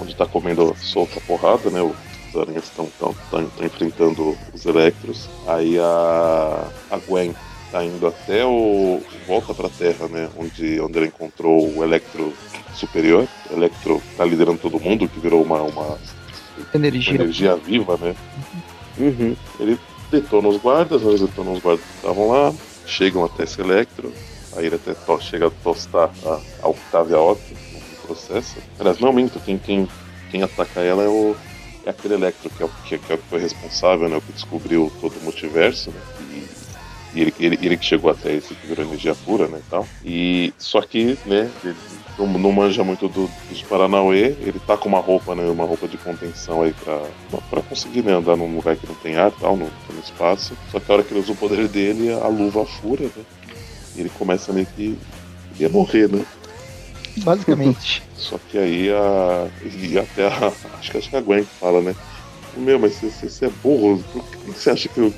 onde 0.00 0.16
tá 0.16 0.26
comendo 0.26 0.74
solta 0.80 1.18
a 1.18 1.22
porrada, 1.22 1.70
né? 1.70 1.80
Os 1.82 2.40
aranhas 2.40 2.64
estão 2.64 2.88
tão, 2.98 3.14
tão, 3.30 3.46
tão 3.46 3.66
enfrentando 3.66 4.36
os 4.52 4.64
Electros. 4.66 5.28
Aí 5.46 5.78
a, 5.78 6.66
a 6.90 6.96
Gwen 7.06 7.34
tá 7.70 7.84
indo 7.84 8.06
até 8.06 8.44
o. 8.44 9.00
volta 9.26 9.54
pra 9.54 9.68
Terra, 9.68 10.08
né? 10.08 10.28
Onde, 10.36 10.80
onde 10.80 10.96
ela 10.98 11.06
encontrou 11.06 11.72
o 11.76 11.84
Electro 11.84 12.32
superior. 12.74 13.28
O 13.50 13.54
Electro 13.56 14.02
tá 14.16 14.24
liderando 14.24 14.58
todo 14.58 14.80
mundo, 14.80 15.06
que 15.08 15.20
virou 15.20 15.42
uma, 15.42 15.62
uma 15.62 15.82
uma 15.86 15.98
Energia. 16.74 17.14
energia 17.14 17.56
viva, 17.56 17.96
né? 17.98 18.14
Uhum. 18.98 19.36
Ele 19.60 19.78
detona 20.10 20.48
os 20.48 20.56
guardas, 20.60 21.02
eles 21.02 21.20
detonam 21.20 21.52
os 21.54 21.60
guardas 21.60 21.84
que 21.84 21.94
estavam 21.96 22.28
lá, 22.28 22.52
chegam 22.86 23.24
até 23.24 23.44
esse 23.44 23.60
Electro, 23.60 24.12
aí 24.56 24.66
ele 24.66 24.74
até 24.76 24.92
to- 24.92 25.20
chega 25.20 25.46
a 25.46 25.50
tostar 25.50 26.10
a, 26.26 26.40
a 26.62 26.68
Octavia 26.68 27.18
Otto 27.18 27.40
no 28.02 28.14
processo. 28.14 28.56
Aliás, 28.78 28.98
não 28.98 29.12
minto, 29.12 29.40
quem, 29.40 29.58
quem, 29.58 29.88
quem 30.30 30.42
ataca 30.42 30.80
ela 30.80 31.02
é 31.02 31.08
o 31.08 31.36
é 31.84 31.90
aquele 31.90 32.14
Electro 32.14 32.48
que 32.50 32.62
é, 32.62 32.66
o, 32.66 32.68
que, 32.68 32.98
que 32.98 33.12
é 33.12 33.14
o 33.14 33.18
que 33.18 33.28
foi 33.28 33.40
responsável, 33.40 34.08
né? 34.08 34.16
O 34.16 34.20
que 34.20 34.32
descobriu 34.32 34.92
todo 35.00 35.16
o 35.16 35.24
multiverso, 35.24 35.90
né? 35.90 36.00
E, 36.20 37.18
e 37.18 37.20
ele, 37.20 37.34
ele, 37.40 37.58
ele 37.60 37.76
que 37.76 37.84
chegou 37.84 38.10
até 38.10 38.32
esse 38.32 38.54
que 38.54 38.66
virou 38.66 38.86
energia 38.86 39.14
pura, 39.14 39.48
né? 39.48 39.58
e 39.58 39.70
Tal. 39.70 39.88
E 40.04 40.54
só 40.58 40.80
que, 40.80 41.18
né? 41.26 41.50
Ele 41.64 41.74
não, 42.18 42.26
não 42.26 42.52
manja 42.52 42.84
muito 42.84 43.08
do, 43.08 43.28
dos 43.48 43.62
Paranauê, 43.62 44.36
ele 44.40 44.60
tá 44.64 44.76
com 44.76 44.88
uma 44.88 45.00
roupa, 45.00 45.34
né? 45.34 45.44
Uma 45.44 45.64
roupa 45.64 45.88
de 45.88 45.96
contenção 45.96 46.62
aí 46.62 46.72
pra, 46.72 47.02
pra 47.50 47.62
conseguir 47.62 48.02
né, 48.02 48.12
andar 48.12 48.36
num 48.36 48.54
lugar 48.54 48.76
que 48.76 48.86
não 48.86 48.94
tem 48.94 49.16
ar, 49.16 49.32
tal, 49.32 49.56
no, 49.56 49.66
no 49.66 50.00
espaço. 50.00 50.56
Só 50.70 50.78
que 50.78 50.90
a 50.90 50.94
hora 50.94 51.02
que 51.02 51.12
ele 51.12 51.20
usa 51.20 51.32
o 51.32 51.36
poder 51.36 51.66
dele, 51.68 52.12
a 52.12 52.28
luva 52.28 52.64
fura, 52.64 53.04
né? 53.04 53.24
E 53.96 54.00
ele 54.00 54.10
começa 54.10 54.52
meio 54.52 54.66
que 54.66 54.96
ia 55.58 55.68
morrer, 55.68 56.08
né? 56.08 56.24
Basicamente. 57.24 58.02
Só 58.16 58.38
que 58.50 58.58
aí 58.58 58.90
a. 58.90 59.48
E 59.64 59.98
até 59.98 60.26
a. 60.26 60.52
Acho 60.78 60.90
que, 60.90 60.98
acho 60.98 61.10
que 61.10 61.16
a 61.16 61.20
Gwen 61.20 61.44
fala, 61.60 61.80
né? 61.80 61.94
Meu, 62.56 62.78
mas 62.78 63.00
você, 63.00 63.46
é 63.46 63.50
burro. 63.62 64.02
Por 64.12 64.24
que 64.24 64.36
você 64.60 64.70
acha 64.70 64.88
que, 64.88 65.14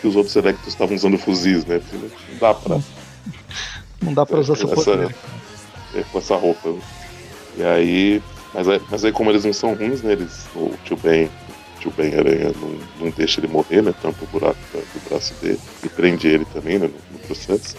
que 0.00 0.06
os 0.06 0.16
outros 0.16 0.34
Electros 0.36 0.68
estavam 0.68 0.94
usando 0.96 1.18
fuzis, 1.18 1.64
né? 1.66 1.78
Porque 1.78 1.96
não 1.96 2.38
dá 2.38 2.54
pra. 2.54 2.78
Não 4.02 4.14
dá 4.14 4.26
pra 4.26 4.38
usar 4.40 4.54
Essa- 4.54 4.66
poder. 4.68 5.14
é, 5.94 6.02
com 6.10 6.18
essa 6.18 6.36
roupa. 6.36 6.70
né? 6.70 6.80
E 7.56 7.62
aí. 7.62 8.22
Mas, 8.54 8.68
aí. 8.68 8.80
mas 8.90 9.04
aí, 9.04 9.12
como 9.12 9.30
eles 9.30 9.44
não 9.44 9.52
são 9.52 9.74
ruins, 9.74 10.02
né? 10.02 10.12
Eles, 10.12 10.46
o 10.54 10.72
tio 10.84 10.96
Ben. 10.96 11.26
O 11.26 11.80
tio 11.80 11.92
Ben 11.96 12.14
Aranha 12.14 12.52
não, 12.60 12.78
não 13.06 13.10
deixa 13.10 13.40
ele 13.40 13.48
morrer, 13.48 13.82
né? 13.82 13.94
Tampa 14.02 14.24
o 14.24 14.26
buraco 14.28 14.58
do 14.72 15.08
braço 15.08 15.32
dele. 15.40 15.58
E 15.82 15.88
prende 15.88 16.28
ele 16.28 16.44
também, 16.46 16.78
né? 16.78 16.90
No 17.10 17.18
processo. 17.20 17.76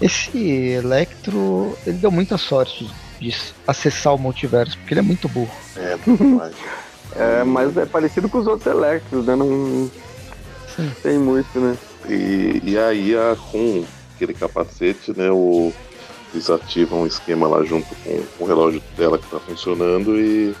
Esse 0.00 0.38
Electro, 0.38 1.76
ele 1.86 1.98
deu 1.98 2.10
muita 2.10 2.36
sorte 2.36 2.88
de 3.20 3.34
acessar 3.66 4.14
o 4.14 4.18
multiverso, 4.18 4.76
porque 4.78 4.92
ele 4.94 5.00
é 5.00 5.02
muito 5.02 5.28
burro. 5.28 5.54
É, 5.76 5.96
mais. 6.24 6.54
É, 7.18 7.42
mas 7.44 7.74
é 7.78 7.86
parecido 7.86 8.28
com 8.28 8.36
os 8.36 8.46
outros 8.46 8.66
Electros, 8.66 9.24
né? 9.24 9.34
Não 9.34 9.90
Sim. 10.74 10.92
tem 11.02 11.18
muito, 11.18 11.58
né? 11.58 11.74
E, 12.06 12.60
e 12.62 12.78
aí, 12.78 13.16
a- 13.16 13.34
com 13.50 13.86
aquele 14.14 14.34
capacete, 14.34 15.16
né, 15.16 15.30
o, 15.30 15.72
eles 16.34 16.50
ativam 16.50 17.02
um 17.02 17.06
esquema 17.06 17.48
lá 17.48 17.64
junto 17.64 17.86
com, 18.04 18.22
com 18.36 18.44
o 18.44 18.46
relógio 18.46 18.82
dela 18.98 19.16
que 19.16 19.24
está 19.24 19.40
funcionando 19.40 20.20
e 20.20 20.54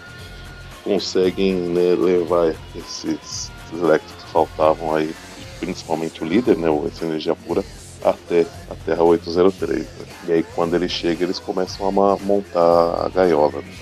conseguem 0.82 1.52
né, 1.56 1.94
levar 1.98 2.54
esses, 2.74 3.04
esses 3.04 3.50
elétricos 3.74 4.24
que 4.24 4.30
faltavam 4.30 4.94
aí, 4.94 5.14
principalmente 5.60 6.22
o 6.22 6.26
líder, 6.26 6.56
né, 6.56 6.70
o- 6.70 6.86
essa 6.86 7.04
energia 7.04 7.34
pura, 7.34 7.62
até 8.04 8.46
a 8.70 8.74
Terra 8.84 9.02
803. 9.02 9.78
né. 9.80 9.86
E 10.28 10.32
aí, 10.32 10.42
quando 10.54 10.74
ele 10.74 10.88
chega, 10.88 11.24
eles 11.24 11.38
começam 11.38 11.86
a 11.88 12.16
montar 12.18 13.06
a 13.06 13.08
gaiola. 13.08 13.60
né. 13.60 13.72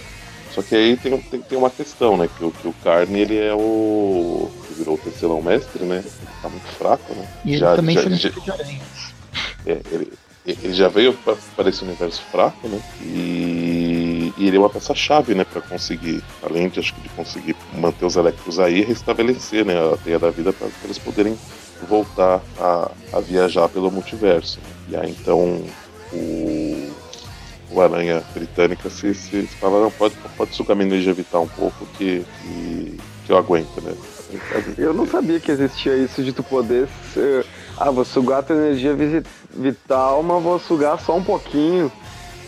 Só 0.52 0.62
que 0.62 0.74
aí 0.76 0.96
tem, 0.96 1.18
tem, 1.18 1.40
tem 1.42 1.58
uma 1.58 1.70
questão, 1.70 2.16
né? 2.16 2.28
Que 2.38 2.44
o, 2.44 2.50
que 2.52 2.68
o 2.68 2.72
Carne 2.84 3.20
ele 3.20 3.36
é 3.38 3.52
o. 3.52 4.48
virou 4.76 4.94
o 4.94 4.98
tecelão 4.98 5.42
mestre, 5.42 5.84
né? 5.84 5.96
Ele 5.98 6.28
tá 6.42 6.48
muito 6.48 6.66
fraco, 6.78 7.12
né? 7.14 7.26
E 7.44 7.50
ele 7.50 7.58
Já- 7.58 7.74
também 7.76 7.96
já- 7.96 8.02
se 8.02 8.16
já- 8.46 8.54
aranhas. 8.54 8.82
É, 9.66 9.80
ele, 9.90 10.12
ele 10.46 10.74
já 10.74 10.88
veio 10.88 11.14
para 11.56 11.68
esse 11.68 11.82
universo 11.82 12.22
fraco, 12.30 12.68
né? 12.68 12.80
E, 13.00 14.32
e 14.36 14.46
ele 14.46 14.56
é 14.56 14.60
uma 14.60 14.68
peça-chave, 14.68 15.34
né? 15.34 15.44
Para 15.44 15.62
conseguir, 15.62 16.22
além 16.42 16.68
de, 16.68 16.80
acho 16.80 16.94
que 16.94 17.00
de 17.00 17.08
conseguir 17.10 17.56
manter 17.72 18.04
os 18.04 18.16
Electros 18.16 18.58
aí, 18.58 18.82
restabelecer 18.82 19.64
né, 19.64 19.74
a 19.74 19.96
teia 19.96 20.18
da 20.18 20.30
vida 20.30 20.52
para 20.52 20.68
eles 20.84 20.98
poderem 20.98 21.38
voltar 21.88 22.42
a, 22.58 22.90
a 23.12 23.20
viajar 23.20 23.68
pelo 23.68 23.90
multiverso. 23.90 24.58
né? 24.60 24.70
E 24.90 24.96
aí 24.96 25.10
então 25.10 25.64
o, 26.12 26.92
o 27.70 27.80
Aranha 27.80 28.22
Britânica 28.34 28.90
se, 28.90 29.14
se, 29.14 29.46
se 29.46 29.56
fala, 29.56 29.80
não, 29.80 29.90
pode, 29.90 30.14
pode 30.36 30.54
sugar 30.54 30.74
minha 30.74 30.88
energia 30.88 31.14
vital 31.14 31.44
um 31.44 31.48
pouco 31.48 31.86
que, 31.98 32.24
que, 32.42 32.98
que 33.26 33.32
eu 33.32 33.38
aguento, 33.38 33.80
né? 33.80 33.94
Eu 34.76 34.92
não 34.92 35.06
sabia 35.06 35.38
que 35.38 35.50
existia 35.50 35.96
isso 35.96 36.22
de 36.22 36.32
tu 36.32 36.42
poder. 36.42 36.88
Ah, 37.76 37.90
vou 37.90 38.04
sugar 38.04 38.42
tua 38.42 38.56
energia 38.56 38.96
vital, 39.50 40.22
mas 40.22 40.42
vou 40.42 40.58
sugar 40.58 40.98
só 41.00 41.16
um 41.16 41.24
pouquinho. 41.24 41.90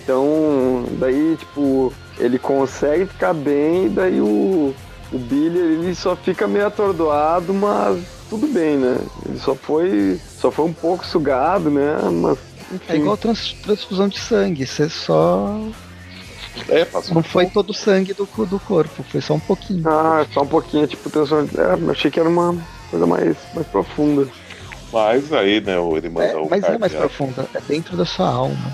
Então, 0.03 0.85
daí, 1.01 1.36
tipo, 1.36 1.93
ele 2.19 2.39
consegue 2.39 3.07
ficar 3.07 3.35
bem, 3.35 3.86
e 3.86 3.89
daí 3.89 4.20
o, 4.20 4.73
o 5.12 5.19
Billy 5.19 5.59
ele 5.59 5.94
só 5.94 6.15
fica 6.15 6.47
meio 6.47 6.66
atordoado, 6.69 7.53
mas 7.53 8.05
tudo 8.31 8.47
bem, 8.47 8.77
né? 8.77 8.98
Ele 9.28 9.39
só 9.39 9.55
foi. 9.55 10.20
Só 10.40 10.51
foi 10.51 10.65
um 10.66 10.73
pouco 10.73 11.05
sugado, 11.05 11.70
né? 11.70 11.97
Mas. 12.12 12.39
Enfim. 12.73 12.85
É 12.93 12.97
igual 12.97 13.16
trans- 13.16 13.53
transfusão 13.62 14.09
de 14.09 14.19
sangue, 14.20 14.65
você 14.66 14.89
só. 14.89 15.59
É, 16.69 16.86
Não 17.12 17.23
foi 17.23 17.47
todo 17.47 17.70
o 17.70 17.74
sangue 17.74 18.15
do, 18.15 18.27
do 18.47 18.59
corpo, 18.61 19.03
foi 19.11 19.20
só 19.20 19.35
um 19.35 19.40
pouquinho. 19.40 19.86
Ah, 19.89 20.24
só 20.32 20.43
um 20.43 20.47
pouquinho, 20.47 20.86
tipo, 20.86 21.11
transforma- 21.11 21.48
é, 21.59 21.78
eu 21.85 21.90
achei 21.90 22.11
que 22.11 22.19
era 22.19 22.28
uma 22.28 22.57
coisa 22.90 23.07
mais, 23.07 23.36
mais 23.55 23.66
profunda. 23.66 24.27
Mas 24.97 25.31
aí, 25.32 25.60
né, 25.60 25.74
ele 25.97 26.09
manda 26.09 26.27
É, 26.27 26.36
o 26.36 26.48
mas 26.48 26.64
é 26.64 26.78
mais 26.78 26.93
profunda, 26.94 27.47
é 27.52 27.60
dentro 27.60 27.97
da 27.98 28.06
sua 28.06 28.28
alma. 28.28 28.73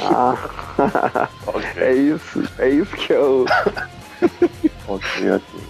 Ah, 0.00 1.28
Ok. 1.46 1.64
é 1.76 1.94
isso, 1.94 2.42
é 2.58 2.68
isso 2.68 2.94
que 2.96 3.12
eu. 3.14 3.46
Ok, 4.86 5.08
ok. 5.30 5.60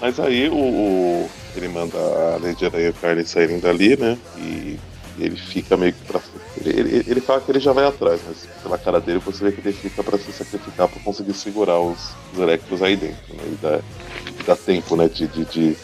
Mas 0.00 0.18
aí 0.18 0.48
o, 0.48 0.54
o- 0.56 1.30
ele 1.54 1.68
manda 1.68 1.96
a 1.98 2.38
Lady 2.42 2.64
Aranha 2.64 2.86
e 2.86 2.90
o 2.90 2.94
Carly 2.94 3.24
saírem 3.26 3.60
dali, 3.60 3.96
né? 3.96 4.16
E, 4.38 4.78
ele 5.18 5.36
fica 5.36 5.76
meio 5.76 5.92
que 5.92 6.02
pra. 6.06 6.18
Ele, 6.56 6.70
ele, 6.80 7.04
ele 7.08 7.20
fala 7.20 7.40
que 7.40 7.50
ele 7.52 7.60
já 7.60 7.72
vai 7.72 7.84
atrás, 7.86 8.20
mas 8.26 8.48
pela 8.62 8.76
cara 8.78 9.00
dele 9.00 9.20
você 9.24 9.44
vê 9.44 9.52
que 9.52 9.60
ele 9.60 9.72
fica 9.76 10.02
pra 10.02 10.18
se 10.18 10.32
sacrificar 10.32 10.88
pra 10.88 11.00
conseguir 11.04 11.34
segurar 11.34 11.78
os, 11.78 12.10
os 12.32 12.40
Electros 12.40 12.82
aí 12.82 12.96
dentro, 12.96 13.34
né? 13.34 13.42
E 13.46 13.56
dá, 13.62 13.78
dá 14.46 14.56
tempo, 14.56 14.96
né, 14.96 15.08
de, 15.08 15.28
de, 15.28 15.44
de 15.44 15.76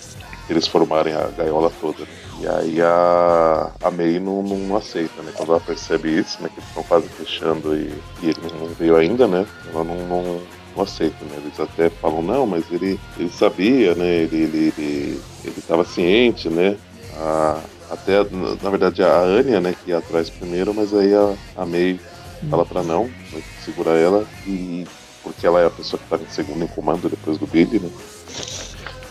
eles 0.49 0.67
formarem 0.67 1.15
a 1.15 1.29
gaiola 1.29 1.71
toda. 1.81 2.01
né? 2.01 2.07
E 2.41 2.47
aí 2.49 2.81
a, 2.81 3.77
a 3.83 3.91
May 3.91 4.19
não, 4.19 4.43
não 4.43 4.75
aceita, 4.77 5.23
né? 5.23 5.31
Quando 5.37 5.51
ela 5.53 5.61
percebe 5.61 6.09
isso, 6.19 6.43
né? 6.43 6.49
Que 6.49 6.61
eles 6.61 6.69
estão 6.71 6.83
quase 6.85 7.09
fechando 7.11 7.77
e, 7.77 8.03
e 8.19 8.29
ele 8.31 8.41
não 8.41 8.75
veio 8.75 8.97
ainda, 8.97 9.29
né? 9.29 9.47
Ela 9.63 9.85
não, 9.85 10.07
não, 10.07 10.49
não 10.75 10.83
aceita, 10.83 11.27
né? 11.27 11.37
Eles 11.37 11.61
até 11.61 11.91
falam, 11.91 12.23
não, 12.23 12.47
mas 12.47 12.71
ele, 12.71 13.03
ele 13.15 13.31
sabia, 13.31 13.95
né? 13.95 14.07
Ele, 14.23 14.37
ele, 14.37 14.59
ele, 14.79 15.29
ele 15.45 15.59
estava 15.61 15.85
ciente, 15.85 16.49
né? 16.49 16.81
A- 17.11 17.71
até, 17.89 18.13
na 18.31 18.71
verdade, 18.71 19.03
a 19.03 19.21
Anya, 19.21 19.61
né, 19.61 19.75
que 19.75 19.91
ia 19.91 19.99
atrás 19.99 20.31
primeiro, 20.31 20.73
mas 20.75 20.95
aí 20.95 21.13
a, 21.13 21.37
a 21.57 21.67
May 21.67 22.01
fala 22.49 22.65
pra 22.67 22.85
não, 22.85 23.17
segura 23.57 23.99
ela, 23.99 24.31
e 24.47 24.89
porque 25.23 25.47
ela 25.47 25.61
é 25.61 25.67
a 25.67 25.71
pessoa 25.73 26.01
que 26.01 26.07
tá 26.09 26.17
em 26.23 26.29
segundo 26.29 26.65
em 26.65 26.69
comando 26.69 27.11
depois 27.11 27.37
do 27.39 27.47
Billy, 27.49 27.81
né? 27.81 27.93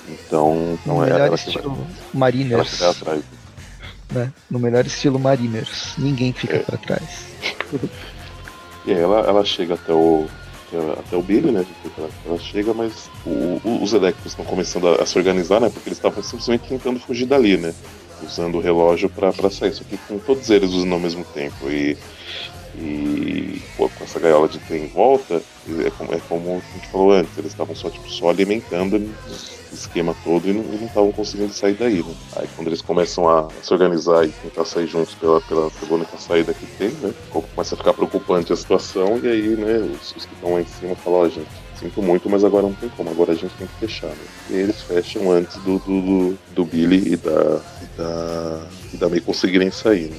Então, 0.09 0.55
No 0.55 0.73
então 0.73 1.03
é 1.03 1.05
melhor 1.05 1.19
ela 1.27 1.37
que 1.37 1.43
vai, 1.45 1.53
estilo 1.55 1.75
ela 1.75 1.85
que 2.11 2.17
Mariners, 2.17 2.79
vai 2.79 2.89
atrás. 2.89 3.21
né? 4.11 4.33
No 4.49 4.59
melhor 4.59 4.85
estilo 4.85 5.19
Mariners, 5.19 5.93
ninguém 5.97 6.33
fica 6.33 6.55
É. 6.57 6.59
pra 6.59 6.77
trás. 6.77 7.25
E 8.85 8.93
aí 8.93 8.99
ela, 9.01 9.19
ela 9.19 9.45
chega 9.45 9.73
até 9.75 9.93
o, 9.93 10.25
até 10.97 11.15
o 11.15 11.21
Billy, 11.21 11.51
né? 11.51 11.63
Ela, 11.97 12.09
ela 12.25 12.39
chega, 12.39 12.73
mas 12.73 13.09
o- 13.25 13.59
o- 13.63 13.83
os 13.83 13.93
Electros 13.93 14.27
estão 14.31 14.43
começando 14.45 14.87
a, 14.87 15.03
a 15.03 15.05
se 15.05 15.15
organizar, 15.17 15.59
né? 15.59 15.69
Porque 15.69 15.89
eles 15.89 15.97
estavam 15.99 16.23
simplesmente 16.23 16.67
tentando 16.69 16.97
fugir 16.99 17.25
dali, 17.27 17.57
né? 17.57 17.75
Usando 18.23 18.55
o 18.57 18.61
relógio 18.61 19.07
pra 19.09 19.31
sair. 19.51 19.73
Só 19.73 19.83
que 19.83 19.97
com 20.07 20.17
todos 20.17 20.49
eles 20.49 20.71
usando 20.71 20.93
ao 20.93 20.99
mesmo 20.99 21.23
tempo. 21.25 21.69
E, 21.69 21.97
e 22.75 23.61
pô, 23.77 23.89
com 23.89 24.03
essa 24.05 24.19
gaiola 24.19 24.47
de 24.47 24.57
ter 24.59 24.77
em 24.77 24.87
volta, 24.87 25.41
é 25.85 25.89
como, 25.91 26.13
é 26.13 26.19
como 26.27 26.49
a 26.51 26.73
gente 26.77 26.87
falou 26.91 27.11
antes, 27.11 27.37
eles 27.37 27.51
estavam 27.51 27.75
só, 27.75 27.89
tipo, 27.89 28.09
só 28.09 28.29
alimentando 28.29 28.97
esquema 29.73 30.15
todo 30.23 30.47
e 30.47 30.53
não 30.53 30.85
estavam 30.85 31.11
conseguindo 31.11 31.53
sair 31.53 31.73
daí, 31.73 32.03
né? 32.03 32.13
Aí 32.35 32.47
quando 32.55 32.67
eles 32.67 32.81
começam 32.81 33.29
a 33.29 33.47
se 33.61 33.73
organizar 33.73 34.25
e 34.25 34.29
tentar 34.29 34.65
sair 34.65 34.87
juntos 34.87 35.13
pela, 35.15 35.41
pela, 35.41 35.69
pela 35.71 35.93
única 35.93 36.17
saída 36.17 36.53
que 36.53 36.65
tem, 36.77 36.89
né? 37.01 37.13
Começa 37.29 37.75
a 37.75 37.77
ficar 37.77 37.93
preocupante 37.93 38.53
a 38.53 38.55
situação 38.55 39.19
e 39.23 39.27
aí, 39.27 39.47
né, 39.49 39.77
os, 39.77 40.15
os 40.15 40.25
que 40.25 40.33
estão 40.33 40.53
lá 40.53 40.61
em 40.61 40.65
cima 40.65 40.95
falam, 40.95 41.19
ó, 41.19 41.29
gente, 41.29 41.47
sinto 41.79 42.01
muito, 42.01 42.29
mas 42.29 42.43
agora 42.43 42.63
não 42.63 42.73
tem 42.73 42.89
como, 42.89 43.09
agora 43.09 43.31
a 43.31 43.35
gente 43.35 43.53
tem 43.55 43.67
que 43.67 43.75
fechar, 43.75 44.07
né? 44.07 44.25
E 44.49 44.53
eles 44.53 44.81
fecham 44.81 45.31
antes 45.31 45.55
do, 45.57 45.79
do, 45.79 46.01
do, 46.01 46.39
do 46.53 46.65
Billy 46.65 47.13
e 47.13 47.15
da, 47.15 47.61
e 47.81 47.97
da, 47.97 48.67
e 48.93 48.97
da 48.97 49.09
May 49.09 49.21
conseguirem 49.21 49.71
sair, 49.71 50.09
né? 50.09 50.17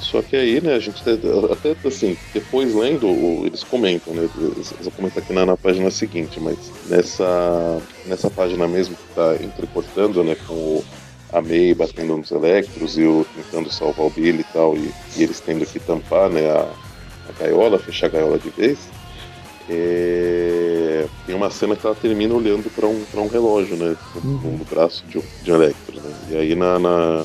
Só 0.00 0.20
que 0.22 0.36
aí, 0.36 0.60
né, 0.60 0.74
a 0.74 0.78
gente 0.78 1.02
até, 1.50 1.74
assim, 1.88 2.16
depois 2.32 2.74
lendo, 2.74 3.06
eles 3.46 3.64
comentam, 3.64 4.14
né, 4.14 4.28
eles, 4.38 4.72
eles 4.78 4.92
comentam 4.94 5.22
aqui 5.22 5.32
na, 5.32 5.46
na 5.46 5.56
página 5.56 5.90
seguinte, 5.90 6.38
mas 6.40 6.56
nessa, 6.88 7.80
nessa 8.06 8.30
página 8.30 8.68
mesmo 8.68 8.94
que 8.94 9.14
tá 9.14 9.36
entrecortando, 9.42 10.22
né, 10.22 10.36
com 10.46 10.52
o, 10.54 10.84
a 11.32 11.40
May 11.42 11.74
batendo 11.74 12.16
nos 12.16 12.30
Electros 12.30 12.96
e 12.98 13.02
o 13.04 13.26
tentando 13.34 13.70
salvar 13.72 14.06
o 14.06 14.10
Billy 14.10 14.40
e 14.40 14.52
tal, 14.52 14.76
e, 14.76 14.92
e 15.16 15.22
eles 15.22 15.40
tendo 15.40 15.64
que 15.66 15.80
tampar, 15.80 16.28
né, 16.30 16.48
a, 16.50 16.60
a 17.28 17.32
gaiola, 17.42 17.78
fechar 17.78 18.06
a 18.06 18.10
gaiola 18.10 18.38
de 18.38 18.50
vez, 18.50 18.78
é, 19.68 21.06
tem 21.26 21.34
uma 21.34 21.50
cena 21.50 21.74
que 21.74 21.84
ela 21.86 21.94
termina 21.96 22.34
olhando 22.34 22.70
para 22.70 22.86
um, 22.86 23.04
pra 23.10 23.20
um 23.20 23.28
relógio, 23.28 23.76
né, 23.76 23.96
no, 24.22 24.58
no 24.58 24.64
braço 24.64 25.04
de 25.06 25.18
um, 25.18 25.22
de 25.42 25.50
Electro, 25.50 26.00
né, 26.00 26.14
e 26.30 26.36
aí 26.36 26.54
na- 26.54 26.78
na 26.78 27.24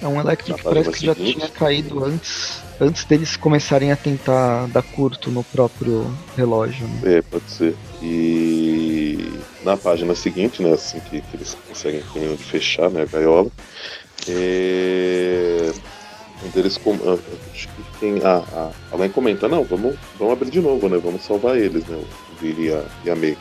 É 0.00 0.06
um 0.06 0.36
que 0.36 0.62
parece 0.62 0.90
que 0.90 1.06
já 1.06 1.14
tinha 1.14 1.48
caído 1.48 2.04
antes, 2.04 2.62
antes 2.80 3.04
deles 3.04 3.36
começarem 3.36 3.90
a 3.90 3.96
tentar 3.96 4.66
dar 4.68 4.82
curto 4.82 5.30
no 5.30 5.42
próprio 5.42 6.06
relógio. 6.36 6.86
Né? 6.86 7.16
É, 7.16 7.22
pode 7.22 7.50
ser. 7.50 7.74
E 8.00 9.32
na 9.64 9.76
página 9.76 10.14
seguinte, 10.14 10.62
né, 10.62 10.72
assim 10.72 11.00
que, 11.00 11.20
que 11.20 11.36
eles 11.36 11.56
conseguem 11.66 12.00
terminar 12.12 12.36
de 12.36 12.44
fechar 12.44 12.90
né, 12.90 13.02
a 13.02 13.06
gaiola, 13.06 13.50
é... 14.28 15.72
um 16.44 16.48
deles 16.50 16.76
com... 16.76 16.92
ah, 16.92 17.18
acho 17.52 17.68
que 17.68 17.82
quem... 17.98 18.20
ah, 18.24 18.44
ah, 18.52 18.70
alguém 18.92 19.10
comenta, 19.10 19.48
não, 19.48 19.64
vamos, 19.64 19.96
vamos 20.16 20.32
abrir 20.32 20.50
de 20.50 20.60
novo, 20.60 20.88
né? 20.88 20.96
Vamos 20.98 21.24
salvar 21.24 21.56
eles, 21.56 21.84
né? 21.86 21.96
O 21.96 22.40
Billy 22.40 22.68
e 22.68 22.72
a, 22.72 22.84
e 23.04 23.10
a 23.10 23.16
May. 23.16 23.36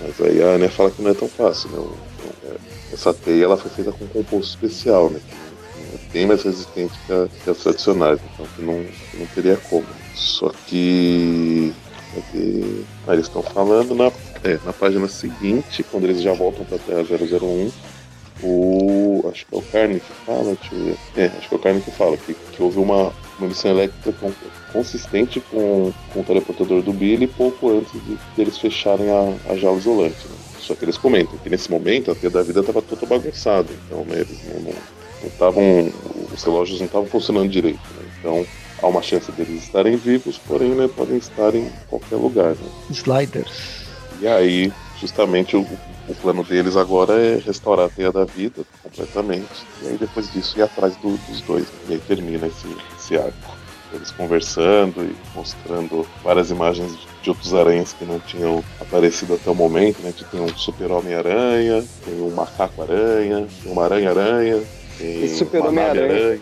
Mas 0.00 0.20
aí 0.20 0.42
a 0.42 0.50
Anya 0.50 0.68
fala 0.68 0.90
que 0.90 1.02
não 1.02 1.10
é 1.10 1.14
tão 1.14 1.28
fácil, 1.28 1.70
né? 1.70 1.88
é, 2.44 2.56
essa 2.92 3.12
teia 3.12 3.44
ela 3.44 3.56
foi 3.56 3.70
feita 3.70 3.92
com 3.92 4.04
um 4.04 4.08
composto 4.08 4.50
especial, 4.50 5.10
né? 5.10 5.20
É 5.94 6.12
bem 6.12 6.26
mais 6.26 6.42
resistente 6.42 6.92
que, 7.06 7.12
a- 7.12 7.28
que 7.44 7.50
as 7.50 7.58
tradicionais, 7.58 8.20
então 8.34 8.46
que 8.54 8.62
não, 8.62 8.84
que 9.10 9.16
não 9.18 9.26
teria 9.26 9.56
como. 9.56 9.86
Só 10.14 10.50
que? 10.66 11.72
Ah, 13.06 13.12
eles 13.14 13.26
estão 13.26 13.42
falando 13.42 13.94
na, 13.94 14.06
é, 14.44 14.58
na 14.64 14.72
página 14.72 15.06
seguinte, 15.08 15.82
quando 15.90 16.04
eles 16.04 16.20
já 16.22 16.32
voltam 16.32 16.64
para 16.64 16.76
a 16.76 16.80
Terra 16.80 17.02
001, 17.02 17.70
o. 18.42 19.28
Acho 19.30 19.46
que 19.46 19.54
é 19.54 19.58
o 19.58 19.62
Carne 19.62 20.00
que 20.00 20.12
fala, 20.24 20.54
deixa 20.54 20.74
eu 20.74 20.84
ver. 20.84 20.96
É, 21.16 21.26
acho 21.26 21.48
que 21.48 21.54
é 21.54 21.58
o 21.58 21.60
Carne 21.60 21.80
que 21.80 21.90
fala, 21.90 22.16
que, 22.16 22.34
que 22.34 22.62
houve 22.62 22.78
uma, 22.78 23.12
uma 23.38 23.46
emissão 23.46 23.70
elétrica 23.72 24.12
con- 24.20 24.32
consistente 24.72 25.40
com, 25.50 25.92
com 26.12 26.20
o 26.20 26.24
teleportador 26.24 26.82
do 26.82 26.92
Billy 26.92 27.26
pouco 27.26 27.70
antes 27.78 27.92
de, 27.92 28.18
deles 28.36 28.58
fecharem 28.58 29.08
a, 29.10 29.52
a 29.52 29.56
jaula 29.56 29.78
isolante. 29.78 30.26
né? 30.28 30.34
Só 30.60 30.74
que 30.74 30.84
eles 30.84 30.98
comentam 30.98 31.36
que 31.38 31.48
nesse 31.50 31.70
momento 31.70 32.10
a 32.10 32.14
teia 32.14 32.30
da 32.30 32.42
vida 32.42 32.60
estava 32.60 32.82
toda 32.82 33.06
bagunçada, 33.06 33.68
então 33.86 34.04
né, 34.04 34.16
eles 34.20 34.38
não- 34.44 34.60
não 34.60 34.72
não 35.22 35.28
estavam. 35.28 35.92
Os 36.32 36.42
relógios 36.44 36.78
não 36.78 36.86
estavam 36.86 37.06
funcionando 37.08 37.48
direito. 37.50 37.80
né? 37.96 38.08
Então 38.18 38.46
há 38.82 38.86
uma 38.86 39.02
chance 39.02 39.30
deles 39.32 39.64
estarem 39.64 39.96
vivos, 39.96 40.38
porém 40.38 40.70
né, 40.70 40.88
podem 40.94 41.16
estar 41.16 41.54
em 41.54 41.68
qualquer 41.88 42.16
lugar. 42.16 42.50
Né? 42.54 42.68
Sliders. 42.90 43.86
E 44.20 44.26
aí, 44.28 44.72
justamente, 45.00 45.56
o, 45.56 45.60
o 46.08 46.14
plano 46.14 46.42
deles 46.44 46.76
agora 46.76 47.14
é 47.20 47.40
restaurar 47.44 47.86
a 47.86 47.88
teia 47.88 48.12
da 48.12 48.24
vida 48.24 48.62
completamente. 48.82 49.46
E 49.82 49.88
aí 49.88 49.96
depois 49.96 50.30
disso 50.32 50.58
ir 50.58 50.62
atrás 50.62 50.94
do- 50.96 51.16
dos 51.28 51.40
dois. 51.42 51.64
né? 51.64 51.68
E 51.88 51.92
aí 51.94 51.98
termina 52.00 52.46
esse, 52.46 52.66
esse 52.98 53.16
arco. 53.16 53.56
Eles 53.92 54.10
conversando 54.10 55.02
e 55.02 55.16
mostrando 55.34 56.06
várias 56.22 56.50
imagens 56.50 56.92
de 57.22 57.30
outros 57.30 57.54
aranhas 57.54 57.94
que 57.94 58.04
não 58.04 58.20
tinham 58.20 58.62
aparecido 58.80 59.34
até 59.34 59.50
o 59.50 59.54
momento. 59.54 60.00
Né? 60.02 60.12
Que 60.14 60.24
tem 60.26 60.40
um 60.40 60.48
super-homem-aranha, 60.56 61.82
tem 62.04 62.20
um 62.20 62.30
macaco-aranha, 62.30 63.46
tem 63.62 63.72
uma 63.72 63.84
aranha-aranha, 63.84 64.62
tem 64.98 65.24
Esse 65.24 65.44
uma 65.44 65.72
nave-aranha. 65.72 66.40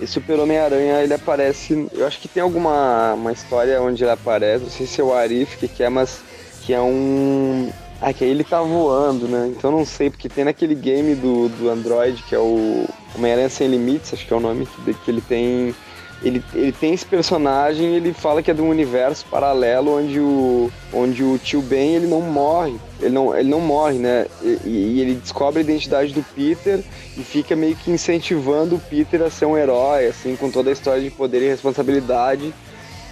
Esse 0.00 0.14
Super 0.14 0.40
Homem-Aranha, 0.40 1.02
ele 1.02 1.12
aparece. 1.12 1.86
Eu 1.92 2.06
acho 2.06 2.18
que 2.18 2.26
tem 2.26 2.42
alguma 2.42 3.12
uma 3.12 3.32
história 3.32 3.80
onde 3.82 4.02
ele 4.02 4.10
aparece, 4.10 4.64
não 4.64 4.70
sei 4.70 4.86
se 4.86 5.00
é 5.00 5.04
o 5.04 5.12
Arif 5.12 5.58
que, 5.58 5.68
que 5.68 5.82
é, 5.82 5.88
mas 5.90 6.20
que 6.62 6.72
é 6.72 6.80
um. 6.80 7.70
Ah, 8.00 8.14
que 8.14 8.24
aí 8.24 8.30
ele 8.30 8.42
tá 8.42 8.62
voando, 8.62 9.28
né? 9.28 9.52
Então 9.54 9.70
não 9.70 9.84
sei, 9.84 10.08
porque 10.08 10.26
tem 10.26 10.44
naquele 10.44 10.74
game 10.74 11.14
do, 11.14 11.50
do 11.50 11.68
Android, 11.68 12.22
que 12.22 12.34
é 12.34 12.38
o 12.38 12.86
Homem-Aranha 13.14 13.50
Sem 13.50 13.68
Limites, 13.68 14.14
acho 14.14 14.26
que 14.26 14.32
é 14.32 14.36
o 14.36 14.40
nome, 14.40 14.66
que, 14.66 14.94
que 14.94 15.10
ele 15.10 15.20
tem. 15.20 15.74
Ele, 16.22 16.42
ele 16.54 16.72
tem 16.72 16.92
esse 16.92 17.06
personagem 17.06 17.96
ele 17.96 18.12
fala 18.12 18.42
que 18.42 18.50
é 18.50 18.54
de 18.54 18.60
um 18.60 18.68
universo 18.68 19.24
paralelo 19.30 19.98
onde 19.98 20.20
o, 20.20 20.70
onde 20.92 21.24
o 21.24 21.38
tio 21.38 21.62
Ben 21.62 21.94
ele 21.94 22.06
não 22.06 22.20
morre. 22.20 22.74
Ele 23.00 23.14
não, 23.14 23.34
ele 23.34 23.48
não 23.48 23.60
morre, 23.60 23.98
né? 23.98 24.26
E, 24.42 24.58
e 24.66 25.00
ele 25.00 25.14
descobre 25.14 25.60
a 25.60 25.62
identidade 25.62 26.12
do 26.12 26.22
Peter 26.22 26.84
e 27.16 27.22
fica 27.22 27.56
meio 27.56 27.74
que 27.74 27.90
incentivando 27.90 28.76
o 28.76 28.78
Peter 28.78 29.22
a 29.22 29.30
ser 29.30 29.46
um 29.46 29.56
herói, 29.56 30.06
assim, 30.06 30.36
com 30.36 30.50
toda 30.50 30.68
a 30.68 30.72
história 30.72 31.02
de 31.02 31.10
poder 31.10 31.42
e 31.42 31.48
responsabilidade. 31.48 32.52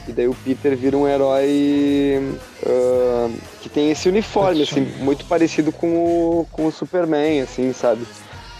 E 0.07 0.13
daí 0.13 0.29
o 0.29 0.35
Peter 0.35 0.77
vira 0.77 0.97
um 0.97 1.07
herói 1.07 2.35
uh, 2.63 3.33
que 3.63 3.69
tem 3.69 3.91
esse 3.91 4.09
uniforme, 4.09 4.63
assim, 4.63 4.81
muito 5.01 5.25
parecido 5.27 5.71
com 5.73 5.89
o, 5.89 6.47
com 6.51 6.67
o 6.67 6.73
Superman, 6.73 7.43
assim, 7.43 7.73
sabe? 7.73 8.07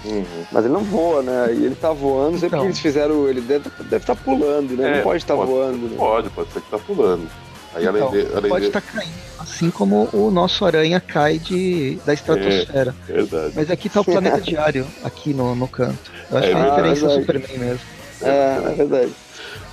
Uhum. 0.05 0.25
Mas 0.53 0.65
ele 0.65 0.73
não 0.73 0.85
voa, 0.85 1.23
né? 1.23 1.49
E 1.51 1.65
ele 1.65 1.75
tá 1.75 1.93
voando, 1.93 2.39
sei 2.39 2.47
então. 2.47 2.61
porque 2.61 2.67
eles 2.69 2.79
fizeram. 2.79 3.29
Ele 3.29 3.41
deve 3.41 3.69
estar 3.69 4.01
tá 4.01 4.15
pulando, 4.15 4.77
né? 4.77 4.91
É, 4.91 4.97
não 4.97 5.03
pode 5.03 5.23
estar 5.23 5.37
tá 5.37 5.45
voando. 5.45 5.89
Né? 5.89 5.97
Pode, 5.97 6.31
pode 6.31 6.53
ser 6.53 6.61
que 6.61 6.71
tá 6.71 6.79
pulando. 6.79 7.29
Aí 7.75 7.85
então, 7.85 8.09
além 8.09 8.25
de, 8.25 8.37
além 8.37 8.51
pode 8.51 8.67
estar 8.67 8.81
de... 8.81 8.87
tá 8.87 8.93
caindo. 8.93 9.29
Assim 9.39 9.71
como 9.71 10.09
o 10.13 10.31
nosso 10.31 10.65
aranha 10.65 11.01
cai 11.01 11.39
de, 11.39 11.99
da 12.05 12.13
estratosfera. 12.13 12.95
É, 13.09 13.13
verdade. 13.13 13.53
Mas 13.55 13.71
aqui 13.71 13.89
tá 13.89 14.01
o 14.01 14.05
planeta 14.05 14.41
diário, 14.41 14.87
aqui 15.05 15.33
no, 15.33 15.55
no 15.55 15.69
canto. 15.69 16.11
Eu 16.31 16.39
acho 16.39 16.47
é, 16.49 16.51
que 16.51 16.57
é 16.57 16.61
a 16.61 16.75
referência 16.75 17.09
ao 17.09 17.15
Superman 17.15 17.59
mesmo. 17.59 17.81
É, 18.23 18.63
é 18.67 18.75
verdade. 18.75 19.13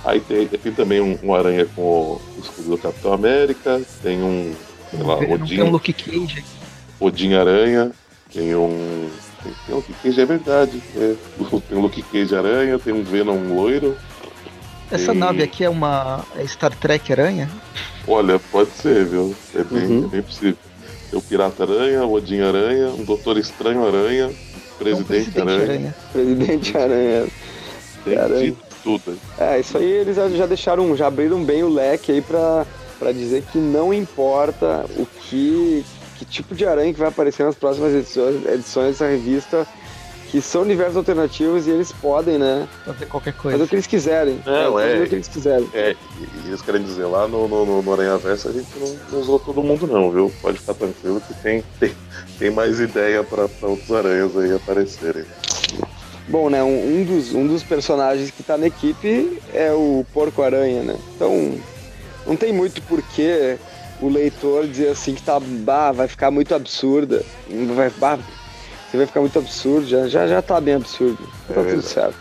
Aí 0.04 0.20
tem, 0.20 0.46
tem 0.46 0.72
também 0.72 1.00
um, 1.00 1.18
um, 1.22 1.34
aranha 1.34 1.66
com 1.74 1.82
o 1.82 2.20
escudo 2.40 2.70
do 2.70 2.78
Capitão 2.78 3.12
América, 3.12 3.80
tem 4.02 4.22
um, 4.22 4.54
sei 4.90 5.02
lá, 5.02 5.16
Odin. 5.18 5.56
Tem 5.56 5.62
um 5.64 5.70
Luke 5.70 5.92
Cage. 5.92 6.44
Odin 7.00 7.34
Aranha, 7.34 7.90
tem 8.32 8.54
um 8.54 9.08
tem 9.66 9.74
um 9.74 9.78
Luke 9.78 9.92
Cage, 10.02 10.20
é 10.20 10.24
verdade. 10.24 10.82
É, 10.96 11.14
tem 11.68 11.78
um 11.78 11.80
Luke 11.80 12.02
Cage 12.02 12.34
aranha, 12.34 12.78
tem 12.78 12.92
um 12.92 13.02
Venom 13.02 13.54
loiro. 13.54 13.96
Essa 14.90 15.12
tem... 15.12 15.20
nave 15.20 15.42
aqui 15.42 15.64
é 15.64 15.70
uma 15.70 16.24
é 16.36 16.46
Star 16.46 16.74
Trek 16.74 17.12
Aranha? 17.12 17.50
Olha, 18.06 18.38
pode 18.38 18.70
ser, 18.70 19.04
viu? 19.04 19.34
É 19.54 19.64
bem, 19.64 19.86
uhum. 19.86 20.04
é 20.04 20.08
bem 20.08 20.22
possível. 20.22 20.56
Tem 21.10 21.18
o 21.18 21.22
Pirata 21.22 21.64
Aranha, 21.64 22.04
o 22.04 22.12
Odin 22.12 22.40
Aranha, 22.40 22.88
um 22.88 23.04
Doutor 23.04 23.36
Estranho 23.36 23.86
Aranha, 23.86 24.28
o 24.28 24.78
Presidente, 24.78 25.06
Presidente 25.06 25.40
Aranha. 25.40 25.62
Aranha. 25.62 25.94
Presidente 26.12 26.76
Aranha. 26.76 27.26
Tem 28.04 28.16
Aranha. 28.16 28.50
de 28.50 28.56
tudo. 28.82 29.18
É, 29.38 29.58
isso 29.58 29.76
aí 29.76 29.90
eles 29.90 30.16
já 30.16 30.46
deixaram, 30.46 30.96
já 30.96 31.08
abriram 31.08 31.42
bem 31.42 31.64
o 31.64 31.68
leque 31.68 32.12
aí 32.12 32.20
pra, 32.20 32.64
pra 32.98 33.10
dizer 33.10 33.42
que 33.50 33.58
não 33.58 33.92
importa 33.92 34.84
o 34.96 35.04
que, 35.04 35.84
que 36.18 36.24
tipo 36.24 36.54
de 36.54 36.64
aranha 36.64 36.92
que 36.92 36.98
vai 36.98 37.08
aparecer 37.08 37.44
nas 37.44 37.54
próximas 37.54 37.94
edições, 37.94 38.46
edições 38.46 38.92
dessa 38.92 39.06
revista, 39.06 39.66
que 40.30 40.40
são 40.40 40.62
universos 40.62 40.96
alternativos 40.96 41.66
e 41.66 41.70
eles 41.70 41.92
podem, 41.92 42.38
né? 42.38 42.68
Fazer 42.84 43.06
qualquer 43.06 43.32
coisa. 43.34 43.58
Fazer 43.58 43.64
o 43.64 43.68
que 43.68 43.74
eles 43.76 43.86
quiserem. 43.86 44.42
É, 44.46 44.62
é, 44.62 44.70
fazer 44.70 45.02
o 45.02 45.08
que 45.08 45.14
eles 45.14 45.28
quiserem. 45.28 45.70
É, 45.72 45.96
e 46.44 46.48
eles 46.48 46.62
querem 46.62 46.82
dizer 46.82 47.04
lá 47.06 47.28
no, 47.28 47.46
no, 47.46 47.82
no 47.82 47.92
Aranha 47.92 48.18
Versa 48.18 48.48
a 48.48 48.52
gente 48.52 48.68
não, 48.78 48.96
não, 49.12 49.20
usou 49.20 49.38
todo 49.38 49.62
mundo 49.62 49.86
não, 49.86 50.10
viu? 50.10 50.32
Pode 50.42 50.58
ficar 50.58 50.74
tranquilo 50.74 51.20
que 51.20 51.34
tem, 51.34 51.62
tem, 51.78 51.92
tem 52.38 52.50
mais 52.50 52.80
ideia 52.80 53.22
para 53.22 53.48
outros 53.62 53.90
aranhas 53.92 54.36
aí 54.36 54.54
aparecerem. 54.54 55.24
Bom, 56.28 56.50
né, 56.50 56.62
um, 56.62 57.00
um, 57.00 57.04
dos, 57.04 57.32
um 57.32 57.46
dos 57.46 57.62
personagens 57.62 58.32
que 58.32 58.42
tá 58.42 58.58
na 58.58 58.66
equipe 58.66 59.40
é 59.54 59.70
o 59.70 60.04
Porco-Aranha, 60.12 60.82
né? 60.82 60.96
Então, 61.14 61.56
não 62.26 62.34
tem 62.34 62.52
muito 62.52 62.82
porquê 62.82 63.56
o 64.00 64.08
leitor 64.08 64.66
dizer 64.66 64.88
assim 64.88 65.14
que 65.14 65.22
tá, 65.22 65.38
bah, 65.40 65.92
vai 65.92 66.08
ficar 66.08 66.30
muito 66.30 66.54
absurda. 66.54 67.24
Vai, 67.74 67.90
bah, 67.90 68.18
você 68.90 68.96
vai 68.96 69.06
ficar 69.06 69.20
muito 69.20 69.38
absurdo, 69.38 69.86
já, 69.86 70.08
já, 70.08 70.26
já 70.26 70.42
tá 70.42 70.60
bem 70.60 70.74
absurdo. 70.74 71.18
É 71.50 71.54
tá 71.54 71.64
tudo 71.64 71.82
certo. 71.82 72.16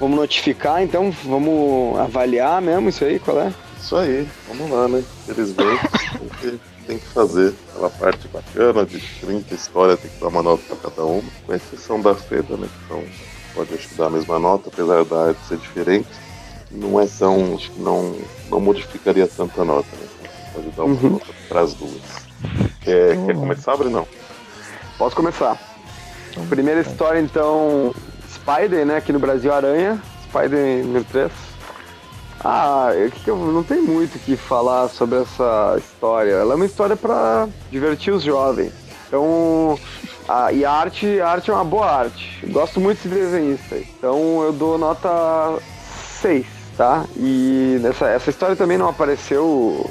Vamos 0.00 0.16
notificar, 0.16 0.82
então, 0.82 1.10
vamos 1.24 1.98
avaliar 1.98 2.62
mesmo 2.62 2.88
isso 2.88 3.04
aí, 3.04 3.18
qual 3.18 3.40
é? 3.40 3.52
Isso 3.80 3.96
aí, 3.96 4.28
vamos 4.46 4.70
lá, 4.70 4.86
né? 4.86 5.02
Felizmente, 5.26 5.82
tem 6.18 6.28
que, 6.40 6.60
tem 6.86 6.98
que 6.98 7.06
fazer 7.06 7.52
aquela 7.70 7.90
parte 7.90 8.28
bacana 8.28 8.86
de 8.86 9.00
30 9.20 9.54
histórias, 9.54 9.98
tem 9.98 10.10
que 10.10 10.20
dar 10.20 10.28
uma 10.28 10.42
nota 10.42 10.62
pra 10.68 10.90
cada 10.90 11.04
uma, 11.04 11.22
com 11.44 11.54
exceção 11.54 12.00
da 12.00 12.14
Feda, 12.14 12.56
né? 12.56 12.68
Então, 12.84 13.02
pode 13.54 13.74
acho 13.74 13.88
que 13.88 13.94
dar 13.96 14.06
a 14.06 14.10
mesma 14.10 14.38
nota, 14.38 14.70
apesar 14.72 15.04
da 15.04 15.26
arte 15.28 15.40
ser 15.48 15.58
diferente. 15.58 16.08
Não 16.70 17.00
é 17.00 17.06
tão. 17.06 17.54
Acho 17.54 17.70
que 17.70 17.80
não, 17.80 18.14
não 18.50 18.60
modificaria 18.60 19.26
tanta 19.26 19.64
nota, 19.64 19.88
né? 19.92 20.06
Pode 20.58 20.70
dar 20.70 20.84
uma 20.84 20.94
uhum. 20.94 21.10
nota 21.10 21.26
para 21.48 21.60
as 21.60 21.74
duas. 21.74 22.02
Quer, 22.80 23.16
uhum. 23.16 23.26
quer 23.26 23.34
começar, 23.34 23.76
Bruno? 23.76 24.08
Posso 24.96 25.14
começar. 25.14 25.56
Então, 26.30 26.46
Primeira 26.46 26.80
história, 26.80 27.20
então, 27.20 27.94
Spider, 28.28 28.84
né? 28.84 28.96
Aqui 28.96 29.12
no 29.12 29.20
Brasil, 29.20 29.52
Aranha. 29.52 30.02
Spider 30.24 30.84
número 30.84 31.04
3. 31.04 31.32
Ah, 32.44 32.90
eu, 32.94 33.10
eu 33.26 33.36
não 33.36 33.62
tem 33.62 33.80
muito 33.80 34.16
o 34.16 34.18
que 34.18 34.36
falar 34.36 34.88
sobre 34.88 35.20
essa 35.20 35.76
história. 35.78 36.32
Ela 36.32 36.54
é 36.54 36.56
uma 36.56 36.66
história 36.66 36.96
para 36.96 37.48
divertir 37.70 38.12
os 38.12 38.22
jovens. 38.22 38.72
Então, 39.06 39.78
a, 40.28 40.52
e 40.52 40.64
a 40.64 40.72
arte, 40.72 41.20
a 41.20 41.28
arte 41.28 41.50
é 41.50 41.54
uma 41.54 41.64
boa 41.64 41.90
arte. 41.90 42.40
Eu 42.42 42.50
gosto 42.50 42.80
muito 42.80 43.08
desse 43.08 43.08
desenhista. 43.08 43.76
Então, 43.76 44.42
eu 44.42 44.52
dou 44.52 44.76
nota 44.76 45.58
6, 46.20 46.46
tá? 46.76 47.04
E 47.16 47.78
nessa, 47.80 48.08
essa 48.08 48.30
história 48.30 48.56
também 48.56 48.76
não 48.76 48.88
apareceu 48.88 49.88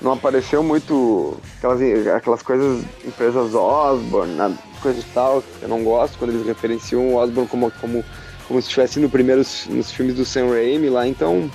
não 0.00 0.12
apareceu 0.12 0.62
muito 0.62 1.36
aquelas, 1.58 1.80
aquelas 2.14 2.42
coisas, 2.42 2.84
empresas 3.04 3.54
Osborne, 3.54 4.36
coisa 4.82 5.00
e 5.00 5.04
tal, 5.14 5.42
eu 5.62 5.68
não 5.68 5.82
gosto 5.82 6.18
quando 6.18 6.32
eles 6.32 6.46
referenciam 6.46 7.08
o 7.08 7.16
Osborne 7.16 7.48
como, 7.48 7.70
como, 7.80 8.04
como 8.46 8.60
se 8.60 8.68
estivesse 8.68 9.00
no 9.00 9.08
primeiro, 9.08 9.42
nos 9.68 9.90
filmes 9.90 10.14
do 10.14 10.24
Sam 10.24 10.48
Raimi 10.50 10.88
lá, 10.88 11.06
então 11.06 11.50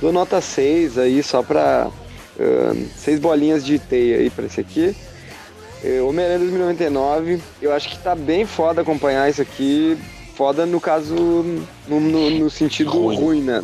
dou 0.00 0.12
nota 0.12 0.40
6 0.40 0.98
aí 0.98 1.22
só 1.22 1.42
pra 1.42 1.88
uh, 1.88 2.88
seis 2.96 3.18
bolinhas 3.18 3.64
de 3.64 3.78
teia 3.78 4.18
aí 4.18 4.30
pra 4.30 4.46
esse 4.46 4.60
aqui. 4.60 4.94
Uh, 5.82 6.06
Homem-Aranha 6.08 6.40
2099, 6.40 7.40
eu 7.62 7.72
acho 7.72 7.88
que 7.88 7.98
tá 7.98 8.14
bem 8.14 8.44
foda 8.44 8.82
acompanhar 8.82 9.28
isso 9.28 9.40
aqui, 9.40 9.96
foda 10.34 10.66
no 10.66 10.80
caso, 10.80 11.14
no, 11.14 12.00
no, 12.00 12.30
no 12.30 12.50
sentido 12.50 12.90
ruim, 12.90 13.16
ruim 13.16 13.42
né? 13.42 13.62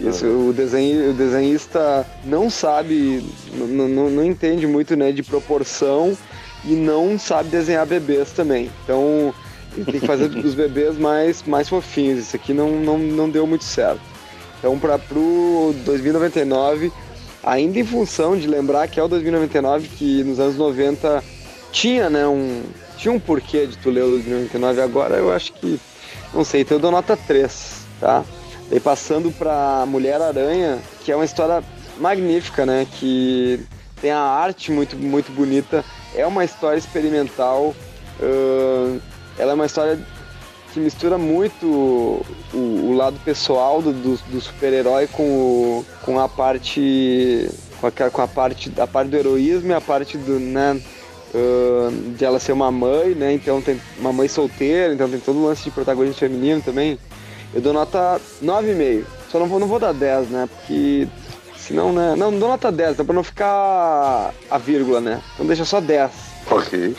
Isso, 0.00 0.26
o, 0.26 0.52
desenho, 0.52 1.10
o 1.10 1.12
desenhista 1.12 2.06
não 2.24 2.48
sabe, 2.48 3.24
não, 3.52 4.24
entende 4.24 4.66
muito 4.66 4.94
né, 4.94 5.10
de 5.10 5.22
proporção 5.22 6.16
e 6.64 6.72
não 6.72 7.18
sabe 7.18 7.48
desenhar 7.48 7.84
bebês 7.84 8.30
também. 8.30 8.70
Então 8.84 9.34
ele 9.76 9.84
tem 9.84 10.00
que 10.00 10.06
fazer 10.06 10.26
os 10.38 10.54
bebês 10.54 10.96
mais, 10.96 11.42
mais 11.42 11.68
fofinhos. 11.68 12.20
Isso 12.20 12.36
aqui 12.36 12.52
não, 12.52 12.70
não, 12.80 12.98
não 12.98 13.28
deu 13.28 13.46
muito 13.46 13.64
certo. 13.64 14.00
Então 14.58 14.78
para 14.78 14.98
pro 14.98 15.74
2099, 15.84 16.92
ainda 17.42 17.78
em 17.78 17.84
função 17.84 18.36
de 18.36 18.46
lembrar 18.46 18.86
que 18.86 19.00
é 19.00 19.02
o 19.02 19.08
2099 19.08 19.88
que 19.88 20.22
nos 20.22 20.38
anos 20.38 20.56
90 20.56 21.24
tinha, 21.72 22.08
né, 22.08 22.26
um 22.26 22.62
tinha 22.96 23.12
um 23.12 23.20
porquê 23.20 23.66
de 23.66 23.78
tu 23.78 23.90
ler 23.90 24.02
o 24.02 24.10
2099 24.10 24.80
agora, 24.80 25.16
eu 25.16 25.32
acho 25.32 25.52
que 25.52 25.78
não 26.34 26.44
sei, 26.44 26.62
então 26.62 26.76
eu 26.76 26.80
dou 26.80 26.90
nota 26.90 27.16
3, 27.16 27.82
tá? 28.00 28.24
E 28.70 28.78
passando 28.78 29.30
para 29.30 29.84
Mulher 29.86 30.20
Aranha, 30.20 30.78
que 31.04 31.10
é 31.10 31.16
uma 31.16 31.24
história 31.24 31.64
magnífica, 31.98 32.66
né? 32.66 32.86
Que 32.98 33.64
tem 34.00 34.10
a 34.10 34.20
arte 34.20 34.70
muito, 34.70 34.96
muito 34.96 35.32
bonita. 35.32 35.84
É 36.14 36.26
uma 36.26 36.44
história 36.44 36.78
experimental. 36.78 37.74
Uh, 38.20 39.00
ela 39.38 39.52
é 39.52 39.54
uma 39.54 39.66
história 39.66 39.98
que 40.72 40.80
mistura 40.80 41.16
muito 41.16 41.66
o, 41.66 42.26
o 42.56 42.94
lado 42.94 43.18
pessoal 43.24 43.80
do, 43.80 43.92
do, 43.92 44.16
do 44.16 44.40
super-herói 44.40 45.06
com, 45.06 45.84
com 46.02 46.18
a 46.18 46.28
parte 46.28 47.48
com 47.80 47.86
a, 47.86 48.10
com 48.10 48.22
a 48.22 48.28
parte 48.28 48.72
a 48.76 48.86
parte 48.86 49.08
do 49.08 49.16
heroísmo 49.16 49.70
e 49.70 49.74
a 49.74 49.80
parte 49.80 50.18
do 50.18 50.38
né 50.38 50.80
uh, 51.34 51.90
de 52.16 52.24
ela 52.24 52.38
ser 52.38 52.52
uma 52.52 52.70
mãe 52.70 53.14
né 53.14 53.32
então 53.32 53.62
tem 53.62 53.80
uma 53.98 54.12
mãe 54.12 54.28
solteira 54.28 54.92
então 54.92 55.08
tem 55.08 55.20
todo 55.20 55.38
o 55.38 55.46
lance 55.46 55.64
de 55.64 55.70
protagonismo 55.70 56.18
feminino 56.18 56.60
também 56.60 56.98
eu 57.54 57.60
dou 57.60 57.72
nota 57.72 58.20
9,5. 58.42 59.04
Só 59.30 59.38
não 59.38 59.46
vou, 59.46 59.58
não 59.58 59.66
vou 59.66 59.78
dar 59.78 59.92
10, 59.92 60.28
né? 60.28 60.48
Porque 60.48 61.06
senão, 61.56 61.92
né? 61.92 62.14
Não, 62.16 62.30
não 62.30 62.38
dou 62.38 62.48
nota 62.48 62.72
10, 62.72 62.96
dá 62.96 63.04
pra 63.04 63.14
não 63.14 63.22
ficar 63.22 64.32
a 64.50 64.58
vírgula, 64.58 65.00
né? 65.00 65.20
Então 65.34 65.46
deixa 65.46 65.64
só 65.64 65.80
10. 65.80 66.10
Ok. 66.50 66.96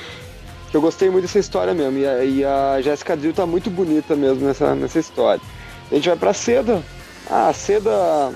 Eu 0.72 0.82
gostei 0.82 1.10
muito 1.10 1.24
dessa 1.24 1.40
história 1.40 1.74
mesmo. 1.74 1.98
E 1.98 2.06
a, 2.06 2.24
e 2.24 2.46
a 2.46 2.82
Jessica 2.82 3.18
Drill 3.18 3.34
tá 3.34 3.46
muito 3.46 3.70
bonita 3.70 4.16
mesmo 4.16 4.46
nessa, 4.46 4.76
nessa 4.76 5.00
história. 5.00 5.42
A 5.92 5.96
gente 5.96 6.08
vai 6.08 6.18
pra 6.18 6.34
Seda. 6.34 6.84
Ah, 7.30 7.50
a 7.50 7.54
Seda 7.54 8.32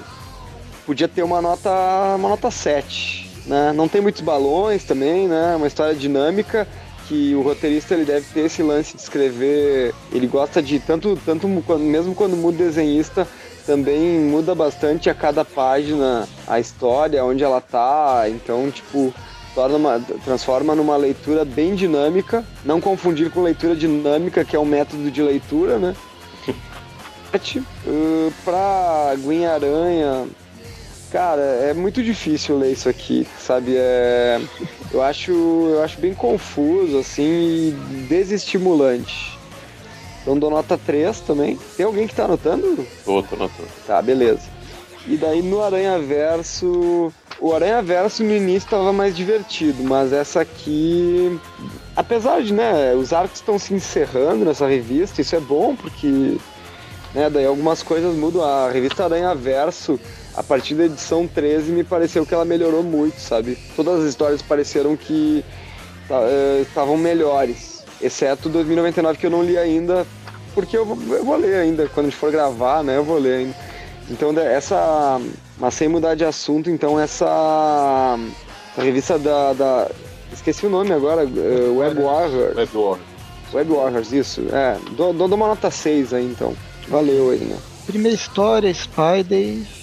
podia 0.85 1.07
ter 1.07 1.23
uma 1.23 1.41
nota, 1.41 1.69
uma 2.15 2.29
nota 2.29 2.49
7. 2.49 3.31
Né? 3.45 3.71
Não 3.73 3.87
tem 3.87 4.01
muitos 4.01 4.21
balões 4.21 4.83
também, 4.83 5.27
né? 5.27 5.55
Uma 5.55 5.67
história 5.67 5.93
dinâmica 5.93 6.67
que 7.13 7.35
o 7.35 7.43
roteirista 7.43 7.93
ele 7.93 8.05
deve 8.05 8.25
ter 8.33 8.45
esse 8.47 8.63
lance 8.63 8.95
de 8.95 9.01
escrever, 9.03 9.93
ele 10.11 10.25
gosta 10.25 10.63
de 10.63 10.79
tanto 10.79 11.15
tanto 11.23 11.47
mesmo 11.47 12.15
quando 12.15 12.35
muda 12.35 12.57
desenhista, 12.57 13.27
também 13.67 14.19
muda 14.19 14.55
bastante 14.55 15.11
a 15.11 15.13
cada 15.13 15.45
página 15.45 16.27
a 16.47 16.59
história, 16.59 17.23
onde 17.23 17.43
ela 17.43 17.61
tá, 17.61 18.23
então 18.27 18.71
tipo 18.71 19.13
torna 19.53 19.77
uma, 19.77 19.99
transforma 20.25 20.73
numa 20.73 20.97
leitura 20.97 21.45
bem 21.45 21.75
dinâmica, 21.75 22.43
não 22.65 22.81
confundir 22.81 23.29
com 23.29 23.43
leitura 23.43 23.75
dinâmica, 23.75 24.43
que 24.43 24.55
é 24.55 24.59
um 24.59 24.65
método 24.65 25.11
de 25.11 25.21
leitura, 25.21 25.77
né? 25.77 25.95
uh, 27.85 28.33
pra 28.43 29.15
Gwen 29.19 29.45
Aranha, 29.45 30.25
cara, 31.13 31.41
é 31.41 31.75
muito 31.75 32.01
difícil 32.01 32.57
ler 32.57 32.71
isso 32.71 32.89
aqui, 32.89 33.27
sabe? 33.39 33.75
É, 33.77 34.41
eu 34.91 35.03
acho, 35.03 35.31
eu 35.31 35.83
acho 35.83 35.99
bem 35.99 36.15
confuso, 36.15 36.97
assim, 36.97 37.23
e 37.23 38.05
desestimulante. 38.09 39.37
Então 40.23 40.39
dou 40.39 40.49
nota 40.49 40.75
3 40.75 41.19
também. 41.19 41.59
Tem 41.77 41.85
alguém 41.85 42.07
que 42.07 42.15
tá 42.15 42.25
anotando? 42.25 42.87
Tô, 43.05 43.21
tô 43.21 43.35
anotando. 43.35 43.69
Tá, 43.85 44.01
beleza. 44.01 44.41
E 45.05 45.15
daí 45.15 45.43
no 45.43 45.61
Aranha 45.61 45.99
Verso. 45.99 47.13
O 47.39 47.53
Aranha 47.53 47.81
Verso 47.83 48.23
no 48.23 48.31
início 48.31 48.65
estava 48.65 48.91
mais 48.91 49.15
divertido, 49.15 49.83
mas 49.83 50.11
essa 50.11 50.41
aqui. 50.41 51.39
Apesar 51.95 52.41
de, 52.41 52.53
né, 52.53 52.95
os 52.95 53.13
arcos 53.13 53.39
estão 53.39 53.59
se 53.59 53.73
encerrando 53.73 54.45
nessa 54.45 54.65
revista, 54.65 55.21
isso 55.21 55.35
é 55.35 55.39
bom 55.39 55.75
porque. 55.75 56.37
Né, 57.13 57.29
daí 57.29 57.45
algumas 57.45 57.83
coisas 57.83 58.15
mudam. 58.15 58.43
A 58.43 58.71
revista 58.71 59.03
Aranha 59.03 59.35
Verso, 59.35 59.99
a 60.35 60.41
partir 60.41 60.75
da 60.75 60.85
edição 60.85 61.27
13, 61.27 61.71
me 61.71 61.83
pareceu 61.83 62.25
que 62.25 62.33
ela 62.33 62.45
melhorou 62.45 62.83
muito, 62.83 63.19
sabe? 63.19 63.57
Todas 63.75 64.01
as 64.01 64.09
histórias 64.09 64.41
pareceram 64.41 64.95
que 64.95 65.45
tá, 66.07 66.19
eh, 66.21 66.63
estavam 66.67 66.97
melhores. 66.97 67.83
Exceto 68.01 68.49
2099 68.49 69.17
que 69.17 69.25
eu 69.25 69.29
não 69.29 69.43
li 69.43 69.57
ainda, 69.57 70.05
porque 70.53 70.75
eu, 70.75 70.85
eu 71.11 71.23
vou 71.23 71.37
ler 71.37 71.55
ainda. 71.55 71.87
Quando 71.87 72.07
a 72.07 72.09
gente 72.09 72.19
for 72.19 72.31
gravar, 72.31 72.83
né, 72.83 72.97
eu 72.97 73.03
vou 73.03 73.19
ler 73.19 73.35
ainda. 73.35 73.55
Então, 74.09 74.37
essa. 74.37 75.21
Mas 75.57 75.75
sem 75.75 75.87
mudar 75.87 76.15
de 76.15 76.25
assunto, 76.25 76.69
então, 76.69 76.99
essa. 76.99 78.17
essa 78.73 78.81
revista 78.81 79.17
da, 79.19 79.53
da. 79.53 79.91
Esqueci 80.31 80.65
o 80.65 80.69
nome 80.69 80.91
agora, 80.91 81.25
uh, 81.25 81.77
Web 81.77 82.01
Warriors. 82.01 82.57
Web 82.57 82.71
Warriors. 82.73 83.13
Web 83.53 83.71
Warriors, 83.71 84.11
isso. 84.11 84.41
É, 84.51 84.77
dou, 84.97 85.13
dou 85.13 85.27
uma 85.27 85.47
nota 85.47 85.69
6 85.69 86.13
aí 86.13 86.25
então. 86.25 86.55
Valeu 86.87 87.29
aí, 87.29 87.39
né? 87.39 87.55
Primeira 87.85 88.15
história, 88.15 88.73
Spider. 88.73 89.82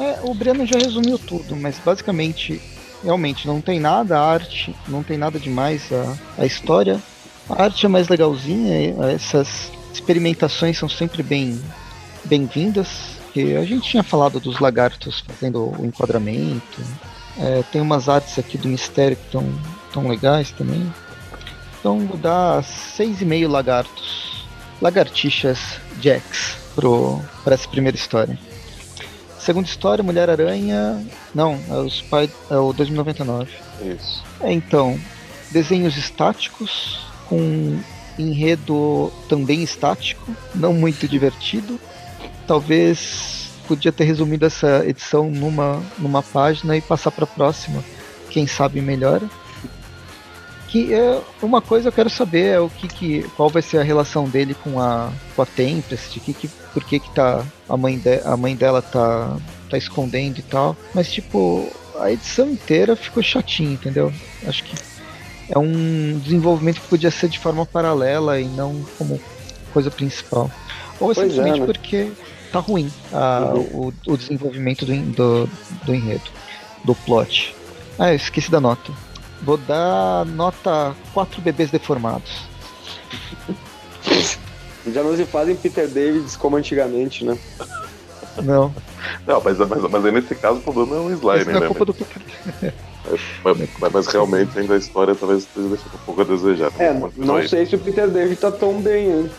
É, 0.00 0.20
o 0.22 0.32
Breno 0.32 0.66
já 0.66 0.78
resumiu 0.78 1.18
tudo, 1.18 1.54
mas 1.54 1.78
basicamente, 1.78 2.60
realmente, 3.04 3.46
não 3.46 3.60
tem 3.60 3.78
nada, 3.78 4.18
a 4.18 4.32
arte, 4.32 4.74
não 4.88 5.02
tem 5.02 5.18
nada 5.18 5.38
demais 5.38 5.92
a, 5.92 6.42
a 6.42 6.46
história. 6.46 6.98
A 7.48 7.64
arte 7.64 7.84
é 7.84 7.88
mais 7.88 8.08
legalzinha, 8.08 8.94
essas 9.14 9.70
experimentações 9.92 10.78
são 10.78 10.88
sempre 10.88 11.22
bem 11.22 11.60
bem-vindas 12.24 13.20
porque 13.30 13.56
a 13.56 13.64
gente 13.64 13.88
tinha 13.88 14.02
falado 14.02 14.40
dos 14.40 14.58
lagartos 14.58 15.20
fazendo 15.20 15.72
o 15.80 15.86
enquadramento. 15.86 16.80
É, 17.38 17.62
tem 17.70 17.80
umas 17.80 18.08
artes 18.08 18.36
aqui 18.38 18.58
do 18.58 18.66
mistério 18.66 19.16
que 19.16 19.24
estão 19.24 19.46
tão 19.92 20.08
legais 20.08 20.50
também. 20.50 20.92
Então 21.78 22.06
vou 22.06 22.16
dar 22.16 22.60
6,5 22.62 23.48
lagartos. 23.48 24.44
Lagartixas 24.82 25.78
Jacks 26.00 26.56
para 26.74 27.54
essa 27.54 27.68
primeira 27.68 27.96
história. 27.96 28.36
Segunda 29.50 29.68
história, 29.68 30.04
Mulher-Aranha. 30.04 31.04
Não, 31.34 31.58
é, 31.68 31.74
os 31.74 32.00
pai, 32.02 32.30
é 32.48 32.56
o 32.56 32.72
2099. 32.72 33.50
Isso. 33.82 34.22
É, 34.40 34.52
então, 34.52 34.96
desenhos 35.50 35.96
estáticos, 35.96 37.00
com 37.28 37.80
enredo 38.16 39.12
também 39.28 39.62
estático, 39.62 40.32
não 40.54 40.72
muito 40.72 41.08
divertido 41.08 41.80
talvez 42.50 43.48
podia 43.68 43.92
ter 43.92 44.02
resumido 44.02 44.44
essa 44.44 44.84
edição 44.84 45.30
numa, 45.30 45.80
numa 45.96 46.20
página 46.20 46.76
e 46.76 46.80
passar 46.80 47.12
para 47.12 47.22
a 47.22 47.28
próxima. 47.28 47.84
Quem 48.28 48.44
sabe 48.44 48.80
melhor. 48.80 49.22
Que 50.70 50.94
é 50.94 51.20
uma 51.42 51.60
coisa 51.60 51.88
eu 51.88 51.92
quero 51.92 52.08
saber 52.08 52.46
é 52.46 52.60
o 52.60 52.68
que, 52.68 52.86
que 52.86 53.22
qual 53.36 53.50
vai 53.50 53.60
ser 53.60 53.78
a 53.78 53.82
relação 53.82 54.28
dele 54.28 54.54
com 54.54 54.80
a 54.80 55.10
com 55.34 55.42
a 55.42 55.46
Tempest, 55.46 56.20
que, 56.20 56.32
que 56.32 56.48
por 56.72 56.84
que 56.84 57.00
que 57.00 57.10
tá 57.12 57.44
a 57.68 57.76
mãe 57.76 57.98
de, 57.98 58.20
a 58.24 58.36
mãe 58.36 58.54
dela 58.54 58.80
tá 58.80 59.36
tá 59.68 59.76
escondendo 59.76 60.38
e 60.38 60.42
tal. 60.42 60.76
Mas 60.94 61.10
tipo, 61.10 61.68
a 61.98 62.10
edição 62.12 62.48
inteira 62.50 62.96
ficou 62.96 63.22
chatinha, 63.22 63.72
entendeu? 63.72 64.12
Acho 64.46 64.64
que 64.64 64.74
é 65.48 65.58
um 65.58 66.18
desenvolvimento 66.22 66.80
que 66.80 66.88
podia 66.88 67.10
ser 67.10 67.28
de 67.28 67.38
forma 67.38 67.66
paralela 67.66 68.40
e 68.40 68.44
não 68.44 68.84
como 68.96 69.20
coisa 69.72 69.90
principal. 69.90 70.50
Ou 70.98 71.12
pois 71.14 71.18
simplesmente 71.18 71.62
é, 71.62 71.66
porque 71.66 72.12
tá 72.52 72.58
ruim 72.60 72.90
a, 73.12 73.52
uhum. 73.54 73.92
o, 74.06 74.12
o, 74.12 74.16
desenvolvimento 74.16 74.84
do, 74.84 74.94
do, 75.12 75.50
do, 75.84 75.94
enredo, 75.94 76.30
do 76.84 76.94
plot. 76.94 77.54
Ah, 77.98 78.10
eu 78.10 78.16
esqueci 78.16 78.50
da 78.50 78.60
nota. 78.60 78.92
Vou 79.42 79.56
dar 79.56 80.24
nota 80.26 80.94
4 81.14 81.40
bebês 81.40 81.70
deformados. 81.70 82.48
Já 84.92 85.02
não 85.02 85.16
se 85.16 85.24
fazem 85.24 85.56
Peter 85.56 85.88
Davids 85.88 86.36
como 86.36 86.56
antigamente, 86.56 87.24
né? 87.24 87.38
Não. 88.42 88.74
Não, 89.26 89.40
mas, 89.42 89.58
mas, 89.58 89.82
mas 89.90 90.04
aí 90.04 90.12
nesse 90.12 90.34
caso 90.34 90.58
o 90.58 90.62
problema 90.62 90.96
é 90.96 91.00
um 91.00 91.12
slime, 91.12 91.52
né? 91.52 91.64
É 91.64 91.68
culpa 91.68 91.84
do 91.84 91.94
Peter 91.94 92.74
mas, 93.44 93.68
mas, 93.80 93.92
mas, 93.92 94.06
realmente 94.06 94.58
ainda 94.58 94.74
a 94.74 94.78
história 94.78 95.14
talvez 95.14 95.40
esteja 95.40 95.68
deixando 95.68 95.94
um 95.94 95.98
pouco 96.06 96.20
a 96.20 96.24
desejar. 96.24 96.72
É, 96.78 96.92
não 97.16 97.46
sei 97.46 97.66
se 97.66 97.74
o 97.74 97.78
Peter 97.78 98.08
David 98.08 98.36
tá 98.36 98.52
tão 98.52 98.80
bem, 98.80 99.10
hein? 99.10 99.30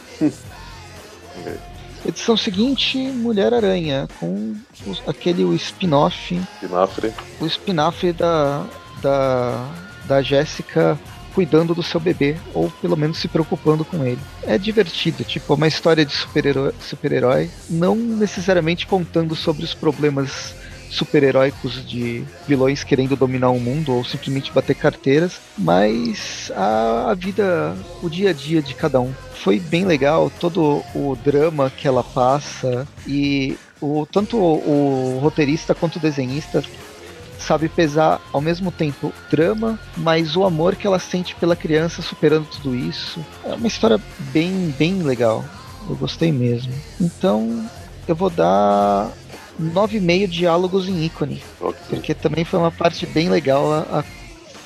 Okay. 1.40 1.57
Edição 2.06 2.36
seguinte, 2.36 2.98
Mulher-Aranha, 2.98 4.07
com 4.19 4.56
os, 4.88 5.02
aquele 5.07 5.45
o 5.45 5.53
spin-off. 5.53 6.41
O 7.40 7.45
spin-off 7.45 8.11
da, 8.14 8.65
da, 9.02 9.64
da 10.11 10.21
Jéssica 10.21 10.99
cuidando 11.33 11.73
do 11.73 11.81
seu 11.81 11.97
bebê, 11.97 12.35
ou 12.53 12.69
pelo 12.81 12.97
menos 12.97 13.17
se 13.17 13.29
preocupando 13.29 13.85
com 13.85 14.05
ele. 14.05 14.19
É 14.43 14.57
divertido, 14.57 15.23
tipo, 15.23 15.53
uma 15.53 15.67
história 15.67 16.05
de 16.05 16.11
super-herói, 16.11 16.73
super 16.81 17.11
não 17.69 17.95
necessariamente 17.95 18.85
contando 18.85 19.33
sobre 19.33 19.63
os 19.63 19.73
problemas 19.73 20.53
super-heróicos 20.89 21.88
de 21.88 22.25
vilões 22.45 22.83
querendo 22.83 23.15
dominar 23.15 23.51
o 23.51 23.59
mundo 23.61 23.93
ou 23.93 24.03
simplesmente 24.03 24.51
bater 24.51 24.75
carteiras, 24.75 25.39
mas 25.57 26.51
a, 26.53 27.11
a, 27.11 27.13
vida, 27.13 27.73
o 28.03 28.09
dia 28.09 28.31
a 28.31 28.33
dia 28.33 28.61
de 28.61 28.75
cada 28.75 28.99
um. 28.99 29.13
Foi 29.33 29.57
bem 29.57 29.85
legal 29.85 30.29
todo 30.29 30.83
o 30.93 31.17
drama 31.23 31.69
que 31.69 31.88
ela 31.88 32.03
passa 32.03 32.85
e 33.07 33.57
o, 33.79 34.05
tanto 34.05 34.38
o, 34.38 35.15
o 35.15 35.19
roteirista 35.19 35.73
quanto 35.73 35.95
o 35.95 35.99
desenhista 35.99 36.61
sabe 37.41 37.68
pesar 37.68 38.22
ao 38.31 38.39
mesmo 38.39 38.72
tempo 38.72 39.11
drama, 39.30 39.80
mas 39.97 40.35
o 40.35 40.45
amor 40.45 40.76
que 40.76 40.88
ela 40.88 40.99
sente 40.99 41.35
pela 41.35 41.55
criança 41.55 42.01
superando 42.01 42.45
tudo 42.45 42.76
isso. 42.76 43.23
É 43.43 43.53
uma 43.53 43.68
história 43.68 43.99
bem, 44.31 44.73
bem 44.77 45.01
legal. 45.01 45.43
Eu 45.89 45.95
gostei 45.95 46.31
mesmo. 46.31 46.73
Então, 46.99 47.65
eu 48.07 48.15
vou 48.15 48.30
dar 48.30 49.11
9,5 49.59 50.27
diálogos 50.27 50.88
em 50.88 51.03
ícone. 51.03 51.43
Okay. 51.59 51.81
Porque 51.89 52.13
também 52.13 52.45
foi 52.45 52.59
uma 52.59 52.72
parte 52.72 53.05
bem 53.05 53.30
legal 53.30 53.72
a, 53.73 53.99
a, 53.99 54.03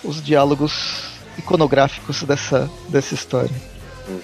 os 0.04 0.22
diálogos 0.22 1.04
iconográficos 1.38 2.24
dessa, 2.24 2.70
dessa 2.90 3.14
história. 3.14 3.56
Uhum. 4.08 4.22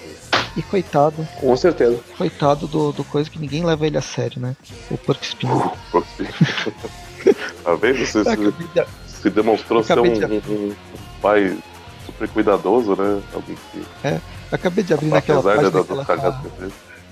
E 0.58 0.62
coitado. 0.62 1.28
Com 1.40 1.56
certeza. 1.56 2.00
Coitado 2.18 2.68
do, 2.68 2.92
do 2.92 3.04
coisa 3.06 3.30
que 3.30 3.40
ninguém 3.40 3.64
leva 3.64 3.88
ele 3.88 3.98
a 3.98 4.02
sério, 4.02 4.42
né? 4.42 4.56
O 4.90 4.98
Porco 4.98 5.24
Espinho. 5.24 5.72
Porco 5.92 6.08
Espinho. 6.22 6.74
tá 7.64 7.76
vendo? 7.76 8.06
Você 8.06 8.24
se, 8.24 9.22
se 9.22 9.30
demonstrou 9.30 9.84
ser 9.84 10.00
um, 10.00 10.14
de... 10.14 10.26
um, 10.26 10.74
pai 11.22 11.58
super 12.06 12.28
cuidadoso, 12.30 12.96
né? 12.96 13.22
Alguém 13.34 13.58
que. 13.72 13.84
É, 14.04 14.20
acabei 14.52 14.84
de 14.84 14.94
abrir 14.94 15.08
naquela 15.08 15.42
página. 15.42 15.72
Da, 15.72 15.82
da, 15.82 16.06
tá 16.06 16.42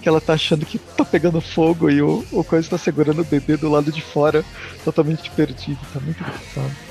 que 0.01 0.07
ela 0.07 0.21
tá 0.21 0.33
achando 0.33 0.65
que 0.65 0.79
tá 0.79 1.03
pegando 1.03 1.41
fogo 1.41 1.89
e 1.89 2.01
o, 2.01 2.25
o 2.31 2.43
Coisa 2.43 2.69
tá 2.69 2.77
segurando 2.77 3.21
o 3.21 3.25
bebê 3.25 3.57
do 3.57 3.69
lado 3.69 3.91
de 3.91 4.01
fora, 4.01 4.45
totalmente 4.83 5.29
perdido. 5.31 5.79
Tá 5.93 5.99
muito 5.99 6.21
engraçado. 6.21 6.89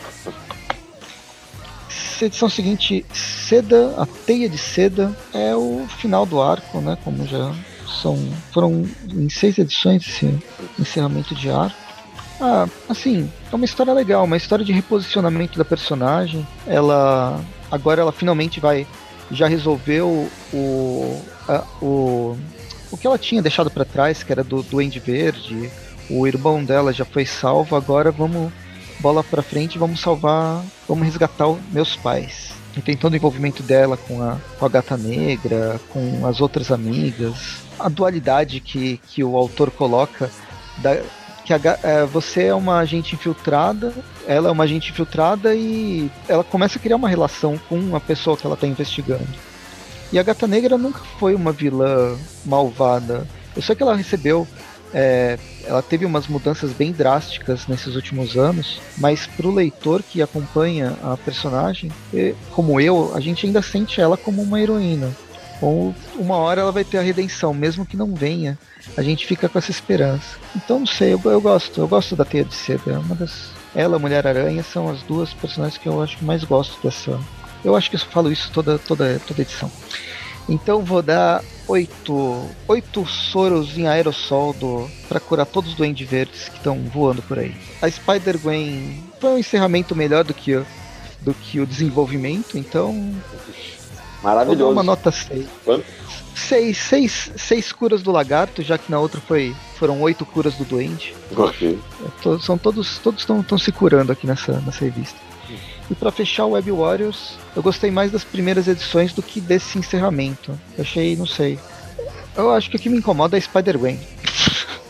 Edição 2.20 2.48
seguinte, 2.48 3.06
Seda, 3.12 3.94
a 3.96 4.04
Teia 4.04 4.48
de 4.48 4.58
Seda, 4.58 5.16
é 5.32 5.54
o 5.54 5.86
final 5.98 6.26
do 6.26 6.42
arco, 6.42 6.80
né? 6.80 6.98
Como 7.04 7.24
já 7.26 7.54
são. 8.02 8.18
Foram 8.52 8.84
em 9.08 9.28
seis 9.28 9.56
edições 9.56 10.06
esse 10.06 10.38
encerramento 10.78 11.34
de 11.34 11.48
arco. 11.48 11.87
Ah, 12.40 12.68
assim, 12.88 13.30
é 13.50 13.54
uma 13.54 13.64
história 13.64 13.92
legal, 13.92 14.24
uma 14.24 14.36
história 14.36 14.64
de 14.64 14.72
reposicionamento 14.72 15.58
da 15.58 15.64
personagem. 15.64 16.46
Ela. 16.66 17.40
Agora 17.70 18.00
ela 18.00 18.12
finalmente 18.12 18.60
vai. 18.60 18.86
Já 19.30 19.46
resolveu 19.46 20.28
o. 20.52 21.22
A, 21.48 21.64
o 21.82 22.36
o 22.90 22.96
que 22.96 23.06
ela 23.06 23.18
tinha 23.18 23.42
deixado 23.42 23.70
para 23.70 23.84
trás, 23.84 24.22
que 24.22 24.32
era 24.32 24.42
do 24.42 24.62
Duende 24.62 24.98
Verde, 24.98 25.70
o 26.08 26.26
irmão 26.26 26.64
dela 26.64 26.92
já 26.92 27.04
foi 27.04 27.26
salvo, 27.26 27.76
agora 27.76 28.10
vamos 28.10 28.50
bola 29.00 29.22
para 29.22 29.42
frente, 29.42 29.78
vamos 29.78 30.00
salvar, 30.00 30.64
vamos 30.88 31.04
resgatar 31.04 31.54
meus 31.70 31.94
pais. 31.96 32.52
E 32.76 32.80
tem 32.80 32.96
todo 32.96 33.12
o 33.12 33.16
envolvimento 33.16 33.62
dela 33.62 33.96
com 33.96 34.22
a, 34.22 34.38
com 34.58 34.66
a 34.66 34.68
gata 34.68 34.96
negra, 34.96 35.80
com 35.90 36.26
as 36.26 36.40
outras 36.40 36.70
amigas, 36.70 37.58
a 37.78 37.88
dualidade 37.88 38.60
que, 38.60 38.98
que 39.08 39.22
o 39.22 39.36
autor 39.36 39.70
coloca 39.70 40.30
da, 40.78 41.00
que 41.48 41.68
a, 41.68 41.78
é, 41.82 42.04
você 42.04 42.44
é 42.44 42.54
uma 42.54 42.78
agente 42.78 43.14
infiltrada, 43.14 43.94
ela 44.26 44.48
é 44.48 44.52
uma 44.52 44.64
agente 44.64 44.90
infiltrada 44.90 45.54
e 45.54 46.10
ela 46.28 46.44
começa 46.44 46.78
a 46.78 46.82
criar 46.82 46.96
uma 46.96 47.08
relação 47.08 47.58
com 47.68 47.96
a 47.96 48.00
pessoa 48.00 48.36
que 48.36 48.44
ela 48.44 48.54
está 48.54 48.66
investigando. 48.66 49.26
E 50.12 50.18
a 50.18 50.22
Gata 50.22 50.46
Negra 50.46 50.76
nunca 50.76 51.00
foi 51.18 51.34
uma 51.34 51.52
vilã 51.52 52.18
malvada. 52.44 53.26
Eu 53.56 53.62
sei 53.62 53.74
que 53.74 53.82
ela 53.82 53.96
recebeu 53.96 54.46
é, 54.92 55.38
ela 55.64 55.82
teve 55.82 56.06
umas 56.06 56.26
mudanças 56.26 56.72
bem 56.72 56.92
drásticas 56.92 57.66
nesses 57.66 57.94
últimos 57.94 58.36
anos, 58.36 58.80
mas 58.96 59.26
para 59.26 59.46
o 59.46 59.54
leitor 59.54 60.02
que 60.02 60.22
acompanha 60.22 60.96
a 61.02 61.16
personagem, 61.16 61.90
como 62.52 62.80
eu, 62.80 63.12
a 63.14 63.20
gente 63.20 63.46
ainda 63.46 63.60
sente 63.60 64.00
ela 64.00 64.16
como 64.16 64.42
uma 64.42 64.60
heroína. 64.60 65.14
Ou 65.60 65.94
uma 66.14 66.36
hora 66.36 66.60
ela 66.60 66.72
vai 66.72 66.84
ter 66.84 66.98
a 66.98 67.02
redenção, 67.02 67.52
mesmo 67.52 67.84
que 67.84 67.96
não 67.96 68.14
venha, 68.14 68.58
a 68.96 69.02
gente 69.02 69.26
fica 69.26 69.48
com 69.48 69.58
essa 69.58 69.70
esperança. 69.70 70.36
Então 70.54 70.80
não 70.80 70.86
sei, 70.86 71.12
eu, 71.14 71.20
eu 71.24 71.40
gosto, 71.40 71.80
eu 71.80 71.88
gosto 71.88 72.14
da 72.14 72.24
Teia 72.24 72.44
de 72.44 72.54
Seda, 72.54 72.92
é 72.92 72.98
uma 72.98 73.14
das. 73.14 73.50
Ela, 73.74 73.96
a 73.96 73.98
Mulher 73.98 74.26
Aranha, 74.26 74.62
são 74.62 74.88
as 74.88 75.02
duas 75.02 75.32
personagens 75.34 75.78
que 75.78 75.88
eu 75.88 76.02
acho 76.02 76.16
que 76.18 76.24
mais 76.24 76.44
gosto 76.44 76.80
dessa. 76.82 77.18
Eu 77.64 77.76
acho 77.76 77.90
que 77.90 77.96
eu 77.96 78.00
falo 78.00 78.30
isso 78.30 78.50
toda, 78.52 78.78
toda, 78.78 79.20
toda 79.26 79.42
edição. 79.42 79.70
Então 80.48 80.82
vou 80.82 81.02
dar 81.02 81.44
oito, 81.66 82.48
oito 82.66 83.06
soros 83.06 83.76
em 83.76 83.86
aerossol 83.86 84.54
do, 84.54 84.88
pra 85.06 85.20
curar 85.20 85.44
todos 85.44 85.72
os 85.72 85.76
duendes 85.76 86.08
verdes 86.08 86.48
que 86.48 86.56
estão 86.56 86.78
voando 86.84 87.20
por 87.20 87.38
aí. 87.38 87.54
A 87.82 87.90
Spider-Gwen 87.90 89.04
foi 89.20 89.30
um 89.30 89.38
encerramento 89.38 89.94
melhor 89.94 90.24
do 90.24 90.32
que, 90.32 90.62
do 91.20 91.34
que 91.34 91.60
o 91.60 91.66
desenvolvimento, 91.66 92.56
então. 92.56 93.14
Maravilhoso. 94.22 94.64
Vou 94.64 94.74
dar 94.74 94.80
uma 94.80 94.82
nota 94.82 95.10
6. 95.10 95.46
Quanto? 95.64 95.84
Seis, 96.34 96.78
seis, 96.78 97.32
seis 97.36 97.72
curas 97.72 98.00
do 98.00 98.12
lagarto, 98.12 98.62
já 98.62 98.78
que 98.78 98.90
na 98.90 99.00
outra 99.00 99.20
foi, 99.20 99.54
foram 99.76 100.00
oito 100.02 100.24
curas 100.24 100.54
do 100.54 100.64
duende. 100.64 101.12
Ok. 101.36 101.76
É, 102.00 102.38
são 102.38 102.56
todos 102.56 102.98
todos 102.98 103.20
estão 103.20 103.58
se 103.58 103.72
curando 103.72 104.12
aqui 104.12 104.24
nessa, 104.24 104.60
nessa 104.60 104.84
revista. 104.84 105.18
E 105.90 105.94
para 105.94 106.12
fechar 106.12 106.44
o 106.44 106.50
Web 106.50 106.70
Warriors, 106.70 107.38
eu 107.56 107.62
gostei 107.62 107.90
mais 107.90 108.12
das 108.12 108.22
primeiras 108.22 108.68
edições 108.68 109.12
do 109.12 109.22
que 109.22 109.40
desse 109.40 109.78
encerramento. 109.78 110.58
Eu 110.76 110.82
achei, 110.82 111.16
não 111.16 111.26
sei. 111.26 111.58
Eu 112.36 112.52
acho 112.52 112.70
que 112.70 112.76
o 112.76 112.78
que 112.78 112.88
me 112.88 112.98
incomoda 112.98 113.36
é 113.36 113.40
Spider-Gwen. 113.40 113.98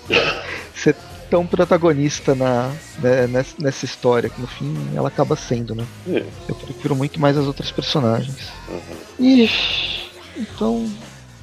Ser 0.74 0.94
tão 1.30 1.46
protagonista 1.46 2.34
na, 2.34 2.72
né, 2.98 3.26
nessa 3.58 3.84
história, 3.84 4.28
que 4.28 4.40
no 4.40 4.46
fim 4.46 4.74
ela 4.94 5.08
acaba 5.08 5.36
sendo, 5.36 5.74
né? 5.74 5.86
É. 6.08 6.24
Eu 6.48 6.54
prefiro 6.54 6.94
muito 6.96 7.20
mais 7.20 7.36
as 7.36 7.46
outras 7.46 7.70
personagens. 7.70 8.50
Uhum. 8.68 8.80
E. 9.18 9.50
Então. 10.36 10.90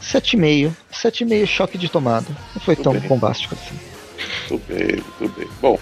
7,5. 0.01 0.71
7,5 0.93 1.47
choque 1.47 1.77
de 1.79 1.89
tomada. 1.89 2.27
Não 2.53 2.61
foi 2.61 2.75
tão 2.75 2.93
bem. 2.93 3.01
bombástico 3.07 3.55
assim. 3.55 3.75
Muito 4.51 4.67
bem, 4.67 5.03
muito 5.19 5.39
bem. 5.39 5.47
Bom, 5.59 5.79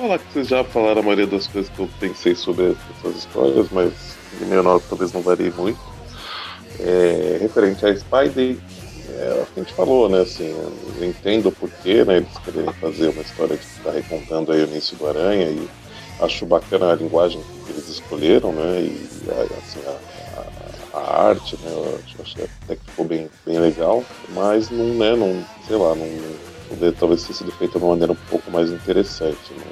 falar 0.00 0.18
que 0.18 0.32
vocês 0.32 0.48
já 0.48 0.64
falaram 0.64 1.00
a 1.00 1.02
maioria 1.02 1.26
das 1.26 1.46
coisas 1.46 1.70
que 1.70 1.78
eu 1.78 1.88
pensei 2.00 2.34
sobre 2.34 2.74
essas 2.98 3.16
histórias, 3.16 3.68
mas 3.70 3.92
de 4.38 4.44
meu 4.46 4.62
nota 4.62 4.84
talvez 4.88 5.12
não 5.12 5.20
varie 5.20 5.50
muito. 5.50 5.78
É, 6.78 7.38
referente 7.40 7.84
a 7.84 7.94
Spidey, 7.94 8.58
é, 9.18 9.44
a 9.56 9.60
gente 9.60 9.72
falou, 9.74 10.08
né, 10.08 10.20
assim, 10.20 10.48
eu 10.98 11.04
entendo 11.04 11.48
o 11.48 11.52
porquê, 11.52 12.04
né, 12.04 12.18
eles 12.18 12.38
querem 12.44 12.72
fazer 12.74 13.08
uma 13.08 13.22
história 13.22 13.56
de 13.56 13.64
estar 13.64 13.90
recontando 13.90 14.52
aí 14.52 14.62
o 14.62 14.68
início 14.68 14.96
do 14.96 15.06
Aranha 15.06 15.48
e 15.48 15.68
acho 16.20 16.46
bacana 16.46 16.92
a 16.92 16.96
linguagem 16.96 17.40
que 17.66 17.72
eles 17.72 17.88
escolheram, 17.88 18.52
né, 18.52 18.80
e 18.80 19.08
assim, 19.58 19.80
a, 19.86 20.96
a, 20.96 21.00
a 21.00 21.28
arte, 21.28 21.56
né, 21.62 21.70
eu 21.70 22.00
acho, 22.04 22.22
acho 22.22 22.48
até 22.64 22.76
que 22.76 22.84
ficou 22.90 23.04
bem, 23.04 23.28
bem 23.46 23.58
legal, 23.58 24.04
mas 24.30 24.70
não, 24.70 24.94
né, 24.94 25.16
não, 25.16 25.44
sei 25.66 25.76
lá, 25.76 25.94
não, 25.94 26.08
poder 26.68 26.92
talvez 26.92 27.24
ter 27.24 27.34
sido 27.34 27.50
feita 27.52 27.78
de 27.78 27.84
uma 27.84 27.92
maneira 27.92 28.12
um 28.12 28.28
pouco 28.28 28.50
mais 28.50 28.70
interessante, 28.70 29.52
né, 29.52 29.64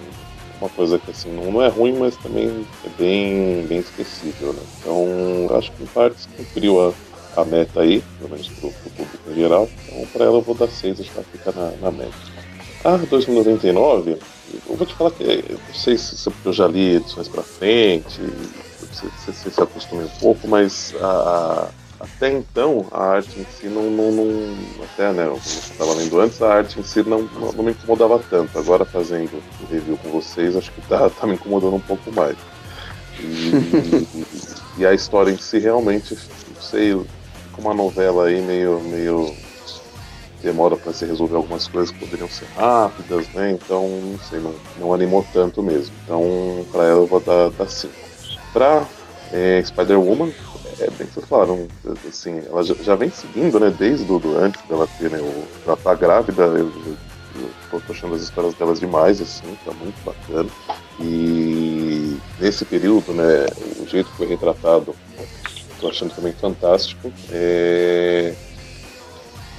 uma 0.61 0.69
coisa 0.71 0.99
que 0.99 1.11
assim 1.11 1.31
não, 1.31 1.63
é 1.63 1.69
ruim, 1.69 1.95
mas 1.99 2.17
também 2.17 2.67
é 2.85 2.89
bem, 2.99 3.67
bem 3.67 3.79
esquecível, 3.79 4.53
né? 4.53 4.63
Então 4.81 5.57
acho 5.57 5.71
que 5.73 5.83
em 5.83 5.87
partes 5.87 6.29
cumpriu 6.37 6.81
a, 6.81 6.93
a 7.41 7.45
meta 7.45 7.81
aí, 7.81 8.03
pelo 8.19 8.31
menos 8.31 8.49
pro, 8.49 8.71
pro 8.71 8.91
público 8.91 9.31
em 9.31 9.35
geral. 9.35 9.69
Então 9.87 10.07
para 10.13 10.25
ela 10.25 10.37
eu 10.37 10.43
vou 10.43 10.55
dar 10.55 10.69
6, 10.69 11.01
acho 11.01 11.11
que 11.11 11.17
ela 11.17 11.27
fica 11.31 11.53
na, 11.53 11.71
na 11.83 11.91
média. 11.91 12.13
A 12.85 12.97
2099, 12.97 14.19
eu 14.69 14.77
vou 14.77 14.87
te 14.87 14.95
falar 14.95 15.11
que 15.11 15.45
não 15.51 15.75
sei 15.75 15.99
se, 15.99 16.31
eu 16.45 16.53
já 16.53 16.67
li 16.67 16.97
edições 16.97 17.29
para 17.29 17.43
frente, 17.43 18.21
você, 18.81 19.33
você 19.33 19.51
se 19.51 19.61
acostume 19.61 20.05
um 20.05 20.21
pouco, 20.21 20.47
mas 20.47 20.95
a, 21.01 21.69
até 22.01 22.31
então 22.31 22.87
a 22.93 23.03
arte 23.03 23.41
em 23.41 23.45
si 23.45 23.67
não, 23.67 23.91
não, 23.91 24.13
não 24.13 24.57
até 24.85 25.13
né, 25.13 25.27
eu 25.27 25.37
estava 25.37 25.95
lendo 25.95 26.21
antes, 26.21 26.41
a 26.41 26.55
arte 26.55 26.79
em 26.79 26.83
si 26.85 27.03
não, 27.03 27.23
não, 27.23 27.53
não, 27.53 27.65
me 27.65 27.73
incomodava 27.73 28.23
tanto. 28.31 28.57
Agora 28.57 28.85
fazendo 28.85 29.43
o 29.61 29.67
review 29.67 29.97
com 29.99 30.11
vocês, 30.11 30.57
acho 30.57 30.71
que 30.71 30.81
tá, 30.83 31.11
tá 31.11 31.27
me 31.27 31.35
incomodando 31.35 31.75
um 31.75 31.81
pouco 31.81 32.13
mais. 32.13 32.37
E, 33.19 34.07
e 34.79 34.87
a 34.87 34.95
história 34.95 35.33
em 35.33 35.39
si 35.39 35.59
realmente, 35.59 36.15
não 36.15 36.63
sei, 36.63 36.95
com 37.59 37.63
uma 37.63 37.75
novela 37.75 38.27
aí 38.27 38.41
meio, 38.41 38.81
meio 38.81 39.35
demora 40.43 40.77
para 40.77 40.93
se 40.93 41.05
resolver 41.05 41.37
algumas 41.37 41.67
coisas 41.67 41.91
que 41.91 41.99
poderiam 41.99 42.29
ser 42.29 42.47
rápidas, 42.57 43.29
né? 43.35 43.51
Então, 43.51 43.89
não 43.89 44.19
sei, 44.21 44.39
não, 44.39 44.55
não 44.79 44.95
animou 44.95 45.27
tanto 45.33 45.63
mesmo. 45.63 45.95
Então, 46.05 46.65
para 46.71 46.85
ela 46.85 47.01
eu 47.01 47.07
vou 47.07 47.21
dar 47.21 47.69
5. 47.69 47.93
Para 48.53 48.87
é, 49.33 49.63
Spider-Woman, 49.65 50.33
é 50.79 50.91
bem 50.91 51.07
que 51.09 51.15
vocês 51.15 51.27
falaram, 51.27 51.67
assim, 52.09 52.41
ela 52.47 52.63
já, 52.63 52.75
já 52.75 52.95
vem 52.95 53.11
seguindo, 53.11 53.59
né, 53.59 53.75
desde 53.77 54.05
do, 54.05 54.39
antes 54.39 54.63
dela 54.69 54.89
ter, 54.99 55.11
né, 55.11 55.19
o, 55.19 55.45
ela 55.67 55.77
tá 55.77 55.93
grávida, 55.95 56.45
eu, 56.45 56.71
eu, 56.71 56.97
eu 57.73 57.81
tô 57.81 57.93
achando 57.93 58.15
as 58.15 58.23
histórias 58.23 58.55
delas 58.55 58.79
demais, 58.79 59.21
assim, 59.21 59.59
tá 59.65 59.73
muito 59.73 60.01
bacana. 60.05 60.49
E 61.01 62.17
nesse 62.39 62.65
período, 62.65 63.13
né, 63.13 63.47
o 63.81 63.87
jeito 63.87 64.09
que 64.11 64.17
foi 64.17 64.29
retratado, 64.29 64.95
tô 65.81 65.89
achando 65.89 66.15
também 66.15 66.33
fantástico. 66.33 67.13
É... 67.31 68.35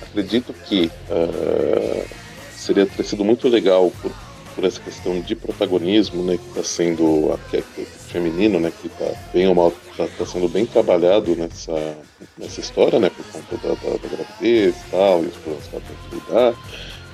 Acredito 0.02 0.54
que 0.66 0.92
uh, 1.10 2.08
seria 2.56 2.86
ter 2.86 3.04
sido 3.04 3.24
muito 3.24 3.48
legal 3.48 3.92
por, 4.02 4.12
por 4.56 4.64
essa 4.64 4.80
questão 4.80 5.22
de 5.22 5.36
protagonismo, 5.36 6.24
né, 6.24 6.38
que 6.38 6.48
está 6.50 6.64
sendo 6.64 7.40
que, 7.50 7.62
feminino, 7.86 8.60
né, 8.60 8.72
que 8.82 8.88
está 8.88 9.06
bem 9.32 9.48
ou 9.48 9.56
mal 9.56 9.74
está 9.92 10.08
tá 10.08 10.26
sendo 10.26 10.50
bem 10.50 10.66
trabalhado 10.66 11.36
nessa, 11.36 11.96
nessa 12.38 12.60
história, 12.60 13.00
né, 13.00 13.10
por 13.10 13.26
conta 13.26 13.58
da, 13.58 13.74
da, 13.76 13.98
da 13.98 14.08
gravidez 14.08 14.76
tal, 14.90 15.24
e 15.24 15.28
os 15.28 15.36
problemas 15.36 15.68
que 15.68 15.76
ela 15.76 15.86
tem 15.86 16.10
que 16.10 16.16
lidar. 16.16 16.56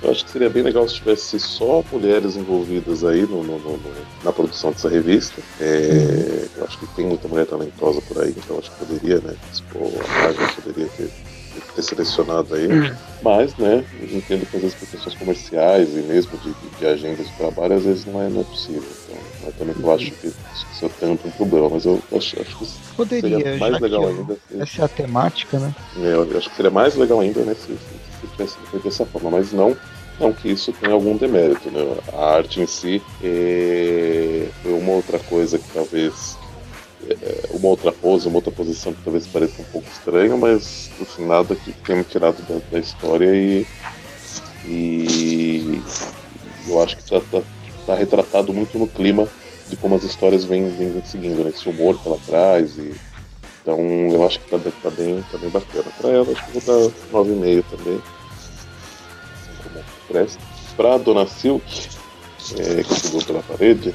Eu 0.02 0.10
acho 0.10 0.24
que 0.24 0.30
seria 0.30 0.50
bem 0.50 0.62
legal 0.62 0.86
se 0.88 0.96
tivesse 0.96 1.38
só 1.40 1.82
mulheres 1.90 2.36
envolvidas 2.36 3.04
aí 3.04 3.22
no, 3.22 3.42
no, 3.42 3.58
no, 3.58 3.80
na 4.22 4.32
produção 4.32 4.70
dessa 4.70 4.88
revista. 4.88 5.40
É, 5.60 6.46
eu 6.56 6.64
acho 6.64 6.78
que 6.78 6.86
tem 6.88 7.06
muita 7.06 7.26
mulher 7.28 7.46
talentosa 7.46 8.00
por 8.02 8.22
aí, 8.22 8.34
então 8.36 8.58
acho 8.58 8.70
que 8.70 8.84
poderia, 8.84 9.20
né? 9.20 9.34
Tipo, 9.54 9.78
a 9.78 10.22
Marvel 10.22 10.48
poderia 10.62 10.86
ter, 10.96 11.10
ter 11.74 11.82
selecionado 11.82 12.54
aí. 12.54 12.68
Mas, 13.22 13.56
né, 13.56 13.84
eu 14.00 14.18
entendo 14.18 14.46
que 14.46 14.56
às 14.56 14.62
vezes 14.62 14.76
por 14.76 14.88
questões 14.88 15.16
comerciais 15.16 15.88
e 15.96 16.00
mesmo 16.00 16.36
de, 16.38 16.52
de, 16.52 16.78
de 16.78 16.86
agendas 16.86 17.26
de 17.26 17.32
trabalho, 17.32 17.74
às 17.74 17.84
vezes 17.84 18.04
não 18.04 18.22
é, 18.22 18.28
não 18.28 18.42
é 18.42 18.44
possível. 18.44 18.84
Então, 19.04 19.18
eu 19.46 19.52
também 19.52 19.74
eu 19.78 19.92
acho 19.92 20.10
que 20.12 20.26
isso 20.26 20.84
é 20.84 20.88
tanto 21.00 21.26
um 21.26 21.30
problema, 21.30 21.70
mas 21.70 21.86
eu 21.86 22.02
acho, 22.14 22.40
acho 22.40 22.58
que 22.58 22.66
Poderia, 22.96 23.38
seria 23.38 23.56
mais 23.56 23.80
legal 23.80 24.06
ainda. 24.06 24.36
Essa 24.58 24.82
é 24.82 24.84
a 24.84 24.88
temática, 24.88 25.58
né? 25.58 25.74
É, 25.96 26.12
eu 26.12 26.36
acho 26.36 26.50
que 26.50 26.56
seria 26.56 26.70
mais 26.70 26.94
legal 26.94 27.20
ainda, 27.20 27.40
né, 27.40 27.54
se, 27.54 27.66
se, 27.66 27.95
tivesse 28.36 28.56
feito 28.70 28.84
dessa 28.84 29.06
forma, 29.06 29.30
mas 29.30 29.52
não, 29.52 29.76
não 30.20 30.32
que 30.32 30.48
isso 30.48 30.72
tenha 30.72 30.92
algum 30.92 31.16
demérito, 31.16 31.70
né? 31.70 31.80
A 32.12 32.36
arte 32.36 32.60
em 32.60 32.66
si 32.66 33.02
é, 33.22 34.48
foi 34.62 34.72
uma 34.72 34.92
outra 34.92 35.18
coisa 35.18 35.58
que 35.58 35.68
talvez 35.72 36.38
é, 37.08 37.48
uma 37.50 37.68
outra 37.68 37.92
pose, 37.92 38.28
uma 38.28 38.36
outra 38.36 38.52
posição 38.52 38.92
que 38.92 39.02
talvez 39.02 39.26
pareça 39.26 39.62
um 39.62 39.64
pouco 39.66 39.88
estranha, 39.88 40.36
mas 40.36 40.90
assim, 41.00 41.26
nada 41.26 41.54
que 41.54 41.72
tenha 41.72 41.98
me 41.98 42.04
tirado 42.04 42.42
da, 42.42 42.60
da 42.70 42.78
história 42.78 43.34
e, 43.34 43.66
e 44.64 45.82
eu 46.68 46.82
acho 46.82 46.96
que 46.96 47.02
está 47.02 47.20
tá, 47.20 47.42
tá 47.86 47.94
retratado 47.94 48.52
muito 48.52 48.78
no 48.78 48.86
clima 48.86 49.28
de 49.68 49.76
como 49.76 49.94
as 49.94 50.04
histórias 50.04 50.44
vêm, 50.44 50.68
vêm 50.70 51.02
seguindo, 51.04 51.42
né? 51.42 51.50
Esse 51.50 51.68
humor 51.68 52.00
que 52.00 52.08
ela 52.08 52.18
traz. 52.26 52.76
E, 52.78 52.94
então 53.62 53.78
eu 54.10 54.24
acho 54.24 54.38
que 54.40 54.50
tá, 54.50 54.58
tá, 54.82 54.90
bem, 54.90 55.24
tá 55.30 55.38
bem 55.38 55.50
bacana. 55.50 55.90
Pra 55.98 56.10
ela, 56.10 56.32
acho 56.32 56.44
que 56.46 56.58
vou 56.58 56.90
dar 56.90 56.94
9,5 57.12 57.64
também. 57.76 58.00
Presta. 60.08 60.40
Pra 60.76 60.98
Dona 60.98 61.26
Silk, 61.26 61.64
é, 62.58 62.82
que 62.82 62.94
subiu 62.94 63.22
pela 63.26 63.42
parede, 63.42 63.94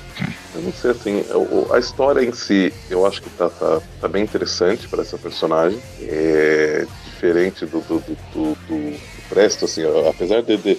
eu 0.53 0.61
não 0.61 0.73
sei 0.73 0.91
assim, 0.91 1.23
a 1.71 1.79
história 1.79 2.21
em 2.21 2.33
si 2.33 2.73
eu 2.89 3.05
acho 3.05 3.21
que 3.21 3.29
tá, 3.29 3.49
tá, 3.49 3.81
tá 4.01 4.07
bem 4.07 4.23
interessante 4.23 4.87
para 4.87 5.01
essa 5.01 5.17
personagem. 5.17 5.79
É 6.01 6.85
diferente 7.05 7.65
do, 7.65 7.79
do, 7.81 7.99
do, 7.99 8.17
do, 8.33 8.55
do 8.67 8.99
Presto, 9.29 9.65
assim, 9.65 9.83
apesar 10.09 10.41
de, 10.41 10.57
de 10.57 10.77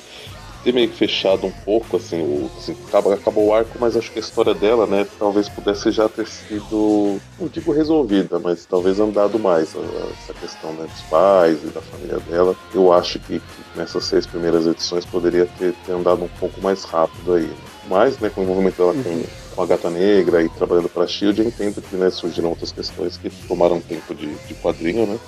ter 0.63 0.73
meio 0.73 0.89
que 0.89 0.97
fechado 0.97 1.47
um 1.47 1.51
pouco, 1.51 1.97
assim, 1.97 2.21
o, 2.21 2.51
assim 2.59 2.77
acabou, 2.89 3.13
acabou 3.13 3.47
o 3.47 3.55
arco, 3.55 3.79
mas 3.81 3.97
acho 3.97 4.11
que 4.11 4.19
a 4.19 4.23
história 4.23 4.55
dela, 4.55 4.87
né, 4.87 5.07
talvez 5.19 5.49
pudesse 5.49 5.91
já 5.91 6.09
ter 6.09 6.27
sido, 6.27 7.21
não 7.39 7.49
digo 7.49 7.73
resolvida, 7.73 8.39
mas 8.39 8.67
talvez 8.67 9.01
andado 9.01 9.39
mais, 9.39 9.75
essa 10.13 10.35
questão 10.35 10.73
né, 10.73 10.87
dos 10.87 11.01
pais 11.03 11.59
e 11.63 11.69
da 11.69 11.81
família 11.81 12.19
dela. 12.21 12.57
Eu 12.75 12.93
acho 12.93 13.19
que 13.21 13.41
nessas 13.77 14.05
seis 14.05 14.27
primeiras 14.27 14.67
edições 14.67 15.05
poderia 15.05 15.47
ter, 15.59 15.73
ter 15.87 15.93
andado 15.93 16.25
um 16.25 16.29
pouco 16.29 16.61
mais 16.61 16.85
rápido 16.85 17.35
aí. 17.35 17.45
Né? 17.45 17.57
Mas, 17.89 18.19
né, 18.19 18.31
com 18.31 18.41
o 18.41 18.45
envolvimento 18.45 18.77
dela 18.77 18.93
com, 18.95 19.09
uhum. 19.09 19.25
com 19.55 19.63
a 19.63 19.67
Gata 19.67 19.91
Negra 19.91 20.43
e 20.43 20.49
trabalhando 20.51 20.89
para 20.89 21.05
a 21.05 21.07
Shield, 21.07 21.41
eu 21.41 21.49
entendo 21.49 21.83
que 21.83 21.97
né, 21.97 22.11
surgiram 22.11 22.51
outras 22.51 22.73
questões 22.73 23.17
que 23.17 23.31
tomaram 23.49 23.81
tempo 23.81 24.15
de, 24.15 24.33
de 24.35 24.55
quadrinho, 24.55 25.07
né? 25.07 25.19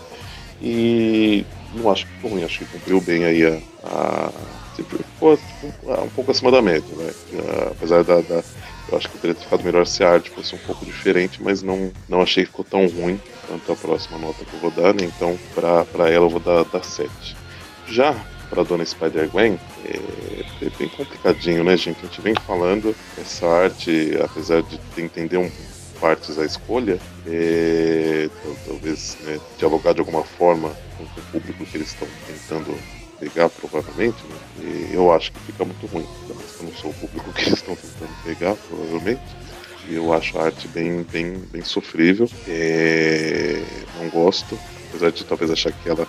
E 0.62 1.44
não 1.74 1.90
acho 1.90 2.06
que 2.06 2.12
ficou 2.12 2.30
ruim, 2.30 2.44
acho 2.44 2.60
que 2.60 2.64
cumpriu 2.66 3.00
bem 3.00 3.24
aí 3.24 3.44
a, 3.44 3.60
a 3.84 4.30
ficou 4.82 5.38
um 6.04 6.08
pouco 6.10 6.30
acima 6.30 6.50
da 6.50 6.60
média, 6.60 6.96
né? 6.96 7.10
Apesar 7.70 8.02
da, 8.02 8.20
da, 8.20 8.42
Eu 8.90 8.98
acho 8.98 9.08
que 9.08 9.18
teria 9.18 9.34
ficado 9.34 9.62
melhor 9.62 9.86
se 9.86 10.02
a 10.02 10.10
arte 10.10 10.30
fosse 10.30 10.54
um 10.54 10.58
pouco 10.58 10.84
diferente, 10.84 11.42
mas 11.42 11.62
não, 11.62 11.92
não 12.08 12.20
achei 12.20 12.44
que 12.44 12.50
ficou 12.50 12.64
tão 12.64 12.86
ruim 12.86 13.20
quanto 13.46 13.72
a 13.72 13.76
próxima 13.76 14.18
nota 14.18 14.44
que 14.44 14.54
eu 14.54 14.60
vou 14.60 14.70
dar, 14.70 14.94
né? 14.94 15.04
Então, 15.04 15.38
pra 15.54 16.10
ela, 16.10 16.26
eu 16.26 16.30
vou 16.30 16.40
dar, 16.40 16.64
dar 16.64 16.82
7. 16.82 17.36
Já 17.88 18.14
pra 18.54 18.62
Dona 18.62 18.84
Spider-Gwen, 18.84 19.58
é, 19.84 20.64
é, 20.64 20.70
bem 20.78 20.88
complicadinho, 20.88 21.64
né, 21.64 21.76
gente? 21.76 21.98
A 21.98 22.06
gente 22.06 22.20
vem 22.20 22.34
falando, 22.46 22.94
essa 23.20 23.46
arte, 23.46 24.16
apesar 24.22 24.62
de 24.62 24.78
entender 24.96 25.36
um, 25.36 25.50
partes 26.00 26.38
a 26.38 26.44
escolha, 26.44 27.00
é, 27.26 28.30
talvez 28.64 29.18
né, 29.22 29.40
dialogar 29.58 29.92
de 29.92 30.00
alguma 30.00 30.22
forma 30.22 30.70
com 30.96 31.02
o 31.02 31.24
público 31.32 31.64
que 31.64 31.76
eles 31.76 31.88
estão 31.88 32.06
tentando 32.28 32.78
pegar, 33.18 33.48
provavelmente, 33.48 34.18
né? 34.28 34.88
Eu 34.92 35.12
acho 35.12 35.32
que 35.32 35.40
fica 35.40 35.64
muito 35.64 35.86
ruim. 35.86 36.06
Também 36.28 36.46
eu 36.60 36.64
não 36.66 36.72
sou 36.74 36.90
o 36.90 36.94
público 36.94 37.32
que 37.32 37.42
eles 37.42 37.54
estão 37.54 37.74
tentando 37.74 38.22
pegar, 38.22 38.54
provavelmente. 38.54 39.22
E 39.88 39.94
eu 39.94 40.12
acho 40.12 40.38
a 40.38 40.44
arte 40.44 40.68
bem, 40.68 41.02
bem, 41.02 41.38
bem 41.50 41.62
sofrível. 41.62 42.28
É... 42.46 43.64
Não 43.98 44.08
gosto, 44.10 44.58
apesar 44.88 45.10
de 45.10 45.24
talvez 45.24 45.50
achar 45.50 45.72
que 45.72 45.88
ela, 45.88 46.06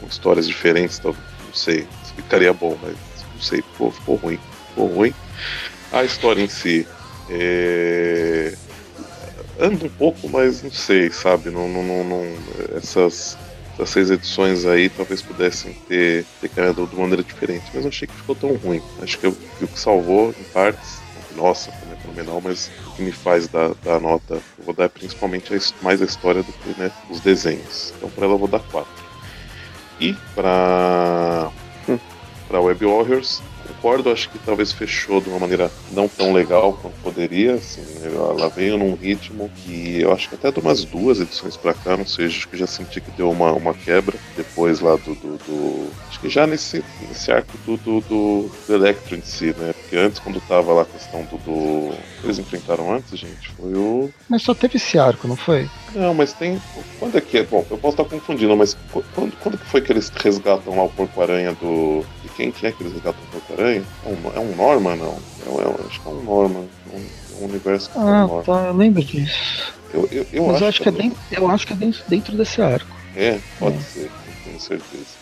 com 0.00 0.06
histórias 0.06 0.46
diferentes, 0.46 0.98
talvez, 0.98 1.37
não 1.48 1.54
sei, 1.54 1.86
ficaria 2.14 2.52
bom, 2.52 2.78
mas 2.82 2.94
não 3.34 3.40
sei, 3.40 3.62
ficou, 3.62 3.90
ficou 3.90 4.16
ruim. 4.16 4.38
Ficou 4.68 4.86
ruim. 4.86 5.14
A 5.90 6.04
história 6.04 6.42
em 6.42 6.48
si 6.48 6.86
é... 7.30 8.54
anda 9.58 9.86
um 9.86 9.88
pouco, 9.88 10.28
mas 10.28 10.62
não 10.62 10.70
sei, 10.70 11.10
sabe? 11.10 11.50
Não, 11.50 11.68
não, 11.68 11.82
não, 11.82 12.04
não 12.04 12.36
essas 12.76 13.36
das 13.78 13.90
seis 13.90 14.10
edições 14.10 14.66
aí 14.66 14.88
talvez 14.88 15.22
pudessem 15.22 15.72
ter, 15.88 16.26
ter 16.40 16.50
de 16.50 16.96
maneira 16.96 17.22
diferente, 17.22 17.64
mas 17.72 17.82
não 17.82 17.88
achei 17.88 18.08
que 18.08 18.14
ficou 18.14 18.34
tão 18.34 18.54
ruim. 18.56 18.82
Acho 19.00 19.18
que, 19.18 19.26
eu, 19.26 19.36
o 19.62 19.68
que 19.68 19.78
salvou, 19.78 20.34
em 20.38 20.44
partes, 20.52 20.98
nossa, 21.36 21.70
como 21.70 21.92
é 21.92 21.96
fenomenal, 21.96 22.40
mas 22.42 22.70
o 22.88 22.96
que 22.96 23.02
me 23.02 23.12
faz 23.12 23.46
dar, 23.46 23.70
dar 23.84 24.00
nota, 24.00 24.34
eu 24.34 24.64
vou 24.64 24.74
dar 24.74 24.88
principalmente 24.88 25.54
a, 25.54 25.58
mais 25.80 26.02
a 26.02 26.04
história 26.04 26.42
do 26.42 26.52
que 26.52 26.78
né, 26.78 26.90
os 27.08 27.20
desenhos. 27.20 27.94
Então 27.96 28.10
para 28.10 28.24
ela 28.24 28.34
eu 28.34 28.38
vou 28.38 28.48
dar 28.48 28.60
4. 28.60 29.07
E 30.00 30.14
para 30.34 31.50
hum, 31.88 31.98
para 32.48 32.60
Web 32.60 32.84
Warriors, 32.84 33.42
concordo, 33.68 34.10
acho 34.10 34.28
que 34.30 34.38
talvez 34.38 34.72
fechou 34.72 35.20
de 35.20 35.28
uma 35.28 35.38
maneira 35.38 35.70
não 35.92 36.08
tão 36.08 36.32
legal 36.32 36.72
quanto 36.80 36.94
poderia. 37.02 37.54
Assim, 37.54 37.82
ela 38.04 38.48
veio 38.48 38.76
num 38.76 38.94
ritmo 38.94 39.50
que 39.56 40.00
eu 40.00 40.12
acho 40.12 40.28
que 40.28 40.34
até 40.34 40.50
de 40.50 40.60
umas 40.60 40.84
duas 40.84 41.20
edições 41.20 41.56
para 41.56 41.74
cá, 41.74 41.96
não 41.96 42.06
sei, 42.06 42.26
acho 42.26 42.48
que 42.48 42.56
já 42.56 42.66
senti 42.66 43.00
que 43.00 43.10
deu 43.12 43.30
uma, 43.30 43.52
uma 43.52 43.74
quebra 43.74 44.16
depois 44.36 44.80
lá 44.80 44.96
do, 44.96 45.14
do, 45.14 45.36
do 45.38 45.90
acho 46.08 46.20
que 46.20 46.28
já 46.28 46.46
nesse, 46.46 46.84
nesse 47.08 47.30
arco 47.30 47.56
do, 47.64 47.76
do, 47.76 48.00
do, 48.00 48.50
do 48.66 48.74
Electro 48.74 49.16
em 49.16 49.22
si, 49.22 49.54
né? 49.56 49.72
Porque 49.72 49.96
antes, 49.96 50.18
quando 50.18 50.40
tava 50.42 50.72
lá 50.72 50.82
a 50.82 50.84
questão 50.84 51.22
do, 51.24 51.38
do. 51.38 51.94
Eles 52.22 52.38
enfrentaram 52.38 52.92
antes, 52.92 53.18
gente, 53.18 53.50
foi 53.52 53.74
o. 53.74 54.10
Mas 54.28 54.42
só 54.42 54.54
teve 54.54 54.76
esse 54.76 54.98
arco, 54.98 55.28
não 55.28 55.36
foi? 55.36 55.68
Não, 55.94 56.12
mas 56.12 56.32
tem. 56.32 56.60
Quando 56.98 57.16
é 57.16 57.20
que 57.20 57.38
é? 57.38 57.42
Bom, 57.44 57.64
eu 57.70 57.78
posso 57.78 58.00
estar 58.00 58.04
confundindo, 58.04 58.56
mas 58.56 58.76
quando, 59.14 59.32
quando 59.38 59.58
que 59.58 59.66
foi 59.66 59.80
que 59.80 59.92
eles 59.92 60.10
resgatam 60.10 60.76
lá 60.76 60.84
o 60.84 60.90
Porco-Aranha 60.90 61.52
do. 61.54 62.04
De 62.22 62.28
quem 62.30 62.50
que 62.50 62.66
é 62.66 62.72
que 62.72 62.82
eles 62.82 62.92
resgatam 62.92 63.22
o 63.22 63.32
Porco-Aranha? 63.32 63.57
É 63.58 63.82
um, 64.06 64.36
é 64.36 64.38
um 64.38 64.54
Norman, 64.54 64.96
não? 64.96 65.18
É, 65.46 65.62
é, 65.62 65.86
acho 65.86 66.00
que 66.00 66.08
é 66.08 66.10
um 66.10 66.22
Norman. 66.22 66.64
É 66.92 66.96
um, 66.96 67.00
é 67.00 67.42
um 67.42 67.44
universo 67.48 67.90
que 67.90 67.98
Ah, 67.98 68.20
é 68.20 68.24
um 68.24 68.42
tá, 68.42 68.66
eu 68.68 68.74
lembro 68.74 69.02
disso. 69.02 69.74
Eu, 69.92 70.08
eu, 70.12 70.26
eu 70.32 70.46
mas 70.46 70.56
acho, 70.56 70.64
eu 70.64 70.68
acho 70.68 70.82
que, 70.82 70.88
é 70.88 70.92
dentro, 70.92 71.18
eu 71.32 71.50
acho 71.50 71.66
que 71.66 71.72
é 71.72 71.76
dentro, 71.76 72.02
dentro 72.08 72.36
desse 72.36 72.62
arco. 72.62 72.96
É, 73.16 73.38
pode 73.58 73.76
é. 73.76 73.80
ser, 73.80 74.10
não 74.26 74.44
tenho 74.44 74.60
certeza. 74.60 75.18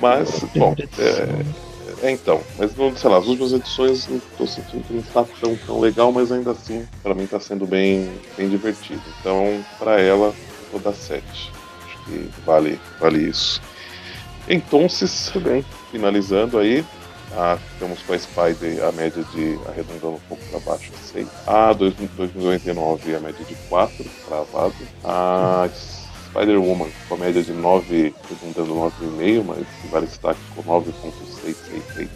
Mas, 0.00 0.44
bom, 0.56 0.74
é, 0.98 2.06
é, 2.06 2.10
então, 2.10 2.40
mas 2.58 2.74
não, 2.74 2.96
sei 2.96 3.08
lá, 3.08 3.18
as 3.18 3.26
últimas 3.26 3.52
edições 3.52 4.08
não 4.08 4.20
tô 4.36 4.44
sentindo 4.44 4.82
que 4.82 4.92
não 4.92 5.00
está 5.00 5.24
tão, 5.40 5.54
tão 5.54 5.78
legal, 5.78 6.10
mas 6.10 6.32
ainda 6.32 6.50
assim, 6.50 6.84
para 7.00 7.14
mim 7.14 7.24
está 7.24 7.38
sendo 7.38 7.64
bem, 7.64 8.10
bem 8.36 8.48
divertido. 8.48 9.02
Então, 9.20 9.64
para 9.78 10.00
ela, 10.00 10.34
vou 10.72 10.80
dar 10.80 10.94
7. 10.94 11.22
Acho 11.86 12.04
que 12.04 12.28
vale, 12.44 12.80
vale 12.98 13.28
isso. 13.28 13.62
Então, 14.48 14.88
se 14.88 15.38
bem, 15.38 15.64
finalizando 15.92 16.58
aí, 16.58 16.84
ah, 17.36 17.58
ficamos 17.74 18.00
com 18.02 18.12
a 18.12 18.18
Spider 18.18 18.84
a 18.84 18.92
média 18.92 19.24
de, 19.32 19.58
arredondando 19.68 20.16
um 20.16 20.20
pouco 20.28 20.44
para 20.50 20.60
baixo, 20.60 20.92
6. 21.12 21.28
A 21.46 21.72
2099 21.72 23.14
a 23.14 23.20
média 23.20 23.44
de 23.44 23.54
4, 23.68 24.04
travado. 24.26 24.74
A 25.04 25.68
Spider-Woman 26.28 26.90
com 27.08 27.14
a 27.14 27.18
média 27.18 27.42
de 27.42 27.52
9, 27.52 28.14
perguntando 28.28 28.74
9,5, 28.74 29.44
mas 29.44 29.66
vale 29.90 30.06
destaque 30.06 30.40
com 30.54 30.62
9.66666. 30.62 32.08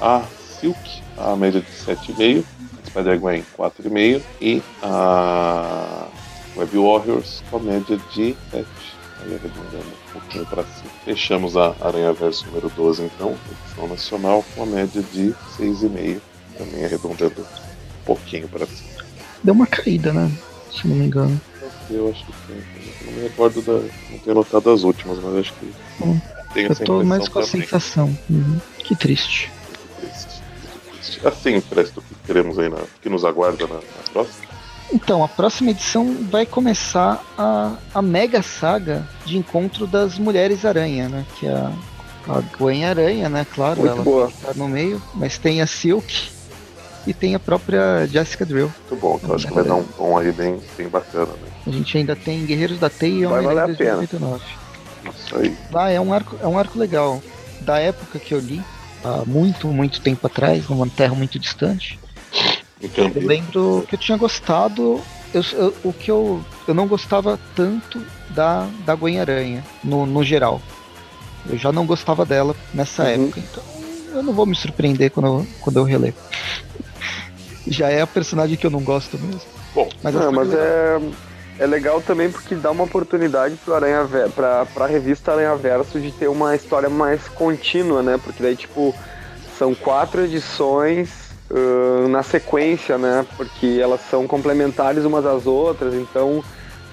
A 0.00 0.22
Silk, 0.60 1.02
a 1.16 1.36
média 1.36 1.60
de 1.60 1.70
7,5. 1.70 2.44
Spider-Gwen 2.86 3.44
4,5. 3.56 4.22
E 4.40 4.62
a 4.82 6.06
Web 6.56 6.76
Warriors 6.76 7.42
com 7.50 7.58
a 7.58 7.60
média 7.60 7.98
de 8.12 8.36
7. 8.50 8.66
Aí 9.22 9.34
arredondando 9.34 9.99
pouquinho 10.12 10.46
para 10.46 10.62
cima. 10.64 10.90
Fechamos 11.04 11.56
a 11.56 11.74
Aranha 11.80 12.12
Verso 12.12 12.46
número 12.46 12.70
12, 12.70 13.02
então, 13.02 13.36
edição 13.50 13.88
nacional, 13.88 14.44
com 14.54 14.62
a 14.62 14.66
média 14.66 15.02
de 15.12 15.34
6,5. 15.58 16.20
Também 16.56 16.84
arredondando 16.84 17.40
um 17.40 18.04
pouquinho 18.04 18.48
para 18.48 18.66
cima. 18.66 19.04
Deu 19.42 19.54
uma 19.54 19.66
caída, 19.66 20.12
né? 20.12 20.30
Se 20.70 20.86
não 20.86 20.96
me 20.96 21.06
engano. 21.06 21.40
Eu 21.88 22.10
acho 22.10 22.24
que 22.24 22.32
sim. 22.32 22.62
Eu 23.00 23.06
não 23.06 23.12
me 23.14 23.22
recordo 23.22 23.62
da. 23.62 23.72
Não 23.72 24.18
tenho 24.18 24.34
notado 24.34 24.70
as 24.70 24.82
últimas, 24.82 25.18
mas 25.18 25.36
acho 25.36 25.54
que. 25.54 25.72
Hum, 26.02 26.20
tenho 26.54 26.68
eu 26.70 26.76
tô 26.76 27.02
mais 27.02 27.28
com 27.28 27.38
a 27.38 27.42
sensação. 27.42 28.16
Uhum. 28.28 28.60
Que 28.78 28.94
triste. 28.94 29.50
Que 29.50 30.06
triste. 30.06 30.42
triste. 30.92 31.26
Assim, 31.26 31.60
Presto, 31.60 32.00
o 32.00 32.02
que 32.02 32.14
queremos 32.26 32.58
aí 32.58 32.68
na. 32.68 32.78
que 33.02 33.08
nos 33.08 33.24
aguarda 33.24 33.66
na, 33.66 33.74
na 33.74 34.12
próxima? 34.12 34.49
Então, 34.92 35.22
a 35.22 35.28
próxima 35.28 35.70
edição 35.70 36.16
vai 36.30 36.44
começar 36.44 37.22
a, 37.38 37.76
a 37.94 38.02
mega 38.02 38.42
saga 38.42 39.06
de 39.24 39.36
encontro 39.36 39.86
das 39.86 40.18
Mulheres 40.18 40.64
Aranha, 40.64 41.08
né? 41.08 41.24
Que 41.38 41.46
é 41.46 41.52
a, 41.52 41.72
a 42.28 42.40
Gwen 42.58 42.84
Aranha, 42.84 43.28
né? 43.28 43.46
Claro, 43.54 43.80
Muito 43.80 43.92
ela 43.92 44.02
boa. 44.02 44.32
tá 44.42 44.52
no 44.54 44.68
meio, 44.68 45.00
mas 45.14 45.38
tem 45.38 45.62
a 45.62 45.66
Silk, 45.66 46.30
e 47.06 47.14
tem 47.14 47.34
a 47.34 47.38
própria 47.38 48.06
Jessica 48.06 48.44
Drill. 48.44 48.70
Muito 48.88 49.00
bom, 49.00 49.20
eu 49.22 49.34
acho 49.34 49.46
que 49.46 49.54
vai 49.54 49.64
dar 49.64 49.74
um 49.74 49.84
tom 49.84 50.18
aí 50.18 50.32
bem, 50.32 50.60
bem 50.76 50.88
bacana, 50.88 51.26
né? 51.26 51.48
A 51.66 51.70
gente 51.70 51.96
ainda 51.96 52.14
tem 52.14 52.44
Guerreiros 52.44 52.78
da 52.78 52.90
Teia 52.90 53.24
e 53.24 53.26
Vai 53.26 53.42
valer 53.42 53.58
a 53.60 53.76
pena. 53.76 53.96
2099. 53.96 54.44
Isso 55.16 55.36
aí. 55.36 55.56
Lá 55.72 55.90
é 55.90 56.00
um 56.00 56.12
arco, 56.12 56.36
é 56.42 56.46
um 56.46 56.58
arco 56.58 56.78
legal. 56.78 57.22
Da 57.60 57.78
época 57.78 58.18
que 58.18 58.32
eu 58.34 58.38
li, 58.38 58.62
há 59.04 59.22
muito, 59.26 59.68
muito 59.68 60.00
tempo 60.00 60.26
atrás, 60.26 60.68
numa 60.68 60.88
terra 60.88 61.14
muito 61.14 61.38
distante. 61.38 61.98
Eu 62.96 63.12
lembro 63.26 63.84
que 63.88 63.94
eu 63.94 63.98
tinha 63.98 64.16
gostado. 64.16 65.00
Eu, 65.32 65.42
eu- 65.52 65.74
o 65.84 65.92
que 65.92 66.10
eu, 66.10 66.42
eu 66.66 66.74
não 66.74 66.86
gostava 66.88 67.38
tanto 67.54 68.02
da, 68.30 68.66
da 68.84 68.94
Gwen 68.94 69.20
Aranha, 69.20 69.64
no, 69.84 70.06
no 70.06 70.24
geral. 70.24 70.60
Eu 71.48 71.56
já 71.56 71.70
não 71.72 71.86
gostava 71.86 72.24
dela 72.26 72.54
nessa 72.74 73.02
Uhum. 73.04 73.08
época, 73.26 73.40
então 73.40 73.62
eu 74.12 74.22
não 74.22 74.32
vou 74.32 74.44
me 74.44 74.54
surpreender 74.56 75.10
quando 75.10 75.26
eu, 75.26 75.46
quando 75.60 75.76
eu 75.78 75.84
reler. 75.84 76.14
Já 77.66 77.88
é 77.90 78.00
a 78.00 78.06
personagem 78.06 78.56
que 78.56 78.66
eu 78.66 78.70
não 78.70 78.80
gosto 78.80 79.18
mesmo. 79.18 79.40
Bom, 79.74 79.88
Mas, 80.02 80.14
Não, 80.14 80.32
mas 80.32 80.52
é, 80.52 81.00
é 81.60 81.66
legal 81.66 82.00
também 82.00 82.30
porque 82.30 82.54
dá 82.56 82.70
uma 82.72 82.84
oportunidade 82.84 83.54
pro 83.64 83.74
Aranha 83.74 84.08
pra, 84.34 84.66
pra 84.66 84.86
revista 84.86 85.32
Aranha 85.32 85.54
Verso 85.54 86.00
de 86.00 86.10
ter 86.10 86.28
uma 86.28 86.56
história 86.56 86.88
mais 86.90 87.28
contínua, 87.28 88.02
né? 88.02 88.18
Porque 88.22 88.42
daí, 88.42 88.56
tipo, 88.56 88.94
são 89.56 89.74
quatro 89.74 90.22
edições 90.24 91.19
ãh, 91.52 92.08
na 92.08 92.22
sequência, 92.22 92.96
né? 92.98 93.24
Porque 93.36 93.78
elas 93.80 94.00
são 94.10 94.26
complementares 94.26 95.04
umas 95.04 95.24
às 95.26 95.46
outras, 95.46 95.94
então 95.94 96.42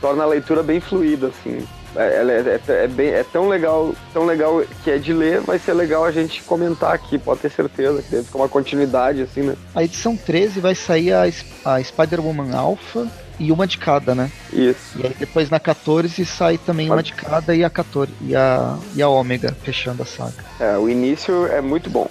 torna 0.02 0.24
a 0.24 0.28
leitura 0.28 0.62
bem 0.64 0.80
fluida, 0.80 1.28
assim. 1.28 1.66
É, 1.96 2.18
ela 2.20 2.32
é, 2.32 2.60
é- 2.68 2.84
é 2.84 2.88
bem, 2.88 3.10
é 3.10 3.24
tão 3.24 3.48
legal, 3.48 3.94
tão 4.14 4.26
legal 4.26 4.62
que 4.84 4.92
é 4.92 4.98
de 4.98 5.14
ler, 5.14 5.42
vai 5.42 5.58
ser 5.58 5.74
legal 5.74 6.06
a 6.06 6.12
gente 6.12 6.44
comentar 6.44 6.94
aqui, 6.94 7.18
pode 7.18 7.40
ter 7.40 7.50
certeza, 7.50 8.02
que 8.02 8.12
deve 8.12 8.24
ficar 8.24 8.38
uma 8.40 8.50
continuidade, 8.50 9.22
assim, 9.22 9.42
né? 9.42 9.56
A 9.74 9.84
edição 9.84 10.16
13 10.16 10.60
vai 10.60 10.76
sair 10.76 11.14
a, 11.14 11.24
a 11.66 11.84
Spider-Woman 11.84 12.56
Alpha 12.56 13.08
e 13.40 13.52
uma 13.52 13.66
de 13.66 13.78
cada, 13.78 14.14
né? 14.14 14.30
Isso. 14.52 15.00
E 15.00 15.08
aí 15.08 15.16
depois 15.18 15.50
na 15.50 15.60
14 15.60 16.24
sai 16.26 16.58
também 16.58 16.90
uma 16.92 17.02
de 17.02 17.14
cada 17.14 17.56
e 17.56 17.64
a 17.64 17.70
14 17.70 18.12
e 18.22 18.36
a, 18.36 18.78
e 18.96 19.02
a 19.02 19.10
Ômega 19.10 19.56
fechando 19.64 20.04
a 20.04 20.06
saga. 20.06 20.34
É, 20.60 20.78
o 20.78 20.88
início 20.90 21.48
é 21.48 21.62
muito 21.62 21.90
bom. 21.90 22.08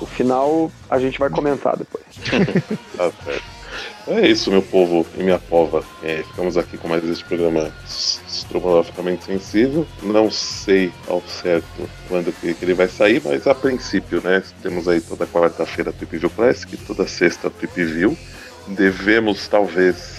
O 0.00 0.06
final 0.06 0.72
a 0.88 0.98
gente 0.98 1.18
vai 1.18 1.30
comentar 1.30 1.76
depois. 1.76 2.04
tá 2.96 3.12
certo. 3.24 3.60
É 4.08 4.26
isso, 4.26 4.50
meu 4.50 4.62
povo 4.62 5.06
e 5.16 5.22
minha 5.22 5.38
pova. 5.38 5.84
É, 6.02 6.22
ficamos 6.22 6.56
aqui 6.56 6.76
com 6.78 6.88
mais 6.88 7.04
este 7.04 7.24
programa 7.24 7.72
estrogonoficamente 7.86 9.24
sensível. 9.24 9.86
Não 10.02 10.30
sei 10.30 10.92
ao 11.06 11.22
certo 11.22 11.88
quando 12.08 12.32
que, 12.32 12.56
ele 12.62 12.74
vai 12.74 12.88
sair, 12.88 13.22
mas 13.24 13.46
a 13.46 13.54
princípio, 13.54 14.20
né? 14.22 14.42
Temos 14.62 14.88
aí 14.88 15.00
toda 15.00 15.26
quarta-feira 15.26 15.92
Trip 15.92 16.16
View 16.18 16.30
Classic, 16.30 16.76
toda 16.78 17.06
sexta 17.06 17.50
Trip 17.50 17.84
View. 17.84 18.16
Devemos, 18.66 19.46
talvez, 19.48 20.18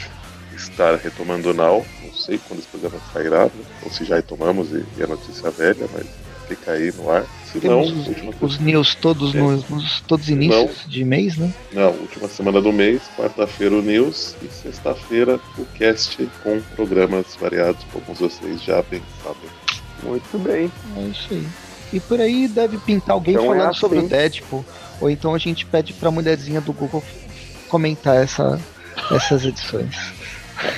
estar 0.55 0.95
retomando 0.95 1.49
o 1.49 1.53
Now. 1.53 1.85
Não 2.03 2.13
sei 2.13 2.39
quando 2.47 2.59
esse 2.59 2.67
programa 2.67 3.01
sairá, 3.11 3.45
né? 3.45 3.51
ou 3.83 3.91
se 3.91 4.05
já 4.05 4.15
retomamos 4.15 4.71
e, 4.71 4.85
e 4.97 5.03
é 5.03 5.07
notícia 5.07 5.49
velha, 5.49 5.87
mas 5.91 6.05
fica 6.47 6.71
aí 6.71 6.93
no 6.93 7.09
ar. 7.09 7.25
Se 7.51 7.59
Temos 7.59 7.91
não, 7.91 8.33
os 8.41 8.59
news 8.59 8.95
todos, 8.95 9.35
é. 9.35 9.39
nos, 9.39 9.67
nos, 9.67 10.01
todos 10.01 10.29
inícios 10.29 10.83
não, 10.83 10.89
de 10.89 11.03
mês, 11.03 11.35
né? 11.35 11.53
Não, 11.73 11.89
última 11.89 12.29
semana 12.29 12.61
do 12.61 12.71
mês, 12.71 13.01
quarta-feira 13.17 13.75
o 13.75 13.81
news 13.81 14.35
e 14.41 14.47
sexta-feira 14.47 15.37
o 15.57 15.65
cast 15.65 16.29
com 16.43 16.61
programas 16.75 17.35
variados, 17.37 17.83
como 17.91 18.15
vocês 18.15 18.61
já 18.63 18.81
bem 18.83 19.01
sabem. 19.21 19.49
Muito 20.01 20.37
bem. 20.39 20.71
É 20.95 21.01
isso 21.01 21.27
aí. 21.31 21.47
E 21.91 21.99
por 21.99 22.21
aí 22.21 22.47
deve 22.47 22.77
pintar 22.77 23.15
alguém 23.15 23.33
então 23.33 23.45
é 23.45 23.47
falando 23.49 23.67
é 23.67 23.69
assim. 23.69 23.79
sobre 23.79 23.99
o 23.99 24.07
Deadpool. 24.07 24.65
Ou 25.01 25.09
então 25.09 25.35
a 25.35 25.37
gente 25.37 25.65
pede 25.65 25.91
pra 25.93 26.09
mulherzinha 26.09 26.61
do 26.61 26.71
Google 26.71 27.03
comentar 27.67 28.15
essa, 28.15 28.61
essas 29.11 29.43
edições. 29.43 29.95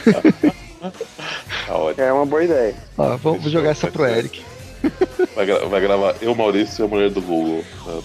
é 1.97 2.11
uma 2.11 2.25
boa 2.25 2.43
ideia. 2.43 2.75
Ó, 2.97 3.15
vamos 3.17 3.51
jogar 3.51 3.71
essa 3.71 3.91
pro 3.91 4.07
Eric. 4.07 4.41
Vai, 5.35 5.45
gra 5.45 5.65
vai, 5.65 5.81
gravar 5.81 6.15
eu, 6.21 6.35
Maurício 6.35 6.83
e 6.83 6.85
a 6.85 6.87
mulher 6.87 7.09
do 7.09 7.21
Google. 7.21 7.63
Não, 7.85 8.01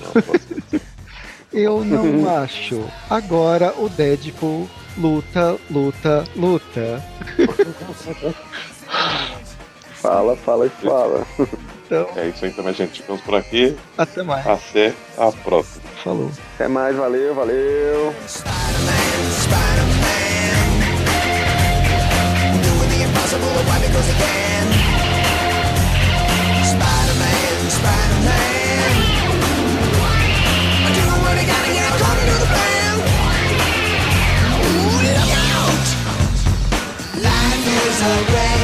não, 1.84 2.04
eu 2.04 2.12
não 2.12 2.36
acho. 2.36 2.84
Agora 3.08 3.74
o 3.76 3.88
Deadpool 3.88 4.68
luta, 4.96 5.56
luta, 5.70 6.24
luta. 6.36 7.04
fala, 9.94 10.36
fala 10.36 10.66
e 10.66 10.70
fala. 10.70 11.26
Então, 11.86 12.06
é 12.16 12.28
isso 12.28 12.44
aí 12.44 12.52
também, 12.52 12.74
gente. 12.74 13.00
Ficamos 13.00 13.22
por 13.22 13.34
aqui. 13.34 13.74
Até 13.96 14.22
mais. 14.22 14.46
Até 14.46 14.92
a 15.16 15.32
próxima. 15.32 15.82
Falou. 16.04 16.30
Até 16.54 16.68
mais, 16.68 16.94
valeu, 16.94 17.34
valeu. 17.34 18.14
Spider-Man, 18.26 19.18
a 38.00 38.32
wreck. 38.32 38.57